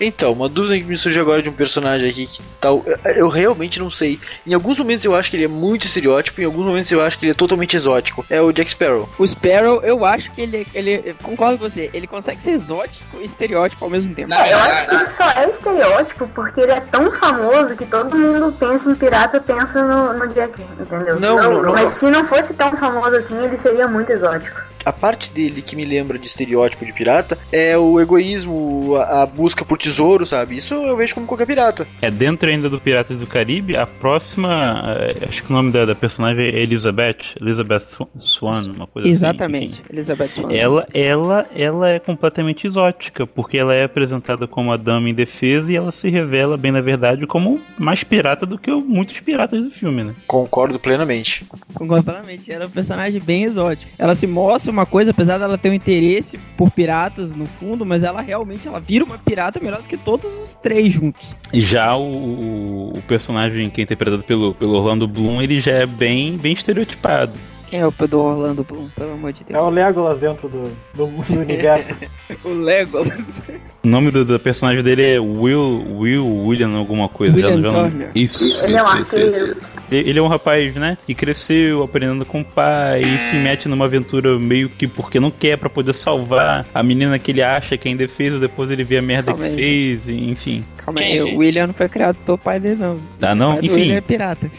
Então, 0.04 0.32
uma 0.32 0.50
dúvida 0.50 0.76
que 0.80 0.84
me 0.84 0.98
surgiu 0.98 1.22
agora 1.22 1.44
de 1.44 1.50
um 1.50 1.54
personagem 1.54 2.10
aqui 2.10 2.26
que 2.26 2.42
tal. 2.60 2.84
eu- 3.16 3.28
realmente 3.30 3.80
não 3.80 3.92
sei. 3.92 4.20
Em 4.48 4.52
alguns 4.52 4.80
momentos 4.80 5.06
eu 5.06 5.14
acho 5.16 5.30
que 5.30 5.38
ele 5.38 5.44
é 5.46 5.48
muito 5.48 5.86
estereótipo, 5.86 6.42
em 6.42 6.46
alguns 6.46 6.66
momentos 6.66 6.92
eu 6.92 7.00
acho 7.04 7.20
que 7.20 7.26
ele 7.26 7.34
é 7.34 7.36
totalmente 7.36 7.76
exótico. 7.78 8.26
É 8.28 8.42
o 8.42 8.52
Jack 8.52 8.72
Sparrow. 8.72 9.08
O 9.20 9.28
Sparrow, 9.28 9.80
eu 9.84 10.04
acho 10.04 10.32
que 10.32 10.42
ele, 10.42 10.66
ele 10.74 11.16
concordo 11.22 11.60
com 11.60 11.70
você, 11.70 11.92
ele 11.94 12.08
consegue 12.08 12.42
ser 12.42 12.50
exótico 12.52 13.20
e 13.22 13.26
estereótipo 13.26 13.86
ao 13.86 13.92
mesmo 13.92 14.16
tempo. 14.16 14.34
É, 14.34 14.52
eu 14.52 14.58
acho 14.58 14.88
que 14.88 14.96
ele 14.96 15.06
só 15.06 15.30
é 15.34 15.48
estereótipo 15.48 16.28
porque 16.34 16.62
ele 16.62 16.72
é 16.72 16.80
tão 16.80 17.12
famoso 17.12 17.76
que 17.76 17.86
todo 17.86 18.18
mundo 18.18 18.52
pensa 18.60 18.90
em 18.90 18.96
pirata, 18.96 19.40
pensa 19.40 19.86
no, 19.86 20.14
no 20.18 20.28
Jack, 20.34 20.64
entendeu? 20.80 21.20
Não, 21.20 21.36
não, 21.38 21.62
não. 21.62 21.74
Mas 21.74 21.92
se 21.92 22.10
não 22.10 22.26
fosse 22.26 22.56
tão 22.56 22.76
famoso 22.76 23.16
assim, 23.18 23.38
ele 23.44 23.56
seria 23.56 23.88
muito 23.88 24.12
exótico. 24.12 24.60
A 24.86 24.92
parte 24.94 25.32
dele 25.32 25.62
que 25.62 25.76
me 25.76 25.86
lembra 25.86 26.18
de 26.18 26.28
estereótipo 26.28 26.86
de 26.86 26.94
pirata 26.94 27.38
é 27.52 27.78
o 27.78 28.00
egoísmo, 28.00 28.96
a, 28.98 29.24
a 29.24 29.26
busca 29.26 29.64
por 29.66 29.78
tesouro, 29.78 30.26
sabe? 30.26 30.58
Isso 30.58 30.74
eu 30.74 30.96
vejo 30.98 31.14
como 31.16 31.28
qualquer 31.28 31.46
pirata. 31.46 31.88
É 32.02 32.10
dentro 32.10 32.50
ainda 32.50 32.70
do 32.70 32.80
Piratas 32.80 33.18
do 33.18 33.28
Caribe, 33.28 33.76
a 33.76 33.86
próxima. 33.86 34.84
eh, 35.00 35.28
Acho 35.28 35.44
que 35.44 35.50
o 35.52 35.54
nome 35.56 35.72
da, 35.72 35.86
da 35.86 35.96
personagem 35.96 36.46
é 36.46 36.60
Elizabeth. 36.60 37.18
Elizabeth 37.40 37.84
Swan, 38.18 38.64
uma 38.76 38.88
coisa 38.88 39.08
assim. 39.08 39.12
Exatamente, 39.12 39.74
enfim. 39.82 39.84
Elizabeth 39.92 40.30
Swan. 40.34 40.52
Ela, 40.54 40.88
ela, 40.94 41.48
ela 41.56 41.90
é 41.90 42.00
completamente 42.00 42.68
exótica, 42.68 43.26
porque 43.28 43.58
ela 43.58 43.74
é 43.74 43.84
apresentada 43.84 44.48
como 44.48 44.72
a 44.72 44.78
dama 44.78 45.10
indefesa 45.10 45.72
e 45.72 45.76
ela 45.76 45.92
se 45.92 46.10
revela, 46.10 46.58
bem 46.58 46.72
na 46.72 46.82
verdade, 46.82 47.26
como 47.28 47.62
mais 47.78 48.04
pirata 48.04 48.46
do 48.46 48.58
que 48.58 48.72
muitos 48.72 49.20
piratas 49.20 49.64
do 49.64 49.72
filme, 49.72 50.04
né? 50.04 50.14
Concordo 50.28 50.80
plenamente. 50.80 51.46
Concordo 51.74 52.04
plenamente, 52.04 52.52
ela 52.52 52.64
é 52.64 52.68
um 52.68 52.72
personagem 52.72 53.22
bem 53.22 53.44
exótico. 53.44 53.92
Ela 53.98 54.16
se 54.16 54.26
mostra 54.28 54.71
uma 54.72 54.86
coisa, 54.86 55.12
apesar 55.12 55.38
dela 55.38 55.58
ter 55.58 55.70
um 55.70 55.74
interesse 55.74 56.38
por 56.58 56.72
piratas 56.72 57.36
no 57.36 57.46
fundo, 57.46 57.86
mas 57.86 58.04
ela 58.04 58.22
realmente 58.22 58.68
ela 58.68 58.80
vira 58.80 59.06
uma 59.06 59.18
pirata 59.18 59.60
melhor 59.60 59.82
do 59.82 59.88
que 59.88 59.98
todos 59.98 60.28
os 60.42 60.56
três 60.56 60.92
juntos. 60.92 61.36
Já 61.54 61.96
o, 61.96 62.94
o 62.96 63.02
personagem 63.08 63.70
que 63.70 63.82
é 63.82 63.84
interpretado 63.84 64.24
pelo, 64.24 64.54
pelo 64.54 64.74
Orlando 64.74 65.08
Bloom, 65.08 65.42
ele 65.42 65.60
já 65.60 65.74
é 65.74 65.86
bem, 65.86 66.38
bem 66.38 66.54
estereotipado. 66.54 67.34
Quem 67.72 67.80
é 67.80 67.88
o 67.88 67.92
do 68.06 68.20
Orlando 68.20 68.66
Bloom, 68.66 68.90
pelo 68.90 69.14
amor 69.14 69.32
de 69.32 69.46
Deus? 69.46 69.58
É 69.58 69.62
o 69.62 69.70
Legolas 69.70 70.20
dentro 70.20 70.50
do, 70.50 70.74
do, 70.94 71.08
do 71.08 71.40
universo. 71.40 71.96
o 72.44 72.50
Legolas. 72.50 73.42
O 73.82 73.88
nome 73.88 74.12
do, 74.12 74.26
do, 74.26 74.38
personagem 74.38 74.84
dele 74.84 75.02
é 75.02 75.20
Will, 75.22 75.86
Will 75.90 76.28
William 76.46 76.76
alguma 76.76 77.08
coisa. 77.08 77.34
William 77.34 77.62
já, 77.62 77.70
Turner. 77.70 78.12
Isso, 78.14 78.44
Ele 78.44 78.52
isso, 78.52 78.66
é 78.66 78.68
um 78.68 78.76
isso, 78.76 78.98
arqueiro. 78.98 79.30
isso, 79.30 79.58
isso. 79.58 79.72
Ele 79.90 80.20
é 80.20 80.22
um 80.22 80.28
rapaz, 80.28 80.76
né, 80.76 80.98
que 81.06 81.16
cresceu 81.16 81.82
aprendendo 81.84 82.26
com 82.26 82.42
o 82.42 82.46
pai 82.46 83.02
e 83.02 83.18
se 83.30 83.36
mete 83.38 83.70
numa 83.70 83.86
aventura 83.86 84.38
meio 84.38 84.70
que 84.70 84.88
porque 84.88 85.20
não 85.20 85.32
quer 85.32 85.58
pra 85.58 85.70
poder 85.70 85.94
salvar 85.94 86.66
a 86.74 86.84
menina 86.84 87.18
que 87.20 87.32
ele 87.32 87.42
acha 87.42 87.78
que 87.78 87.88
é 87.88 87.92
indefesa, 87.92 88.38
depois 88.38 88.70
ele 88.70 88.84
vê 88.84 88.98
a 88.98 89.02
merda 89.02 89.32
Calma 89.32 89.46
que 89.46 89.52
aí, 89.52 90.00
fez, 90.02 90.08
e, 90.08 90.30
enfim. 90.30 90.62
Calma 90.78 91.00
Quem, 91.00 91.20
aí, 91.20 91.22
o 91.22 91.38
William 91.38 91.68
não 91.68 91.74
foi 91.74 91.88
criado 91.88 92.18
pelo 92.26 92.38
pai 92.38 92.60
dele, 92.60 92.76
não. 92.76 92.98
Ah, 93.22 93.32
O 93.32 93.36
não? 93.36 93.58
Enfim. 93.58 93.72
William 93.72 93.96
é 93.96 94.02
pirata. 94.02 94.52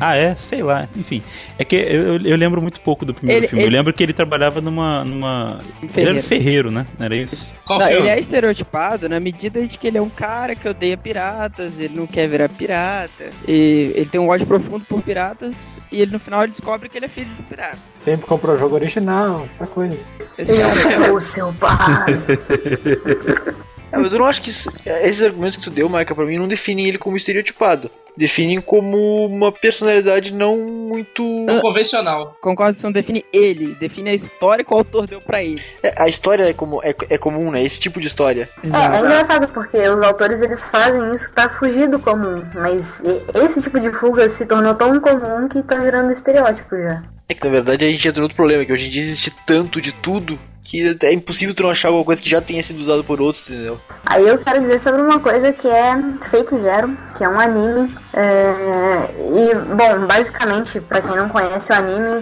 Ah, 0.00 0.16
é? 0.16 0.34
Sei 0.36 0.62
lá. 0.62 0.88
Enfim. 0.96 1.22
É 1.58 1.64
que 1.64 1.74
eu, 1.74 2.18
eu 2.24 2.36
lembro 2.36 2.62
muito 2.62 2.80
pouco 2.80 3.04
do 3.04 3.12
primeiro 3.12 3.40
Ele- 3.40 3.48
filme. 3.48 3.64
ele- 3.64 3.74
Eu 3.74 3.78
lembro 3.78 3.92
que 3.92 4.00
ele 4.02 4.12
trabalhava 4.12 4.60
numa. 4.60 5.04
numa... 5.04 5.60
Ele 5.82 5.90
era 5.90 5.92
Ferreiro. 6.22 6.22
ferreiro, 6.28 6.70
né? 6.70 6.86
Era 7.00 7.16
isso? 7.16 7.48
Qual 7.66 7.80
Não, 7.80 7.88
ele 7.90 8.08
é 8.08 8.18
estereotipado 8.18 9.08
na 9.08 9.18
medida 9.18 9.66
de 9.66 9.76
que 9.76 9.88
ele 9.88 9.98
é 9.98 10.02
um 10.02 10.08
cara 10.08 10.54
que 10.54 10.68
odeia 10.68 10.96
piratas, 10.96 11.80
ele 11.80 11.96
não 11.96 12.06
quer 12.06 12.28
virar 12.28 12.48
pirata, 12.48 13.30
e 13.46 13.92
ele 13.96 14.06
tem 14.06 14.20
um 14.20 14.28
ódio 14.28 14.46
profundo 14.46 14.84
por 14.84 15.02
piratas, 15.02 15.80
e 15.90 16.00
ele 16.00 16.12
no 16.12 16.18
final 16.20 16.42
ele 16.42 16.52
descobre 16.52 16.88
que 16.88 16.96
ele 16.96 17.06
é 17.06 17.08
filho 17.08 17.30
de 17.34 17.40
um 17.42 17.44
pirata. 17.44 17.78
Sempre 17.92 18.26
comprou 18.26 18.54
o 18.54 18.58
jogo 18.58 18.76
original, 18.76 19.48
essa 19.52 19.66
coisa. 19.66 19.98
Esse 20.38 20.52
Eu 20.54 20.60
cara 20.60 21.06
sou 21.06 21.16
o 21.16 21.20
seu 21.20 21.52
pai. 21.54 21.76
É, 23.90 23.96
mas 23.96 24.12
eu 24.12 24.18
não 24.18 24.26
acho 24.26 24.42
que 24.42 24.50
isso- 24.50 24.70
esses 24.84 25.22
argumentos 25.22 25.56
que 25.56 25.64
tu 25.64 25.70
deu, 25.70 25.88
Maica, 25.88 26.14
pra 26.14 26.26
mim 26.26 26.36
não 26.36 26.46
definem 26.46 26.86
ele 26.86 26.98
como 26.98 27.16
estereotipado. 27.16 27.90
Definem 28.18 28.60
como 28.60 29.26
uma 29.26 29.52
personalidade 29.52 30.34
não 30.34 30.58
muito. 30.58 31.22
Convencional. 31.60 32.36
concordo 32.40 32.76
que 32.76 32.82
não 32.82 32.90
define 32.90 33.24
ele, 33.32 33.76
define 33.76 34.10
a 34.10 34.14
história 34.14 34.64
que 34.64 34.74
o 34.74 34.76
autor 34.76 35.06
deu 35.06 35.20
pra 35.20 35.40
ele. 35.40 35.62
É, 35.80 35.94
a 36.02 36.08
história 36.08 36.50
é, 36.50 36.52
como, 36.52 36.82
é, 36.82 36.92
é 37.10 37.16
comum, 37.16 37.52
né? 37.52 37.62
Esse 37.62 37.78
tipo 37.78 38.00
de 38.00 38.08
história. 38.08 38.48
É, 38.64 38.96
é 38.96 38.98
engraçado 38.98 39.52
porque 39.52 39.76
os 39.88 40.02
autores 40.02 40.42
eles 40.42 40.68
fazem 40.68 41.14
isso 41.14 41.30
pra 41.32 41.48
fugir 41.48 41.88
do 41.88 42.00
comum, 42.00 42.42
mas 42.56 43.00
esse 43.34 43.62
tipo 43.62 43.78
de 43.78 43.92
fuga 43.92 44.28
se 44.28 44.44
tornou 44.46 44.74
tão 44.74 44.98
comum 44.98 45.48
que 45.48 45.62
tá 45.62 45.76
virando 45.76 46.12
estereótipo 46.12 46.76
já. 46.76 47.04
É 47.28 47.34
que 47.34 47.44
na 47.44 47.52
verdade 47.52 47.84
a 47.84 47.88
gente 47.88 48.08
entra 48.08 48.18
no 48.18 48.24
outro 48.24 48.36
problema, 48.36 48.64
que 48.64 48.72
hoje 48.72 48.88
em 48.88 48.90
dia 48.90 49.02
existe 49.02 49.32
tanto 49.46 49.80
de 49.80 49.92
tudo 49.92 50.36
que 50.68 50.98
é 51.02 51.14
impossível 51.14 51.54
tu 51.54 51.62
não 51.62 51.70
achar 51.70 51.88
alguma 51.88 52.04
coisa 52.04 52.20
que 52.20 52.28
já 52.28 52.42
tenha 52.42 52.62
sido 52.62 52.80
usado 52.80 53.02
por 53.02 53.22
outros, 53.22 53.48
entendeu? 53.48 53.80
Aí 54.04 54.28
eu 54.28 54.36
quero 54.36 54.60
dizer 54.60 54.78
sobre 54.78 55.00
uma 55.00 55.18
coisa 55.18 55.50
que 55.50 55.66
é 55.66 55.94
Fate 56.30 56.58
Zero, 56.58 56.94
que 57.16 57.24
é 57.24 57.28
um 57.28 57.40
anime. 57.40 57.96
é, 58.12 59.14
E, 59.18 59.54
bom, 59.54 60.06
basicamente, 60.06 60.78
pra 60.78 61.00
quem 61.00 61.16
não 61.16 61.30
conhece 61.30 61.72
o 61.72 61.74
anime, 61.74 62.20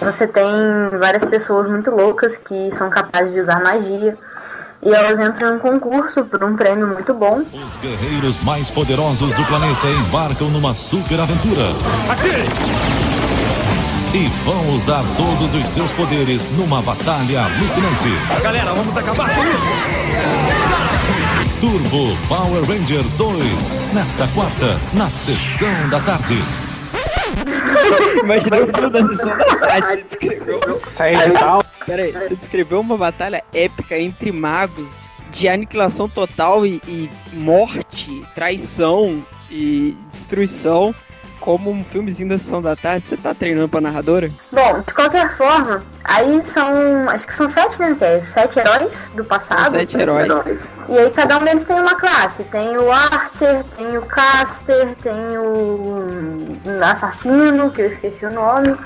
você 0.00 0.28
tem 0.28 0.46
várias 1.00 1.24
pessoas 1.24 1.66
muito 1.66 1.90
loucas 1.90 2.36
que 2.36 2.70
são 2.70 2.88
capazes 2.88 3.34
de 3.34 3.40
usar 3.40 3.60
magia. 3.60 4.16
E 4.82 4.88
elas 4.88 5.20
entram 5.20 5.56
em 5.56 5.58
concurso 5.58 6.24
por 6.24 6.42
um 6.42 6.56
prêmio 6.56 6.86
muito 6.88 7.12
bom. 7.12 7.42
Os 7.52 7.76
guerreiros 7.82 8.42
mais 8.42 8.70
poderosos 8.70 9.32
do 9.34 9.44
planeta 9.44 9.86
embarcam 9.88 10.48
numa 10.48 10.74
super 10.74 11.20
aventura. 11.20 11.74
E 14.14 14.26
vão 14.44 14.74
usar 14.74 15.04
todos 15.16 15.54
os 15.54 15.68
seus 15.68 15.92
poderes 15.92 16.42
numa 16.52 16.80
batalha 16.80 17.42
alucinante. 17.44 18.42
Galera, 18.42 18.72
vamos 18.72 18.96
acabar 18.96 19.34
com 19.34 19.42
isso! 19.44 20.00
Turbo 21.60 22.16
Power 22.26 22.64
Rangers 22.64 23.12
2, 23.14 23.92
nesta 23.92 24.26
quarta, 24.28 24.80
na 24.94 25.10
sessão 25.10 25.88
da 25.90 26.00
tarde. 26.00 26.38
Imagina 28.22 28.60
o 28.60 28.64
filme 28.64 28.90
da 28.90 29.06
sessão 29.06 29.36
da 29.36 29.56
tarde, 29.56 29.86
você 29.86 30.02
descreveu. 30.02 30.80
Sai 30.84 31.16
de 31.16 31.32
tal. 31.32 31.64
Pera 31.86 32.02
aí, 32.02 32.12
você 32.12 32.36
descreveu 32.36 32.80
uma 32.80 32.96
batalha 32.96 33.42
épica 33.52 33.98
entre 33.98 34.32
magos 34.32 35.08
de 35.30 35.48
aniquilação 35.48 36.08
total 36.08 36.66
e, 36.66 36.82
e 36.86 37.10
morte, 37.32 38.24
traição 38.34 39.24
e 39.50 39.96
destruição 40.08 40.94
como 41.40 41.70
um 41.70 41.82
filmezinho 41.82 42.28
da 42.28 42.38
sessão 42.38 42.60
da 42.60 42.76
tarde. 42.76 43.08
Você 43.08 43.16
tá 43.16 43.34
treinando 43.34 43.68
pra 43.68 43.80
narradora? 43.80 44.30
Bom, 44.52 44.80
de 44.86 44.94
qualquer 44.94 45.30
forma, 45.30 45.82
aí 46.04 46.40
são. 46.42 47.08
Acho 47.08 47.26
que 47.26 47.34
são 47.34 47.48
sete, 47.48 47.80
né? 47.80 47.96
Que 47.98 48.04
é 48.04 48.20
sete 48.20 48.58
heróis 48.58 49.12
do 49.16 49.24
passado. 49.24 49.64
São 49.64 49.70
sete 49.70 49.96
heróis. 49.98 50.68
E 50.88 50.98
aí 50.98 51.10
cada 51.10 51.38
um 51.38 51.44
deles 51.44 51.64
tem 51.64 51.80
uma 51.80 51.94
classe. 51.94 52.44
Tem 52.44 52.76
o 52.76 52.92
Archer, 52.92 53.64
tem 53.76 53.96
o 53.96 54.02
Caster, 54.02 54.94
tem 54.96 55.38
o 55.38 56.04
Assassino, 56.82 57.70
que 57.70 57.82
eu 57.82 57.86
esqueci 57.86 58.26
o 58.26 58.30
nome. 58.30 58.76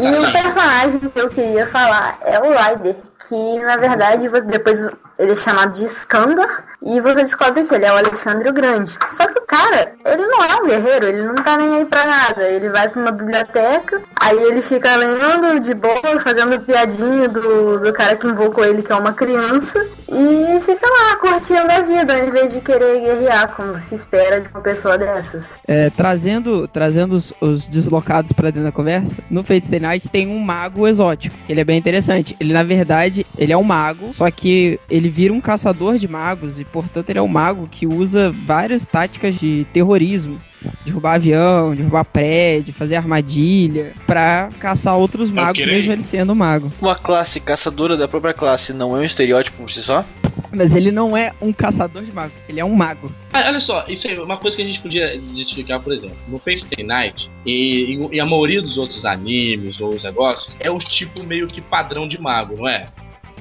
E 0.00 0.08
Assassino. 0.08 0.28
o 0.28 0.32
personagem 0.32 1.00
que 1.00 1.20
eu 1.20 1.28
queria 1.28 1.66
falar 1.66 2.18
é 2.22 2.40
o 2.40 2.50
Ryder, 2.50 2.96
que 3.28 3.58
na 3.60 3.76
verdade 3.76 4.28
depois 4.46 4.80
ele 5.18 5.32
é 5.32 5.36
chamado 5.36 5.74
de 5.74 5.84
Skandar 5.84 6.64
e 6.80 7.00
você 7.00 7.22
descobre 7.22 7.64
que 7.64 7.74
ele 7.74 7.84
é 7.84 7.92
o 7.92 7.96
Alexandre 7.96 8.48
o 8.48 8.52
Grande. 8.52 8.96
Só 9.12 9.26
que 9.26 9.41
cara, 9.62 9.92
ele 10.04 10.26
não 10.26 10.44
é 10.44 10.56
um 10.56 10.66
guerreiro, 10.66 11.06
ele 11.06 11.22
não 11.22 11.34
tá 11.36 11.56
nem 11.56 11.74
aí 11.74 11.84
pra 11.84 12.04
nada. 12.04 12.42
Ele 12.42 12.68
vai 12.68 12.88
pra 12.88 13.00
uma 13.00 13.12
biblioteca, 13.12 14.02
aí 14.20 14.36
ele 14.36 14.60
fica 14.60 14.96
lendo 14.96 15.60
de 15.60 15.74
boa, 15.74 16.20
fazendo 16.20 16.60
piadinha 16.60 17.28
do, 17.28 17.78
do 17.78 17.92
cara 17.92 18.16
que 18.16 18.26
invocou 18.26 18.64
ele, 18.64 18.82
que 18.82 18.92
é 18.92 18.96
uma 18.96 19.12
criança, 19.12 19.86
e 20.08 20.60
fica 20.60 20.86
lá 20.86 21.16
curtindo 21.16 21.70
a 21.70 21.80
vida, 21.80 22.14
ao 22.14 22.26
invés 22.26 22.52
de 22.52 22.60
querer 22.60 23.00
guerrear, 23.00 23.54
como 23.54 23.78
se 23.78 23.94
espera 23.94 24.40
de 24.40 24.48
uma 24.48 24.60
pessoa 24.60 24.98
dessas. 24.98 25.44
É, 25.66 25.90
trazendo 25.90 26.66
trazendo 26.66 27.14
os, 27.14 27.32
os 27.40 27.66
deslocados 27.66 28.32
pra 28.32 28.50
dentro 28.50 28.64
da 28.64 28.72
conversa, 28.72 29.18
no 29.30 29.44
Fate 29.44 29.78
Night 29.78 30.08
tem 30.08 30.26
um 30.26 30.38
mago 30.38 30.86
exótico. 30.88 31.34
Ele 31.48 31.60
é 31.60 31.64
bem 31.64 31.78
interessante. 31.78 32.36
Ele, 32.40 32.52
na 32.52 32.62
verdade, 32.62 33.26
ele 33.38 33.52
é 33.52 33.56
um 33.56 33.62
mago, 33.62 34.12
só 34.12 34.30
que 34.30 34.78
ele 34.90 35.08
vira 35.08 35.32
um 35.32 35.40
caçador 35.40 35.96
de 35.98 36.08
magos 36.08 36.58
e, 36.58 36.64
portanto, 36.64 37.10
ele 37.10 37.18
é 37.18 37.22
um 37.22 37.28
mago 37.28 37.68
que 37.70 37.86
usa 37.86 38.34
várias 38.46 38.84
táticas 38.84 39.34
de 39.34 39.51
terrorismo. 39.72 40.38
Derrubar 40.84 41.14
avião, 41.14 41.74
derrubar 41.74 42.04
prédio, 42.04 42.72
fazer 42.72 42.96
armadilha 42.96 43.92
pra 44.06 44.48
caçar 44.60 44.96
outros 44.96 45.30
magos, 45.30 45.64
mesmo 45.64 45.90
ele 45.90 46.00
sendo 46.00 46.32
um 46.32 46.36
mago. 46.36 46.72
Uma 46.80 46.94
classe 46.94 47.40
caçadora 47.40 47.96
da 47.96 48.06
própria 48.06 48.32
classe 48.32 48.72
não 48.72 48.96
é 48.96 49.00
um 49.00 49.04
estereótipo 49.04 49.58
por 49.58 49.70
si 49.70 49.82
só? 49.82 50.04
Mas 50.52 50.74
ele 50.74 50.90
não 50.90 51.16
é 51.16 51.32
um 51.40 51.52
caçador 51.52 52.02
de 52.02 52.12
mago, 52.12 52.32
ele 52.48 52.60
é 52.60 52.64
um 52.64 52.74
mago. 52.74 53.10
Ah, 53.32 53.44
olha 53.48 53.60
só, 53.60 53.84
isso 53.88 54.06
aí 54.06 54.14
é 54.14 54.20
uma 54.20 54.36
coisa 54.36 54.56
que 54.56 54.62
a 54.62 54.66
gente 54.66 54.80
podia 54.80 55.18
justificar, 55.34 55.80
por 55.80 55.92
exemplo, 55.92 56.16
no 56.28 56.38
Face 56.38 56.66
Day 56.68 56.84
Night 56.84 57.30
e, 57.44 57.98
e, 58.12 58.16
e 58.16 58.20
a 58.20 58.26
maioria 58.26 58.60
dos 58.60 58.78
outros 58.78 59.04
animes 59.04 59.80
ou 59.80 59.90
os 59.90 60.04
negócios 60.04 60.56
é 60.60 60.70
o 60.70 60.78
tipo 60.78 61.26
meio 61.26 61.48
que 61.48 61.60
padrão 61.60 62.06
de 62.06 62.20
mago, 62.20 62.56
não 62.56 62.68
é? 62.68 62.84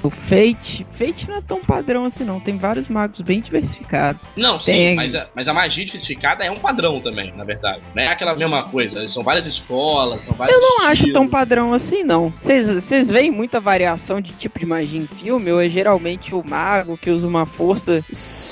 O 0.03 0.09
Fate, 0.09 0.85
Fate 0.91 1.27
não 1.29 1.35
é 1.37 1.41
tão 1.41 1.61
padrão 1.61 2.05
assim 2.05 2.23
não, 2.23 2.39
tem 2.39 2.57
vários 2.57 2.87
magos 2.87 3.21
bem 3.21 3.39
diversificados. 3.39 4.25
Não, 4.35 4.59
sim, 4.59 4.71
Tem. 4.71 4.95
mas 4.95 5.13
a, 5.15 5.27
mas 5.35 5.47
a 5.47 5.53
magia 5.53 5.85
diversificada 5.85 6.43
é 6.43 6.49
um 6.51 6.59
padrão 6.59 6.99
também, 6.99 7.31
na 7.35 7.43
verdade. 7.43 7.81
Não 7.95 8.01
é 8.03 8.07
aquela 8.07 8.35
mesma 8.35 8.63
coisa, 8.63 9.07
são 9.07 9.23
várias 9.23 9.45
escolas, 9.45 10.23
são 10.23 10.33
vários 10.35 10.55
Eu 10.55 10.61
não 10.61 10.81
acho 10.85 10.93
estilos. 10.93 11.13
tão 11.13 11.27
padrão 11.27 11.73
assim, 11.73 12.03
não. 12.03 12.33
Vocês 12.39 13.09
veem 13.11 13.31
muita 13.31 13.59
variação 13.59 14.19
de 14.21 14.31
tipo 14.33 14.59
de 14.59 14.65
magia 14.65 14.99
em 14.99 15.07
filme, 15.07 15.51
ou 15.51 15.61
é 15.61 15.69
geralmente 15.69 16.33
o 16.33 16.43
mago 16.43 16.97
que 16.97 17.09
usa 17.09 17.27
uma 17.27 17.45
força 17.45 18.03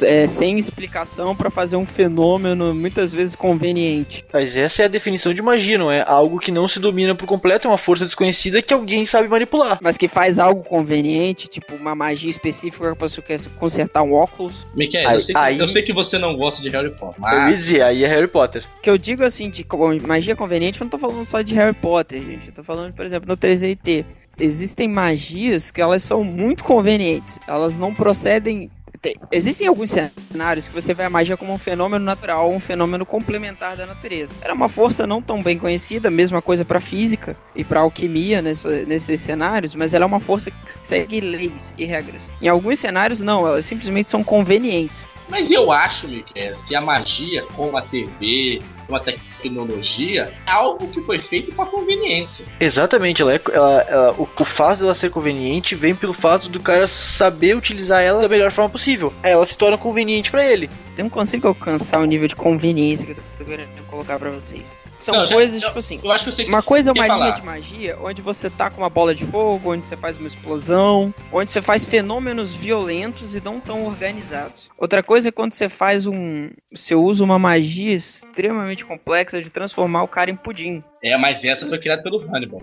é, 0.03 0.27
sem 0.27 0.57
explicação 0.59 1.35
pra 1.35 1.49
fazer 1.49 1.75
um 1.75 1.85
fenômeno 1.85 2.73
muitas 2.75 3.11
vezes 3.11 3.35
conveniente? 3.35 4.25
Mas 4.31 4.55
essa 4.55 4.83
é 4.83 4.85
a 4.85 4.89
definição 4.89 5.33
de 5.33 5.41
magia, 5.41 5.77
não 5.77 5.91
é? 5.91 6.03
Algo 6.05 6.39
que 6.39 6.51
não 6.51 6.67
se 6.67 6.79
domina 6.79 7.15
por 7.15 7.25
completo, 7.25 7.67
é 7.67 7.71
uma 7.71 7.77
força 7.77 8.05
desconhecida 8.05 8.61
que 8.61 8.73
alguém 8.73 9.05
sabe 9.05 9.27
manipular. 9.27 9.79
Mas 9.81 9.97
que 9.97 10.07
faz 10.07 10.39
algo 10.39 10.63
conveniente, 10.63 11.38
tipo 11.47 11.75
uma 11.75 11.95
magia 11.95 12.29
específica 12.29 12.95
pra 12.95 13.07
você 13.07 13.21
quer 13.21 13.39
consertar 13.57 14.03
um 14.03 14.13
óculos. 14.13 14.67
Miquel, 14.75 15.07
Aí- 15.07 15.15
eu, 15.15 15.21
sei 15.21 15.35
que, 15.35 15.41
aí- 15.41 15.59
eu 15.59 15.67
sei 15.67 15.81
que 15.83 15.93
você 15.93 16.17
não 16.17 16.35
gosta 16.35 16.61
de 16.61 16.69
Harry 16.69 16.89
Potter, 16.91 17.19
Eu 17.23 17.29
ia 17.29 17.35
mas. 17.45 17.57
dizer, 17.57 17.81
aí 17.83 18.03
é 18.03 18.07
Harry 18.07 18.27
Potter. 18.27 18.65
que 18.81 18.89
eu 18.89 18.97
digo 18.97 19.23
assim, 19.23 19.49
de 19.49 19.65
magia 20.05 20.35
conveniente, 20.35 20.81
eu 20.81 20.85
não 20.85 20.89
tô 20.89 20.97
falando 20.97 21.25
só 21.25 21.41
de 21.41 21.53
Harry 21.55 21.75
Potter, 21.75 22.21
gente. 22.21 22.47
Eu 22.47 22.53
tô 22.53 22.63
falando, 22.63 22.93
por 22.93 23.05
exemplo, 23.05 23.27
no 23.27 23.37
3DT. 23.37 24.05
Existem 24.41 24.87
magias 24.87 25.69
que 25.69 25.81
elas 25.81 26.01
são 26.01 26.23
muito 26.23 26.63
convenientes. 26.63 27.39
Elas 27.45 27.77
não 27.77 27.93
procedem 27.93 28.71
tem- 29.01 29.15
existem 29.31 29.67
alguns 29.67 29.91
cenários 29.91 30.67
que 30.67 30.73
você 30.73 30.93
vê 30.93 31.03
a 31.03 31.09
magia 31.09 31.37
como 31.37 31.53
um 31.53 31.57
fenômeno 31.57 32.03
natural, 32.03 32.51
um 32.51 32.59
fenômeno 32.59 33.05
complementar 33.05 33.75
da 33.75 33.85
natureza. 33.85 34.33
Era 34.41 34.53
uma 34.53 34.69
força 34.69 35.07
não 35.07 35.21
tão 35.21 35.41
bem 35.41 35.57
conhecida, 35.57 36.09
mesma 36.09 36.41
coisa 36.41 36.65
para 36.65 36.79
física 36.79 37.35
e 37.55 37.63
para 37.63 37.79
alquimia 37.79 38.41
nessa- 38.41 38.85
nesses 38.85 39.21
cenários, 39.21 39.75
mas 39.75 39.93
ela 39.93 40.05
é 40.05 40.07
uma 40.07 40.19
força 40.19 40.51
que 40.51 40.57
segue 40.83 41.19
leis 41.21 41.73
e 41.77 41.85
regras. 41.85 42.23
Em 42.41 42.47
alguns 42.47 42.79
cenários 42.79 43.21
não, 43.21 43.47
elas 43.47 43.65
simplesmente 43.65 44.11
são 44.11 44.23
convenientes. 44.23 45.15
Mas 45.29 45.49
eu 45.51 45.71
acho, 45.71 46.07
Miquel, 46.07 46.53
que 46.67 46.75
a 46.75 46.81
magia, 46.81 47.43
como 47.55 47.77
a 47.77 47.81
TV, 47.81 48.61
como 48.85 48.97
a 48.97 48.99
tecnologia, 48.99 49.38
é 49.47 50.31
algo 50.45 50.87
que 50.87 51.01
foi 51.01 51.19
feito 51.21 51.51
para 51.53 51.65
conveniência. 51.65 52.45
Exatamente, 52.59 53.21
ela 53.21 53.33
é, 53.33 53.41
ela- 53.53 53.81
ela- 53.87 54.11
o, 54.13 54.27
o 54.39 54.45
fato 54.45 54.79
dela 54.79 54.95
ser 54.95 55.09
conveniente 55.09 55.75
vem 55.75 55.95
pelo 55.95 56.13
fato 56.13 56.49
do 56.49 56.59
cara 56.59 56.87
saber 56.87 57.55
utilizar 57.55 58.01
ela 58.01 58.21
da 58.21 58.29
melhor 58.29 58.51
forma 58.51 58.69
possível. 58.69 59.13
Ela 59.23 59.45
se 59.45 59.57
torna 59.57 59.77
conveniente 59.77 60.31
pra 60.31 60.45
ele. 60.45 60.69
Eu 60.97 61.03
não 61.03 61.09
consigo 61.09 61.47
alcançar 61.47 61.99
o 62.01 62.05
nível 62.05 62.27
de 62.27 62.35
conveniência 62.35 63.05
que 63.05 63.13
eu 63.13 63.15
tô 63.37 63.45
querendo 63.45 63.69
colocar 63.87 64.19
pra 64.19 64.29
vocês. 64.29 64.75
São 64.97 65.15
Não, 65.15 65.25
já- 65.25 65.33
coisas, 65.35 65.61
eu- 65.61 65.67
tipo 65.69 65.79
assim. 65.79 65.97
Eu 66.03 66.11
acho 66.11 66.25
que 66.25 66.29
eu 66.29 66.33
sei 66.33 66.43
que 66.45 66.51
Uma 66.51 66.61
coisa 66.61 66.89
é 66.89 66.93
uma 66.93 67.03
linha 67.05 67.17
falar. 67.17 67.31
de 67.31 67.41
magia 67.45 67.97
onde 68.01 68.21
você 68.21 68.49
tá 68.49 68.69
com 68.69 68.81
uma 68.81 68.89
bola 68.89 69.15
de 69.15 69.25
fogo, 69.25 69.71
onde 69.71 69.87
você 69.87 69.95
faz 69.95 70.17
uma 70.17 70.27
explosão, 70.27 71.13
onde 71.31 71.51
você 71.51 71.61
faz 71.61 71.85
fenômenos 71.85 72.53
violentos 72.53 73.33
e 73.33 73.41
não 73.41 73.61
tão 73.61 73.85
organizados. 73.85 74.69
Outra 74.77 75.01
coisa 75.01 75.29
é 75.29 75.31
quando 75.31 75.53
você 75.53 75.69
faz 75.69 76.05
um. 76.05 76.49
Você 76.73 76.93
usa 76.95 77.23
uma 77.23 77.39
magia 77.39 77.93
extremamente 77.93 78.83
complexa 78.83 79.28
de 79.37 79.49
transformar 79.49 80.03
o 80.03 80.07
cara 80.07 80.31
em 80.31 80.35
pudim. 80.35 80.83
É, 81.01 81.17
mas 81.17 81.43
essa 81.45 81.67
foi 81.67 81.77
criada 81.77 82.01
pelo 82.01 82.19
Hannibal. 82.19 82.61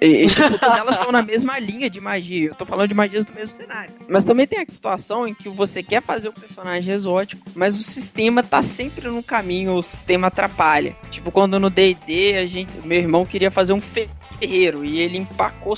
E, 0.00 0.24
e, 0.24 0.26
tipo, 0.26 0.58
todas 0.58 0.78
elas 0.78 0.96
estão 0.96 1.12
na 1.12 1.22
mesma 1.22 1.58
linha 1.58 1.88
de 1.88 2.00
magia. 2.00 2.48
Eu 2.48 2.54
tô 2.54 2.66
falando 2.66 2.88
de 2.88 2.94
magias 2.94 3.24
do 3.24 3.32
mesmo 3.32 3.50
cenário. 3.50 3.94
Mas 4.08 4.24
também 4.24 4.46
tem 4.46 4.58
a 4.58 4.64
situação 4.66 5.26
em 5.26 5.34
que 5.34 5.48
você 5.48 5.82
quer 5.82 6.02
fazer 6.02 6.28
o 6.28 6.32
personagem 6.32 6.92
exótico, 6.92 7.48
mas 7.54 7.78
o 7.78 7.82
sistema 7.82 8.42
tá 8.42 8.62
sempre 8.62 9.08
no 9.08 9.22
caminho, 9.22 9.74
o 9.74 9.82
sistema 9.82 10.26
atrapalha. 10.26 10.96
Tipo, 11.10 11.30
quando 11.30 11.58
no 11.60 11.70
D&D, 11.70 12.36
a 12.36 12.46
gente, 12.46 12.72
meu 12.84 12.98
irmão 12.98 13.24
queria 13.24 13.50
fazer 13.50 13.72
um 13.72 13.80
ferreiro 13.80 14.84
e 14.84 15.00
ele 15.00 15.18
empacou 15.18 15.76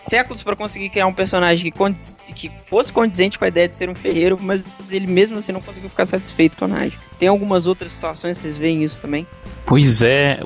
séculos 0.00 0.42
pra 0.42 0.56
conseguir 0.56 0.88
criar 0.88 1.06
um 1.06 1.12
personagem 1.12 1.70
que, 1.70 2.32
que 2.34 2.50
fosse 2.58 2.92
condizente 2.92 3.38
com 3.38 3.44
a 3.44 3.48
ideia 3.48 3.68
de 3.68 3.78
ser 3.78 3.88
um 3.88 3.94
ferreiro, 3.94 4.38
mas 4.40 4.64
ele 4.90 5.06
mesmo 5.06 5.36
assim 5.36 5.52
não 5.52 5.60
conseguiu 5.60 5.88
ficar 5.90 6.06
satisfeito 6.06 6.56
com 6.56 6.64
a 6.64 6.70
personagem. 6.70 6.98
Tem 7.18 7.28
algumas 7.28 7.66
outras 7.66 7.90
situações, 7.90 8.38
vocês 8.38 8.56
veem 8.56 8.82
isso 8.82 9.02
também? 9.02 9.26
Pois 9.66 10.02
é, 10.02 10.40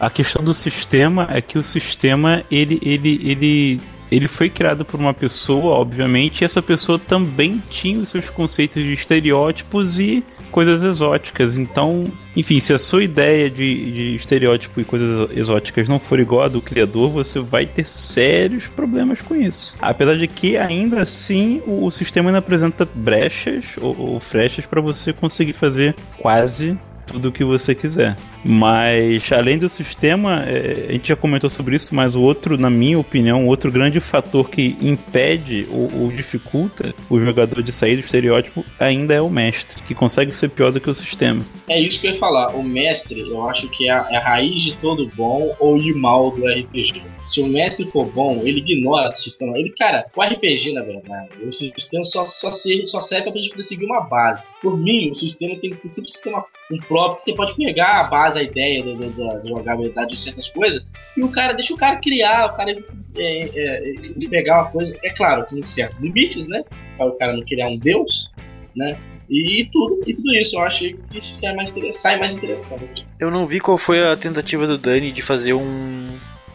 a 0.00 0.10
questão 0.10 0.42
do 0.42 0.52
sistema 0.52 1.28
é 1.30 1.40
que 1.40 1.58
o 1.58 1.62
sistema 1.62 2.42
ele, 2.50 2.78
ele, 2.82 3.20
ele, 3.24 3.80
ele 4.10 4.28
foi 4.28 4.50
criado 4.50 4.84
por 4.84 4.98
uma 4.98 5.14
pessoa, 5.14 5.76
obviamente, 5.76 6.42
e 6.42 6.44
essa 6.44 6.60
pessoa 6.60 6.98
também 6.98 7.62
tinha 7.70 7.98
os 7.98 8.10
seus 8.10 8.28
conceitos 8.28 8.82
de 8.82 8.92
estereótipos 8.92 9.98
e 9.98 10.24
coisas 10.52 10.82
exóticas. 10.82 11.58
Então, 11.58 12.06
enfim, 12.36 12.60
se 12.60 12.72
a 12.72 12.78
sua 12.78 13.02
ideia 13.02 13.50
de, 13.50 13.92
de 13.92 14.16
estereótipo 14.16 14.80
e 14.80 14.84
coisas 14.84 15.30
exóticas 15.36 15.88
não 15.88 15.98
for 15.98 16.20
igual 16.20 16.44
a 16.44 16.48
do 16.48 16.60
criador, 16.60 17.10
você 17.10 17.40
vai 17.40 17.66
ter 17.66 17.84
sérios 17.84 18.68
problemas 18.68 19.20
com 19.20 19.34
isso. 19.34 19.74
Apesar 19.80 20.16
de 20.16 20.28
que 20.28 20.56
ainda 20.56 21.02
assim 21.02 21.60
o, 21.66 21.86
o 21.86 21.90
sistema 21.90 22.28
ainda 22.28 22.38
apresenta 22.38 22.86
brechas 22.94 23.64
ou, 23.80 23.98
ou 23.98 24.20
frechas 24.20 24.66
para 24.66 24.80
você 24.80 25.12
conseguir 25.12 25.54
fazer 25.54 25.94
quase 26.18 26.78
tudo 27.06 27.30
o 27.30 27.32
que 27.32 27.44
você 27.44 27.74
quiser. 27.74 28.16
Mas 28.44 29.30
além 29.32 29.58
do 29.58 29.68
sistema, 29.68 30.44
é, 30.46 30.86
a 30.88 30.92
gente 30.92 31.08
já 31.08 31.16
comentou 31.16 31.48
sobre 31.48 31.76
isso, 31.76 31.94
mas 31.94 32.14
o 32.14 32.20
outro, 32.20 32.58
na 32.58 32.70
minha 32.70 32.98
opinião, 32.98 33.46
outro 33.46 33.70
grande 33.70 34.00
fator 34.00 34.48
que 34.48 34.76
impede 34.80 35.66
ou, 35.70 36.02
ou 36.02 36.08
dificulta 36.10 36.94
o 37.08 37.20
jogador 37.20 37.62
de 37.62 37.72
sair 37.72 37.96
do 37.96 38.00
estereótipo 38.00 38.64
ainda 38.78 39.14
é 39.14 39.20
o 39.20 39.30
mestre, 39.30 39.82
que 39.82 39.94
consegue 39.94 40.34
ser 40.34 40.50
pior 40.50 40.72
do 40.72 40.80
que 40.80 40.90
o 40.90 40.94
sistema. 40.94 41.44
É 41.68 41.78
isso 41.80 42.00
que 42.00 42.08
eu 42.08 42.12
ia 42.12 42.18
falar. 42.18 42.54
O 42.54 42.62
mestre, 42.62 43.20
eu 43.20 43.48
acho 43.48 43.68
que 43.68 43.88
é 43.88 43.92
a, 43.92 44.06
é 44.10 44.16
a 44.16 44.20
raiz 44.20 44.62
de 44.62 44.74
todo 44.76 45.10
bom 45.14 45.54
ou 45.58 45.78
de 45.78 45.94
mal 45.94 46.30
do 46.30 46.46
RPG. 46.46 47.02
Se 47.24 47.40
o 47.40 47.46
mestre 47.46 47.86
for 47.86 48.06
bom, 48.06 48.40
ele 48.42 48.60
ignora 48.60 49.10
o 49.10 49.14
sistema. 49.14 49.56
Ele, 49.56 49.72
cara, 49.78 50.06
o 50.16 50.22
RPG, 50.22 50.72
na 50.72 50.82
verdade, 50.82 51.28
o 51.44 51.52
sistema 51.52 52.04
só, 52.04 52.24
só, 52.24 52.50
serve, 52.50 52.86
só 52.86 53.00
serve 53.00 53.30
pra 53.30 53.40
gente 53.40 53.50
poder 53.50 53.62
seguir 53.62 53.84
uma 53.84 54.00
base. 54.00 54.48
Por 54.60 54.76
mim, 54.76 55.10
o 55.10 55.14
sistema 55.14 55.56
tem 55.60 55.70
que 55.70 55.80
ser 55.80 55.88
sempre 55.88 56.08
um 56.08 56.12
sistema 56.12 56.44
um 56.72 56.78
próprio, 56.78 57.16
que 57.16 57.22
você 57.24 57.34
pode 57.34 57.54
pegar 57.54 58.00
a 58.00 58.04
base, 58.04 58.31
a 58.36 58.42
ideia 58.42 58.82
do- 58.82 58.94
do- 58.96 59.10
da 59.28 59.42
jogabilidade 59.44 60.14
de 60.14 60.20
certas 60.20 60.48
coisas, 60.48 60.84
e 61.16 61.22
o 61.22 61.28
cara, 61.28 61.52
deixa 61.52 61.72
o 61.74 61.76
cara 61.76 61.96
criar, 61.96 62.46
o 62.46 62.56
cara 62.56 62.72
é, 62.72 62.76
é, 63.18 63.90
é, 63.90 64.28
pegar 64.28 64.62
uma 64.62 64.70
coisa. 64.70 64.94
É 65.04 65.10
claro, 65.10 65.44
tem 65.44 65.62
certos 65.62 66.00
limites, 66.00 66.46
né? 66.46 66.62
Para 66.96 67.06
o 67.06 67.12
cara 67.12 67.32
não 67.32 67.42
criar 67.44 67.68
um 67.68 67.76
deus, 67.78 68.30
né? 68.74 68.96
E 69.30 69.66
tudo, 69.72 70.00
e 70.06 70.12
tudo 70.12 70.34
isso, 70.34 70.56
eu 70.56 70.62
acho 70.62 70.80
que 70.80 70.98
isso 71.14 71.34
sai 71.36 71.54
mais, 71.54 71.72
sai 71.90 72.18
mais 72.18 72.36
interessante. 72.36 73.06
Eu 73.18 73.30
não 73.30 73.46
vi 73.46 73.60
qual 73.60 73.78
foi 73.78 74.04
a 74.06 74.16
tentativa 74.16 74.66
do 74.66 74.76
Dani 74.76 75.10
de 75.10 75.22
fazer 75.22 75.54
um, 75.54 76.08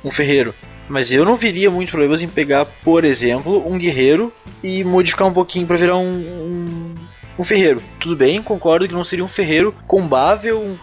um 0.05 0.11
ferreiro. 0.11 0.53
Mas 0.89 1.11
eu 1.11 1.25
não 1.25 1.36
viria 1.36 1.69
muitos 1.69 1.91
problemas 1.91 2.21
em 2.21 2.28
pegar, 2.30 2.65
por 2.65 3.03
exemplo, 3.03 3.61
um 3.69 3.78
guerreiro 3.78 4.32
e 4.63 4.84
modificar 4.86 5.28
um 5.28 5.34
pouquinho 5.34 5.65
pra 5.67 5.75
virar 5.75 5.97
um, 5.97 6.05
um, 6.07 6.66
um 7.38 7.43
ferreiro. 7.43 7.81
Tudo 7.99 8.15
bem, 8.15 8.41
concordo 8.41 8.88
que 8.88 8.93
não 8.93 9.03
seria 9.03 9.23
um 9.23 9.29
ferreiro 9.29 9.73
combável, 9.85 10.59
um 10.61 10.77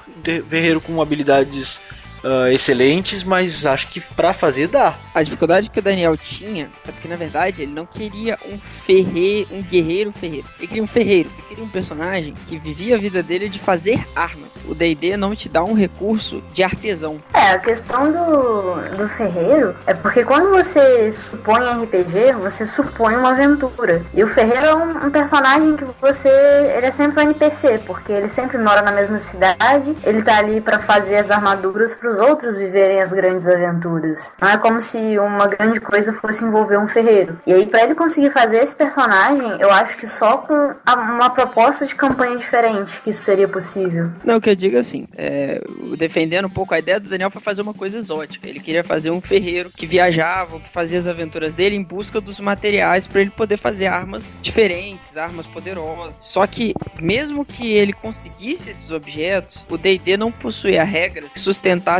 ferreiro 0.48 0.80
com 0.80 1.00
habilidades 1.00 1.80
ah, 2.24 2.50
excelentes, 2.50 3.22
mas 3.22 3.66
acho 3.66 3.88
que 3.88 4.00
pra 4.00 4.32
fazer 4.32 4.66
dá. 4.66 4.96
A 5.14 5.22
dificuldade 5.22 5.68
que 5.68 5.78
o 5.78 5.82
Daniel 5.82 6.16
tinha 6.16 6.70
é 6.88 6.90
porque, 6.90 7.06
na 7.06 7.16
verdade, 7.16 7.62
ele 7.62 7.72
não 7.72 7.84
queria 7.84 8.38
um 8.46 8.58
ferreiro, 8.58 9.48
um 9.52 9.62
guerreiro 9.62 10.10
ferreiro. 10.10 10.46
Ele 10.58 10.66
queria 10.66 10.82
um 10.82 10.86
ferreiro. 10.86 11.30
Ele 11.36 11.48
queria 11.48 11.64
um 11.64 11.68
personagem 11.68 12.34
que 12.46 12.58
vivia 12.58 12.96
a 12.96 12.98
vida 12.98 13.22
dele 13.22 13.48
de 13.48 13.58
fazer 13.58 14.04
armas. 14.16 14.64
O 14.66 14.74
D&D 14.74 15.16
não 15.16 15.34
te 15.34 15.48
dá 15.50 15.62
um 15.62 15.74
recurso 15.74 16.42
de 16.50 16.62
artesão. 16.62 17.22
É, 17.34 17.50
a 17.50 17.58
questão 17.58 18.10
do, 18.10 18.96
do 18.96 19.08
ferreiro 19.08 19.76
é 19.86 19.92
porque 19.92 20.24
quando 20.24 20.50
você 20.50 21.12
supõe 21.12 21.60
RPG, 21.84 22.32
você 22.40 22.64
supõe 22.64 23.16
uma 23.16 23.32
aventura. 23.32 24.04
E 24.14 24.24
o 24.24 24.26
ferreiro 24.26 24.66
é 24.66 24.74
um, 24.74 25.06
um 25.06 25.10
personagem 25.10 25.76
que 25.76 25.84
você. 26.00 26.28
Ele 26.28 26.86
é 26.86 26.90
sempre 26.90 27.20
um 27.20 27.24
NPC, 27.24 27.80
porque 27.86 28.12
ele 28.12 28.28
sempre 28.28 28.56
mora 28.56 28.80
na 28.80 28.92
mesma 28.92 29.16
cidade, 29.16 29.94
ele 30.02 30.22
tá 30.22 30.38
ali 30.38 30.60
pra 30.60 30.78
fazer 30.78 31.16
as 31.16 31.30
armaduras 31.30 31.94
pros 31.94 32.13
outros 32.18 32.56
viverem 32.56 33.00
as 33.00 33.12
grandes 33.12 33.46
aventuras. 33.46 34.32
Não 34.40 34.48
é 34.48 34.58
como 34.58 34.80
se 34.80 35.18
uma 35.18 35.46
grande 35.46 35.80
coisa 35.80 36.12
fosse 36.12 36.44
envolver 36.44 36.78
um 36.78 36.86
ferreiro. 36.86 37.38
E 37.46 37.52
aí, 37.52 37.66
pra 37.66 37.82
ele 37.82 37.94
conseguir 37.94 38.30
fazer 38.30 38.58
esse 38.58 38.74
personagem, 38.74 39.60
eu 39.60 39.70
acho 39.70 39.96
que 39.96 40.06
só 40.06 40.38
com 40.38 40.74
uma 40.86 41.30
proposta 41.30 41.86
de 41.86 41.94
campanha 41.94 42.36
diferente 42.36 43.00
que 43.02 43.10
isso 43.10 43.22
seria 43.22 43.48
possível. 43.48 44.10
Não, 44.24 44.36
o 44.36 44.40
que 44.40 44.50
eu 44.50 44.54
digo 44.54 44.76
é 44.76 44.80
assim, 44.80 45.06
é, 45.16 45.60
defendendo 45.96 46.46
um 46.46 46.50
pouco 46.50 46.74
a 46.74 46.78
ideia 46.78 47.00
do 47.00 47.08
Daniel 47.08 47.30
foi 47.30 47.42
fazer 47.42 47.62
uma 47.62 47.74
coisa 47.74 47.98
exótica. 47.98 48.48
Ele 48.48 48.60
queria 48.60 48.84
fazer 48.84 49.10
um 49.10 49.20
ferreiro 49.20 49.70
que 49.70 49.86
viajava, 49.86 50.60
que 50.60 50.68
fazia 50.68 50.98
as 50.98 51.06
aventuras 51.06 51.54
dele 51.54 51.76
em 51.76 51.82
busca 51.82 52.20
dos 52.20 52.40
materiais 52.40 53.06
para 53.06 53.20
ele 53.20 53.30
poder 53.30 53.56
fazer 53.56 53.86
armas 53.86 54.38
diferentes, 54.40 55.16
armas 55.16 55.46
poderosas. 55.46 56.16
Só 56.20 56.46
que, 56.46 56.74
mesmo 57.00 57.44
que 57.44 57.72
ele 57.72 57.92
conseguisse 57.92 58.70
esses 58.70 58.90
objetos, 58.90 59.64
o 59.68 59.76
D&D 59.76 60.16
não 60.16 60.30
possuía 60.30 60.84
regras 60.84 61.32
que 61.32 61.40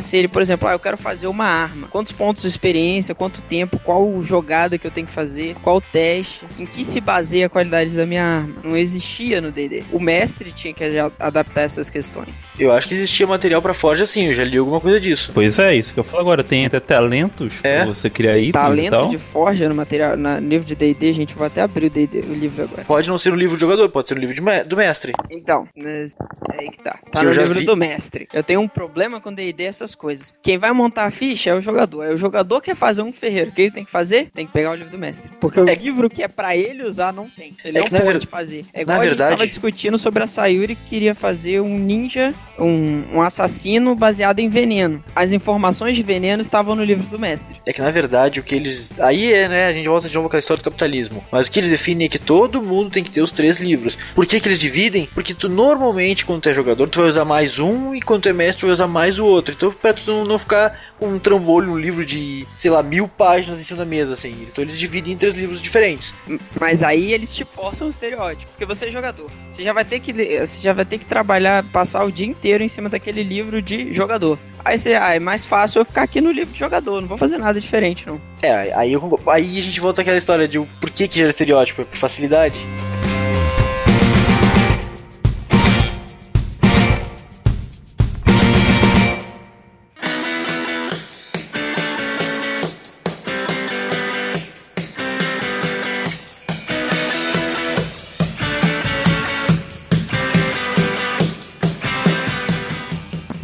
sustentasse 0.05 0.17
ele, 0.17 0.29
por 0.29 0.43
exemplo, 0.43 0.69
ah, 0.69 0.73
eu 0.73 0.79
quero 0.79 0.97
fazer 0.97 1.27
uma 1.27 1.47
arma. 1.47 1.89
Quantos 1.89 2.13
pontos 2.13 2.43
de 2.43 2.49
experiência, 2.49 3.15
quanto 3.15 3.41
tempo, 3.43 3.79
qual 3.79 4.23
jogada 4.23 4.79
que 4.79 4.87
eu 4.87 4.91
tenho 4.91 5.07
que 5.07 5.13
fazer, 5.13 5.55
qual 5.63 5.81
teste, 5.81 6.45
em 6.59 6.67
que 6.67 6.85
se 6.85 7.01
baseia 7.01 7.47
a 7.47 7.49
qualidade 7.49 7.91
da 7.97 8.07
minha 8.07 8.23
arma. 8.25 8.55
Não 8.63 8.77
existia 8.77 9.41
no 9.41 9.51
D&D. 9.51 9.85
O 9.93 9.99
mestre 10.01 10.53
tinha 10.53 10.73
que 10.75 10.85
adaptar 11.19 11.63
essas 11.63 11.89
questões. 11.91 12.45
Eu 12.59 12.73
acho 12.73 12.89
que 12.89 12.95
existia 12.95 13.27
material 13.27 13.61
pra 13.63 13.75
Forge 13.75 14.03
assim, 14.03 14.27
eu 14.27 14.35
já 14.35 14.45
li 14.45 14.57
alguma 14.59 14.81
coisa 14.81 15.01
disso. 15.01 15.31
Pois 15.35 15.59
é, 15.59 15.75
isso 15.75 15.93
que 15.93 16.01
eu 16.01 16.05
falo 16.05 16.21
agora. 16.21 16.45
Tem 16.45 16.67
até 16.67 16.79
talentos 16.81 17.53
É. 17.63 17.79
pra 17.85 17.87
você 17.87 18.11
criar 18.11 18.37
itens 18.39 18.49
e 18.51 18.53
Talento 18.53 18.91
tal. 18.91 19.09
de 19.09 19.19
forja 19.19 19.69
no 19.69 19.75
material, 19.75 20.17
no 20.17 20.39
livro 20.39 20.67
de 20.67 20.75
D&D, 20.75 21.13
gente, 21.13 21.35
vou 21.35 21.47
até 21.47 21.63
abrir 21.63 21.87
o, 21.87 21.91
D&D, 21.91 22.21
o 22.21 22.35
livro 22.35 22.63
agora. 22.65 22.85
Pode 22.85 23.09
não 23.09 23.19
ser 23.19 23.33
um 23.33 23.37
livro 23.37 23.57
do 23.57 23.61
jogador, 23.61 23.89
pode 23.89 24.09
ser 24.09 24.15
um 24.17 24.21
livro 24.21 24.35
de 24.35 24.41
me- 24.41 24.65
do 24.65 24.77
mestre. 24.77 25.13
Então, 25.31 25.67
né, 25.77 26.07
é 26.53 26.61
aí 26.61 26.71
que 26.71 26.79
tá. 26.83 26.99
Tá 27.11 27.21
Que 27.21 27.27
no 27.27 27.33
livro 27.33 27.61
vi. 27.61 27.65
do 27.67 27.77
mestre. 27.77 28.29
Eu 28.33 28.43
tenho 28.43 28.61
um 28.61 28.69
problema 28.69 29.21
com 29.21 29.33
D&D 29.33 29.65
essas 29.85 29.95
coisas. 29.95 30.35
Quem 30.43 30.57
vai 30.59 30.73
montar 30.73 31.05
a 31.05 31.11
ficha 31.11 31.51
é 31.51 31.55
o 31.55 31.61
jogador. 31.61 32.03
Aí 32.03 32.15
o 32.15 32.19
jogador 32.19 32.61
quer 32.61 32.75
fazer 32.75 33.03
um 33.03 33.13
ferreiro. 33.13 33.51
O 33.51 33.53
que 33.53 33.63
ele 33.63 33.71
tem 33.71 33.85
que 33.85 33.91
fazer? 33.91 34.31
Tem 34.35 34.47
que 34.47 34.53
pegar 34.53 34.71
o 34.71 34.75
livro 34.75 34.91
do 34.91 34.99
mestre. 34.99 35.31
Porque 35.41 35.61
o 35.61 35.69
É- 35.69 35.75
livro 35.75 36.09
que 36.09 36.23
é 36.23 36.29
pra 36.29 36.57
ele 36.57 36.83
usar 36.83 37.13
não 37.13 37.29
tem. 37.29 37.55
Ele 37.65 37.79
É 37.79 37.81
não 37.83 37.89
que, 37.89 38.01
pode 38.01 38.19
ver- 38.21 38.27
fazer. 38.27 38.65
É 38.73 38.81
igual 38.83 38.97
na 38.99 39.03
a 39.05 39.07
gente 39.07 39.17
verdade- 39.17 39.37
tava 39.37 39.47
discutindo 39.47 39.99
sobre 39.99 40.23
a 40.23 40.27
Sayuri 40.27 40.75
que 40.75 40.89
queria 40.89 41.15
fazer 41.15 41.61
um 41.61 41.79
ninja, 41.79 42.33
um, 42.59 43.17
um 43.17 43.21
assassino 43.23 43.95
baseado 43.95 44.39
em 44.41 44.49
veneno. 44.49 45.03
As 45.15 45.33
informações 45.33 45.95
de 45.97 46.03
veneno 46.03 46.41
estavam 46.41 46.75
no 46.75 46.83
livro 46.85 47.07
do 47.07 47.19
mestre. 47.19 47.61
É 47.67 47.73
que 47.73 47.81
na 47.83 47.91
verdade 47.91 48.41
o 48.41 48.43
que 48.43 48.55
eles. 48.55 48.91
Aí 48.99 49.33
é, 49.33 49.49
né? 49.49 49.67
A 49.67 49.73
gente 49.73 49.89
volta 49.89 50.09
de 50.09 50.15
novo 50.15 50.29
com 50.29 50.37
a 50.37 50.39
história 50.39 50.63
do 50.63 50.65
capitalismo. 50.65 51.25
Mas 51.31 51.47
o 51.47 51.51
que 51.51 51.61
eles 51.61 51.71
definem 51.71 52.07
é 52.07 52.09
que 52.09 52.19
todo 52.19 52.63
mundo 52.63 52.91
tem 52.91 53.05
que 53.05 53.11
ter 53.11 53.21
os 53.21 53.33
três 53.33 53.61
livros. 53.61 53.99
Por 54.15 54.25
que, 54.27 54.41
que 54.41 54.49
eles 54.49 54.59
dividem? 54.59 55.09
Porque 55.15 55.35
tu 55.35 55.49
normalmente, 55.49 56.25
quando 56.25 56.41
tu 56.43 56.49
é 56.49 56.55
jogador, 56.55 56.89
tu 56.89 57.01
vai 57.01 57.09
usar 57.09 57.25
mais 57.25 57.59
um 57.59 57.95
e 57.95 58.01
quando 58.01 58.23
tu 58.23 58.29
é 58.29 58.33
mestre, 58.33 58.61
tu 58.61 58.67
vai 58.67 58.73
usar 58.73 58.87
mais 58.87 59.19
o 59.19 59.25
outro. 59.25 59.55
Então, 59.55 59.74
pra 59.81 59.95
tu 59.95 60.25
não- 60.25 60.39
ficar 60.39 60.79
com 60.99 61.09
um 61.09 61.19
trambolho, 61.19 61.73
um 61.73 61.79
livro 61.79 62.05
de, 62.05 62.47
sei 62.59 62.71
lá, 62.71 62.75
lá, 62.75 62.83
mil 62.83 63.07
páginas 63.07 63.61
em 63.61 63.63
cima 63.65 63.79
da 63.79 63.85
mesa, 63.85 64.15
assim. 64.15 64.47
Então 64.51 64.63
eles 64.63 64.79
dividem 64.79 65.15
em 65.15 65.17
três 65.17 65.35
livros 65.37 65.63
diferentes. 65.63 66.13
Mas 66.61 66.83
aí 66.83 67.13
eles 67.13 67.35
te 67.35 67.45
forçam 67.45 67.87
o 67.87 67.91
estereótipo, 67.91 68.51
porque 68.51 68.67
você 68.67 68.87
é 68.87 68.91
jogador. 68.91 69.31
Você 69.49 69.63
já 69.63 69.73
vai 69.73 69.85
ter 69.85 70.01
que 70.01 70.13
você 70.13 70.61
já 70.61 70.73
vai 70.73 70.85
ter 70.85 70.99
que 70.99 71.05
trabalhar, 71.05 71.65
passar 71.73 72.05
o 72.05 72.11
dia 72.13 72.27
inteiro 72.27 72.63
em 72.65 72.69
cima 72.69 72.89
daquele 72.89 73.23
livro 73.23 73.63
de 73.63 73.93
jogador. 73.93 74.39
Aí 74.65 74.77
você, 74.79 74.95
ah, 74.95 75.15
é 75.15 75.21
mais 75.21 75.47
fácil 75.47 75.81
eu 75.81 75.85
ficar 75.85 76.03
aqui 76.03 76.21
no 76.21 76.33
livro 76.33 76.53
de 76.53 76.59
jogador, 76.59 77.01
não 77.01 77.09
vou 77.09 77.19
fazer 77.19 77.39
nada 77.39 77.61
diferente, 77.61 78.07
não. 78.07 78.21
É, 78.43 78.73
aí, 78.75 78.93
eu, 78.93 79.21
aí 79.27 79.59
a 79.59 79.63
gente 79.63 79.81
volta 79.81 80.03
àquela 80.03 80.17
história 80.17 80.49
de 80.49 80.59
por 80.81 80.91
que 80.91 81.07
que 81.07 81.19
gera 81.19 81.31
estereótipo? 81.31 81.83
É 81.83 81.85
por 81.85 81.97
facilidade? 81.97 82.57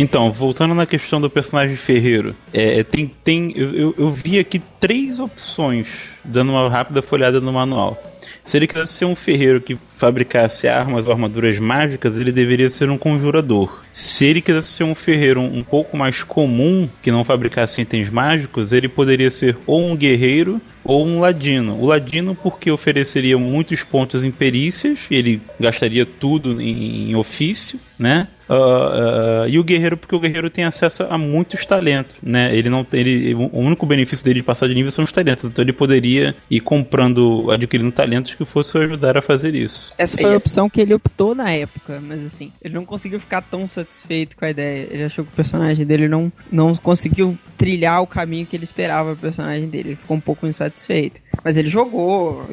Então, 0.00 0.32
voltando 0.32 0.74
na 0.74 0.86
questão 0.86 1.20
do 1.20 1.28
personagem 1.28 1.76
ferreiro, 1.76 2.34
é, 2.54 2.82
tem, 2.82 3.06
tem 3.22 3.52
eu, 3.54 3.94
eu, 3.98 4.10
vi 4.10 4.38
aqui 4.38 4.58
três 4.80 5.20
opções, 5.20 5.88
dando 6.24 6.52
uma 6.52 6.70
rápida 6.70 7.02
folhada 7.02 7.38
no 7.38 7.52
manual. 7.52 8.02
Se 8.42 8.56
ele 8.56 8.66
quisesse 8.66 8.94
ser 8.94 9.04
um 9.04 9.14
ferreiro 9.14 9.60
que 9.60 9.76
fabricasse 9.98 10.66
armas 10.66 11.04
ou 11.04 11.12
armaduras 11.12 11.58
mágicas, 11.58 12.16
ele 12.16 12.32
deveria 12.32 12.70
ser 12.70 12.88
um 12.88 12.96
conjurador. 12.96 13.82
Se 13.92 14.24
ele 14.24 14.40
quisesse 14.40 14.68
ser 14.68 14.84
um 14.84 14.94
ferreiro 14.94 15.38
um, 15.38 15.58
um 15.58 15.62
pouco 15.62 15.98
mais 15.98 16.22
comum, 16.22 16.88
que 17.02 17.12
não 17.12 17.22
fabricasse 17.22 17.82
itens 17.82 18.08
mágicos, 18.08 18.72
ele 18.72 18.88
poderia 18.88 19.30
ser 19.30 19.58
ou 19.66 19.84
um 19.84 19.94
guerreiro 19.94 20.62
ou 20.82 21.06
um 21.06 21.20
ladino. 21.20 21.76
O 21.78 21.84
ladino 21.84 22.34
porque 22.34 22.70
ofereceria 22.70 23.36
muitos 23.36 23.84
pontos 23.84 24.24
em 24.24 24.30
perícias, 24.30 24.98
ele 25.10 25.42
gastaria 25.60 26.06
tudo 26.06 26.58
em, 26.58 27.10
em 27.10 27.14
ofício, 27.16 27.78
né? 27.98 28.28
Uh, 28.50 29.44
uh, 29.44 29.48
e 29.48 29.60
o 29.60 29.62
guerreiro 29.62 29.96
porque 29.96 30.14
o 30.14 30.18
guerreiro 30.18 30.50
tem 30.50 30.64
acesso 30.64 31.04
a 31.04 31.16
muitos 31.16 31.64
talentos, 31.64 32.16
né? 32.20 32.52
Ele 32.52 32.68
não 32.68 32.82
tem, 32.82 33.00
ele, 33.00 33.32
o 33.32 33.58
único 33.58 33.86
benefício 33.86 34.24
dele 34.24 34.40
de 34.40 34.44
passar 34.44 34.66
de 34.66 34.74
nível 34.74 34.90
são 34.90 35.04
os 35.04 35.12
talentos, 35.12 35.44
então 35.44 35.62
ele 35.62 35.72
poderia 35.72 36.34
ir 36.50 36.60
comprando, 36.60 37.48
adquirindo 37.52 37.92
talentos 37.92 38.34
que 38.34 38.44
fossem 38.44 38.82
ajudar 38.82 39.16
a 39.16 39.22
fazer 39.22 39.54
isso. 39.54 39.92
Essa 39.96 40.18
foi 40.18 40.34
a 40.34 40.36
opção 40.36 40.68
que 40.68 40.80
ele 40.80 40.92
optou 40.92 41.32
na 41.32 41.52
época, 41.52 42.00
mas 42.02 42.24
assim, 42.24 42.50
ele 42.60 42.74
não 42.74 42.84
conseguiu 42.84 43.20
ficar 43.20 43.42
tão 43.42 43.68
satisfeito 43.68 44.36
com 44.36 44.44
a 44.44 44.50
ideia. 44.50 44.88
Ele 44.90 45.04
achou 45.04 45.24
que 45.24 45.32
o 45.32 45.36
personagem 45.36 45.86
dele 45.86 46.08
não, 46.08 46.32
não 46.50 46.74
conseguiu 46.74 47.38
trilhar 47.56 48.02
o 48.02 48.06
caminho 48.06 48.46
que 48.46 48.56
ele 48.56 48.64
esperava 48.64 49.12
pro 49.12 49.20
personagem 49.20 49.68
dele. 49.68 49.90
Ele 49.90 49.96
ficou 49.96 50.16
um 50.16 50.20
pouco 50.20 50.46
insatisfeito. 50.46 51.20
Mas 51.44 51.56
ele 51.56 51.68
jogou, 51.68 52.46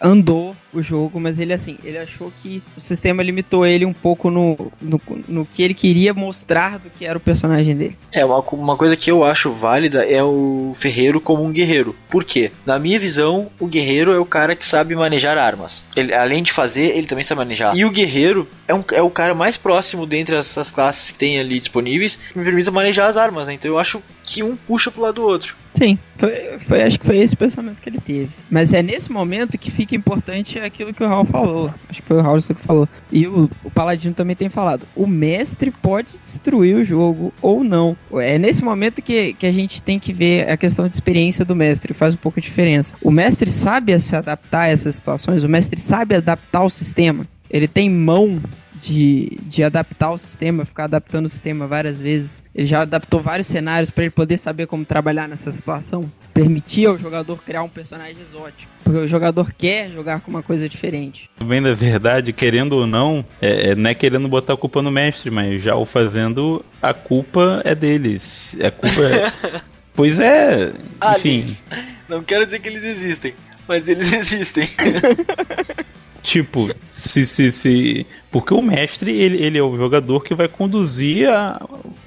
andou 0.00 0.56
o 0.72 0.82
jogo, 0.82 1.20
mas 1.20 1.38
ele 1.38 1.52
assim, 1.52 1.78
ele 1.84 1.98
achou 1.98 2.32
que 2.42 2.62
o 2.76 2.80
sistema 2.80 3.22
limitou 3.22 3.66
ele 3.66 3.84
um 3.84 3.92
pouco 3.92 4.30
no, 4.30 4.72
no, 4.80 5.00
no 5.28 5.46
que 5.46 5.62
ele 5.62 5.74
queria 5.74 6.14
mostrar 6.14 6.78
do 6.78 6.90
que 6.90 7.04
era 7.04 7.16
o 7.16 7.20
personagem 7.20 7.76
dele. 7.76 7.96
É, 8.10 8.24
uma, 8.24 8.40
uma 8.40 8.76
coisa 8.76 8.96
que 8.96 9.10
eu 9.10 9.24
acho 9.24 9.52
válida 9.52 10.04
é 10.04 10.22
o 10.22 10.74
ferreiro 10.78 11.20
como 11.20 11.44
um 11.44 11.52
guerreiro. 11.52 11.94
Por 12.08 12.24
quê? 12.24 12.50
Na 12.64 12.78
minha 12.78 12.98
visão, 12.98 13.50
o 13.60 13.66
guerreiro 13.66 14.12
é 14.12 14.18
o 14.18 14.24
cara 14.24 14.56
que 14.56 14.64
sabe 14.64 14.94
manejar 14.94 15.36
armas. 15.36 15.84
Ele, 15.94 16.12
além 16.14 16.42
de 16.42 16.52
fazer, 16.52 16.96
ele 16.96 17.06
também 17.06 17.24
sabe 17.24 17.40
manejar. 17.40 17.76
E 17.76 17.84
o 17.84 17.90
guerreiro 17.90 18.48
é, 18.66 18.74
um, 18.74 18.84
é 18.92 19.02
o 19.02 19.10
cara 19.10 19.34
mais 19.34 19.56
próximo 19.56 20.06
dentre 20.06 20.34
essas 20.36 20.70
classes 20.70 21.10
que 21.10 21.18
tem 21.18 21.38
ali 21.38 21.58
disponíveis 21.58 22.16
que 22.16 22.38
me 22.38 22.44
permite 22.44 22.70
manejar 22.70 23.08
as 23.08 23.16
armas, 23.16 23.46
né? 23.46 23.54
Então 23.54 23.70
eu 23.70 23.78
acho 23.78 24.02
que 24.24 24.42
um 24.42 24.56
puxa 24.56 24.90
pro 24.90 25.02
lado 25.02 25.14
do 25.14 25.22
outro. 25.22 25.61
Sim, 25.72 25.98
foi, 26.16 26.58
foi, 26.60 26.82
acho 26.82 27.00
que 27.00 27.06
foi 27.06 27.16
esse 27.18 27.34
pensamento 27.34 27.80
que 27.80 27.88
ele 27.88 28.00
teve. 28.00 28.30
Mas 28.50 28.72
é 28.72 28.82
nesse 28.82 29.10
momento 29.10 29.56
que 29.56 29.70
fica 29.70 29.96
importante 29.96 30.58
aquilo 30.58 30.92
que 30.92 31.02
o 31.02 31.08
Raul 31.08 31.24
falou. 31.24 31.74
Acho 31.88 32.02
que 32.02 32.08
foi 32.08 32.18
o 32.18 32.20
Raul 32.20 32.38
que 32.40 32.54
falou. 32.54 32.88
E 33.10 33.26
o, 33.26 33.50
o 33.64 33.70
Paladino 33.70 34.14
também 34.14 34.36
tem 34.36 34.48
falado. 34.48 34.86
O 34.94 35.06
mestre 35.06 35.70
pode 35.70 36.18
destruir 36.22 36.76
o 36.76 36.84
jogo 36.84 37.32
ou 37.40 37.64
não. 37.64 37.96
É 38.14 38.38
nesse 38.38 38.62
momento 38.62 39.00
que, 39.00 39.32
que 39.32 39.46
a 39.46 39.50
gente 39.50 39.82
tem 39.82 39.98
que 39.98 40.12
ver 40.12 40.50
a 40.50 40.56
questão 40.56 40.86
de 40.86 40.94
experiência 40.94 41.44
do 41.44 41.56
mestre. 41.56 41.94
Faz 41.94 42.14
um 42.14 42.18
pouco 42.18 42.40
de 42.40 42.46
diferença. 42.46 42.94
O 43.02 43.10
mestre 43.10 43.50
sabe 43.50 43.98
se 43.98 44.14
adaptar 44.14 44.62
a 44.62 44.68
essas 44.68 44.94
situações. 44.94 45.42
O 45.42 45.48
mestre 45.48 45.80
sabe 45.80 46.16
adaptar 46.16 46.62
o 46.62 46.70
sistema. 46.70 47.26
Ele 47.50 47.68
tem 47.68 47.90
mão 47.90 48.40
de, 48.82 49.38
de 49.42 49.62
adaptar 49.62 50.10
o 50.10 50.18
sistema, 50.18 50.64
ficar 50.64 50.84
adaptando 50.84 51.26
o 51.26 51.28
sistema 51.28 51.68
várias 51.68 52.00
vezes. 52.00 52.40
Ele 52.52 52.66
já 52.66 52.82
adaptou 52.82 53.22
vários 53.22 53.46
cenários 53.46 53.90
para 53.90 54.04
ele 54.04 54.10
poder 54.10 54.36
saber 54.36 54.66
como 54.66 54.84
trabalhar 54.84 55.28
nessa 55.28 55.52
situação. 55.52 56.10
Permitir 56.34 56.86
ao 56.86 56.98
jogador 56.98 57.40
criar 57.42 57.62
um 57.62 57.68
personagem 57.68 58.16
exótico. 58.20 58.72
Porque 58.82 58.98
o 58.98 59.06
jogador 59.06 59.52
quer 59.52 59.90
jogar 59.90 60.20
com 60.20 60.30
uma 60.30 60.42
coisa 60.42 60.68
diferente. 60.68 61.30
Bem 61.44 61.62
da 61.62 61.74
verdade, 61.74 62.32
querendo 62.32 62.72
ou 62.72 62.86
não, 62.86 63.24
é, 63.40 63.70
é, 63.70 63.74
não 63.74 63.88
é 63.88 63.94
querendo 63.94 64.26
botar 64.26 64.54
a 64.54 64.56
culpa 64.56 64.82
no 64.82 64.90
mestre, 64.90 65.30
mas 65.30 65.62
já 65.62 65.76
o 65.76 65.86
fazendo, 65.86 66.64
a 66.80 66.92
culpa 66.92 67.62
é 67.64 67.74
deles. 67.74 68.56
A 68.60 68.70
culpa 68.70 69.00
é. 69.02 69.60
pois 69.94 70.18
é, 70.18 70.70
enfim. 70.70 70.74
Aliens. 71.00 71.64
Não 72.08 72.22
quero 72.24 72.46
dizer 72.46 72.58
que 72.58 72.68
eles 72.68 72.82
existem, 72.82 73.34
mas 73.68 73.86
eles 73.86 74.10
existem. 74.12 74.68
Tipo, 76.22 76.70
se, 76.90 77.26
se, 77.26 77.50
se. 77.50 78.06
Porque 78.30 78.54
o 78.54 78.62
mestre, 78.62 79.10
ele, 79.10 79.42
ele 79.42 79.58
é 79.58 79.62
o 79.62 79.76
jogador 79.76 80.22
que 80.22 80.34
vai 80.34 80.46
conduzir 80.46 81.28
a, 81.28 81.60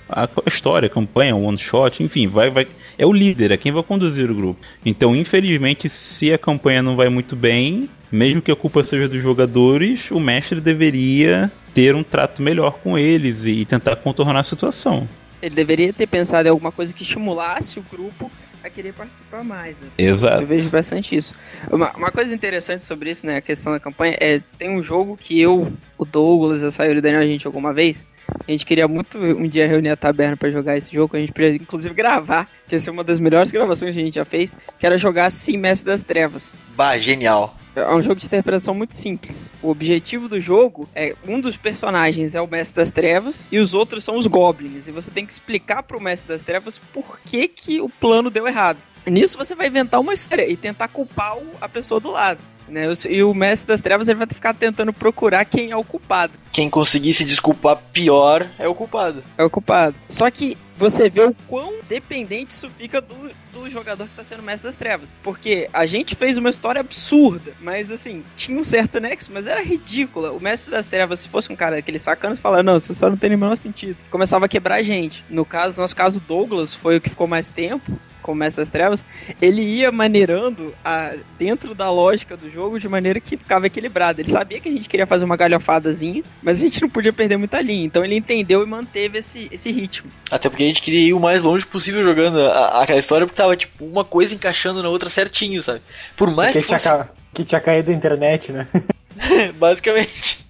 a 0.09 0.30
história, 0.47 0.88
a 0.88 0.89
campanha, 0.89 1.36
o 1.36 1.43
one 1.43 1.57
shot, 1.57 2.01
enfim, 2.01 2.28
vai, 2.28 2.49
vai. 2.49 2.66
É 2.97 3.05
o 3.05 3.11
líder, 3.11 3.51
é 3.51 3.57
quem 3.57 3.74
vai 3.74 3.84
conduzir 3.84 4.32
o 4.32 4.36
grupo. 4.36 4.59
Então, 4.86 5.13
infelizmente, 5.13 5.89
se 5.89 6.32
a 6.32 6.38
campanha 6.38 6.82
não 6.82 6.95
vai 6.95 7.09
muito 7.09 7.36
bem, 7.36 7.89
mesmo 8.09 8.41
que 8.41 8.51
a 8.51 8.55
culpa 8.55 8.84
seja 8.84 9.09
dos 9.09 9.22
jogadores, 9.22 10.09
o 10.11 10.20
mestre 10.20 10.61
deveria 10.61 11.51
ter 11.74 11.93
um 11.93 12.03
trato 12.03 12.41
melhor 12.41 12.80
com 12.82 12.97
eles 12.97 13.45
e 13.45 13.66
tentar 13.66 13.97
contornar 13.97 14.39
a 14.39 14.43
situação. 14.43 15.09
Ele 15.41 15.53
deveria 15.53 15.91
ter 15.91 16.07
pensado 16.07 16.47
em 16.47 16.51
alguma 16.51 16.72
coisa 16.72 16.93
que 16.93 17.03
estimulasse 17.03 17.78
o 17.80 17.86
grupo 17.91 18.32
a 18.66 18.70
querer 18.70 18.93
participar 18.93 19.43
mais. 19.43 19.80
Né? 19.80 19.88
Exato. 19.97 20.41
Eu 20.41 20.47
vejo 20.47 20.70
bastante 20.70 21.16
isso. 21.16 21.34
Uma, 21.72 21.91
uma, 21.95 22.11
coisa 22.11 22.34
interessante 22.34 22.88
sobre 22.88 23.11
isso, 23.11 23.26
né, 23.26 23.38
a 23.38 23.41
questão 23.41 23.72
da 23.72 23.80
campanha, 23.80 24.18
é 24.20 24.41
tem 24.57 24.70
um 24.70 24.82
jogo 24.82 25.16
que 25.16 25.39
eu, 25.39 25.72
o 25.97 26.05
Douglas, 26.05 26.63
a 26.63 26.72
Sayuri 26.72 26.95
e 26.95 26.99
o 26.99 27.01
Daniel, 27.01 27.22
a 27.22 27.26
gente 27.26 27.43
jogou 27.43 27.59
uma 27.59 27.74
vez. 27.74 28.05
A 28.48 28.52
gente 28.52 28.66
queria 28.66 28.88
muito 28.88 29.18
um 29.18 29.48
dia 29.48 29.68
reunir 29.68 29.90
a 29.90 29.96
taberna 29.96 30.38
para 30.38 30.52
jogar 30.52 30.78
esse 30.78 30.94
jogo. 30.94 31.16
A 31.16 31.20
gente 31.20 31.32
podia, 31.32 31.50
inclusive, 31.56 31.94
gravar, 31.94 32.50
que 32.68 32.76
ia 32.76 32.80
ser 32.80 32.92
uma 32.92 33.04
das 33.04 33.20
melhores 33.20 33.52
gravações 33.52 33.96
que 33.96 34.02
a 34.02 34.06
gente 34.06 34.16
já 34.16 34.26
fez, 34.26 34.58
que 34.78 34.86
era 34.86 34.98
jogar 34.98 35.30
Sim 35.30 35.58
Mestre 35.58 35.88
das 35.88 36.04
Trevas. 36.04 36.54
Bah, 36.76 36.98
genial. 36.98 37.56
É 37.76 37.94
um 37.94 38.02
jogo 38.02 38.16
de 38.16 38.26
interpretação 38.26 38.74
muito 38.74 38.96
simples. 38.96 39.52
O 39.62 39.70
objetivo 39.70 40.30
do 40.30 40.40
jogo 40.40 40.88
é 40.96 41.14
um 41.28 41.42
dos 41.42 41.58
personagens 41.58 42.34
é 42.34 42.40
o 42.40 42.48
Mestre 42.48 42.78
das 42.78 42.90
Trevas 42.90 43.50
e 43.52 43.60
os 43.60 43.74
outros 43.74 44.04
são 44.04 44.18
os 44.18 44.28
Goblins. 44.28 44.88
E 44.88 44.92
você 44.92 45.12
tem 45.12 45.26
que 45.26 45.34
explicar 45.34 45.84
pro 45.84 46.02
Mestre 46.02 46.30
das 46.30 46.42
Trevas 46.42 46.78
por 46.78 47.20
que, 47.20 47.50
que 47.50 47.82
o 47.82 47.90
plano 47.90 48.30
deu 48.30 48.48
errado. 48.48 48.78
Nisso 49.06 49.38
você 49.38 49.54
vai 49.54 49.68
inventar 49.68 50.00
uma 50.00 50.14
história 50.14 50.50
e 50.50 50.56
tentar 50.56 50.88
culpar 50.88 51.36
a 51.60 51.68
pessoa 51.68 52.00
do 52.00 52.12
lado. 52.12 52.40
Né? 52.68 52.86
E 53.09 53.24
o 53.24 53.34
Mestre 53.34 53.68
das 53.68 53.82
Trevas 53.82 54.07
ele 54.07 54.18
vai 54.18 54.28
ficar 54.28 54.53
tentando 54.53 54.91
procurar 54.91 55.45
quem 55.45 55.72
é 55.72 55.76
o 55.76 55.84
culpado. 55.84 56.34
Quem 56.51 56.70
conseguir 56.70 57.13
se 57.13 57.24
desculpar 57.24 57.78
pior 57.93 58.49
é 58.57 58.68
o 58.68 58.76
culpado. 58.76 59.24
É 59.38 59.43
o 59.43 59.49
culpado. 59.49 59.95
Só 60.07 60.30
que 60.32 60.57
você 60.78 61.09
vê 61.09 61.22
o 61.22 61.36
quão 61.47 61.76
dependente 61.88 62.51
isso 62.51 62.70
fica 62.70 62.99
do, 62.99 63.32
do 63.53 63.70
jogador 63.70 64.07
que 64.07 64.16
tá 64.16 64.24
sendo 64.24 64.43
mestre 64.43 64.68
das 64.68 64.76
trevas. 64.76 65.13
Porque 65.24 65.70
a 65.72 65.86
gente 65.86 66.16
fez 66.16 66.38
uma 66.38 66.49
história 66.49 66.82
absurda, 66.82 67.53
mas 67.61 67.91
assim, 67.91 68.24
tinha 68.36 68.59
um 68.59 68.63
certo 68.63 68.99
nexo, 68.99 69.32
mas 69.34 69.47
era 69.47 69.63
ridícula. 69.63 70.32
O 70.32 70.41
mestre 70.41 70.72
das 70.72 70.88
trevas, 70.88 71.22
se 71.22 71.30
fosse 71.30 71.51
um 71.51 71.55
cara 71.55 71.78
daquele 71.78 71.99
sacana, 71.99 72.36
falava, 72.36 72.63
não, 72.63 72.76
essa 72.76 72.91
história 72.91 73.11
não 73.11 73.18
tem 73.18 73.34
o 73.34 73.38
menor 73.38 73.55
sentido. 73.55 73.97
Começava 74.11 74.45
a 74.45 74.49
quebrar 74.49 74.76
a 74.76 74.82
gente. 74.82 75.24
No 75.30 75.45
caso, 75.45 75.80
nosso 75.80 75.95
caso, 75.95 76.20
Douglas 76.20 76.74
foi 76.74 76.97
o 76.97 77.01
que 77.01 77.09
ficou 77.09 77.28
mais 77.28 77.49
tempo 77.49 77.97
como 78.26 78.39
Mestre 78.39 78.63
das 78.63 78.71
Trevas, 78.71 79.05
ele 79.39 79.61
ia 79.61 79.91
maneirando 79.91 80.73
a, 80.84 81.13
dentro 81.38 81.76
da 81.76 81.91
lógica 81.91 82.36
do 82.36 82.49
jogo 82.49 82.80
de 82.80 82.89
maneira 82.89 83.19
que 83.19 83.38
ficava 83.38 83.67
equilibrado. 83.67 84.19
Ele 84.19 84.30
sabia 84.30 84.59
que 84.59 84.67
a 84.67 84.71
gente 84.71 84.89
queria 84.89 85.05
fazer 85.05 85.26
uma 85.26 85.38
galhofadazinha, 85.38 86.23
mas 86.41 86.57
a 86.57 86.61
gente 86.61 86.82
não 86.82 86.89
podia 86.89 87.13
perder 87.13 87.38
muita 87.38 87.61
linha. 87.61 87.86
Então 87.86 88.03
ele 88.03 88.15
entendeu 88.15 88.63
e 88.63 88.65
manteve 88.65 89.19
esse, 89.19 89.47
esse 89.51 89.71
ritmo. 89.71 90.09
Até 90.32 90.49
porque 90.49 90.63
a 90.63 90.67
gente 90.67 90.82
queria 90.82 91.01
ir 91.01 91.13
o 91.13 91.19
mais 91.19 91.43
longe 91.43 91.65
possível 91.67 92.03
jogando 92.03 92.39
a, 92.41 92.82
aquela 92.82 92.99
história, 92.99 93.28
porque 93.28 93.39
tava 93.39 93.55
tipo 93.55 93.86
uma 93.86 94.03
coisa 94.03 94.34
encaixando 94.34 94.82
na 94.82 94.89
outra 94.89 95.09
certinho, 95.09 95.61
sabe? 95.61 95.82
Por 96.17 96.32
mais 96.32 96.53
que, 96.53 96.61
que, 96.61 96.67
fosse... 96.67 96.84
tinha, 96.84 97.09
que 97.32 97.43
tinha 97.43 97.61
caído 97.61 97.91
da 97.91 97.93
internet, 97.93 98.51
né? 98.51 98.67
Basicamente. 99.55 100.45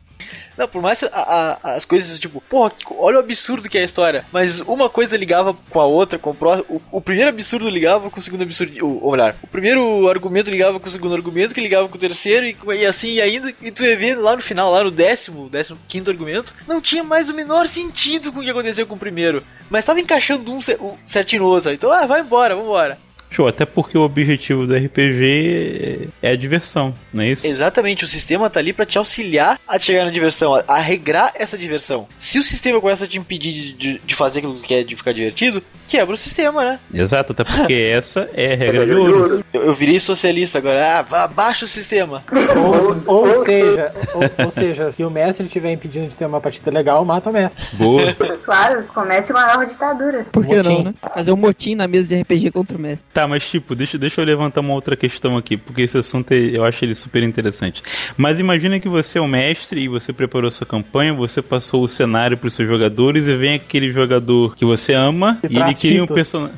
Não, 0.58 0.68
por 0.68 0.82
mais 0.82 1.03
a, 1.03 1.10
a, 1.12 1.76
as 1.76 1.86
coisas, 1.86 2.20
tipo, 2.20 2.41
porra, 2.41 2.72
olha 2.97 3.18
o 3.18 3.20
absurdo 3.20 3.70
que 3.70 3.78
é 3.78 3.82
a 3.82 3.86
história. 3.86 4.26
Mas 4.32 4.60
uma 4.62 4.89
coisa 4.89 5.18
ligava 5.18 5.53
com 5.70 5.80
a 5.80 5.86
outra, 5.86 6.18
com 6.18 6.32
o, 6.32 6.34
próximo, 6.34 6.82
o, 6.91 7.01
primeiro 7.01 7.30
absurdo 7.30 7.70
ligava 7.70 8.10
com 8.10 8.20
o 8.20 8.22
segundo 8.22 8.43
absurdo. 8.43 8.74
Ou, 8.86 9.03
ou 9.03 9.12
melhor, 9.12 9.36
o 9.43 9.47
primeiro 9.47 10.08
argumento 10.10 10.49
ligava 10.49 10.80
com 10.80 10.88
o 10.88 10.91
segundo 10.91 11.16
argumento, 11.16 11.53
que 11.53 11.62
ligava 11.62 11.88
com 11.88 11.95
o 11.95 11.99
terceiro, 11.99 12.45
e, 12.45 12.56
e 12.76 12.86
assim, 12.86 13.14
e 13.14 13.22
ainda, 13.22 13.53
e 13.62 13.72
tu 13.72 13.84
ia 13.84 13.97
ver 13.97 14.16
lá 14.16 14.36
no 14.36 14.41
final, 14.41 14.72
lá 14.72 14.84
no 14.84 14.91
décimo, 14.91 15.49
décimo 15.49 15.80
quinto 15.88 16.10
argumento, 16.10 16.53
não 16.68 16.82
tinha 16.82 17.03
mais 17.03 17.30
o 17.30 17.34
menor 17.34 17.68
sentido 17.68 18.32
com 18.32 18.39
o 18.39 18.43
que 18.43 18.49
aconteceu 18.49 18.88
com 18.88 18.95
o 18.95 18.99
primeiro. 18.99 19.43
Mas 19.70 19.84
tava 19.84 19.99
encaixando 19.99 20.53
um 20.53 20.60
certinho 21.06 21.43
no 21.43 21.49
outro. 21.49 21.72
Então, 21.72 21.91
ah, 21.91 22.06
vai 22.06 22.22
embora, 22.22 22.56
vambora. 22.56 23.05
Show, 23.36 23.50
até 23.50 23.66
porque 23.66 23.98
o 23.98 24.02
objetivo 24.02 24.66
do 24.66 24.74
RPG 24.74 26.10
é 26.22 26.32
a 26.32 26.36
diversão, 26.38 26.96
não 27.14 27.22
é 27.22 27.32
isso? 27.32 27.46
Exatamente, 27.46 28.06
o 28.06 28.08
sistema 28.08 28.50
tá 28.50 28.62
ali 28.62 28.72
para 28.72 28.86
te 28.86 28.98
auxiliar 28.98 29.60
a 29.68 29.78
chegar 29.78 30.06
na 30.06 30.12
diversão, 30.12 30.56
a, 30.56 30.64
a 30.66 30.80
regrar 30.80 31.34
essa 31.36 31.58
diversão. 31.58 32.08
Se 32.18 32.40
o 32.40 32.44
sistema 32.44 32.80
começa 32.80 33.04
a 33.04 33.08
te 33.08 33.18
impedir 33.18 33.52
de, 33.52 33.74
de, 33.74 34.00
de 34.00 34.16
fazer 34.16 34.40
aquilo 34.40 34.56
que 34.56 34.64
quer 34.64 34.84
de 34.86 34.96
ficar 34.96 35.12
divertido, 35.12 35.62
quebra 35.86 36.16
o 36.16 36.18
sistema, 36.18 36.64
né? 36.64 36.80
Exato, 36.94 37.34
até 37.34 37.44
porque 37.44 37.74
essa 37.94 38.30
é 38.34 38.54
a 38.54 38.56
regra 38.56 38.86
de 38.86 38.94
ouro. 38.94 39.44
Eu, 39.54 39.64
eu 39.64 39.74
virei 39.74 40.00
socialista 40.00 40.58
agora, 40.58 41.06
ah, 41.10 41.24
abaixa 41.24 41.66
o 41.66 41.68
sistema. 41.68 42.24
Ou, 42.56 43.18
ou 43.18 43.44
seja, 43.44 43.94
ou, 44.14 44.46
ou, 44.46 44.52
seja, 44.52 44.92
se 44.92 45.04
o 45.04 45.10
mestre 45.10 45.46
estiver 45.46 45.72
impedindo 45.72 46.08
de 46.08 46.16
ter 46.16 46.26
uma 46.26 46.42
partida 46.42 46.72
legal, 46.72 47.04
mata 47.04 47.30
o 47.30 47.34
mestre. 47.34 47.62
Boa. 47.74 48.14
claro, 48.44 48.84
comece 48.94 49.32
uma 49.32 49.46
nova 49.46 49.66
ditadura. 49.66 50.26
Por 50.32 50.46
que 50.46 50.62
não, 50.62 50.84
né? 50.84 50.94
Fazer 51.14 51.32
um 51.32 51.38
motim 51.38 51.76
na 51.76 51.88
mesa 51.88 52.16
de 52.16 52.22
RPG 52.22 52.52
contra 52.52 52.78
o 52.78 52.82
mestre. 52.82 53.08
Tá, 53.14 53.24
mas 53.28 53.49
tipo, 53.49 53.76
deixa, 53.76 53.97
deixa 53.97 54.21
eu 54.21 54.26
levantar 54.26 54.61
uma 54.61 54.73
outra 54.73 54.95
questão 54.95 55.38
aqui, 55.38 55.57
porque 55.57 55.82
esse 55.82 55.97
assunto 55.97 56.32
eu 56.34 56.63
acho 56.63 56.84
ele 56.84 56.95
super 56.95 57.23
interessante. 57.23 57.82
Mas 58.17 58.39
imagina 58.39 58.80
que 58.80 58.89
você 58.89 59.17
é 59.17 59.21
o 59.21 59.28
mestre 59.28 59.82
e 59.82 59.88
você 59.88 60.11
preparou 60.13 60.49
sua 60.51 60.65
campanha, 60.65 61.13
você 61.13 61.41
passou 61.41 61.84
o 61.84 61.88
cenário 61.88 62.38
para 62.38 62.47
os 62.47 62.53
seus 62.53 62.67
jogadores 62.67 63.28
e 63.28 63.36
vem 63.36 63.55
aquele 63.55 63.91
jogador 63.91 64.55
que 64.55 64.65
você 64.65 64.93
ama 64.93 65.39
e, 65.49 65.55
e 65.55 65.59
ele 65.59 65.76
cria 65.76 66.03
um 66.03 66.07
personagem. 66.07 66.55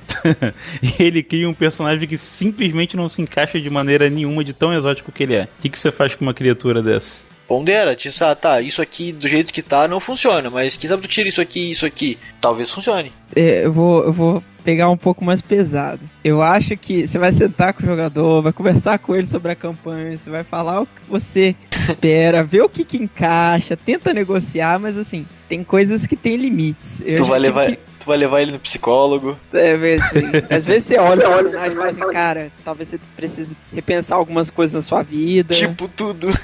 ele 0.99 1.23
cria 1.23 1.49
um 1.49 1.53
personagem 1.53 2.07
que 2.07 2.17
simplesmente 2.17 2.95
não 2.95 3.09
se 3.09 3.21
encaixa 3.21 3.59
de 3.59 3.69
maneira 3.69 4.09
nenhuma 4.09 4.43
de 4.43 4.53
tão 4.53 4.73
exótico 4.73 5.11
que 5.11 5.23
ele 5.23 5.35
é. 5.35 5.43
O 5.43 5.61
que, 5.61 5.69
que 5.69 5.79
você 5.79 5.91
faz 5.91 6.15
com 6.15 6.25
uma 6.25 6.33
criatura 6.33 6.81
dessa? 6.81 7.27
Pondera, 7.47 7.95
te 7.95 8.11
ah, 8.21 8.35
tá, 8.35 8.61
isso 8.61 8.81
aqui 8.81 9.13
do 9.13 9.27
jeito 9.27 9.53
que 9.53 9.61
tá 9.61 9.87
não 9.87 9.99
funciona, 9.99 10.49
mas 10.49 10.75
quem 10.75 10.89
sabe 10.89 11.03
tu 11.03 11.07
tira 11.07 11.29
isso 11.29 11.39
aqui 11.39 11.71
isso 11.71 11.85
aqui, 11.85 12.17
talvez 12.41 12.69
funcione. 12.71 13.13
É, 13.35 13.65
eu 13.65 13.71
vou, 13.71 14.03
eu 14.03 14.11
vou 14.11 14.43
pegar 14.63 14.89
um 14.89 14.97
pouco 14.97 15.23
mais 15.23 15.41
pesado. 15.41 16.01
Eu 16.21 16.41
acho 16.41 16.75
que 16.75 17.07
você 17.07 17.17
vai 17.17 17.31
sentar 17.31 17.71
com 17.71 17.83
o 17.83 17.85
jogador, 17.85 18.41
vai 18.41 18.51
conversar 18.51 18.99
com 18.99 19.15
ele 19.15 19.25
sobre 19.25 19.53
a 19.53 19.55
campanha, 19.55 20.17
você 20.17 20.29
vai 20.29 20.43
falar 20.43 20.81
o 20.81 20.85
que 20.85 21.01
você 21.07 21.55
espera, 21.73 22.43
ver 22.43 22.63
o 22.63 22.69
que, 22.69 22.83
que 22.83 22.97
encaixa, 22.97 23.77
tenta 23.77 24.13
negociar, 24.13 24.77
mas 24.77 24.97
assim, 24.97 25.25
tem 25.47 25.63
coisas 25.63 26.05
que 26.05 26.17
tem 26.17 26.35
limites. 26.35 27.01
Eu 27.05 27.17
tu 27.17 27.25
vai 27.25 27.39
levar. 27.39 27.67
Que 27.67 27.79
vai 28.07 28.17
levar 28.17 28.41
ele 28.41 28.51
no 28.51 28.59
psicólogo. 28.59 29.37
É, 29.53 29.73
assim, 29.95 30.31
às 30.49 30.65
vezes 30.65 30.85
você 30.85 30.97
olha 30.97 31.29
o 31.29 31.33
personagem 31.33 31.71
e 31.71 31.75
fala 31.75 31.89
assim, 31.89 32.09
cara, 32.11 32.51
talvez 32.63 32.89
você 32.89 32.99
precise 33.15 33.57
repensar 33.73 34.15
algumas 34.15 34.49
coisas 34.49 34.73
na 34.73 34.81
sua 34.81 35.03
vida. 35.03 35.53
Tipo 35.53 35.87
tudo. 35.87 36.27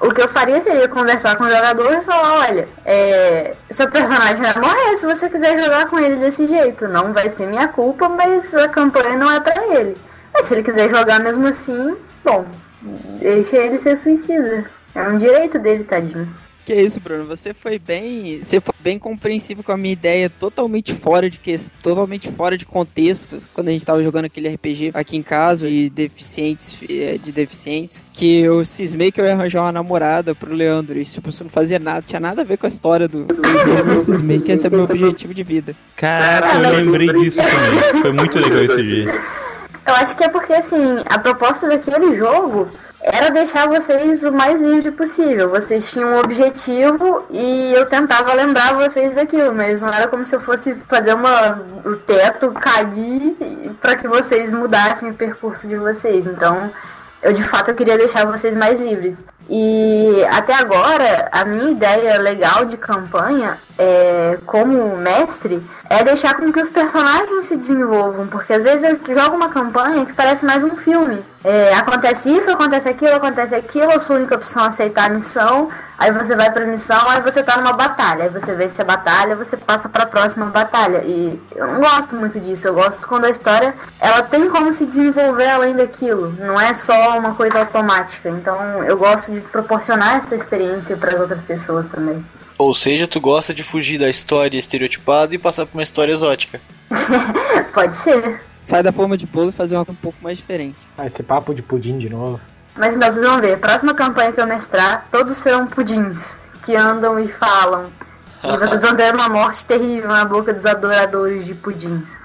o 0.00 0.14
que 0.14 0.22
eu 0.22 0.28
faria 0.28 0.60
seria 0.60 0.88
conversar 0.88 1.36
com 1.36 1.44
o 1.44 1.50
jogador 1.50 1.92
e 1.92 2.02
falar, 2.02 2.48
olha, 2.48 2.68
é, 2.84 3.54
seu 3.70 3.90
personagem 3.90 4.42
vai 4.42 4.54
morrer 4.54 4.96
se 4.96 5.04
você 5.04 5.28
quiser 5.28 5.62
jogar 5.62 5.86
com 5.88 5.98
ele 5.98 6.16
desse 6.16 6.46
jeito. 6.46 6.88
Não 6.88 7.12
vai 7.12 7.28
ser 7.28 7.46
minha 7.46 7.68
culpa, 7.68 8.08
mas 8.08 8.54
a 8.54 8.68
campanha 8.68 9.16
não 9.16 9.30
é 9.30 9.40
para 9.40 9.78
ele. 9.78 9.96
Mas 10.32 10.46
se 10.46 10.54
ele 10.54 10.62
quiser 10.62 10.88
jogar 10.88 11.20
mesmo 11.20 11.46
assim, 11.46 11.96
bom, 12.24 12.46
deixa 13.20 13.56
ele 13.56 13.78
ser 13.78 13.96
suicida. 13.96 14.64
É 14.94 15.02
um 15.08 15.18
direito 15.18 15.58
dele, 15.58 15.84
tadinho. 15.84 16.28
Que 16.68 16.74
isso, 16.74 17.00
Bruno? 17.00 17.24
Você 17.24 17.54
foi 17.54 17.78
bem, 17.78 18.40
você 18.42 18.60
foi 18.60 18.74
bem 18.78 18.98
compreensivo 18.98 19.62
com 19.62 19.72
a 19.72 19.76
minha 19.78 19.94
ideia, 19.94 20.28
totalmente 20.28 20.92
fora 20.92 21.30
de 21.30 21.38
que, 21.38 21.56
totalmente 21.82 22.30
fora 22.30 22.58
de 22.58 22.66
contexto, 22.66 23.38
quando 23.54 23.68
a 23.68 23.70
gente 23.70 23.86
tava 23.86 24.04
jogando 24.04 24.26
aquele 24.26 24.50
RPG 24.50 24.90
aqui 24.92 25.16
em 25.16 25.22
casa 25.22 25.66
e 25.66 25.88
deficientes, 25.88 26.78
é, 26.86 27.16
de 27.16 27.32
deficientes, 27.32 28.04
que 28.12 28.40
eu 28.40 28.62
cismei 28.66 29.10
que 29.10 29.18
eu 29.18 29.24
ia 29.24 29.32
arranjar 29.32 29.62
uma 29.62 29.72
namorada 29.72 30.34
pro 30.34 30.52
Leandro. 30.52 30.98
E 30.98 31.06
tipo, 31.06 31.30
isso 31.30 31.42
não 31.42 31.48
fazia 31.48 31.78
nada, 31.78 32.02
tinha 32.02 32.20
nada 32.20 32.42
a 32.42 32.44
ver 32.44 32.58
com 32.58 32.66
a 32.66 32.68
história 32.68 33.08
do, 33.08 33.24
do 33.24 33.34
eu 33.34 33.96
cismei 33.96 34.38
que 34.38 34.52
esse 34.52 34.66
é 34.66 34.68
meu 34.68 34.84
objetivo 34.84 35.32
de 35.32 35.42
vida. 35.42 35.74
Caraca, 35.96 36.68
eu 36.68 36.84
lembrei 36.84 37.08
disso 37.14 37.38
também. 37.38 38.02
Foi 38.02 38.12
muito 38.12 38.38
legal 38.38 38.64
esse 38.64 38.82
dia. 38.82 39.47
Eu 39.88 39.94
acho 39.94 40.14
que 40.14 40.22
é 40.22 40.28
porque 40.28 40.52
assim, 40.52 41.02
a 41.06 41.18
proposta 41.18 41.66
daquele 41.66 42.14
jogo 42.14 42.68
era 43.00 43.30
deixar 43.30 43.66
vocês 43.66 44.22
o 44.22 44.30
mais 44.30 44.60
livre 44.60 44.90
possível. 44.90 45.48
Vocês 45.48 45.90
tinham 45.90 46.10
um 46.10 46.18
objetivo 46.18 47.24
e 47.30 47.72
eu 47.72 47.86
tentava 47.86 48.34
lembrar 48.34 48.74
vocês 48.74 49.14
daquilo, 49.14 49.54
mas 49.54 49.80
não 49.80 49.88
era 49.88 50.06
como 50.06 50.26
se 50.26 50.36
eu 50.36 50.40
fosse 50.40 50.74
fazer 50.86 51.14
uma 51.14 51.62
o 51.86 51.96
teto 51.96 52.52
cair 52.52 53.34
para 53.80 53.96
que 53.96 54.06
vocês 54.06 54.52
mudassem 54.52 55.08
o 55.08 55.14
percurso 55.14 55.66
de 55.66 55.76
vocês. 55.76 56.26
Então, 56.26 56.70
eu 57.22 57.32
de 57.32 57.42
fato 57.42 57.70
eu 57.70 57.74
queria 57.74 57.96
deixar 57.96 58.26
vocês 58.26 58.54
mais 58.54 58.78
livres. 58.78 59.24
E 59.48 60.24
até 60.30 60.54
agora, 60.54 61.28
a 61.32 61.44
minha 61.44 61.70
ideia 61.70 62.18
legal 62.18 62.66
de 62.66 62.76
campanha, 62.76 63.58
é, 63.78 64.38
como 64.44 64.96
mestre, 64.96 65.62
é 65.88 66.04
deixar 66.04 66.34
com 66.34 66.52
que 66.52 66.60
os 66.60 66.68
personagens 66.68 67.46
se 67.46 67.56
desenvolvam, 67.56 68.26
porque 68.26 68.52
às 68.52 68.62
vezes 68.62 68.82
eu 68.82 69.14
jogo 69.14 69.36
uma 69.36 69.48
campanha 69.48 70.04
que 70.04 70.12
parece 70.12 70.44
mais 70.44 70.62
um 70.64 70.76
filme. 70.76 71.24
É, 71.44 71.72
acontece 71.72 72.28
isso, 72.36 72.50
acontece 72.50 72.88
aquilo, 72.88 73.14
acontece 73.14 73.54
aquilo, 73.54 73.92
a 73.92 74.00
sua 74.00 74.16
única 74.16 74.34
opção 74.34 74.64
é 74.64 74.68
aceitar 74.68 75.06
a 75.06 75.14
missão, 75.14 75.68
aí 75.96 76.10
você 76.10 76.34
vai 76.34 76.50
pra 76.50 76.66
missão, 76.66 77.08
aí 77.08 77.20
você 77.22 77.44
tá 77.44 77.56
numa 77.56 77.72
batalha, 77.72 78.24
aí 78.24 78.28
você 78.28 78.54
vence 78.54 78.82
a 78.82 78.84
batalha, 78.84 79.36
você 79.36 79.56
passa 79.56 79.88
pra 79.88 80.04
próxima 80.04 80.46
batalha. 80.46 81.02
E 81.04 81.40
eu 81.54 81.68
não 81.68 81.80
gosto 81.80 82.16
muito 82.16 82.40
disso, 82.40 82.66
eu 82.66 82.74
gosto 82.74 83.06
quando 83.06 83.26
a 83.26 83.30
história 83.30 83.72
ela 84.00 84.22
tem 84.22 84.50
como 84.50 84.72
se 84.72 84.84
desenvolver 84.84 85.48
além 85.48 85.76
daquilo, 85.76 86.34
não 86.40 86.60
é 86.60 86.74
só 86.74 87.16
uma 87.16 87.34
coisa 87.34 87.60
automática. 87.60 88.28
Então 88.28 88.82
eu 88.82 88.98
gosto 88.98 89.32
de 89.32 89.37
proporcionar 89.40 90.16
essa 90.16 90.34
experiência 90.34 90.96
para 90.96 91.14
as 91.14 91.20
outras 91.20 91.42
pessoas 91.42 91.88
também. 91.88 92.24
Ou 92.58 92.74
seja, 92.74 93.06
tu 93.06 93.20
gosta 93.20 93.54
de 93.54 93.62
fugir 93.62 93.98
da 93.98 94.10
história 94.10 94.58
estereotipada 94.58 95.34
e 95.34 95.38
passar 95.38 95.64
por 95.64 95.76
uma 95.76 95.82
história 95.82 96.12
exótica. 96.12 96.60
Pode 97.72 97.96
ser. 97.96 98.40
Sai 98.62 98.82
da 98.82 98.92
forma 98.92 99.16
de 99.16 99.26
bolo 99.26 99.50
e 99.50 99.52
fazer 99.52 99.76
uma 99.76 99.86
um 99.88 99.94
pouco 99.94 100.18
mais 100.20 100.38
diferente. 100.38 100.76
Ah, 100.96 101.06
esse 101.06 101.22
papo 101.22 101.54
de 101.54 101.62
pudim 101.62 101.98
de 101.98 102.08
novo. 102.08 102.40
Mas 102.76 102.96
vocês 102.96 103.22
vão 103.22 103.40
ver, 103.40 103.58
próxima 103.58 103.94
campanha 103.94 104.32
que 104.32 104.40
eu 104.40 104.46
mestrar, 104.46 105.08
todos 105.10 105.36
serão 105.36 105.66
pudins 105.66 106.38
que 106.64 106.76
andam 106.76 107.18
e 107.18 107.28
falam. 107.28 107.86
E 108.42 108.56
vocês 108.56 108.80
vão 108.82 108.94
ter 108.94 109.14
uma 109.14 109.28
morte 109.28 109.64
terrível 109.64 110.08
na 110.08 110.24
boca 110.24 110.52
dos 110.52 110.66
adoradores 110.66 111.44
de 111.44 111.54
pudins. 111.54 112.20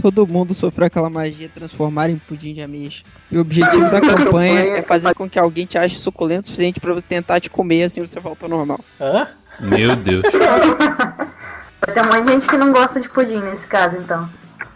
Todo 0.00 0.26
mundo 0.26 0.54
sofreu 0.54 0.86
aquela 0.86 1.08
magia 1.08 1.50
transformar 1.52 2.10
em 2.10 2.16
pudim 2.16 2.52
de 2.54 2.60
ameixa. 2.60 3.02
E 3.30 3.38
o 3.38 3.40
objetivo 3.40 3.90
da 3.90 4.00
campanha 4.02 4.60
é 4.76 4.82
fazer 4.82 5.14
com 5.14 5.28
que 5.28 5.38
alguém 5.38 5.66
te 5.66 5.78
ache 5.78 5.96
suculento 5.96 6.42
o 6.42 6.46
suficiente 6.46 6.78
para 6.78 7.00
tentar 7.00 7.40
te 7.40 7.50
comer 7.50 7.84
assim 7.84 8.00
você 8.00 8.20
volta 8.20 8.44
ao 8.44 8.50
normal. 8.50 8.80
Hã? 9.00 9.28
Meu 9.58 9.96
Deus. 9.96 10.22
Tem 11.92 12.02
um 12.02 12.06
monte 12.06 12.24
de 12.24 12.32
gente 12.32 12.46
que 12.48 12.56
não 12.56 12.72
gosta 12.72 13.00
de 13.00 13.08
pudim 13.08 13.40
nesse 13.40 13.66
caso, 13.66 13.96
então. 13.96 14.28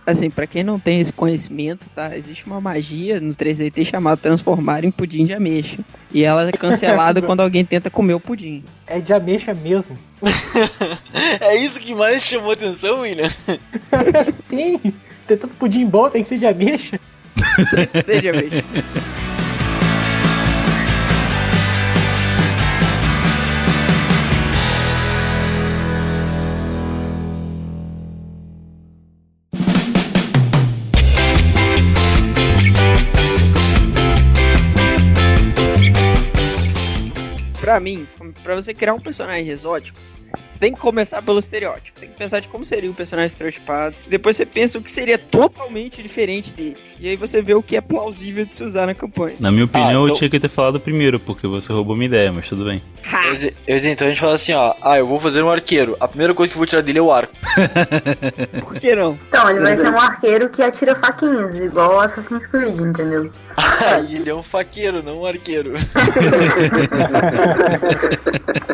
Assim, 0.06 0.30
para 0.30 0.46
quem 0.46 0.64
não 0.64 0.78
tem 0.78 1.00
esse 1.00 1.12
conhecimento, 1.12 1.88
tá? 1.90 2.16
Existe 2.16 2.46
uma 2.46 2.60
magia 2.60 3.20
no 3.20 3.34
3DT 3.34 3.84
chamada 3.84 4.16
transformar 4.16 4.84
em 4.84 4.90
pudim 4.90 5.26
de 5.26 5.34
ameixa. 5.34 5.78
E 6.10 6.24
ela 6.24 6.48
é 6.48 6.52
cancelada 6.52 7.20
quando 7.22 7.40
alguém 7.40 7.64
tenta 7.64 7.90
comer 7.90 8.14
o 8.14 8.20
pudim. 8.20 8.64
É 8.86 8.98
de 8.98 9.12
ameixa 9.12 9.52
mesmo. 9.54 9.96
é 11.40 11.54
isso 11.56 11.78
que 11.78 11.94
mais 11.94 12.22
chamou 12.22 12.52
atenção, 12.52 13.00
William? 13.00 13.30
Sim. 14.48 14.80
Tem 15.30 15.36
tanto 15.36 15.54
pudim 15.54 15.86
bom, 15.86 16.10
tem 16.10 16.22
que 16.22 16.28
ser 16.28 16.38
de 16.38 16.46
ameixa. 16.46 16.98
ser 18.04 18.28
ameixa. 18.28 18.64
pra 37.60 37.78
mim, 37.78 38.04
pra 38.42 38.56
você 38.56 38.74
criar 38.74 38.94
um 38.94 39.00
personagem 39.00 39.46
exótico, 39.46 39.96
você 40.48 40.58
tem 40.58 40.72
que 40.72 40.80
começar 40.80 41.22
pelo 41.22 41.38
estereótipo. 41.38 41.98
Tem 42.00 42.08
que 42.08 42.16
pensar 42.16 42.40
de 42.40 42.48
como 42.48 42.64
seria 42.64 42.90
um 42.90 42.94
personagem 42.94 43.28
estereotipado. 43.28 43.94
Depois 44.08 44.36
você 44.36 44.46
pensa 44.46 44.78
o 44.78 44.82
que 44.82 44.90
seria 44.90 45.18
totalmente 45.18 46.02
diferente 46.02 46.54
dele. 46.54 46.76
E 46.98 47.08
aí 47.08 47.16
você 47.16 47.40
vê 47.40 47.54
o 47.54 47.62
que 47.62 47.76
é 47.76 47.80
plausível 47.80 48.44
de 48.44 48.54
se 48.54 48.62
usar 48.62 48.86
na 48.86 48.94
campanha. 48.94 49.36
Na 49.40 49.50
minha 49.50 49.64
opinião, 49.64 49.88
ah, 49.88 49.92
então... 49.92 50.08
eu 50.08 50.14
tinha 50.14 50.28
que 50.28 50.38
ter 50.38 50.50
falado 50.50 50.78
primeiro, 50.78 51.18
porque 51.18 51.46
você 51.46 51.72
roubou 51.72 51.96
minha 51.96 52.06
ideia, 52.06 52.30
mas 52.30 52.46
tudo 52.46 52.64
bem. 52.64 52.82
Eu, 53.66 53.78
eu, 53.78 53.78
então 53.90 54.06
a 54.06 54.10
gente 54.10 54.20
fala 54.20 54.34
assim, 54.34 54.52
ó. 54.52 54.74
Ah, 54.82 54.98
eu 54.98 55.06
vou 55.06 55.18
fazer 55.18 55.42
um 55.42 55.50
arqueiro. 55.50 55.96
A 55.98 56.06
primeira 56.06 56.34
coisa 56.34 56.50
que 56.50 56.56
eu 56.56 56.60
vou 56.60 56.66
tirar 56.66 56.82
dele 56.82 56.98
é 56.98 57.02
o 57.02 57.10
arco. 57.10 57.32
Por 58.60 58.74
que 58.78 58.94
não? 58.94 59.18
Então, 59.28 59.48
ele 59.48 59.60
vai 59.60 59.76
ser 59.76 59.88
um 59.88 59.98
arqueiro 59.98 60.50
que 60.50 60.62
atira 60.62 60.94
faquinhos, 60.94 61.56
igual 61.56 61.98
Assassin's 62.00 62.46
Creed, 62.46 62.78
entendeu? 62.78 63.30
Ah, 63.56 64.00
ele 64.08 64.28
é 64.28 64.34
um 64.34 64.42
faqueiro, 64.42 65.02
não 65.02 65.20
um 65.20 65.26
arqueiro. 65.26 65.72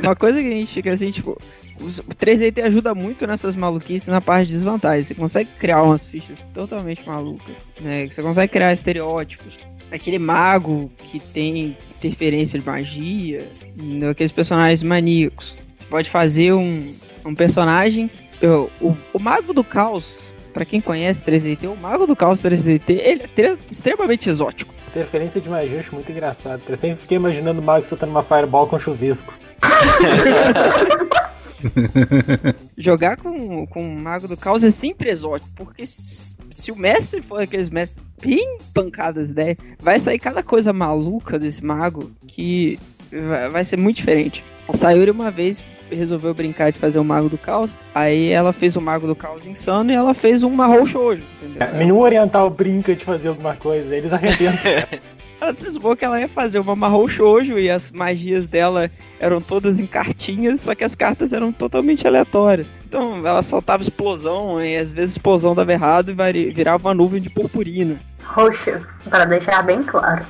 Uma 0.02 0.16
coisa 0.16 0.40
que 0.40 0.48
a 0.48 0.52
gente 0.52 0.72
fica 0.72 0.92
assim, 0.92 1.10
tipo, 1.10 1.40
o 1.80 2.14
3D 2.14 2.62
ajuda 2.64 2.94
muito 2.94 3.26
nessas 3.26 3.54
maluquices 3.54 4.08
na 4.08 4.20
parte 4.20 4.46
de 4.48 4.54
desvantagem. 4.54 5.04
Você 5.04 5.14
consegue 5.14 5.50
criar 5.58 5.82
umas 5.82 6.06
fichas 6.06 6.44
totalmente 6.54 7.06
malucas, 7.06 7.56
né? 7.80 8.06
Você 8.08 8.22
consegue 8.22 8.52
criar 8.52 8.72
estereótipos. 8.72 9.58
Aquele 9.90 10.18
mago 10.18 10.90
que 10.98 11.20
tem 11.20 11.76
interferência 11.96 12.58
de 12.58 12.66
magia, 12.66 13.46
né? 13.76 14.08
aqueles 14.10 14.32
personagens 14.32 14.82
maníacos. 14.82 15.56
Você 15.76 15.86
pode 15.86 16.10
fazer 16.10 16.52
um, 16.52 16.92
um 17.24 17.34
personagem. 17.34 18.10
O, 18.42 18.88
o, 18.88 18.96
o 19.14 19.18
mago 19.18 19.52
do 19.52 19.62
caos 19.64 20.34
Pra 20.56 20.64
quem 20.64 20.80
conhece 20.80 21.22
3DT, 21.22 21.70
o 21.70 21.76
Mago 21.76 22.06
do 22.06 22.16
Caos 22.16 22.40
3DT, 22.40 22.88
ele 22.88 23.24
é 23.24 23.26
tre- 23.26 23.58
extremamente 23.70 24.30
exótico. 24.30 24.72
Interferência 24.88 25.38
de 25.38 25.50
magia 25.50 25.74
eu 25.74 25.80
acho 25.80 25.94
muito 25.94 26.10
engraçado. 26.10 26.62
Eu 26.66 26.78
sempre 26.78 26.96
fiquei 26.96 27.18
imaginando 27.18 27.60
o 27.60 27.62
mago 27.62 27.84
soltando 27.84 28.08
uma 28.08 28.22
fireball 28.22 28.66
com 28.66 28.78
chuvisco. 28.78 29.34
Jogar 32.76 33.16
com, 33.16 33.66
com 33.66 33.86
o 33.86 34.00
Mago 34.00 34.28
do 34.28 34.36
Caos 34.36 34.64
é 34.64 34.70
sempre 34.70 35.10
exótico, 35.10 35.50
porque 35.54 35.86
se, 35.86 36.36
se 36.50 36.72
o 36.72 36.76
mestre 36.76 37.22
for 37.22 37.40
aqueles 37.40 37.70
mestres 37.70 38.04
bem 38.20 38.58
pancadas 38.72 39.30
ideia, 39.30 39.56
vai 39.78 39.98
sair 39.98 40.18
cada 40.18 40.42
coisa 40.42 40.72
maluca 40.72 41.38
desse 41.38 41.64
mago 41.64 42.10
que 42.26 42.78
vai, 43.10 43.50
vai 43.50 43.64
ser 43.64 43.76
muito 43.76 43.96
diferente. 43.96 44.44
A 44.68 44.74
Sayuri 44.74 45.10
uma 45.10 45.30
vez 45.30 45.64
resolveu 45.90 46.34
brincar 46.34 46.72
de 46.72 46.78
fazer 46.78 46.98
o 46.98 47.04
Mago 47.04 47.28
do 47.28 47.38
Caos, 47.38 47.76
aí 47.94 48.30
ela 48.30 48.52
fez 48.52 48.74
o 48.74 48.80
Mago 48.80 49.06
do 49.06 49.14
Caos 49.14 49.46
insano 49.46 49.92
e 49.92 49.94
ela 49.94 50.14
fez 50.14 50.42
um 50.42 50.50
Mahou 50.50 50.84
Shoujo, 50.84 51.24
entendeu? 51.40 51.74
Nenhum 51.74 52.00
oriental 52.00 52.50
brinca 52.50 52.94
de 52.94 53.04
fazer 53.04 53.28
alguma 53.28 53.54
coisa, 53.54 53.94
eles 53.94 54.12
arrebentam. 54.12 54.58
Ela 55.40 55.54
cismou 55.54 55.94
que 55.94 56.04
ela 56.04 56.20
ia 56.20 56.28
fazer 56.28 56.58
uma 56.58 56.74
Mahou 56.74 57.06
Shoujo 57.08 57.58
e 57.58 57.68
as 57.68 57.92
magias 57.92 58.46
dela 58.46 58.90
eram 59.20 59.40
todas 59.40 59.80
em 59.80 59.86
cartinhas, 59.86 60.60
só 60.62 60.74
que 60.74 60.82
as 60.82 60.94
cartas 60.94 61.32
eram 61.32 61.52
totalmente 61.52 62.06
aleatórias. 62.06 62.72
Então 62.88 63.18
ela 63.26 63.42
soltava 63.42 63.82
explosão 63.82 64.62
e 64.62 64.76
às 64.76 64.92
vezes 64.92 65.12
explosão 65.12 65.54
dava 65.54 65.72
errado 65.72 66.14
e 66.34 66.50
virava 66.50 66.88
uma 66.88 66.94
nuvem 66.94 67.20
de 67.20 67.28
purpurina. 67.28 68.00
Roxa, 68.24 68.82
para 69.10 69.24
deixar 69.24 69.62
bem 69.62 69.82
claro. 69.82 70.24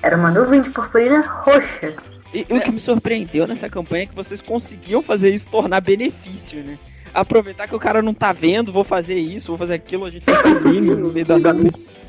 Era 0.00 0.16
uma 0.16 0.30
nuvem 0.30 0.62
de 0.62 0.70
purpurina 0.70 1.20
roxa. 1.20 1.94
E 2.32 2.46
o 2.48 2.60
que 2.60 2.72
me 2.72 2.80
surpreendeu 2.80 3.46
nessa 3.46 3.68
campanha 3.68 4.04
é 4.04 4.06
que 4.06 4.14
vocês 4.14 4.40
conseguiam 4.40 5.02
fazer 5.02 5.34
isso 5.34 5.48
tornar 5.48 5.80
benefício, 5.80 6.64
né? 6.64 6.78
Aproveitar 7.12 7.68
que 7.68 7.76
o 7.76 7.78
cara 7.78 8.00
não 8.00 8.14
tá 8.14 8.32
vendo, 8.32 8.72
vou 8.72 8.84
fazer 8.84 9.16
isso, 9.16 9.48
vou 9.48 9.58
fazer 9.58 9.74
aquilo, 9.74 10.06
a 10.06 10.10
gente 10.10 10.24
faz 10.24 10.38
sozinho 10.38 10.96
no 10.96 11.12
meio 11.12 11.26
da. 11.26 11.36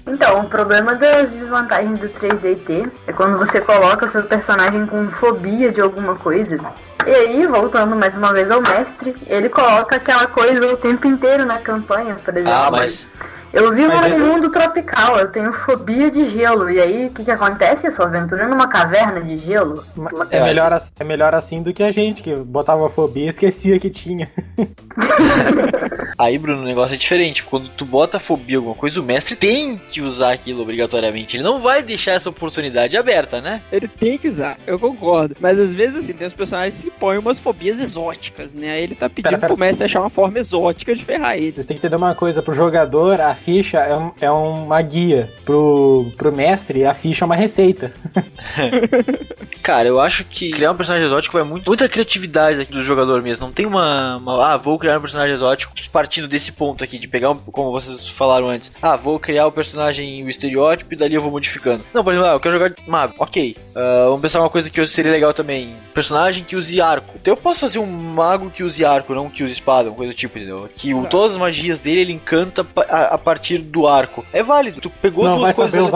Então, 0.06 0.42
o 0.42 0.50
problema 0.50 0.96
das 0.96 1.32
desvantagens 1.32 1.98
do 1.98 2.10
3DT 2.10 2.92
é 3.08 3.14
quando 3.14 3.38
você 3.38 3.62
coloca 3.62 4.08
seu 4.08 4.24
personagem 4.24 4.86
com 4.86 5.10
fobia 5.12 5.72
de 5.72 5.80
alguma 5.80 6.16
coisa. 6.16 6.60
E 7.06 7.12
aí, 7.12 7.48
voltando 7.48 7.96
mais 7.96 8.16
uma 8.18 8.34
vez 8.34 8.52
ao 8.52 8.62
mestre, 8.62 9.16
ele 9.28 9.50
coloca 9.50 9.96
aquela 9.96 10.28
coisa 10.28 10.74
o 10.74 10.78
tempo 10.78 11.08
inteiro 11.08 11.46
na 11.46 11.58
campanha, 11.60 12.16
por 12.24 12.36
exemplo. 12.36 12.54
Ah, 12.54 12.72
mas. 12.72 13.10
Eu 13.54 13.72
vivo 13.72 13.90
Mas 13.90 14.12
num 14.12 14.16
é- 14.16 14.32
mundo 14.32 14.50
tropical, 14.50 15.20
eu 15.20 15.28
tenho 15.28 15.54
fobia 15.54 16.10
de 16.10 16.28
gelo. 16.28 16.72
E 16.72 16.82
aí, 16.82 17.06
o 17.06 17.12
que, 17.12 17.24
que 17.24 17.30
acontece? 17.30 17.86
A 17.86 17.92
sua 17.92 18.06
aventura 18.06 18.46
é 18.46 18.48
numa 18.48 18.68
caverna 18.68 19.22
de 19.22 19.38
gelo. 19.38 19.86
É 20.32 20.44
melhor, 20.44 20.74
assim, 20.74 20.92
é 21.00 21.04
melhor 21.04 21.36
assim 21.36 21.62
do 21.62 21.72
que 21.72 21.84
a 21.84 21.92
gente, 21.92 22.24
que 22.24 22.36
botava 22.36 22.90
fobia 22.90 23.26
e 23.26 23.30
esquecia 23.30 23.80
que 23.80 23.92
tinha. 23.92 24.28
Aí, 26.18 26.38
Bruno, 26.38 26.62
o 26.62 26.66
negócio 26.66 26.96
é 26.96 26.98
diferente. 26.98 27.44
Quando 27.44 27.70
tu 27.70 27.86
bota 27.86 28.20
fobia 28.20 28.56
em 28.56 28.58
alguma 28.58 28.76
coisa, 28.76 29.00
o 29.00 29.04
mestre 29.04 29.36
tem 29.36 29.78
que 29.78 30.02
usar 30.02 30.32
aquilo 30.32 30.62
obrigatoriamente. 30.62 31.38
Ele 31.38 31.44
não 31.44 31.62
vai 31.62 31.84
deixar 31.84 32.14
essa 32.14 32.30
oportunidade 32.30 32.98
aberta, 32.98 33.40
né? 33.40 33.62
Ele 33.72 33.88
tem 33.88 34.18
que 34.18 34.28
usar, 34.28 34.58
eu 34.66 34.80
concordo. 34.80 35.36
Mas 35.40 35.60
às 35.60 35.72
vezes, 35.72 35.98
assim, 35.98 36.14
tem 36.14 36.26
os 36.26 36.34
personagens 36.34 36.84
que 36.84 36.90
põem 36.90 37.18
umas 37.20 37.40
fobias 37.40 37.80
exóticas, 37.80 38.54
né? 38.54 38.72
Aí 38.72 38.84
ele 38.84 38.96
tá 38.96 39.08
pedindo 39.10 39.30
Pera, 39.30 39.38
pera. 39.38 39.54
pro 39.54 39.60
mestre 39.60 39.86
achar 39.86 40.00
uma 40.00 40.10
forma 40.10 40.40
exótica 40.40 40.96
de 40.96 41.06
ferrar 41.06 41.36
ele. 41.38 41.54
Vocês 41.54 41.66
têm 41.68 41.78
que 41.78 41.86
entender 41.86 41.96
uma 41.96 42.16
coisa, 42.16 42.42
pro 42.42 42.54
jogador 42.54 43.22
a 43.22 43.36
ficha 43.44 43.78
é, 43.80 43.96
um- 43.98 44.12
é 44.22 44.32
uma 44.32 44.82
guia. 44.82 45.30
Pro, 45.46 46.12
pro 46.18 46.32
mestre 46.32 46.86
a 46.86 46.94
ficha 46.94 47.24
é 47.24 47.28
uma 47.28 47.36
receita. 47.36 47.92
Cara, 49.62 49.88
eu 49.88 50.00
acho 50.00 50.26
que 50.26 50.52
criar 50.52 50.72
um 50.72 50.76
personagem 50.76 51.08
exótico 51.08 51.38
vai 51.38 51.44
muito 51.48 51.68
muita 51.70 51.88
criatividade 51.88 52.62
aqui 52.62 52.72
do 52.72 52.84
jogador 52.84 53.22
mesmo. 53.22 53.46
Não 53.46 53.54
tem 53.54 53.66
uma, 53.66 54.18
uma- 54.18 54.54
ah, 54.54 54.58
vou 54.58 54.78
criar 54.78 54.98
um 54.98 55.02
personagem 55.02 55.34
exótico 55.36 55.74
partindo 55.92 56.28
desse 56.28 56.52
ponto 56.52 56.84
aqui 56.84 56.98
de 56.98 57.08
pegar 57.08 57.32
um, 57.32 57.38
como 57.38 57.72
vocês 57.72 58.10
falaram 58.10 58.50
antes. 58.50 58.72
Ah, 58.82 58.96
vou 58.96 59.20
criar 59.20 59.48
o 59.48 59.52
personagem 59.52 60.24
o 60.24 60.30
estereótipo 60.30 60.94
e 60.94 60.98
dali 60.98 61.16
eu 61.16 61.22
vou 61.22 61.32
modificando. 61.32 61.84
Não, 61.94 62.04
por 62.04 62.14
exemplo, 62.14 62.30
ah, 62.30 62.34
eu 62.34 62.40
quero 62.40 62.54
jogar 62.54 62.70
de 62.70 62.76
mago. 62.88 63.14
OK. 63.20 63.56
Ah, 63.76 64.06
vamos 64.08 64.22
pensar 64.22 64.40
uma 64.42 64.50
coisa 64.50 64.70
que 64.70 64.86
seria 64.88 65.12
legal 65.12 65.34
também. 65.34 65.74
Personagem 65.94 66.44
que 66.44 66.56
use 66.56 66.82
arco. 66.82 67.14
Então 67.16 67.32
eu 67.34 67.38
posso 67.38 67.62
fazer 67.62 67.80
um 67.80 67.86
mago 67.86 68.50
que 68.50 68.64
use 68.64 68.84
arco, 68.84 69.14
não 69.14 69.30
que 69.30 69.44
use 69.44 69.54
espada, 69.54 69.90
uma 69.90 69.96
coisa 69.96 70.12
do 70.12 70.16
tipo, 70.16 70.38
entendeu? 70.38 70.70
Que 70.74 70.94
o- 70.94 70.98
Exato. 70.98 71.10
todas 71.10 71.32
as 71.34 71.38
magias 71.38 71.80
dele 71.80 72.02
ele 72.02 72.14
encanta 72.14 72.66
a, 72.90 73.14
a 73.14 73.18
partir 73.34 73.58
do 73.60 73.88
arco. 73.88 74.26
É 74.32 74.44
válido. 74.44 74.80
Tu 74.82 74.90
pegou 74.90 75.26
Não 75.26 75.38
duas 75.38 75.56
coisas 75.56 75.94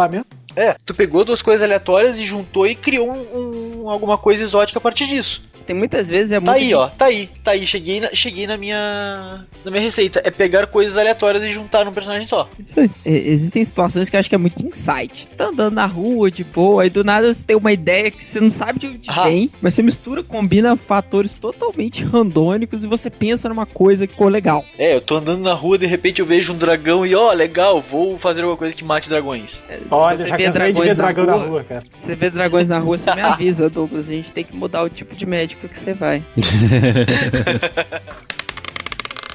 é, 0.56 0.76
tu 0.84 0.96
pegou 0.96 1.24
duas 1.24 1.40
coisas 1.42 1.62
aleatórias 1.64 2.18
e 2.18 2.26
juntou 2.26 2.66
e 2.66 2.74
criou 2.74 3.12
um, 3.12 3.84
um- 3.84 3.90
alguma 3.90 4.18
coisa 4.18 4.44
exótica 4.44 4.80
a 4.80 4.82
partir 4.82 5.06
disso. 5.06 5.47
Tem 5.68 5.76
muitas 5.76 6.07
vezes 6.07 6.32
é 6.32 6.39
Tá 6.39 6.51
muito 6.51 6.63
aí, 6.63 6.74
ó, 6.74 6.88
tá 6.88 7.05
aí, 7.05 7.30
tá 7.43 7.51
aí. 7.51 7.68
Cheguei 7.68 7.99
na, 7.99 8.09
cheguei 8.13 8.47
na 8.47 8.55
minha 8.57 9.45
na 9.65 9.70
minha 9.72 9.84
receita. 9.84 10.22
É 10.24 10.32
pegar 10.32 10.65
coisas 10.68 10.97
aleatórias 10.97 11.43
e 11.43 11.51
juntar 11.51 11.84
num 11.84 11.91
personagem 11.91 12.26
só. 12.26 12.49
Isso 12.63 12.80
aí. 12.80 12.89
É, 13.05 13.11
existem 13.11 13.63
situações 13.65 14.09
que 14.09 14.15
eu 14.15 14.20
acho 14.20 14.30
que 14.30 14.36
é 14.36 14.38
muito 14.38 14.65
insight. 14.65 15.26
Você 15.28 15.36
tá 15.36 15.45
andando 15.47 15.74
na 15.76 15.86
rua 15.86 16.32
de 16.32 16.43
boa, 16.43 16.84
aí 16.84 16.89
do 16.89 17.03
nada 17.03 17.34
você 17.34 17.43
tem 17.43 17.55
uma 17.57 17.72
ideia 17.74 18.09
que 18.09 18.24
você 18.24 18.39
não 18.39 18.49
sabe 18.49 18.80
de 18.80 18.88
onde 18.88 19.11
vem, 19.26 19.49
mas 19.61 19.74
você 19.74 19.84
mistura, 19.84 20.24
combina 20.24 20.76
fatores 20.78 21.36
totalmente 21.36 22.03
randônicos 22.03 22.84
e 22.84 22.88
você 22.88 23.09
pensa 23.09 23.49
numa 23.49 23.65
coisa 23.65 24.07
que 24.07 24.13
ficou 24.13 24.30
legal. 24.30 24.63
É, 24.78 24.95
eu 24.95 25.01
tô 25.01 25.18
andando 25.18 25.41
na 25.41 25.53
rua, 25.53 25.78
de 25.78 25.86
repente 25.86 26.22
eu 26.22 26.26
vejo 26.26 26.53
um 26.53 26.57
dragão 26.57 27.05
e 27.05 27.13
ó, 27.13 27.32
legal, 27.34 27.82
vou 27.82 28.18
fazer 28.18 28.41
alguma 28.41 28.57
coisa 28.57 28.74
que 28.76 28.84
mate 28.84 29.09
dragões. 29.09 29.59
É, 29.70 29.74
Se 29.76 29.82
Olha, 29.91 30.18
você 30.18 30.28
já 30.28 30.38
vê 30.38 30.49
dragões 30.49 30.88
ver 30.89 30.97
na 30.97 31.03
dragão 31.03 31.26
rua, 31.26 31.38
na 31.38 31.45
rua, 31.49 31.63
cara. 31.63 31.84
você 31.97 32.15
vê 32.15 32.30
dragões 32.30 32.68
na 32.68 32.78
rua, 32.80 32.97
você 32.97 33.13
me 33.13 33.22
avisa, 33.22 33.70
Douglas. 33.70 34.07
A 34.09 34.13
gente 34.13 34.32
tem 34.32 34.43
que 34.43 34.55
mudar 34.55 34.84
o 34.84 34.89
tipo 34.89 35.15
de 35.15 35.26
médico 35.26 35.57
que 35.66 35.80
você 35.80 35.93
vai. 35.93 36.22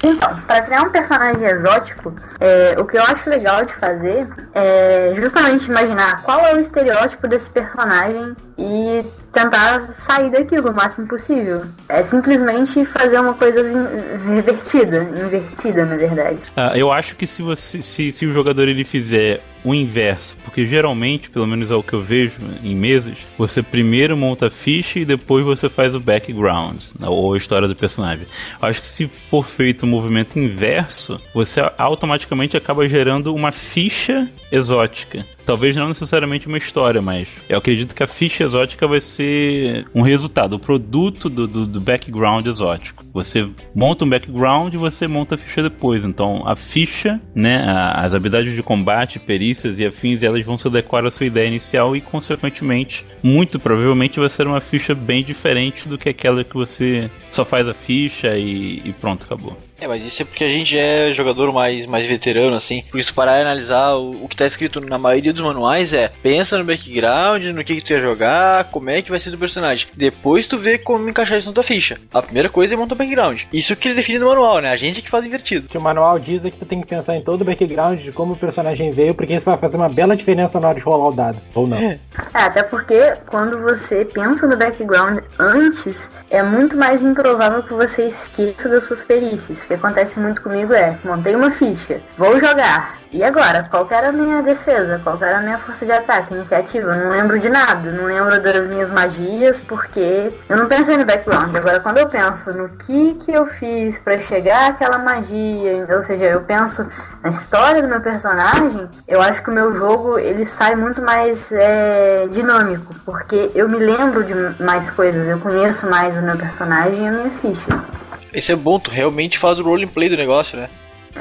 Então, 0.05 0.35
para 0.45 0.61
criar 0.63 0.81
um 0.83 0.89
personagem 0.89 1.45
exótico, 1.45 2.13
é, 2.41 2.75
o 2.77 2.83
que 2.83 2.97
eu 2.97 3.01
acho 3.03 3.29
legal 3.29 3.63
de 3.63 3.73
fazer 3.73 4.27
é 4.53 5.13
justamente 5.15 5.67
imaginar 5.69 6.21
qual 6.23 6.41
é 6.41 6.53
o 6.53 6.59
estereótipo 6.59 7.25
desse 7.25 7.49
personagem 7.49 8.35
e 8.57 9.01
tentar 9.31 9.93
sair 9.95 10.29
daquilo 10.29 10.71
o 10.71 10.75
máximo 10.75 11.07
possível. 11.07 11.61
É 11.87 12.03
simplesmente 12.03 12.83
fazer 12.83 13.17
uma 13.17 13.33
coisa 13.33 13.61
in- 13.61 14.35
revertida, 14.35 15.03
invertida 15.03 15.85
na 15.85 15.95
verdade. 15.95 16.39
Ah, 16.57 16.77
eu 16.77 16.91
acho 16.91 17.15
que 17.15 17.25
se 17.25 17.41
você 17.41 17.81
se, 17.81 18.11
se 18.11 18.25
o 18.25 18.33
jogador 18.33 18.67
ele 18.67 18.83
fizer 18.83 19.39
o 19.63 19.73
inverso, 19.73 20.35
porque 20.43 20.65
geralmente, 20.67 21.29
pelo 21.29 21.47
menos 21.47 21.71
é 21.71 21.75
o 21.75 21.83
que 21.83 21.93
eu 21.93 22.01
vejo 22.01 22.33
em 22.63 22.75
mesas, 22.75 23.17
você 23.37 23.61
primeiro 23.61 24.17
monta 24.17 24.47
a 24.47 24.51
ficha 24.51 24.99
e 24.99 25.05
depois 25.05 25.45
você 25.45 25.69
faz 25.69 25.95
o 25.95 25.99
background, 25.99 26.81
né, 26.99 27.07
ou 27.07 27.33
a 27.33 27.37
história 27.37 27.67
do 27.67 27.75
personagem. 27.75 28.25
Eu 28.61 28.67
acho 28.67 28.81
que 28.81 28.87
se 28.87 29.09
for 29.29 29.47
feito 29.47 29.83
o 29.83 29.87
movimento 29.87 30.37
inverso, 30.37 31.19
você 31.33 31.61
automaticamente 31.77 32.57
acaba 32.57 32.87
gerando 32.87 33.33
uma 33.33 33.51
ficha 33.51 34.29
exótica. 34.53 35.25
Talvez 35.45 35.75
não 35.75 35.89
necessariamente 35.89 36.47
uma 36.47 36.59
história, 36.59 37.01
mas 37.01 37.27
eu 37.49 37.57
acredito 37.57 37.95
que 37.95 38.03
a 38.03 38.07
ficha 38.07 38.43
exótica 38.43 38.87
vai 38.87 39.01
ser 39.01 39.85
um 39.93 40.03
resultado, 40.03 40.55
o 40.55 40.59
produto 40.59 41.27
do, 41.27 41.47
do, 41.47 41.65
do 41.65 41.81
background 41.81 42.45
exótico. 42.45 43.03
Você 43.11 43.49
monta 43.75 44.05
um 44.05 44.09
background 44.09 44.73
e 44.73 44.77
você 44.77 45.07
monta 45.07 45.35
a 45.35 45.37
ficha 45.37 45.63
depois. 45.63 46.05
Então 46.05 46.47
a 46.47 46.55
ficha, 46.55 47.19
né, 47.33 47.65
as 47.95 48.13
habilidades 48.13 48.53
de 48.53 48.61
combate, 48.61 49.19
perícias 49.19 49.79
e 49.79 49.85
afins, 49.85 50.21
elas 50.21 50.45
vão 50.45 50.57
se 50.57 50.67
adequar 50.67 51.03
à 51.03 51.11
sua 51.11 51.25
ideia 51.25 51.47
inicial 51.47 51.95
e, 51.95 52.01
consequentemente, 52.01 53.03
muito 53.23 53.59
provavelmente 53.59 54.19
vai 54.19 54.29
ser 54.29 54.45
uma 54.45 54.61
ficha 54.61 54.93
bem 54.93 55.23
diferente 55.23 55.89
do 55.89 55.97
que 55.97 56.09
aquela 56.09 56.43
que 56.43 56.53
você 56.53 57.09
só 57.31 57.43
faz 57.43 57.67
a 57.67 57.73
ficha 57.73 58.37
e, 58.37 58.81
e 58.85 58.93
pronto, 58.93 59.25
acabou. 59.25 59.57
É, 59.83 59.87
mas 59.87 60.05
isso 60.05 60.21
é 60.21 60.25
porque 60.25 60.45
a 60.45 60.49
gente 60.49 60.79
é 60.79 61.11
jogador 61.13 61.51
mais, 61.51 61.85
mais 61.85 62.07
veterano, 62.07 62.55
assim. 62.55 62.85
Por 62.89 62.99
isso, 62.99 63.13
parar 63.13 63.39
e 63.39 63.41
analisar 63.41 63.95
o, 63.95 64.11
o 64.23 64.27
que 64.29 64.35
tá 64.35 64.45
escrito 64.45 64.79
na 64.79 64.97
maioria 64.97 65.33
dos 65.33 65.41
manuais 65.41 65.93
é 65.93 66.09
pensa 66.21 66.57
no 66.57 66.63
background, 66.63 67.43
no 67.47 67.65
que, 67.65 67.75
que 67.75 67.81
tu 67.81 67.91
ia 67.91 67.99
jogar, 67.99 68.63
como 68.65 68.89
é 68.89 69.01
que 69.01 69.11
vai 69.11 69.19
ser 69.19 69.31
do 69.31 69.37
personagem. 69.37 69.87
Depois 69.93 70.47
tu 70.47 70.57
vê 70.57 70.77
como 70.77 71.09
encaixar 71.09 71.37
isso 71.37 71.49
na 71.49 71.53
tua 71.53 71.63
ficha. 71.63 71.99
A 72.13 72.21
primeira 72.21 72.47
coisa 72.47 72.73
é 72.73 72.77
montar 72.77 72.95
o 72.95 72.97
background. 72.97 73.41
Isso 73.51 73.75
que 73.75 73.89
ele 73.89 73.95
define 73.95 74.19
no 74.19 74.27
manual, 74.27 74.59
né? 74.59 74.71
A 74.71 74.77
gente 74.77 75.01
é 75.01 75.03
que 75.03 75.09
faz 75.09 75.25
invertido. 75.25 75.65
O 75.65 75.69
que 75.69 75.77
o 75.77 75.81
manual 75.81 76.17
diz 76.17 76.45
é 76.45 76.49
que 76.49 76.57
tu 76.57 76.65
tem 76.65 76.79
que 76.79 76.87
pensar 76.87 77.17
em 77.17 77.21
todo 77.21 77.41
o 77.41 77.45
background 77.45 77.99
de 77.99 78.13
como 78.13 78.33
o 78.33 78.37
personagem 78.37 78.89
veio, 78.89 79.13
porque 79.13 79.33
isso 79.33 79.45
vai 79.45 79.57
fazer 79.57 79.75
uma 79.75 79.89
bela 79.89 80.15
diferença 80.15 80.61
na 80.61 80.69
hora 80.69 80.77
de 80.77 80.83
rolar 80.85 81.09
o 81.09 81.13
dado. 81.13 81.37
Ou 81.53 81.67
não. 81.67 81.77
É, 81.77 81.99
até 82.33 82.63
porque 82.63 83.17
quando 83.27 83.61
você 83.61 84.05
pensa 84.05 84.47
no 84.47 84.55
background 84.55 85.19
antes, 85.37 86.09
é 86.29 86.41
muito 86.41 86.77
mais 86.77 87.03
improvável 87.03 87.63
que 87.63 87.73
você 87.73 88.07
esqueça 88.07 88.69
das 88.69 88.85
suas 88.85 89.03
perícias. 89.03 89.61
Que 89.73 89.77
acontece 89.77 90.19
muito 90.19 90.39
comigo 90.39 90.71
é, 90.71 90.95
montei 91.03 91.35
uma 91.35 91.49
ficha, 91.49 91.99
vou 92.15 92.39
jogar. 92.39 92.95
E 93.11 93.23
agora, 93.23 93.67
qual 93.69 93.87
era 93.89 94.09
a 94.09 94.11
minha 94.11 94.43
defesa? 94.43 95.01
Qual 95.03 95.17
era 95.19 95.39
a 95.39 95.41
minha 95.41 95.57
força 95.57 95.83
de 95.83 95.91
ataque, 95.91 96.35
iniciativa? 96.35 96.95
Eu 96.95 97.05
não 97.05 97.11
lembro 97.11 97.39
de 97.39 97.49
nada, 97.49 97.91
não 97.91 98.05
lembro 98.05 98.39
das 98.39 98.67
minhas 98.67 98.91
magias, 98.91 99.59
porque 99.61 100.31
eu 100.47 100.57
não 100.57 100.67
pensei 100.67 100.95
no 100.95 101.05
background. 101.05 101.55
Agora, 101.55 101.79
quando 101.79 101.97
eu 101.97 102.07
penso 102.07 102.53
no 102.53 102.69
que 102.69 103.15
que 103.15 103.31
eu 103.31 103.47
fiz 103.47 103.97
pra 103.97 104.19
chegar 104.19 104.69
àquela 104.69 104.99
magia, 104.99 105.87
ou 105.89 106.03
seja, 106.03 106.25
eu 106.25 106.41
penso 106.41 106.87
na 107.23 107.29
história 107.29 107.81
do 107.81 107.87
meu 107.87 108.01
personagem, 108.01 108.87
eu 109.07 109.23
acho 109.23 109.41
que 109.41 109.49
o 109.49 109.53
meu 109.53 109.73
jogo 109.73 110.19
ele 110.19 110.45
sai 110.45 110.75
muito 110.75 111.01
mais 111.01 111.51
é, 111.51 112.27
dinâmico, 112.31 112.93
porque 113.03 113.51
eu 113.55 113.67
me 113.67 113.77
lembro 113.77 114.23
de 114.23 114.35
mais 114.61 114.91
coisas, 114.91 115.27
eu 115.27 115.39
conheço 115.39 115.89
mais 115.89 116.15
o 116.15 116.21
meu 116.21 116.37
personagem 116.37 117.05
e 117.05 117.07
a 117.07 117.11
minha 117.11 117.31
ficha. 117.31 118.02
Isso 118.33 118.51
é 118.51 118.55
bom, 118.55 118.79
tu 118.79 118.89
realmente 118.91 119.37
faz 119.37 119.59
o 119.59 119.63
roleplay 119.63 120.09
do 120.09 120.17
negócio, 120.17 120.57
né? 120.57 120.69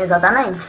Exatamente. 0.00 0.62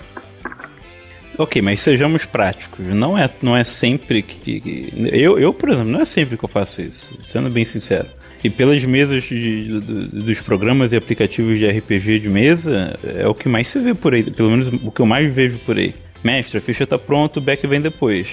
Ok, 1.37 1.61
mas 1.61 1.81
sejamos 1.81 2.25
práticos. 2.25 2.85
Não 2.85 3.17
é, 3.17 3.29
não 3.41 3.57
é 3.57 3.63
sempre 3.63 4.21
que. 4.21 4.59
que- 4.59 4.93
eu, 5.11 5.39
eu, 5.39 5.51
por 5.53 5.69
exemplo, 5.69 5.89
não 5.89 6.01
é 6.01 6.05
sempre 6.05 6.37
que 6.37 6.45
eu 6.45 6.49
faço 6.49 6.81
isso, 6.81 7.17
sendo 7.23 7.49
bem 7.49 7.65
sincero. 7.65 8.07
E 8.43 8.49
pelas 8.49 8.83
mesas 8.83 9.23
de- 9.23 9.79
do- 9.79 10.07
dos 10.23 10.41
programas 10.41 10.91
e 10.91 10.97
aplicativos 10.97 11.57
de 11.57 11.65
RPG 11.65 12.19
de 12.19 12.29
mesa, 12.29 12.93
é 13.03 13.27
o 13.27 13.33
que 13.33 13.47
mais 13.49 13.69
se 13.69 13.79
vê 13.79 13.95
por 13.95 14.13
aí. 14.13 14.21
Pelo 14.23 14.51
menos 14.51 14.67
o 14.83 14.91
que 14.91 14.99
eu 14.99 15.05
mais 15.05 15.33
vejo 15.33 15.57
por 15.59 15.77
aí. 15.77 15.95
Mestre, 16.23 16.57
a 16.57 16.61
ficha 16.61 16.85
tá 16.85 16.99
pronta, 16.99 17.39
o 17.39 17.41
back 17.41 17.65
vem 17.65 17.81
depois. 17.81 18.27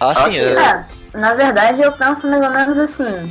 Ah, 0.00 0.14
sim, 0.14 0.38
é. 0.38 0.52
É, 0.52 0.84
na 1.18 1.34
verdade 1.34 1.82
eu 1.82 1.92
penso 1.92 2.26
mais 2.28 2.42
ou 2.42 2.50
menos 2.50 2.78
assim. 2.78 3.30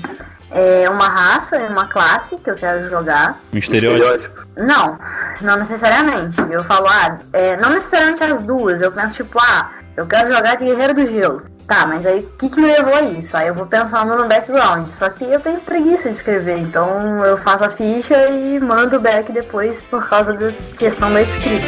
É 0.49 0.89
uma 0.89 1.07
raça, 1.07 1.57
uma 1.69 1.87
classe 1.87 2.37
que 2.37 2.49
eu 2.49 2.55
quero 2.55 2.89
jogar. 2.89 3.39
Um 3.53 3.57
estereótipo. 3.57 4.47
Não, 4.55 4.97
não 5.41 5.57
necessariamente. 5.57 6.41
Eu 6.49 6.63
falo, 6.63 6.87
ah, 6.87 7.17
é, 7.33 7.57
não 7.57 7.71
necessariamente 7.71 8.23
as 8.23 8.41
duas. 8.41 8.81
Eu 8.81 8.91
penso, 8.91 9.15
tipo, 9.15 9.37
ah, 9.39 9.71
eu 9.95 10.05
quero 10.05 10.33
jogar 10.33 10.55
de 10.55 10.65
Guerreiro 10.65 10.93
do 10.93 11.05
Gelo. 11.05 11.43
Tá, 11.67 11.85
mas 11.85 12.05
aí 12.05 12.21
o 12.21 12.37
que, 12.37 12.47
que 12.47 12.61
me 12.61 12.67
levou 12.67 12.95
a 12.95 13.01
isso? 13.01 13.35
Aí 13.35 13.49
eu 13.49 13.53
vou 13.53 13.65
pensando 13.65 14.15
no 14.15 14.25
background. 14.25 14.87
Só 14.87 15.09
que 15.09 15.25
eu 15.25 15.39
tenho 15.41 15.59
preguiça 15.59 16.03
de 16.07 16.15
escrever, 16.15 16.59
então 16.59 17.25
eu 17.25 17.37
faço 17.37 17.65
a 17.65 17.69
ficha 17.69 18.15
e 18.29 18.57
mando 18.57 18.95
o 18.95 19.01
back 19.01 19.33
depois 19.33 19.81
por 19.81 20.07
causa 20.07 20.33
da 20.33 20.53
questão 20.77 21.11
da 21.11 21.21
escrita. 21.21 21.67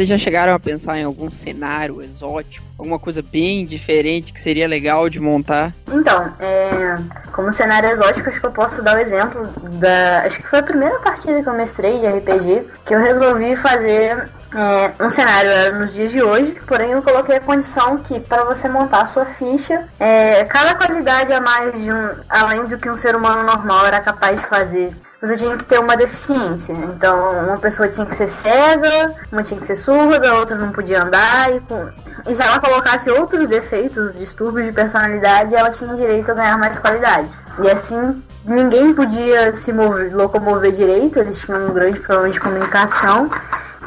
Vocês 0.00 0.08
já 0.08 0.16
chegaram 0.16 0.54
a 0.54 0.58
pensar 0.58 0.96
em 0.96 1.04
algum 1.04 1.30
cenário 1.30 2.00
exótico? 2.00 2.66
Alguma 2.78 2.98
coisa 2.98 3.20
bem 3.20 3.66
diferente 3.66 4.32
que 4.32 4.40
seria 4.40 4.66
legal 4.66 5.10
de 5.10 5.20
montar? 5.20 5.74
Então, 5.92 6.32
é, 6.40 6.96
como 7.32 7.52
cenário 7.52 7.90
exótico, 7.90 8.30
acho 8.30 8.40
que 8.40 8.46
eu 8.46 8.50
posso 8.50 8.82
dar 8.82 8.96
o 8.96 8.98
exemplo 8.98 9.46
da. 9.78 10.22
Acho 10.22 10.38
que 10.38 10.48
foi 10.48 10.60
a 10.60 10.62
primeira 10.62 10.98
partida 11.00 11.42
que 11.42 11.46
eu 11.46 11.52
mestrei 11.52 11.98
de 11.98 12.06
RPG, 12.06 12.66
que 12.86 12.94
eu 12.94 12.98
resolvi 12.98 13.54
fazer 13.56 14.26
é, 14.54 15.04
um 15.04 15.10
cenário 15.10 15.50
era 15.50 15.78
nos 15.78 15.92
dias 15.92 16.10
de 16.10 16.22
hoje, 16.22 16.58
porém 16.66 16.92
eu 16.92 17.02
coloquei 17.02 17.36
a 17.36 17.40
condição 17.40 17.98
que 17.98 18.18
para 18.20 18.44
você 18.44 18.70
montar 18.70 19.02
a 19.02 19.04
sua 19.04 19.26
ficha, 19.26 19.86
é, 19.98 20.42
cada 20.46 20.76
qualidade 20.76 21.30
a 21.30 21.42
mais 21.42 21.74
de 21.74 21.92
um, 21.92 22.08
além 22.26 22.64
do 22.64 22.78
que 22.78 22.88
um 22.88 22.96
ser 22.96 23.14
humano 23.14 23.42
normal 23.42 23.84
era 23.84 24.00
capaz 24.00 24.40
de 24.40 24.46
fazer. 24.46 24.94
Você 25.20 25.36
tinha 25.36 25.54
que 25.56 25.64
ter 25.66 25.78
uma 25.78 25.96
deficiência. 25.96 26.72
Então, 26.72 27.44
uma 27.44 27.58
pessoa 27.58 27.86
tinha 27.88 28.06
que 28.06 28.16
ser 28.16 28.28
cega, 28.28 29.14
uma 29.30 29.42
tinha 29.42 29.60
que 29.60 29.66
ser 29.66 29.76
surda, 29.76 30.30
a 30.30 30.38
outra 30.38 30.56
não 30.56 30.72
podia 30.72 31.02
andar. 31.02 31.54
E, 31.54 31.60
com... 31.60 31.88
e 32.26 32.34
se 32.34 32.40
ela 32.40 32.58
colocasse 32.58 33.10
outros 33.10 33.46
defeitos, 33.46 34.14
distúrbios 34.14 34.66
de 34.66 34.72
personalidade, 34.72 35.54
ela 35.54 35.70
tinha 35.70 35.94
direito 35.94 36.30
a 36.30 36.34
ganhar 36.34 36.56
mais 36.56 36.78
qualidades. 36.78 37.38
E 37.62 37.70
assim, 37.70 38.22
ninguém 38.46 38.94
podia 38.94 39.54
se 39.54 39.74
mover, 39.74 40.14
locomover 40.16 40.72
direito, 40.72 41.18
eles 41.18 41.38
tinham 41.38 41.68
um 41.68 41.74
grande 41.74 42.00
problema 42.00 42.30
de 42.30 42.40
comunicação. 42.40 43.28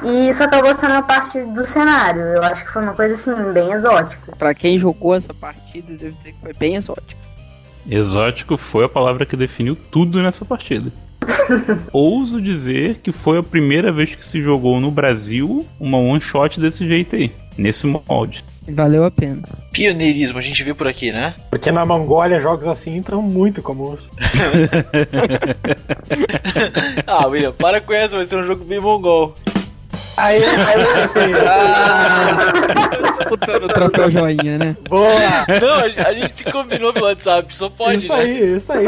E 0.03 0.29
isso 0.29 0.43
acabou 0.43 0.73
sendo 0.75 0.91
uma 0.91 1.03
parte 1.03 1.39
do 1.39 1.65
cenário. 1.65 2.21
Eu 2.21 2.43
acho 2.43 2.63
que 2.63 2.71
foi 2.71 2.83
uma 2.83 2.93
coisa 2.93 3.15
assim, 3.15 3.51
bem 3.51 3.71
exótica. 3.71 4.35
Pra 4.37 4.53
quem 4.53 4.77
jogou 4.77 5.15
essa 5.15 5.33
partida, 5.33 5.93
eu 5.93 5.97
devo 5.97 6.15
dizer 6.15 6.33
que 6.33 6.41
foi 6.41 6.53
bem 6.53 6.75
exótico. 6.75 7.19
Exótico 7.89 8.57
foi 8.57 8.85
a 8.85 8.89
palavra 8.89 9.25
que 9.25 9.35
definiu 9.35 9.75
tudo 9.75 10.21
nessa 10.21 10.45
partida. 10.45 10.91
Ouso 11.91 12.41
dizer 12.41 12.99
que 13.03 13.11
foi 13.11 13.37
a 13.37 13.43
primeira 13.43 13.91
vez 13.91 14.15
que 14.15 14.25
se 14.25 14.41
jogou 14.41 14.79
no 14.79 14.91
Brasil 14.91 15.65
uma 15.79 15.97
one 15.97 16.21
shot 16.21 16.59
desse 16.59 16.87
jeito 16.87 17.15
aí, 17.15 17.31
nesse 17.57 17.87
molde. 17.87 18.43
Valeu 18.67 19.03
a 19.03 19.11
pena. 19.11 19.41
Pioneirismo, 19.73 20.37
a 20.37 20.41
gente 20.41 20.63
viu 20.63 20.73
por 20.73 20.87
aqui, 20.87 21.11
né? 21.11 21.35
Porque 21.49 21.71
na 21.71 21.85
Mongólia 21.85 22.39
jogos 22.39 22.67
assim 22.67 22.99
estão 22.99 23.21
muito 23.21 23.61
comuns. 23.61 24.09
ah, 27.05 27.27
William, 27.27 27.51
para 27.51 27.81
com 27.81 27.93
essa, 27.93 28.15
vai 28.15 28.25
ser 28.25 28.37
um 28.37 28.45
jogo 28.45 28.63
bem 28.63 28.79
mongol. 28.79 29.35
Aí, 30.17 30.43
aí, 30.43 31.33
Ah, 31.47 32.51
disputando 33.19 33.63
o 33.63 33.67
troféu 33.69 34.09
joinha, 34.09 34.57
né? 34.57 34.77
boa! 34.89 35.09
Não, 35.61 35.75
a 36.05 36.13
gente, 36.13 36.37
se 36.37 36.43
combinou 36.45 36.93
pelo 36.93 37.05
WhatsApp, 37.07 37.55
só 37.55 37.69
pode, 37.69 37.99
Isso 38.03 38.13
né? 38.13 38.19
aí, 38.19 38.55
isso 38.57 38.71
aí. 38.71 38.87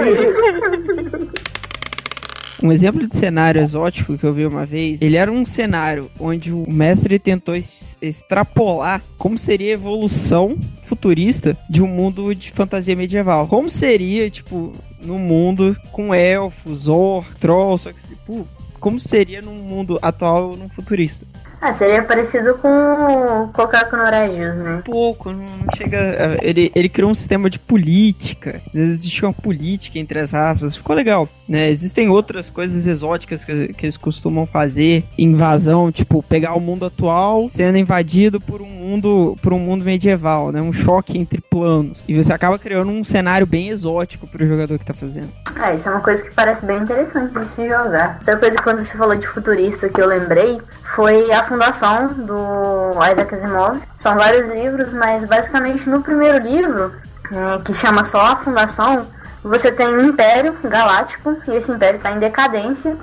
Um 2.64 2.72
exemplo 2.72 3.06
de 3.06 3.16
cenário 3.16 3.62
exótico 3.62 4.18
que 4.18 4.24
eu 4.24 4.34
vi 4.34 4.46
uma 4.46 4.66
vez, 4.66 5.02
ele 5.02 5.18
era 5.18 5.32
um 5.32 5.46
cenário 5.46 6.10
onde 6.20 6.52
o 6.54 6.66
mestre 6.68 7.20
tentou 7.20 7.56
es- 7.56 7.98
extrapolar 8.02 9.02
como 9.18 9.38
seria 9.38 9.72
a 9.72 9.74
evolução 9.74 10.58
futurista 10.86 11.56
de 11.70 11.84
um 11.84 11.88
mundo 11.88 12.34
de 12.34 12.52
fantasia 12.52 12.96
medieval. 12.96 13.48
Como 13.48 13.70
seria, 13.70 14.30
tipo, 14.30 14.72
num 15.02 15.20
mundo 15.20 15.76
com 15.92 16.16
elfos, 16.16 16.88
orc, 16.88 17.28
trolls, 17.40 17.84
só 17.84 17.92
que, 17.92 18.02
tipo, 18.08 18.48
como 18.80 19.00
seria 19.00 19.42
num 19.42 19.56
mundo 19.56 19.98
atual, 20.02 20.56
num 20.56 20.70
futurista? 20.70 21.26
Ah, 21.62 21.74
seria 21.74 22.04
parecido 22.04 22.56
com 22.60 22.70
o 22.70 23.48
Kokaku 23.48 23.96
no 23.96 24.04
Raijus, 24.04 24.58
né? 24.58 24.84
Pouco, 24.86 25.32
não, 25.32 25.48
chega. 25.76 26.38
Ele, 26.44 26.72
ele 26.76 26.88
criou 26.88 27.10
um 27.10 27.14
sistema 27.14 27.50
de 27.50 27.58
política. 27.58 28.62
Existia 28.74 29.28
uma 29.28 29.34
política 29.34 29.98
entre 29.98 30.20
as 30.20 30.30
raças. 30.30 30.76
Ficou 30.76 30.96
legal. 30.96 31.28
Né? 31.50 31.70
Existem 31.70 32.08
outras 32.08 32.52
coisas 32.52 32.86
exóticas 32.86 33.44
que, 33.44 33.70
que 33.70 33.86
eles 33.86 33.98
costumam 33.98 34.46
fazer. 34.46 35.04
Invasão, 35.18 35.92
tipo, 35.92 36.22
pegar 36.22 36.54
o 36.54 36.60
mundo 36.60 36.86
atual 36.86 37.50
sendo 37.50 37.80
invadido 37.80 38.40
por 38.40 38.62
um 38.62 38.70
mundo. 38.70 39.36
por 39.42 39.52
um 39.52 39.60
mundo 39.60 39.84
medieval, 39.84 40.52
né? 40.52 40.62
Um 40.62 40.74
choque 40.74 41.18
entre 41.18 41.42
planos. 41.42 42.04
E 42.08 42.16
você 42.16 42.32
acaba 42.32 42.60
criando 42.60 42.92
um 42.92 43.04
cenário 43.04 43.48
bem 43.48 43.70
exótico 43.70 44.28
pro 44.28 44.48
jogador 44.48 44.78
que 44.78 44.86
tá 44.86 44.94
fazendo. 44.94 45.30
É, 45.62 45.76
isso 45.76 45.88
é 45.88 45.92
uma 45.92 46.02
coisa 46.02 46.22
que 46.22 46.32
parece 46.32 46.66
bem 46.66 46.80
interessante 46.80 47.40
de 47.40 47.48
se 47.48 47.68
jogar. 47.68 48.18
Outra 48.20 48.38
coisa 48.38 48.58
que 48.58 48.64
quando 48.64 48.84
você 48.84 48.98
falou 48.98 49.16
de 49.16 49.28
futurista 49.28 49.88
que 49.88 50.02
eu 50.02 50.08
lembrei 50.08 50.62
foi 50.84 51.32
a 51.32 51.44
fundação 51.44 52.10
do 52.10 52.92
Isaac 53.12 53.34
Asimov. 53.34 53.80
São 53.98 54.16
vários 54.16 54.50
livros, 54.50 54.92
mas 54.94 55.24
basicamente 55.26 55.90
no 55.90 56.02
primeiro 56.02 56.40
livro, 56.40 56.94
né, 57.32 57.62
que 57.64 57.74
chama 57.74 58.04
só 58.04 58.22
a 58.22 58.36
fundação, 58.36 59.08
você 59.44 59.72
tem 59.72 59.88
um 59.88 60.02
império 60.02 60.56
galáctico 60.64 61.38
e 61.48 61.56
esse 61.56 61.72
império 61.72 61.98
está 61.98 62.12
em 62.12 62.20
decadência. 62.20 62.98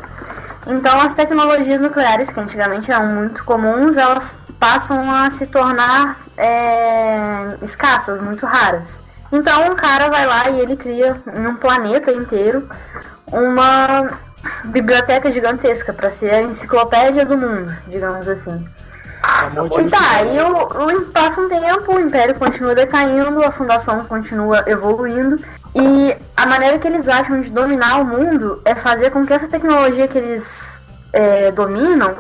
Então 0.67 1.01
as 1.01 1.15
tecnologias 1.15 1.81
nucleares, 1.81 2.31
que 2.31 2.39
antigamente 2.39 2.93
eram 2.93 3.07
muito 3.07 3.45
comuns, 3.45 3.97
elas 3.97 4.37
passam 4.61 5.11
a 5.11 5.31
se 5.31 5.47
tornar 5.47 6.19
é, 6.37 7.57
escassas, 7.63 8.21
muito 8.21 8.45
raras. 8.45 9.03
Então 9.33 9.73
um 9.73 9.75
cara 9.75 10.09
vai 10.11 10.27
lá 10.27 10.51
e 10.51 10.61
ele 10.61 10.77
cria 10.77 11.21
em 11.35 11.47
um 11.47 11.55
planeta 11.57 12.13
inteiro 12.13 12.69
uma 13.31 14.11
biblioteca 14.65 15.31
gigantesca 15.31 15.93
para 15.93 16.11
ser 16.11 16.31
a 16.35 16.43
enciclopédia 16.43 17.25
do 17.25 17.37
mundo, 17.39 17.75
digamos 17.89 18.29
assim. 18.29 18.65
E 19.87 19.89
tá, 19.89 19.99
aí 20.17 20.41
o, 20.41 20.63
o- 20.99 21.07
passa 21.07 21.41
um 21.41 21.49
tempo, 21.49 21.95
o 21.95 22.01
Império 22.01 22.35
continua 22.35 22.75
decaindo, 22.75 23.43
a 23.45 23.53
Fundação 23.53 24.05
continua 24.05 24.65
evoluindo, 24.67 25.37
e 25.75 26.15
a 26.37 26.45
maneira 26.45 26.79
que 26.79 26.89
eles 26.89 27.09
acham 27.09 27.41
de 27.41 27.49
dominar 27.51 28.01
o 28.01 28.05
mundo 28.05 28.61
é 28.65 28.75
fazer 28.75 29.11
com 29.11 29.25
que 29.25 29.33
essa 29.33 29.47
tecnologia 29.49 30.09
que 30.09 30.19
eles 30.19 30.75
é, 31.13 31.53
dominam 31.53 32.17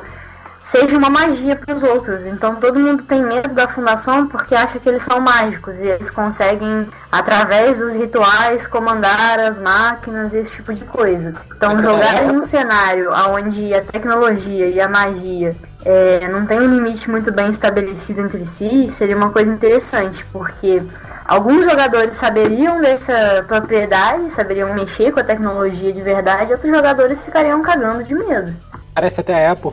seja 0.63 0.97
uma 0.97 1.11
magia 1.11 1.57
para 1.57 1.75
os 1.75 1.83
outros. 1.83 2.27
Então 2.27 2.55
todo 2.55 2.79
mundo 2.79 3.03
tem 3.03 3.23
medo 3.23 3.53
da 3.55 3.67
Fundação 3.67 4.27
porque 4.29 4.55
acha 4.55 4.79
que 4.79 4.89
eles 4.89 5.03
são 5.03 5.21
mágicos 5.21 5.79
e 5.81 5.89
eles 5.89 6.09
conseguem, 6.09 6.87
através 7.11 7.79
dos 7.79 7.95
rituais, 7.95 8.67
comandar 8.67 9.41
as 9.41 9.59
máquinas 9.59 10.33
e 10.33 10.39
esse 10.39 10.57
tipo 10.57 10.73
de 10.73 10.85
coisa. 10.85 11.35
Então 11.55 11.81
jogar 11.83 12.25
em 12.25 12.37
um 12.37 12.43
cenário 12.43 13.11
onde 13.31 13.75
a 13.75 13.83
tecnologia 13.83 14.69
e 14.69 14.81
a 14.81 14.89
magia 14.89 15.55
é, 15.85 16.29
não 16.29 16.47
tem 16.47 16.61
um 16.61 16.73
limite 16.73 17.11
muito 17.11 17.33
bem 17.33 17.51
estabelecido 17.51 18.21
entre 18.21 18.41
si, 18.43 18.89
seria 18.91 19.17
uma 19.17 19.31
coisa 19.31 19.53
interessante, 19.53 20.25
porque 20.27 20.81
alguns 21.25 21.65
jogadores 21.65 22.17
saberiam 22.17 22.81
dessa 22.81 23.45
propriedade, 23.49 24.31
saberiam 24.31 24.73
mexer 24.75 25.11
com 25.11 25.19
a 25.19 25.25
tecnologia 25.25 25.93
de 25.93 26.01
verdade, 26.01 26.51
e 26.51 26.53
outros 26.53 26.71
jogadores 26.71 27.25
ficariam 27.25 27.61
cagando 27.63 28.05
de 28.05 28.15
medo. 28.15 28.55
Parece 28.95 29.21
até 29.21 29.47
a 29.47 29.53
Apple. 29.53 29.73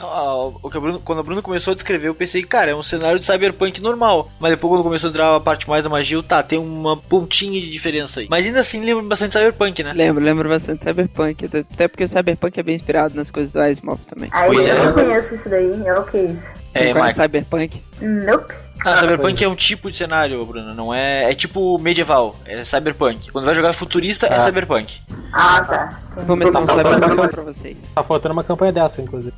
Ah, 0.00 0.32
o 0.62 0.70
que 0.70 0.78
Bruno- 0.78 1.00
quando 1.00 1.18
a 1.18 1.22
Bruno 1.22 1.42
começou 1.42 1.72
a 1.72 1.74
descrever, 1.74 2.08
eu 2.08 2.14
pensei, 2.14 2.42
cara, 2.42 2.70
é 2.70 2.74
um 2.74 2.82
cenário 2.82 3.18
de 3.18 3.24
cyberpunk 3.26 3.80
normal. 3.80 4.30
Mas 4.38 4.50
depois, 4.52 4.70
quando 4.72 4.82
começou 4.82 5.08
a 5.08 5.10
entrar 5.10 5.34
a 5.36 5.40
parte 5.40 5.68
mais 5.68 5.84
da 5.84 5.90
magia, 5.90 6.16
eu, 6.16 6.22
tá, 6.22 6.42
tem 6.42 6.58
uma 6.58 6.96
pontinha 6.96 7.60
de 7.60 7.68
diferença 7.70 8.20
aí. 8.20 8.26
Mas 8.30 8.46
ainda 8.46 8.60
assim, 8.60 8.80
lembra 8.84 9.02
bastante 9.04 9.32
cyberpunk, 9.32 9.82
né? 9.82 9.92
Lembro, 9.94 10.22
lembro 10.24 10.48
bastante 10.48 10.78
de 10.80 10.84
Cyberpunk. 10.84 11.44
até- 11.46 11.88
porque 11.88 12.06
Cyberpunk 12.06 12.58
é 12.58 12.62
bem 12.62 12.74
inspirado 12.74 13.14
nas 13.14 13.30
coisas 13.30 13.52
do 13.52 13.60
Asimov 13.60 13.98
também. 14.06 14.28
Aí 14.32 14.50
Pois 14.52 14.66
eu 14.66 14.76
é. 14.76 14.84
não 14.86 14.92
conheço 14.92 15.34
isso 15.34 15.48
daí, 15.48 15.82
é 15.86 15.94
o 15.98 16.02
que 16.04 16.16
é 16.16 16.24
isso? 16.26 16.46
Você 16.72 16.84
É, 16.84 16.92
conhece 16.92 16.94
Michael. 16.94 17.14
Cyberpunk? 17.14 17.82
Nope. 18.00 18.54
Ah, 18.84 18.96
cyberpunk 18.96 19.42
é 19.42 19.48
um 19.48 19.56
tipo 19.56 19.90
de 19.90 19.96
cenário, 19.96 20.44
Bruno, 20.44 20.72
não 20.74 20.94
é. 20.94 21.30
É 21.30 21.34
tipo 21.34 21.78
medieval, 21.78 22.36
é 22.46 22.64
cyberpunk. 22.64 23.30
Quando 23.32 23.44
vai 23.44 23.54
jogar 23.54 23.72
futurista, 23.72 24.26
é 24.26 24.36
Ah. 24.36 24.40
cyberpunk. 24.40 25.00
Ah, 25.32 25.60
tá. 25.62 26.00
Vou 26.26 26.36
mestrar 26.36 26.62
um 26.62 26.66
cyberpunk 26.66 27.28
pra 27.30 27.42
vocês. 27.42 27.88
Tá 27.94 28.02
faltando 28.02 28.32
uma 28.34 28.44
campanha 28.44 28.72
dessa, 28.72 29.02
inclusive. 29.02 29.34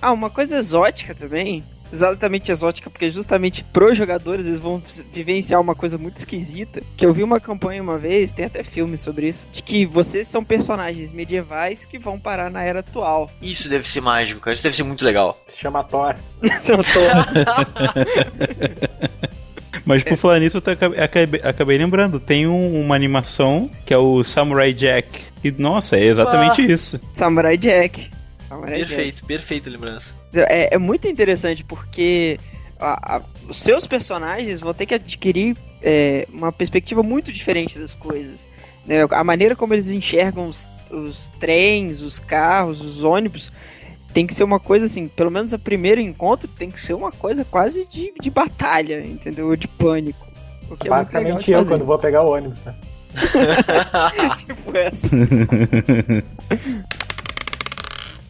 Ah, 0.00 0.12
uma 0.12 0.28
coisa 0.30 0.56
exótica 0.56 1.14
também. 1.14 1.64
Exatamente 1.92 2.50
exótica, 2.50 2.88
porque 2.88 3.10
justamente 3.10 3.62
pros 3.72 3.96
jogadores 3.98 4.46
eles 4.46 4.58
vão 4.58 4.82
vivenciar 5.12 5.60
uma 5.60 5.74
coisa 5.74 5.98
muito 5.98 6.16
esquisita. 6.16 6.82
Que 6.96 7.04
eu 7.04 7.12
vi 7.12 7.22
uma 7.22 7.38
campanha 7.38 7.82
uma 7.82 7.98
vez, 7.98 8.32
tem 8.32 8.46
até 8.46 8.64
filme 8.64 8.96
sobre 8.96 9.28
isso, 9.28 9.46
de 9.52 9.62
que 9.62 9.84
vocês 9.84 10.26
são 10.26 10.42
personagens 10.42 11.12
medievais 11.12 11.84
que 11.84 11.98
vão 11.98 12.18
parar 12.18 12.50
na 12.50 12.62
era 12.62 12.80
atual. 12.80 13.30
Isso 13.42 13.68
deve 13.68 13.86
ser 13.86 14.00
mágico, 14.00 14.40
cara. 14.40 14.54
Isso 14.54 14.62
deve 14.62 14.74
ser 14.74 14.84
muito 14.84 15.04
legal. 15.04 15.38
Se 15.46 15.60
chama 15.60 15.84
Thor. 15.84 16.14
Eu 16.42 16.78
tô- 16.78 17.02
Mas 19.84 20.04
por 20.04 20.16
falar 20.16 20.38
nisso, 20.38 20.62
eu 20.64 20.72
acabei, 21.02 21.40
acabei 21.42 21.76
lembrando, 21.78 22.20
tem 22.20 22.46
um- 22.46 22.80
uma 22.80 22.94
animação 22.94 23.68
que 23.84 23.92
é 23.92 23.98
o 23.98 24.22
Samurai 24.22 24.72
Jack. 24.72 25.24
E 25.42 25.50
nossa, 25.50 25.96
é 25.96 26.04
exatamente 26.04 26.70
isso. 26.70 27.00
Samurai 27.12 27.56
Jack. 27.58 28.08
Samurai 28.52 28.76
Jack. 28.78 28.88
Perfeito, 28.88 29.24
perfeita 29.24 29.70
lembrança. 29.70 30.10
É, 30.34 30.74
é 30.74 30.78
muito 30.78 31.08
interessante 31.08 31.64
porque 31.64 32.38
a- 32.78 33.16
a- 33.16 33.22
os 33.48 33.56
seus 33.58 33.86
personagens 33.86 34.60
vão 34.60 34.74
ter 34.74 34.86
que 34.86 34.94
adquirir 34.94 35.56
é, 35.84 36.28
uma 36.32 36.52
perspectiva 36.52 37.02
muito 37.02 37.32
diferente 37.32 37.78
das 37.78 37.94
coisas. 37.94 38.46
né? 38.86 38.98
A 39.10 39.24
maneira 39.24 39.56
como 39.56 39.74
eles 39.74 39.90
enxergam 39.90 40.46
os, 40.48 40.68
os 40.90 41.30
trens, 41.40 42.02
os 42.02 42.20
carros, 42.20 42.80
os 42.80 43.02
ônibus 43.02 43.50
tem 44.12 44.26
que 44.26 44.34
ser 44.34 44.44
uma 44.44 44.60
coisa 44.60 44.86
assim, 44.86 45.08
pelo 45.08 45.30
menos 45.30 45.52
a 45.54 45.58
primeiro 45.58 46.00
encontro 46.00 46.46
tem 46.48 46.70
que 46.70 46.78
ser 46.78 46.92
uma 46.94 47.10
coisa 47.10 47.44
quase 47.44 47.86
de, 47.86 48.12
de 48.20 48.30
batalha, 48.30 49.04
entendeu? 49.04 49.56
De 49.56 49.66
pânico. 49.66 50.24
O 50.70 50.76
que 50.76 50.86
é 50.86 50.90
Basicamente 50.90 51.50
eu, 51.50 51.64
quando 51.64 51.84
vou 51.84 51.98
pegar 51.98 52.22
o 52.22 52.30
ônibus, 52.32 52.60
né? 52.62 52.74
tipo 54.36 54.76
essa. 54.76 55.08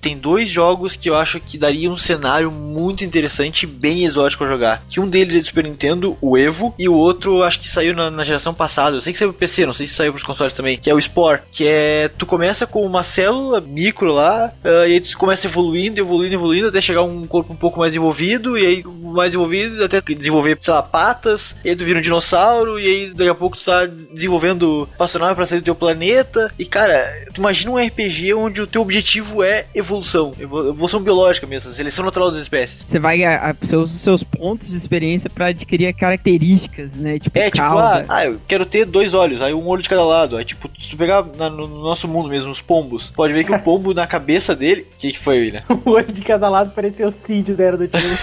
Tem 0.03 0.19
dois 0.19 0.51
jogos 0.51 0.97
que 0.97 1.09
eu 1.09 1.15
acho 1.15 1.39
que 1.39 1.57
daria 1.57 1.89
um 1.89 1.97
cenário 1.97 2.51
muito 2.51 3.05
interessante 3.05 3.69
bem 3.69 4.05
exótico 4.05 4.43
a 4.43 4.49
jogar. 4.49 4.83
Que 4.89 4.99
um 4.99 5.09
deles 5.09 5.37
é 5.37 5.39
do 5.39 5.47
Super 5.47 5.63
Nintendo, 5.63 6.19
o 6.21 6.37
Evo, 6.37 6.75
e 6.77 6.89
o 6.89 6.95
outro 6.95 7.45
acho 7.45 7.61
que 7.61 7.71
saiu 7.71 7.95
na, 7.95 8.11
na 8.11 8.25
geração 8.25 8.53
passada. 8.53 8.97
Eu 8.97 9.01
sei 9.01 9.13
que 9.13 9.19
saiu 9.21 9.33
pro 9.33 9.39
PC, 9.39 9.65
não 9.65 9.73
sei 9.73 9.87
se 9.87 9.95
saiu 9.95 10.13
pros 10.13 10.25
consoles 10.25 10.53
também. 10.53 10.77
Que 10.77 10.91
é 10.91 10.95
o 10.95 11.01
Spore, 11.01 11.43
que 11.53 11.65
é 11.69 12.11
tu 12.19 12.27
começa 12.27 12.67
com 12.67 12.85
uma 12.85 13.05
célula 13.05 13.61
micro 13.61 14.13
lá, 14.13 14.53
ah, 14.65 14.89
e 14.89 14.95
aí 14.95 15.01
tu 15.01 15.17
começa 15.17 15.47
evoluindo, 15.47 16.01
evoluindo, 16.01 16.35
evoluindo, 16.35 16.69
até 16.69 16.81
chegar 16.81 17.03
um 17.03 17.25
corpo 17.25 17.53
um 17.53 17.57
pouco 17.57 17.79
mais 17.79 17.95
envolvido, 17.95 18.59
e 18.59 18.67
aí 18.67 18.85
mais 18.85 19.35
envolvido, 19.35 19.85
até 19.85 20.01
desenvolver, 20.01 20.59
sei 20.61 20.75
lá, 20.75 20.83
patas, 20.83 21.55
e 21.65 21.69
aí 21.69 21.77
tu 21.77 21.85
vira 21.85 22.01
um 22.01 22.03
dinossauro, 22.03 22.81
e 22.81 22.87
aí 22.87 23.15
daqui 23.15 23.31
a 23.31 23.35
pouco 23.35 23.57
tu 23.57 23.65
tá 23.65 23.87
desenvolvendo 23.87 24.89
astronave 24.99 25.37
pra 25.37 25.47
sair 25.47 25.61
do 25.61 25.65
teu 25.65 25.75
planeta. 25.77 26.53
E 26.59 26.65
cara, 26.65 27.09
tu 27.33 27.39
imagina 27.39 27.71
um 27.71 27.79
RPG 27.79 28.35
onde 28.35 28.61
o 28.61 28.67
teu 28.67 28.83
objetivo 28.83 29.45
é 29.45 29.67
evolução, 29.93 30.32
evo- 30.40 30.68
evolução 30.70 31.01
biológica 31.01 31.47
mesmo, 31.47 31.72
seleção 31.72 32.05
natural 32.05 32.30
das 32.30 32.40
espécies. 32.43 32.82
Você 32.86 32.99
vai 32.99 33.22
a, 33.24 33.51
a, 33.51 33.66
seus, 33.66 33.90
seus 33.90 34.22
pontos 34.22 34.68
de 34.68 34.76
experiência 34.76 35.28
pra 35.30 35.47
adquirir 35.47 35.93
características, 35.95 36.95
né? 36.97 37.18
Tipo, 37.18 37.38
É, 37.38 37.51
tipo, 37.51 37.62
ah, 37.62 38.05
ah, 38.09 38.26
eu 38.26 38.40
quero 38.49 38.64
ter 38.66 38.86
dois 38.86 39.14
olhos, 39.14 39.43
aí 39.43 39.53
um 39.55 39.66
olho 39.68 39.82
de 39.82 39.88
cada 39.88 40.05
lado. 40.05 40.36
Aí, 40.36 40.45
tipo, 40.45 40.70
se 40.80 40.90
tu 40.90 40.97
pegar 40.97 41.24
na- 41.38 41.51
no, 41.51 41.66
no 41.68 41.82
nosso 41.82 42.09
mundo 42.09 42.28
mesmo, 42.28 42.51
os 42.51 42.61
pombos, 42.61 43.11
pode 43.14 43.32
ver 43.32 43.45
que 43.45 43.53
o 43.53 43.59
pombo 43.62 43.93
na 43.95 44.07
cabeça 44.07 44.55
dele. 44.57 44.86
O 44.93 44.97
que, 44.99 45.12
que 45.12 45.18
foi, 45.18 45.38
William? 45.40 45.61
O 45.84 45.90
olho 45.90 46.12
de 46.12 46.22
cada 46.22 46.49
lado 46.49 46.70
parecia 46.74 47.07
o 47.09 47.12
Cid 47.12 47.55
da 47.55 47.64
Era 47.64 47.76
do 47.76 47.88
Time. 47.88 48.16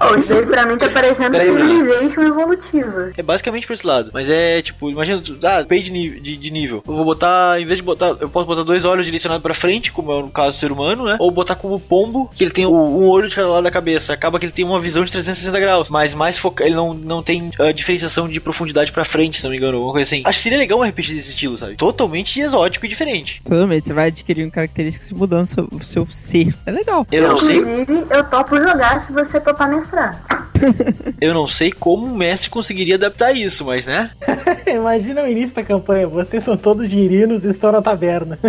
Oh, 0.00 0.14
isso 0.16 0.28
daí 0.28 0.44
pra 0.46 0.66
mim 0.66 0.76
tá 0.78 0.88
parecendo 0.88 1.38
Civilization 1.38 2.22
evolutiva. 2.22 3.12
É 3.16 3.22
basicamente 3.22 3.66
por 3.66 3.74
esse 3.74 3.86
lado. 3.86 4.10
Mas 4.12 4.28
é 4.28 4.62
tipo, 4.62 4.90
imagina, 4.90 5.20
tu, 5.20 5.36
ah, 5.44 5.64
pay 5.68 5.82
de, 5.82 5.92
ni- 5.92 6.18
de, 6.20 6.36
de 6.36 6.50
nível. 6.50 6.82
Eu 6.86 6.94
vou 6.96 7.04
botar, 7.04 7.60
em 7.60 7.66
vez 7.66 7.78
de 7.78 7.82
botar, 7.84 8.16
eu 8.20 8.28
posso 8.28 8.46
botar 8.46 8.62
dois 8.62 8.84
olhos 8.84 9.04
direcionados 9.06 9.42
pra 9.42 9.54
frente, 9.54 9.91
como 9.92 10.12
é 10.12 10.22
no 10.22 10.28
caso 10.30 10.56
do 10.56 10.60
ser 10.60 10.72
humano, 10.72 11.04
né? 11.04 11.16
Ou 11.18 11.30
botar 11.30 11.54
como 11.54 11.78
pombo, 11.78 12.30
que 12.34 12.44
ele 12.44 12.50
tem 12.50 12.66
um 12.66 13.04
olho 13.06 13.28
de 13.28 13.34
cada 13.36 13.48
lado 13.48 13.64
da 13.64 13.70
cabeça. 13.70 14.12
Acaba 14.12 14.38
que 14.38 14.46
ele 14.46 14.52
tem 14.52 14.64
uma 14.64 14.80
visão 14.80 15.04
de 15.04 15.12
360 15.12 15.60
graus, 15.60 15.88
mas 15.88 16.14
mais 16.14 16.38
foca 16.38 16.64
ele 16.64 16.74
não, 16.74 16.92
não 16.92 17.22
tem 17.22 17.50
ah, 17.58 17.72
diferenciação 17.72 18.28
de 18.28 18.40
profundidade 18.40 18.92
pra 18.92 19.04
frente, 19.04 19.38
se 19.38 19.44
não 19.44 19.50
me 19.50 19.56
engano, 19.56 19.76
alguma 19.76 19.92
coisa 19.92 20.08
assim. 20.08 20.22
Acho 20.24 20.38
que 20.38 20.42
seria 20.42 20.58
legal 20.58 20.78
um 20.78 20.82
RPG 20.82 21.14
desse 21.14 21.30
estilo, 21.30 21.56
sabe? 21.58 21.76
Totalmente 21.76 22.40
exótico 22.40 22.86
e 22.86 22.88
diferente. 22.88 23.42
Totalmente, 23.44 23.86
você 23.88 23.92
vai 23.94 24.08
adquirindo 24.08 24.50
características 24.50 25.10
e 25.10 25.14
mudando 25.14 25.46
seu- 25.46 25.68
o 25.72 25.82
seu 25.82 26.06
ser. 26.10 26.54
É 26.66 26.70
legal. 26.70 27.06
Eu 27.10 27.28
não 27.28 27.36
sei, 27.38 27.56
Inclusive, 27.58 28.06
eu 28.10 28.24
topo 28.24 28.56
jogar 28.56 29.00
se 29.00 29.12
você 29.12 29.40
topar 29.40 29.68
mestrar. 29.68 30.24
eu 31.20 31.34
não 31.34 31.46
sei 31.48 31.72
como 31.72 32.06
o 32.06 32.16
mestre 32.16 32.48
conseguiria 32.50 32.94
adaptar 32.94 33.32
isso, 33.32 33.64
mas 33.64 33.86
né? 33.86 34.10
Imagina 34.66 35.22
o 35.22 35.26
início 35.26 35.56
da 35.56 35.62
campanha. 35.62 36.06
Vocês 36.06 36.44
são 36.44 36.56
todos 36.56 36.88
girinos 36.88 37.44
e 37.44 37.50
estão 37.50 37.72
na 37.72 37.82
taverna. 37.82 38.38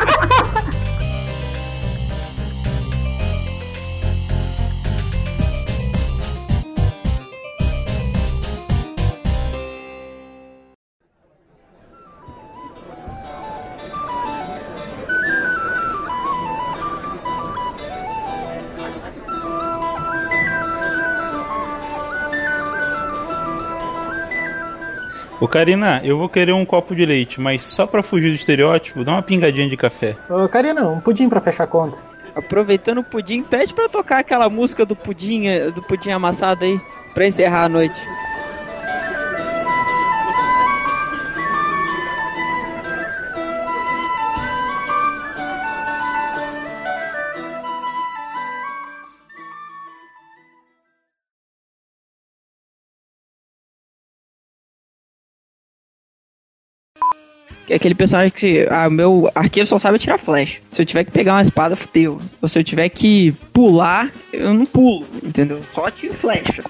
Karina, 25.51 25.99
eu 26.01 26.17
vou 26.17 26.29
querer 26.29 26.53
um 26.53 26.65
copo 26.65 26.95
de 26.95 27.05
leite, 27.05 27.41
mas 27.41 27.61
só 27.63 27.85
pra 27.85 28.01
fugir 28.01 28.29
do 28.29 28.35
estereótipo, 28.35 29.03
dá 29.03 29.11
uma 29.11 29.21
pingadinha 29.21 29.67
de 29.67 29.75
café. 29.75 30.15
Ô, 30.29 30.47
Karina, 30.47 30.87
um 30.87 31.01
pudim 31.01 31.27
pra 31.27 31.41
fechar 31.41 31.65
a 31.65 31.67
conta. 31.67 31.97
Aproveitando 32.33 32.99
o 32.99 33.03
pudim, 33.03 33.43
pede 33.43 33.73
pra 33.73 33.89
tocar 33.89 34.19
aquela 34.19 34.49
música 34.49 34.85
do 34.85 34.95
pudim, 34.95 35.47
eh, 35.47 35.69
do 35.69 35.83
pudim 35.83 36.11
amassado 36.11 36.63
aí, 36.63 36.79
pra 37.13 37.27
encerrar 37.27 37.65
a 37.65 37.69
noite. 37.69 38.01
Aquele 57.73 57.95
personagem 57.95 58.31
que, 58.31 58.67
ah, 58.69 58.89
meu 58.89 59.29
arqueiro 59.33 59.67
só 59.67 59.77
sabe 59.77 59.95
atirar 59.95 60.19
flecha. 60.19 60.59
Se 60.69 60.81
eu 60.81 60.85
tiver 60.85 61.03
que 61.03 61.11
pegar 61.11 61.33
uma 61.33 61.41
espada, 61.41 61.75
fudeu. 61.75 62.21
Ou 62.41 62.47
se 62.47 62.59
eu 62.59 62.63
tiver 62.63 62.89
que 62.89 63.33
pular, 63.53 64.11
eu 64.33 64.53
não 64.53 64.65
pulo, 64.65 65.05
entendeu? 65.23 65.61
Só 65.73 65.85
atiro 65.85 66.13
flecha. 66.13 66.63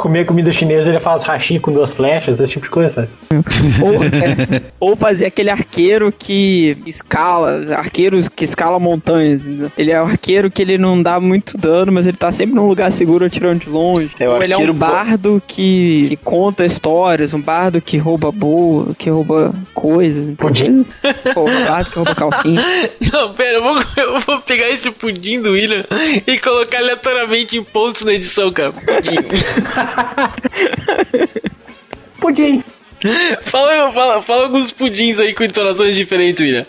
Comer 0.00 0.24
comida 0.24 0.50
chinesa, 0.50 0.88
ele 0.88 0.98
faz 0.98 1.24
hashi 1.24 1.58
com 1.58 1.70
duas 1.70 1.92
flechas, 1.92 2.40
esse 2.40 2.54
tipo 2.54 2.64
de 2.64 2.70
coisa, 2.70 2.88
sabe? 2.88 3.08
Ou, 3.82 4.04
é, 4.04 4.62
ou 4.80 4.96
fazer 4.96 5.26
aquele 5.26 5.50
arqueiro 5.50 6.10
que 6.16 6.76
escala, 6.86 7.74
arqueiros 7.76 8.28
que 8.28 8.44
escala 8.44 8.78
montanhas. 8.78 9.44
entendeu? 9.44 9.70
Ele 9.76 9.90
é 9.90 10.02
um 10.02 10.06
arqueiro 10.06 10.50
que 10.50 10.62
ele 10.62 10.78
não 10.78 11.02
dá 11.02 11.20
muito 11.20 11.58
dano, 11.58 11.92
mas 11.92 12.06
ele 12.06 12.16
tá 12.16 12.32
sempre 12.32 12.54
num 12.54 12.66
lugar 12.66 12.90
seguro 12.90 13.24
atirando 13.24 13.60
de 13.60 13.68
longe. 13.68 14.10
É 14.18 14.28
o 14.28 14.32
ou 14.32 14.42
ele 14.42 14.52
é 14.52 14.56
um 14.56 14.72
bardo 14.72 15.42
que, 15.46 16.06
que 16.08 16.16
conta 16.16 16.64
histórias, 16.64 17.34
um 17.34 17.40
bardo 17.40 17.80
que 17.80 17.98
rouba 17.98 18.32
boa, 18.32 18.94
que 18.96 19.10
rouba 19.10 19.52
coisas. 19.74 20.28
Então, 20.28 20.48
Pudim. 20.48 20.84
Ou 21.36 21.48
um 21.48 21.64
bardo 21.64 21.90
que 21.90 21.96
rouba 21.96 22.14
calcinha. 22.14 22.62
Não, 23.12 23.32
pera, 23.34 23.58
eu 23.58 23.62
vou, 23.62 23.82
eu 23.96 24.20
vou 24.20 24.40
pegar 24.40 24.68
esse 24.70 24.90
pudim 24.90 25.40
do 25.40 25.52
William 25.52 25.84
e 26.26 26.38
colocar 26.38 26.78
aleatoriamente 26.78 27.56
em 27.56 27.64
pontos 27.64 28.02
na 28.02 28.12
edição, 28.12 28.52
cara. 28.52 28.72
Pudim. 28.72 29.16
Pudim! 32.20 32.62
fala, 33.44 33.92
fala, 33.92 34.22
fala 34.22 34.42
alguns 34.44 34.72
pudins 34.72 35.18
aí 35.18 35.34
com 35.34 35.44
entonações 35.44 35.96
diferentes, 35.96 36.42
William. 36.42 36.66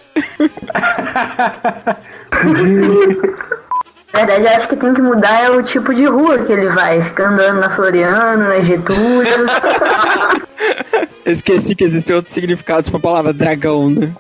Na 4.14 4.26
verdade, 4.26 4.46
eu 4.46 4.58
acho 4.58 4.68
que 4.68 4.76
tem 4.76 4.94
que 4.94 5.02
mudar 5.02 5.44
é 5.44 5.50
o 5.50 5.64
tipo 5.64 5.94
de 5.94 6.06
rua 6.06 6.40
que 6.40 6.52
ele 6.52 6.70
vai. 6.70 7.02
Fica 7.02 7.28
andando 7.28 7.60
na 7.60 7.70
Floriano, 7.70 8.50
na 8.50 8.62
Getúlio. 8.62 9.32
Eu 11.26 11.32
esqueci 11.32 11.76
que 11.76 11.84
existem 11.84 12.16
outros 12.16 12.34
significados 12.34 12.90
pra 12.90 13.00
palavra 13.00 13.32
dragão, 13.34 13.90
né? 13.90 14.12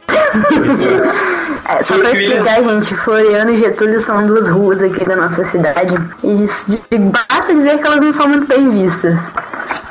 É, 1.68 1.84
só 1.84 1.98
pra 1.98 2.11
explicar, 2.11 2.64
gente, 2.64 2.95
Floriano 2.95 3.52
e 3.52 3.57
Getúlio 3.57 3.99
são 3.99 4.26
duas 4.26 4.49
ruas 4.49 4.82
aqui 4.82 5.06
da 5.06 5.15
nossa 5.15 5.45
cidade. 5.45 5.94
E 6.23 6.44
isso 6.44 6.80
basta 6.90 7.53
dizer 7.53 7.80
que 7.80 7.86
elas 7.86 8.02
não 8.02 8.11
são 8.11 8.28
muito 8.28 8.45
bem 8.45 8.69
vistas. 8.69 9.32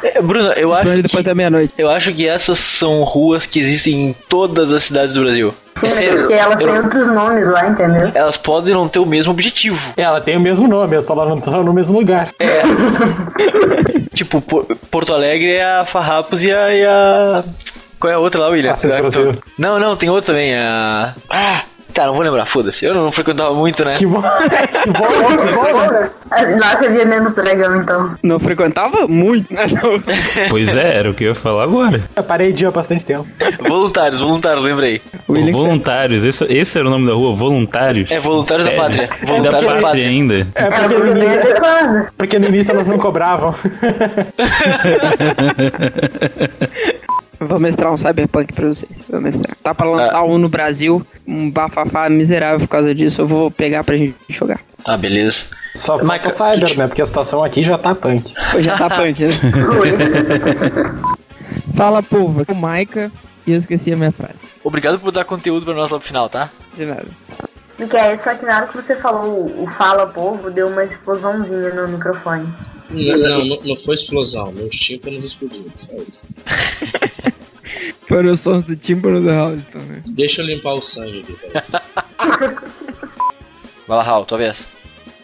É, 0.02 0.20
Bruno, 0.20 0.52
eu 0.52 0.74
acho, 0.74 1.02
que, 1.02 1.22
da 1.22 1.34
meia-noite. 1.34 1.74
eu 1.76 1.88
acho 1.88 2.12
que 2.12 2.26
essas 2.26 2.58
são 2.58 3.04
ruas 3.04 3.46
que 3.46 3.60
existem 3.60 4.08
em 4.08 4.16
todas 4.28 4.72
as 4.72 4.84
cidades 4.84 5.14
do 5.14 5.22
Brasil. 5.22 5.54
Sim, 5.88 6.04
É 6.04 6.16
porque 6.16 6.32
elas 6.34 6.60
eu- 6.60 6.66
têm 6.68 6.76
outros 6.78 7.08
nomes 7.08 7.46
lá, 7.46 7.68
entendeu? 7.68 8.10
Elas 8.14 8.36
podem 8.36 8.74
não 8.74 8.88
ter 8.88 8.98
o 8.98 9.06
mesmo 9.06 9.32
objetivo. 9.32 9.92
É, 9.96 10.02
Ela 10.02 10.20
tem 10.20 10.36
o 10.36 10.40
mesmo 10.40 10.66
nome, 10.68 11.00
só 11.02 11.12
ela 11.14 11.26
não 11.26 11.40
tá 11.40 11.50
no 11.52 11.72
mesmo 11.72 11.98
lugar. 11.98 12.30
Tipo, 14.14 14.40
Por- 14.40 14.66
Porto 14.90 15.14
Alegre 15.14 15.52
é 15.52 15.64
a 15.80 15.84
Farrapos 15.84 16.42
e 16.42 16.52
a. 16.52 16.74
E 16.74 16.84
a... 16.84 17.44
Qual 17.98 18.10
é 18.10 18.14
a 18.14 18.18
outra 18.18 18.40
lá, 18.40 18.48
William? 18.48 18.72
Assis 18.72 18.90
Brasil. 18.90 19.38
Não, 19.58 19.78
não, 19.78 19.96
tem 19.96 20.08
outra 20.10 20.26
também. 20.32 20.54
A... 20.56 21.14
Ah, 21.30 21.62
tá, 21.90 22.06
não 22.06 22.14
vou 22.14 22.22
lembrar, 22.22 22.46
foda-se. 22.46 22.84
Eu 22.84 22.94
não 22.94 23.10
frequentava 23.12 23.52
muito, 23.54 23.84
né? 23.84 23.94
Que 23.94 24.06
bom, 24.06 24.22
que 24.22 24.90
bom, 24.90 25.06
que 25.46 25.52
bom. 25.54 26.58
Lá 26.60 26.76
você 26.76 26.88
via 26.88 27.04
menos 27.04 27.32
dragão, 27.32 27.76
então. 27.76 28.14
Não 28.22 28.38
frequentava 28.40 29.06
muito, 29.08 29.52
né? 29.52 29.66
Não. 29.70 30.00
Pois 30.48 30.74
é, 30.76 30.96
era 30.98 31.10
o 31.10 31.14
que 31.14 31.24
eu 31.24 31.28
ia 31.30 31.34
falar 31.34 31.64
agora. 31.64 32.02
Eu 32.16 32.22
parei 32.22 32.52
de 32.52 32.64
ir 32.64 32.66
há 32.66 32.70
bastante 32.70 33.04
tempo. 33.04 33.26
Voluntários, 33.60 34.20
voluntários, 34.20 34.62
lembrei. 34.64 35.00
William- 35.28 35.52
Voluntários, 35.52 36.24
esse, 36.24 36.44
esse 36.44 36.78
era 36.78 36.86
o 36.86 36.90
nome 36.90 37.06
da 37.06 37.12
rua, 37.14 37.34
Voluntários. 37.36 38.10
É, 38.10 38.18
Voluntários 38.20 38.64
da 38.66 38.70
Sério? 38.72 38.84
Pátria. 38.86 39.02
É 39.04 39.08
da 39.08 39.26
Voluntários 39.32 39.74
da 39.74 39.80
Pátria 39.80 40.08
ainda. 40.08 40.34
É 40.34 40.46
Ela 40.54 40.70
porque 40.88 40.94
no 40.98 41.10
início, 41.16 41.40
adequada. 41.40 42.12
porque 42.16 42.38
no 42.38 42.46
início 42.48 42.72
elas 42.72 42.86
não 42.86 42.98
cobravam. 42.98 43.54
Vou 47.40 47.58
mestrar 47.58 47.90
um 47.92 47.96
Cyberpunk 47.96 48.52
pra 48.52 48.66
vocês. 48.68 49.02
Vou 49.08 49.20
mestrar. 49.20 49.56
Tá 49.62 49.74
pra 49.74 49.86
lançar 49.90 50.22
um 50.24 50.36
no 50.38 50.48
Brasil, 50.48 51.04
um 51.26 51.50
bafafá 51.50 52.08
miserável 52.10 52.60
por 52.60 52.68
causa 52.68 52.94
disso. 52.94 53.22
Eu 53.22 53.26
vou 53.26 53.50
pegar 53.50 53.82
pra 53.82 53.96
gente 53.96 54.14
jogar. 54.28 54.60
Ah, 54.84 54.96
beleza. 54.96 55.44
Só 55.74 55.98
falta 55.98 56.04
Michael, 56.12 56.28
o 56.28 56.32
Cyber, 56.32 56.68
que- 56.68 56.78
né? 56.78 56.86
Porque 56.86 57.02
a 57.02 57.06
situação 57.06 57.42
aqui 57.42 57.62
já 57.62 57.78
tá 57.78 57.94
punk. 57.94 58.34
Já 58.58 58.76
tá 58.76 58.90
punk, 58.90 59.24
né? 59.24 59.32
Fala, 61.74 62.02
povo. 62.02 62.44
O 62.48 62.54
Maika 62.54 63.10
e 63.46 63.52
eu 63.52 63.58
esqueci 63.58 63.92
a 63.92 63.96
minha 63.96 64.12
frase. 64.12 64.38
Obrigado 64.62 64.98
por 64.98 65.10
dar 65.10 65.24
conteúdo 65.24 65.64
pra 65.64 65.74
nós 65.74 65.90
lá 65.90 65.98
pro 65.98 66.06
final, 66.06 66.28
tá? 66.28 66.50
De 66.76 66.84
nada. 66.84 67.06
Miquel, 67.80 68.18
só 68.18 68.34
que 68.34 68.44
na 68.44 68.58
hora 68.58 68.66
que 68.66 68.76
você 68.76 68.94
falou 68.94 69.46
o 69.58 69.66
fala 69.66 70.06
povo, 70.06 70.50
deu 70.50 70.68
uma 70.68 70.84
explosãozinha 70.84 71.72
no 71.72 71.88
microfone. 71.88 72.54
Não, 72.90 73.18
não, 73.18 73.58
não, 73.64 73.76
foi 73.76 73.94
explosão. 73.94 74.52
Meus 74.52 74.76
tímpanos 74.76 75.24
explodiram. 75.24 75.72
Foram 78.06 78.32
os 78.32 78.40
sons 78.40 78.64
do 78.64 78.76
tímpano 78.76 79.22
do 79.22 79.30
House 79.30 79.66
também. 79.68 80.02
Deixa 80.10 80.42
eu 80.42 80.46
limpar 80.46 80.74
o 80.74 80.82
sangue 80.82 81.20
aqui. 81.20 81.38
Vai 83.88 83.96
lá, 83.96 84.02
Raul, 84.02 84.26
tua 84.26 84.36
vez. 84.36 84.66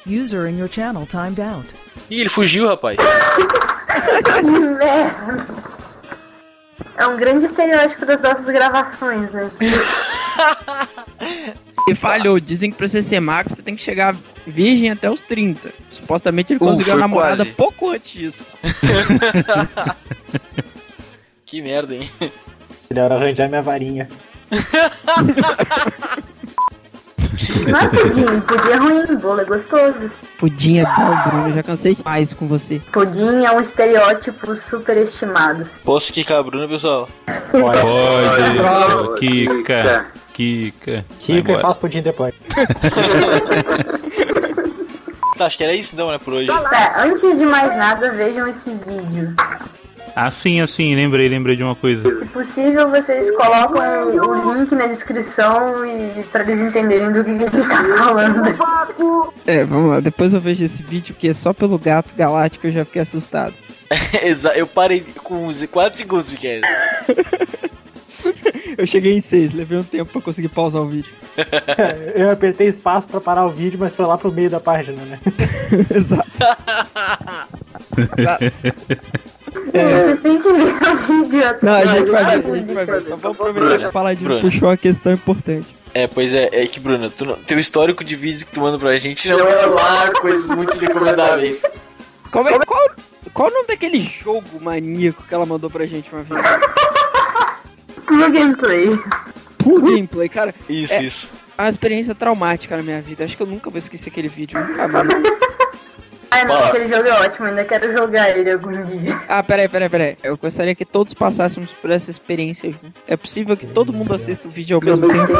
User 0.06 0.46
in 0.46 0.58
your 0.58 0.70
channel 0.70 1.04
timed 1.06 1.42
out. 1.42 1.68
Ih, 2.10 2.20
ele 2.20 2.30
fugiu, 2.30 2.66
rapaz. 2.66 2.96
Que 4.24 4.42
merda! 4.42 5.46
É 6.96 7.06
um 7.06 7.16
grande 7.16 7.44
estereótipo 7.44 8.06
das 8.06 8.20
nossas 8.20 8.46
gravações, 8.46 9.32
né? 9.32 9.50
E 11.88 11.94
falhou. 11.94 12.38
Dizem 12.40 12.70
que 12.70 12.76
pra 12.76 12.86
você 12.88 13.00
ser 13.02 13.20
magro, 13.20 13.54
você 13.54 13.62
tem 13.62 13.76
que 13.76 13.82
chegar 13.82 14.14
virgem 14.46 14.90
até 14.90 15.10
os 15.10 15.20
30. 15.22 15.72
Supostamente 15.90 16.52
ele 16.52 16.58
Uh, 16.62 16.66
conseguiu 16.66 16.94
a 16.94 16.96
namorada 16.96 17.36
quase. 17.44 17.50
pouco 17.52 17.90
antes 17.90 18.12
disso. 18.12 18.44
Que 21.46 21.62
merda, 21.62 21.94
hein? 21.94 22.10
Melhor 22.90 23.12
arranjar 23.12 23.48
minha 23.48 23.62
varinha. 23.62 24.08
Não 27.68 27.78
é 27.78 27.88
pudim, 27.88 28.40
pudim 28.40 28.70
é 28.70 28.76
ruim, 28.76 29.16
bolo 29.16 29.40
é 29.40 29.44
gostoso. 29.44 30.10
Pudim 30.38 30.78
é 30.78 30.84
bom, 30.84 31.16
Bruno. 31.28 31.48
Eu 31.50 31.54
já 31.54 31.62
cansei 31.62 31.94
de 31.94 32.02
mais 32.04 32.32
com 32.34 32.46
você. 32.48 32.80
Pudim 32.92 33.44
é 33.44 33.52
um 33.52 33.60
estereótipo 33.60 34.56
superestimado. 34.56 35.68
Posso 35.84 36.12
quicar 36.12 36.38
a 36.38 36.42
Bruna, 36.42 36.66
pessoal? 36.66 37.08
Pode. 37.52 39.20
Kika. 39.20 39.82
Vai 39.82 40.04
Kika 40.36 41.04
e 41.28 41.32
embora. 41.38 41.60
faz 41.60 41.76
pudim 41.78 42.02
depois. 42.02 42.34
Tá, 45.36 45.44
acho 45.44 45.58
que 45.58 45.64
era 45.64 45.74
isso 45.74 45.90
então, 45.92 46.10
né, 46.10 46.16
por 46.16 46.32
hoje. 46.32 46.46
Tá, 46.46 46.94
antes 47.04 47.38
de 47.38 47.44
mais 47.44 47.76
nada, 47.76 48.10
vejam 48.12 48.48
esse 48.48 48.70
vídeo. 48.70 49.34
Assim, 50.14 50.62
assim, 50.62 50.94
lembrei, 50.94 51.28
lembrei 51.28 51.56
de 51.56 51.62
uma 51.62 51.76
coisa. 51.76 52.14
Se 52.14 52.24
possível, 52.24 52.88
vocês 52.88 53.30
colocam 53.36 54.14
o 54.14 54.54
link 54.54 54.74
na 54.74 54.86
descrição 54.86 55.84
e 55.84 56.22
para 56.32 56.42
eles 56.42 56.58
entenderem 56.60 57.12
do 57.12 57.22
que 57.22 57.30
a 57.32 57.50
gente 57.50 57.68
tá 57.68 57.84
falando. 57.98 59.28
É, 59.46 59.62
vamos 59.62 59.90
lá. 59.90 60.00
Depois 60.00 60.32
eu 60.32 60.40
vejo 60.40 60.64
esse 60.64 60.82
vídeo 60.82 61.14
que 61.14 61.28
é 61.28 61.34
só 61.34 61.52
pelo 61.52 61.78
gato 61.78 62.14
galáctico 62.14 62.66
eu 62.66 62.72
já 62.72 62.86
fiquei 62.86 63.02
assustado. 63.02 63.52
Eu 64.56 64.66
parei 64.66 65.04
com 65.22 65.52
4 65.70 65.98
segundos, 65.98 66.30
Miquel. 66.30 66.62
Eu 68.76 68.86
cheguei 68.86 69.14
em 69.14 69.20
6, 69.20 69.52
levei 69.54 69.78
um 69.78 69.82
tempo 69.84 70.12
pra 70.12 70.20
conseguir 70.20 70.48
pausar 70.48 70.82
o 70.82 70.86
vídeo. 70.86 71.14
Eu 72.14 72.30
apertei 72.30 72.66
espaço 72.66 73.06
pra 73.08 73.20
parar 73.20 73.44
o 73.46 73.50
vídeo, 73.50 73.78
mas 73.78 73.94
foi 73.94 74.04
lá 74.06 74.18
pro 74.18 74.30
meio 74.32 74.50
da 74.50 74.60
página, 74.60 75.02
né? 75.04 75.18
Exato. 75.94 76.30
Gente, 79.74 80.04
Vocês 80.04 80.20
têm 80.20 80.36
que 80.40 80.52
ver 80.52 80.52
o 80.52 81.24
vídeo 81.24 81.48
até 81.48 81.66
Não, 81.66 81.74
a 81.74 81.84
gente 81.86 82.10
vai 82.10 82.22
Ai, 82.24 82.38
ver, 82.40 82.52
a 82.52 82.56
gente 82.56 82.72
vai 82.74 82.84
ver. 82.84 83.02
Só 83.02 83.16
vamos 83.16 83.40
aproveitar 83.40 83.78
que 83.78 83.86
o 83.86 83.92
Paladino 83.92 84.28
Bruna. 84.30 84.42
puxou 84.42 84.68
uma 84.68 84.76
questão 84.76 85.12
importante. 85.12 85.74
É, 85.94 86.06
pois 86.06 86.32
é, 86.32 86.48
é 86.52 86.66
que, 86.66 86.78
Bruna, 86.78 87.08
tu 87.08 87.24
não- 87.24 87.36
teu 87.36 87.58
histórico 87.58 88.04
de 88.04 88.14
vídeos 88.16 88.42
que 88.44 88.52
tu 88.52 88.60
manda 88.60 88.78
pra 88.78 88.96
gente 88.98 89.28
não 89.30 89.38
é 89.38 89.66
lá 89.66 90.10
coisas 90.20 90.46
muito 90.54 90.78
recomendáveis. 90.78 91.62
Qual, 92.30 92.46
é, 92.46 92.58
qual, 92.66 92.90
qual 93.32 93.48
o 93.48 93.52
nome 93.52 93.66
daquele 93.68 94.00
jogo 94.02 94.60
maníaco 94.60 95.22
que 95.26 95.34
ela 95.34 95.46
mandou 95.46 95.70
pra 95.70 95.86
gente 95.86 96.12
uma 96.12 96.22
vez? 96.22 96.40
Puro 98.06 98.30
gameplay. 98.32 98.98
Puro 99.58 99.82
gameplay, 99.82 100.28
cara. 100.28 100.54
Isso, 100.68 100.94
É. 100.94 101.02
isso. 101.02 101.30
É 101.58 101.62
uma 101.62 101.68
experiência 101.70 102.14
traumática 102.14 102.76
na 102.76 102.82
minha 102.82 103.00
vida. 103.00 103.24
Acho 103.24 103.36
que 103.36 103.42
eu 103.42 103.46
nunca 103.46 103.70
vou 103.70 103.78
esquecer 103.78 104.10
aquele 104.10 104.28
vídeo. 104.28 104.58
Nunca 104.58 104.86
mais. 104.88 105.08
Ai 106.30 106.44
não, 106.44 106.56
aquele 106.64 106.86
jogo 106.88 107.08
é 107.08 107.12
ótimo, 107.12 107.46
ainda 107.46 107.64
quero 107.64 107.90
jogar 107.92 108.36
ele 108.36 108.50
algum 108.50 108.70
dia. 108.84 109.18
Ah, 109.28 109.42
peraí, 109.42 109.68
peraí, 109.68 109.88
peraí. 109.88 110.16
Eu 110.22 110.36
gostaria 110.36 110.74
que 110.74 110.84
todos 110.84 111.14
passássemos 111.14 111.70
por 111.72 111.90
essa 111.90 112.10
experiência 112.10 112.70
junto. 112.70 112.92
É 113.08 113.16
possível 113.16 113.56
que 113.56 113.66
todo 113.66 113.92
mundo 113.92 114.12
assista 114.12 114.46
o 114.48 114.50
vídeo 114.50 114.76
ao 114.76 114.82
mesmo 114.84 115.08
tempo. 115.08 115.32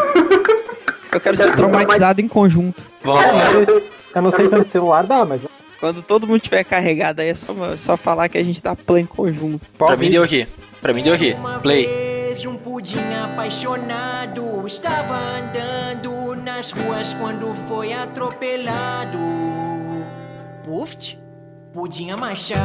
Eu 1.12 1.20
quero 1.20 1.36
ser 1.36 1.52
traumatizado 1.54 2.20
em 2.22 2.28
conjunto. 2.28 2.86
Vamos 3.02 3.24
Eu 3.24 3.32
não 3.34 3.40
sei 3.52 3.66
se- 3.66 3.90
eu 4.14 4.22
não 4.22 4.30
sei 4.30 4.46
se 4.46 4.56
no 4.56 4.62
celular 4.64 5.02
dá, 5.04 5.24
mas. 5.24 5.44
Quando 5.80 6.00
todo 6.02 6.26
mundo 6.26 6.40
tiver 6.40 6.64
carregado, 6.64 7.20
aí 7.20 7.28
é 7.28 7.34
só, 7.34 7.54
só 7.76 7.96
falar 7.98 8.30
que 8.30 8.38
a 8.38 8.42
gente 8.44 8.62
tá 8.62 8.74
play 8.74 9.02
em 9.02 9.06
conjunto. 9.06 9.60
Pra 9.76 9.96
mim 9.96 10.10
deu 10.10 10.22
aqui. 10.22 10.46
Pra 10.80 10.94
mim 10.94 11.02
deu 11.02 11.12
aqui. 11.12 11.36
Play. 11.60 11.86
Vez 12.46 12.54
um 12.54 12.56
pudim 12.56 13.14
apaixonado. 13.24 14.66
Estava 14.66 15.16
andando 15.16 16.36
nas 16.36 16.70
ruas 16.70 17.12
quando 17.14 17.54
foi 17.66 17.92
atropelado. 17.92 19.18
Puft, 20.64 21.18
pudim 21.72 22.12
machado, 22.12 22.62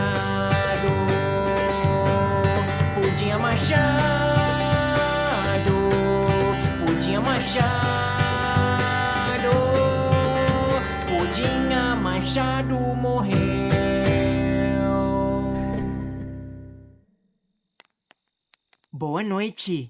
pudim 2.96 3.34
machado, 3.42 3.82
pudim 6.80 7.18
machado, 7.20 7.82
pudim 11.08 11.74
machado 12.02 12.91
Boa 19.02 19.24
noite, 19.24 19.90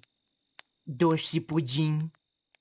doce 0.87 1.41
pudim. 1.41 1.99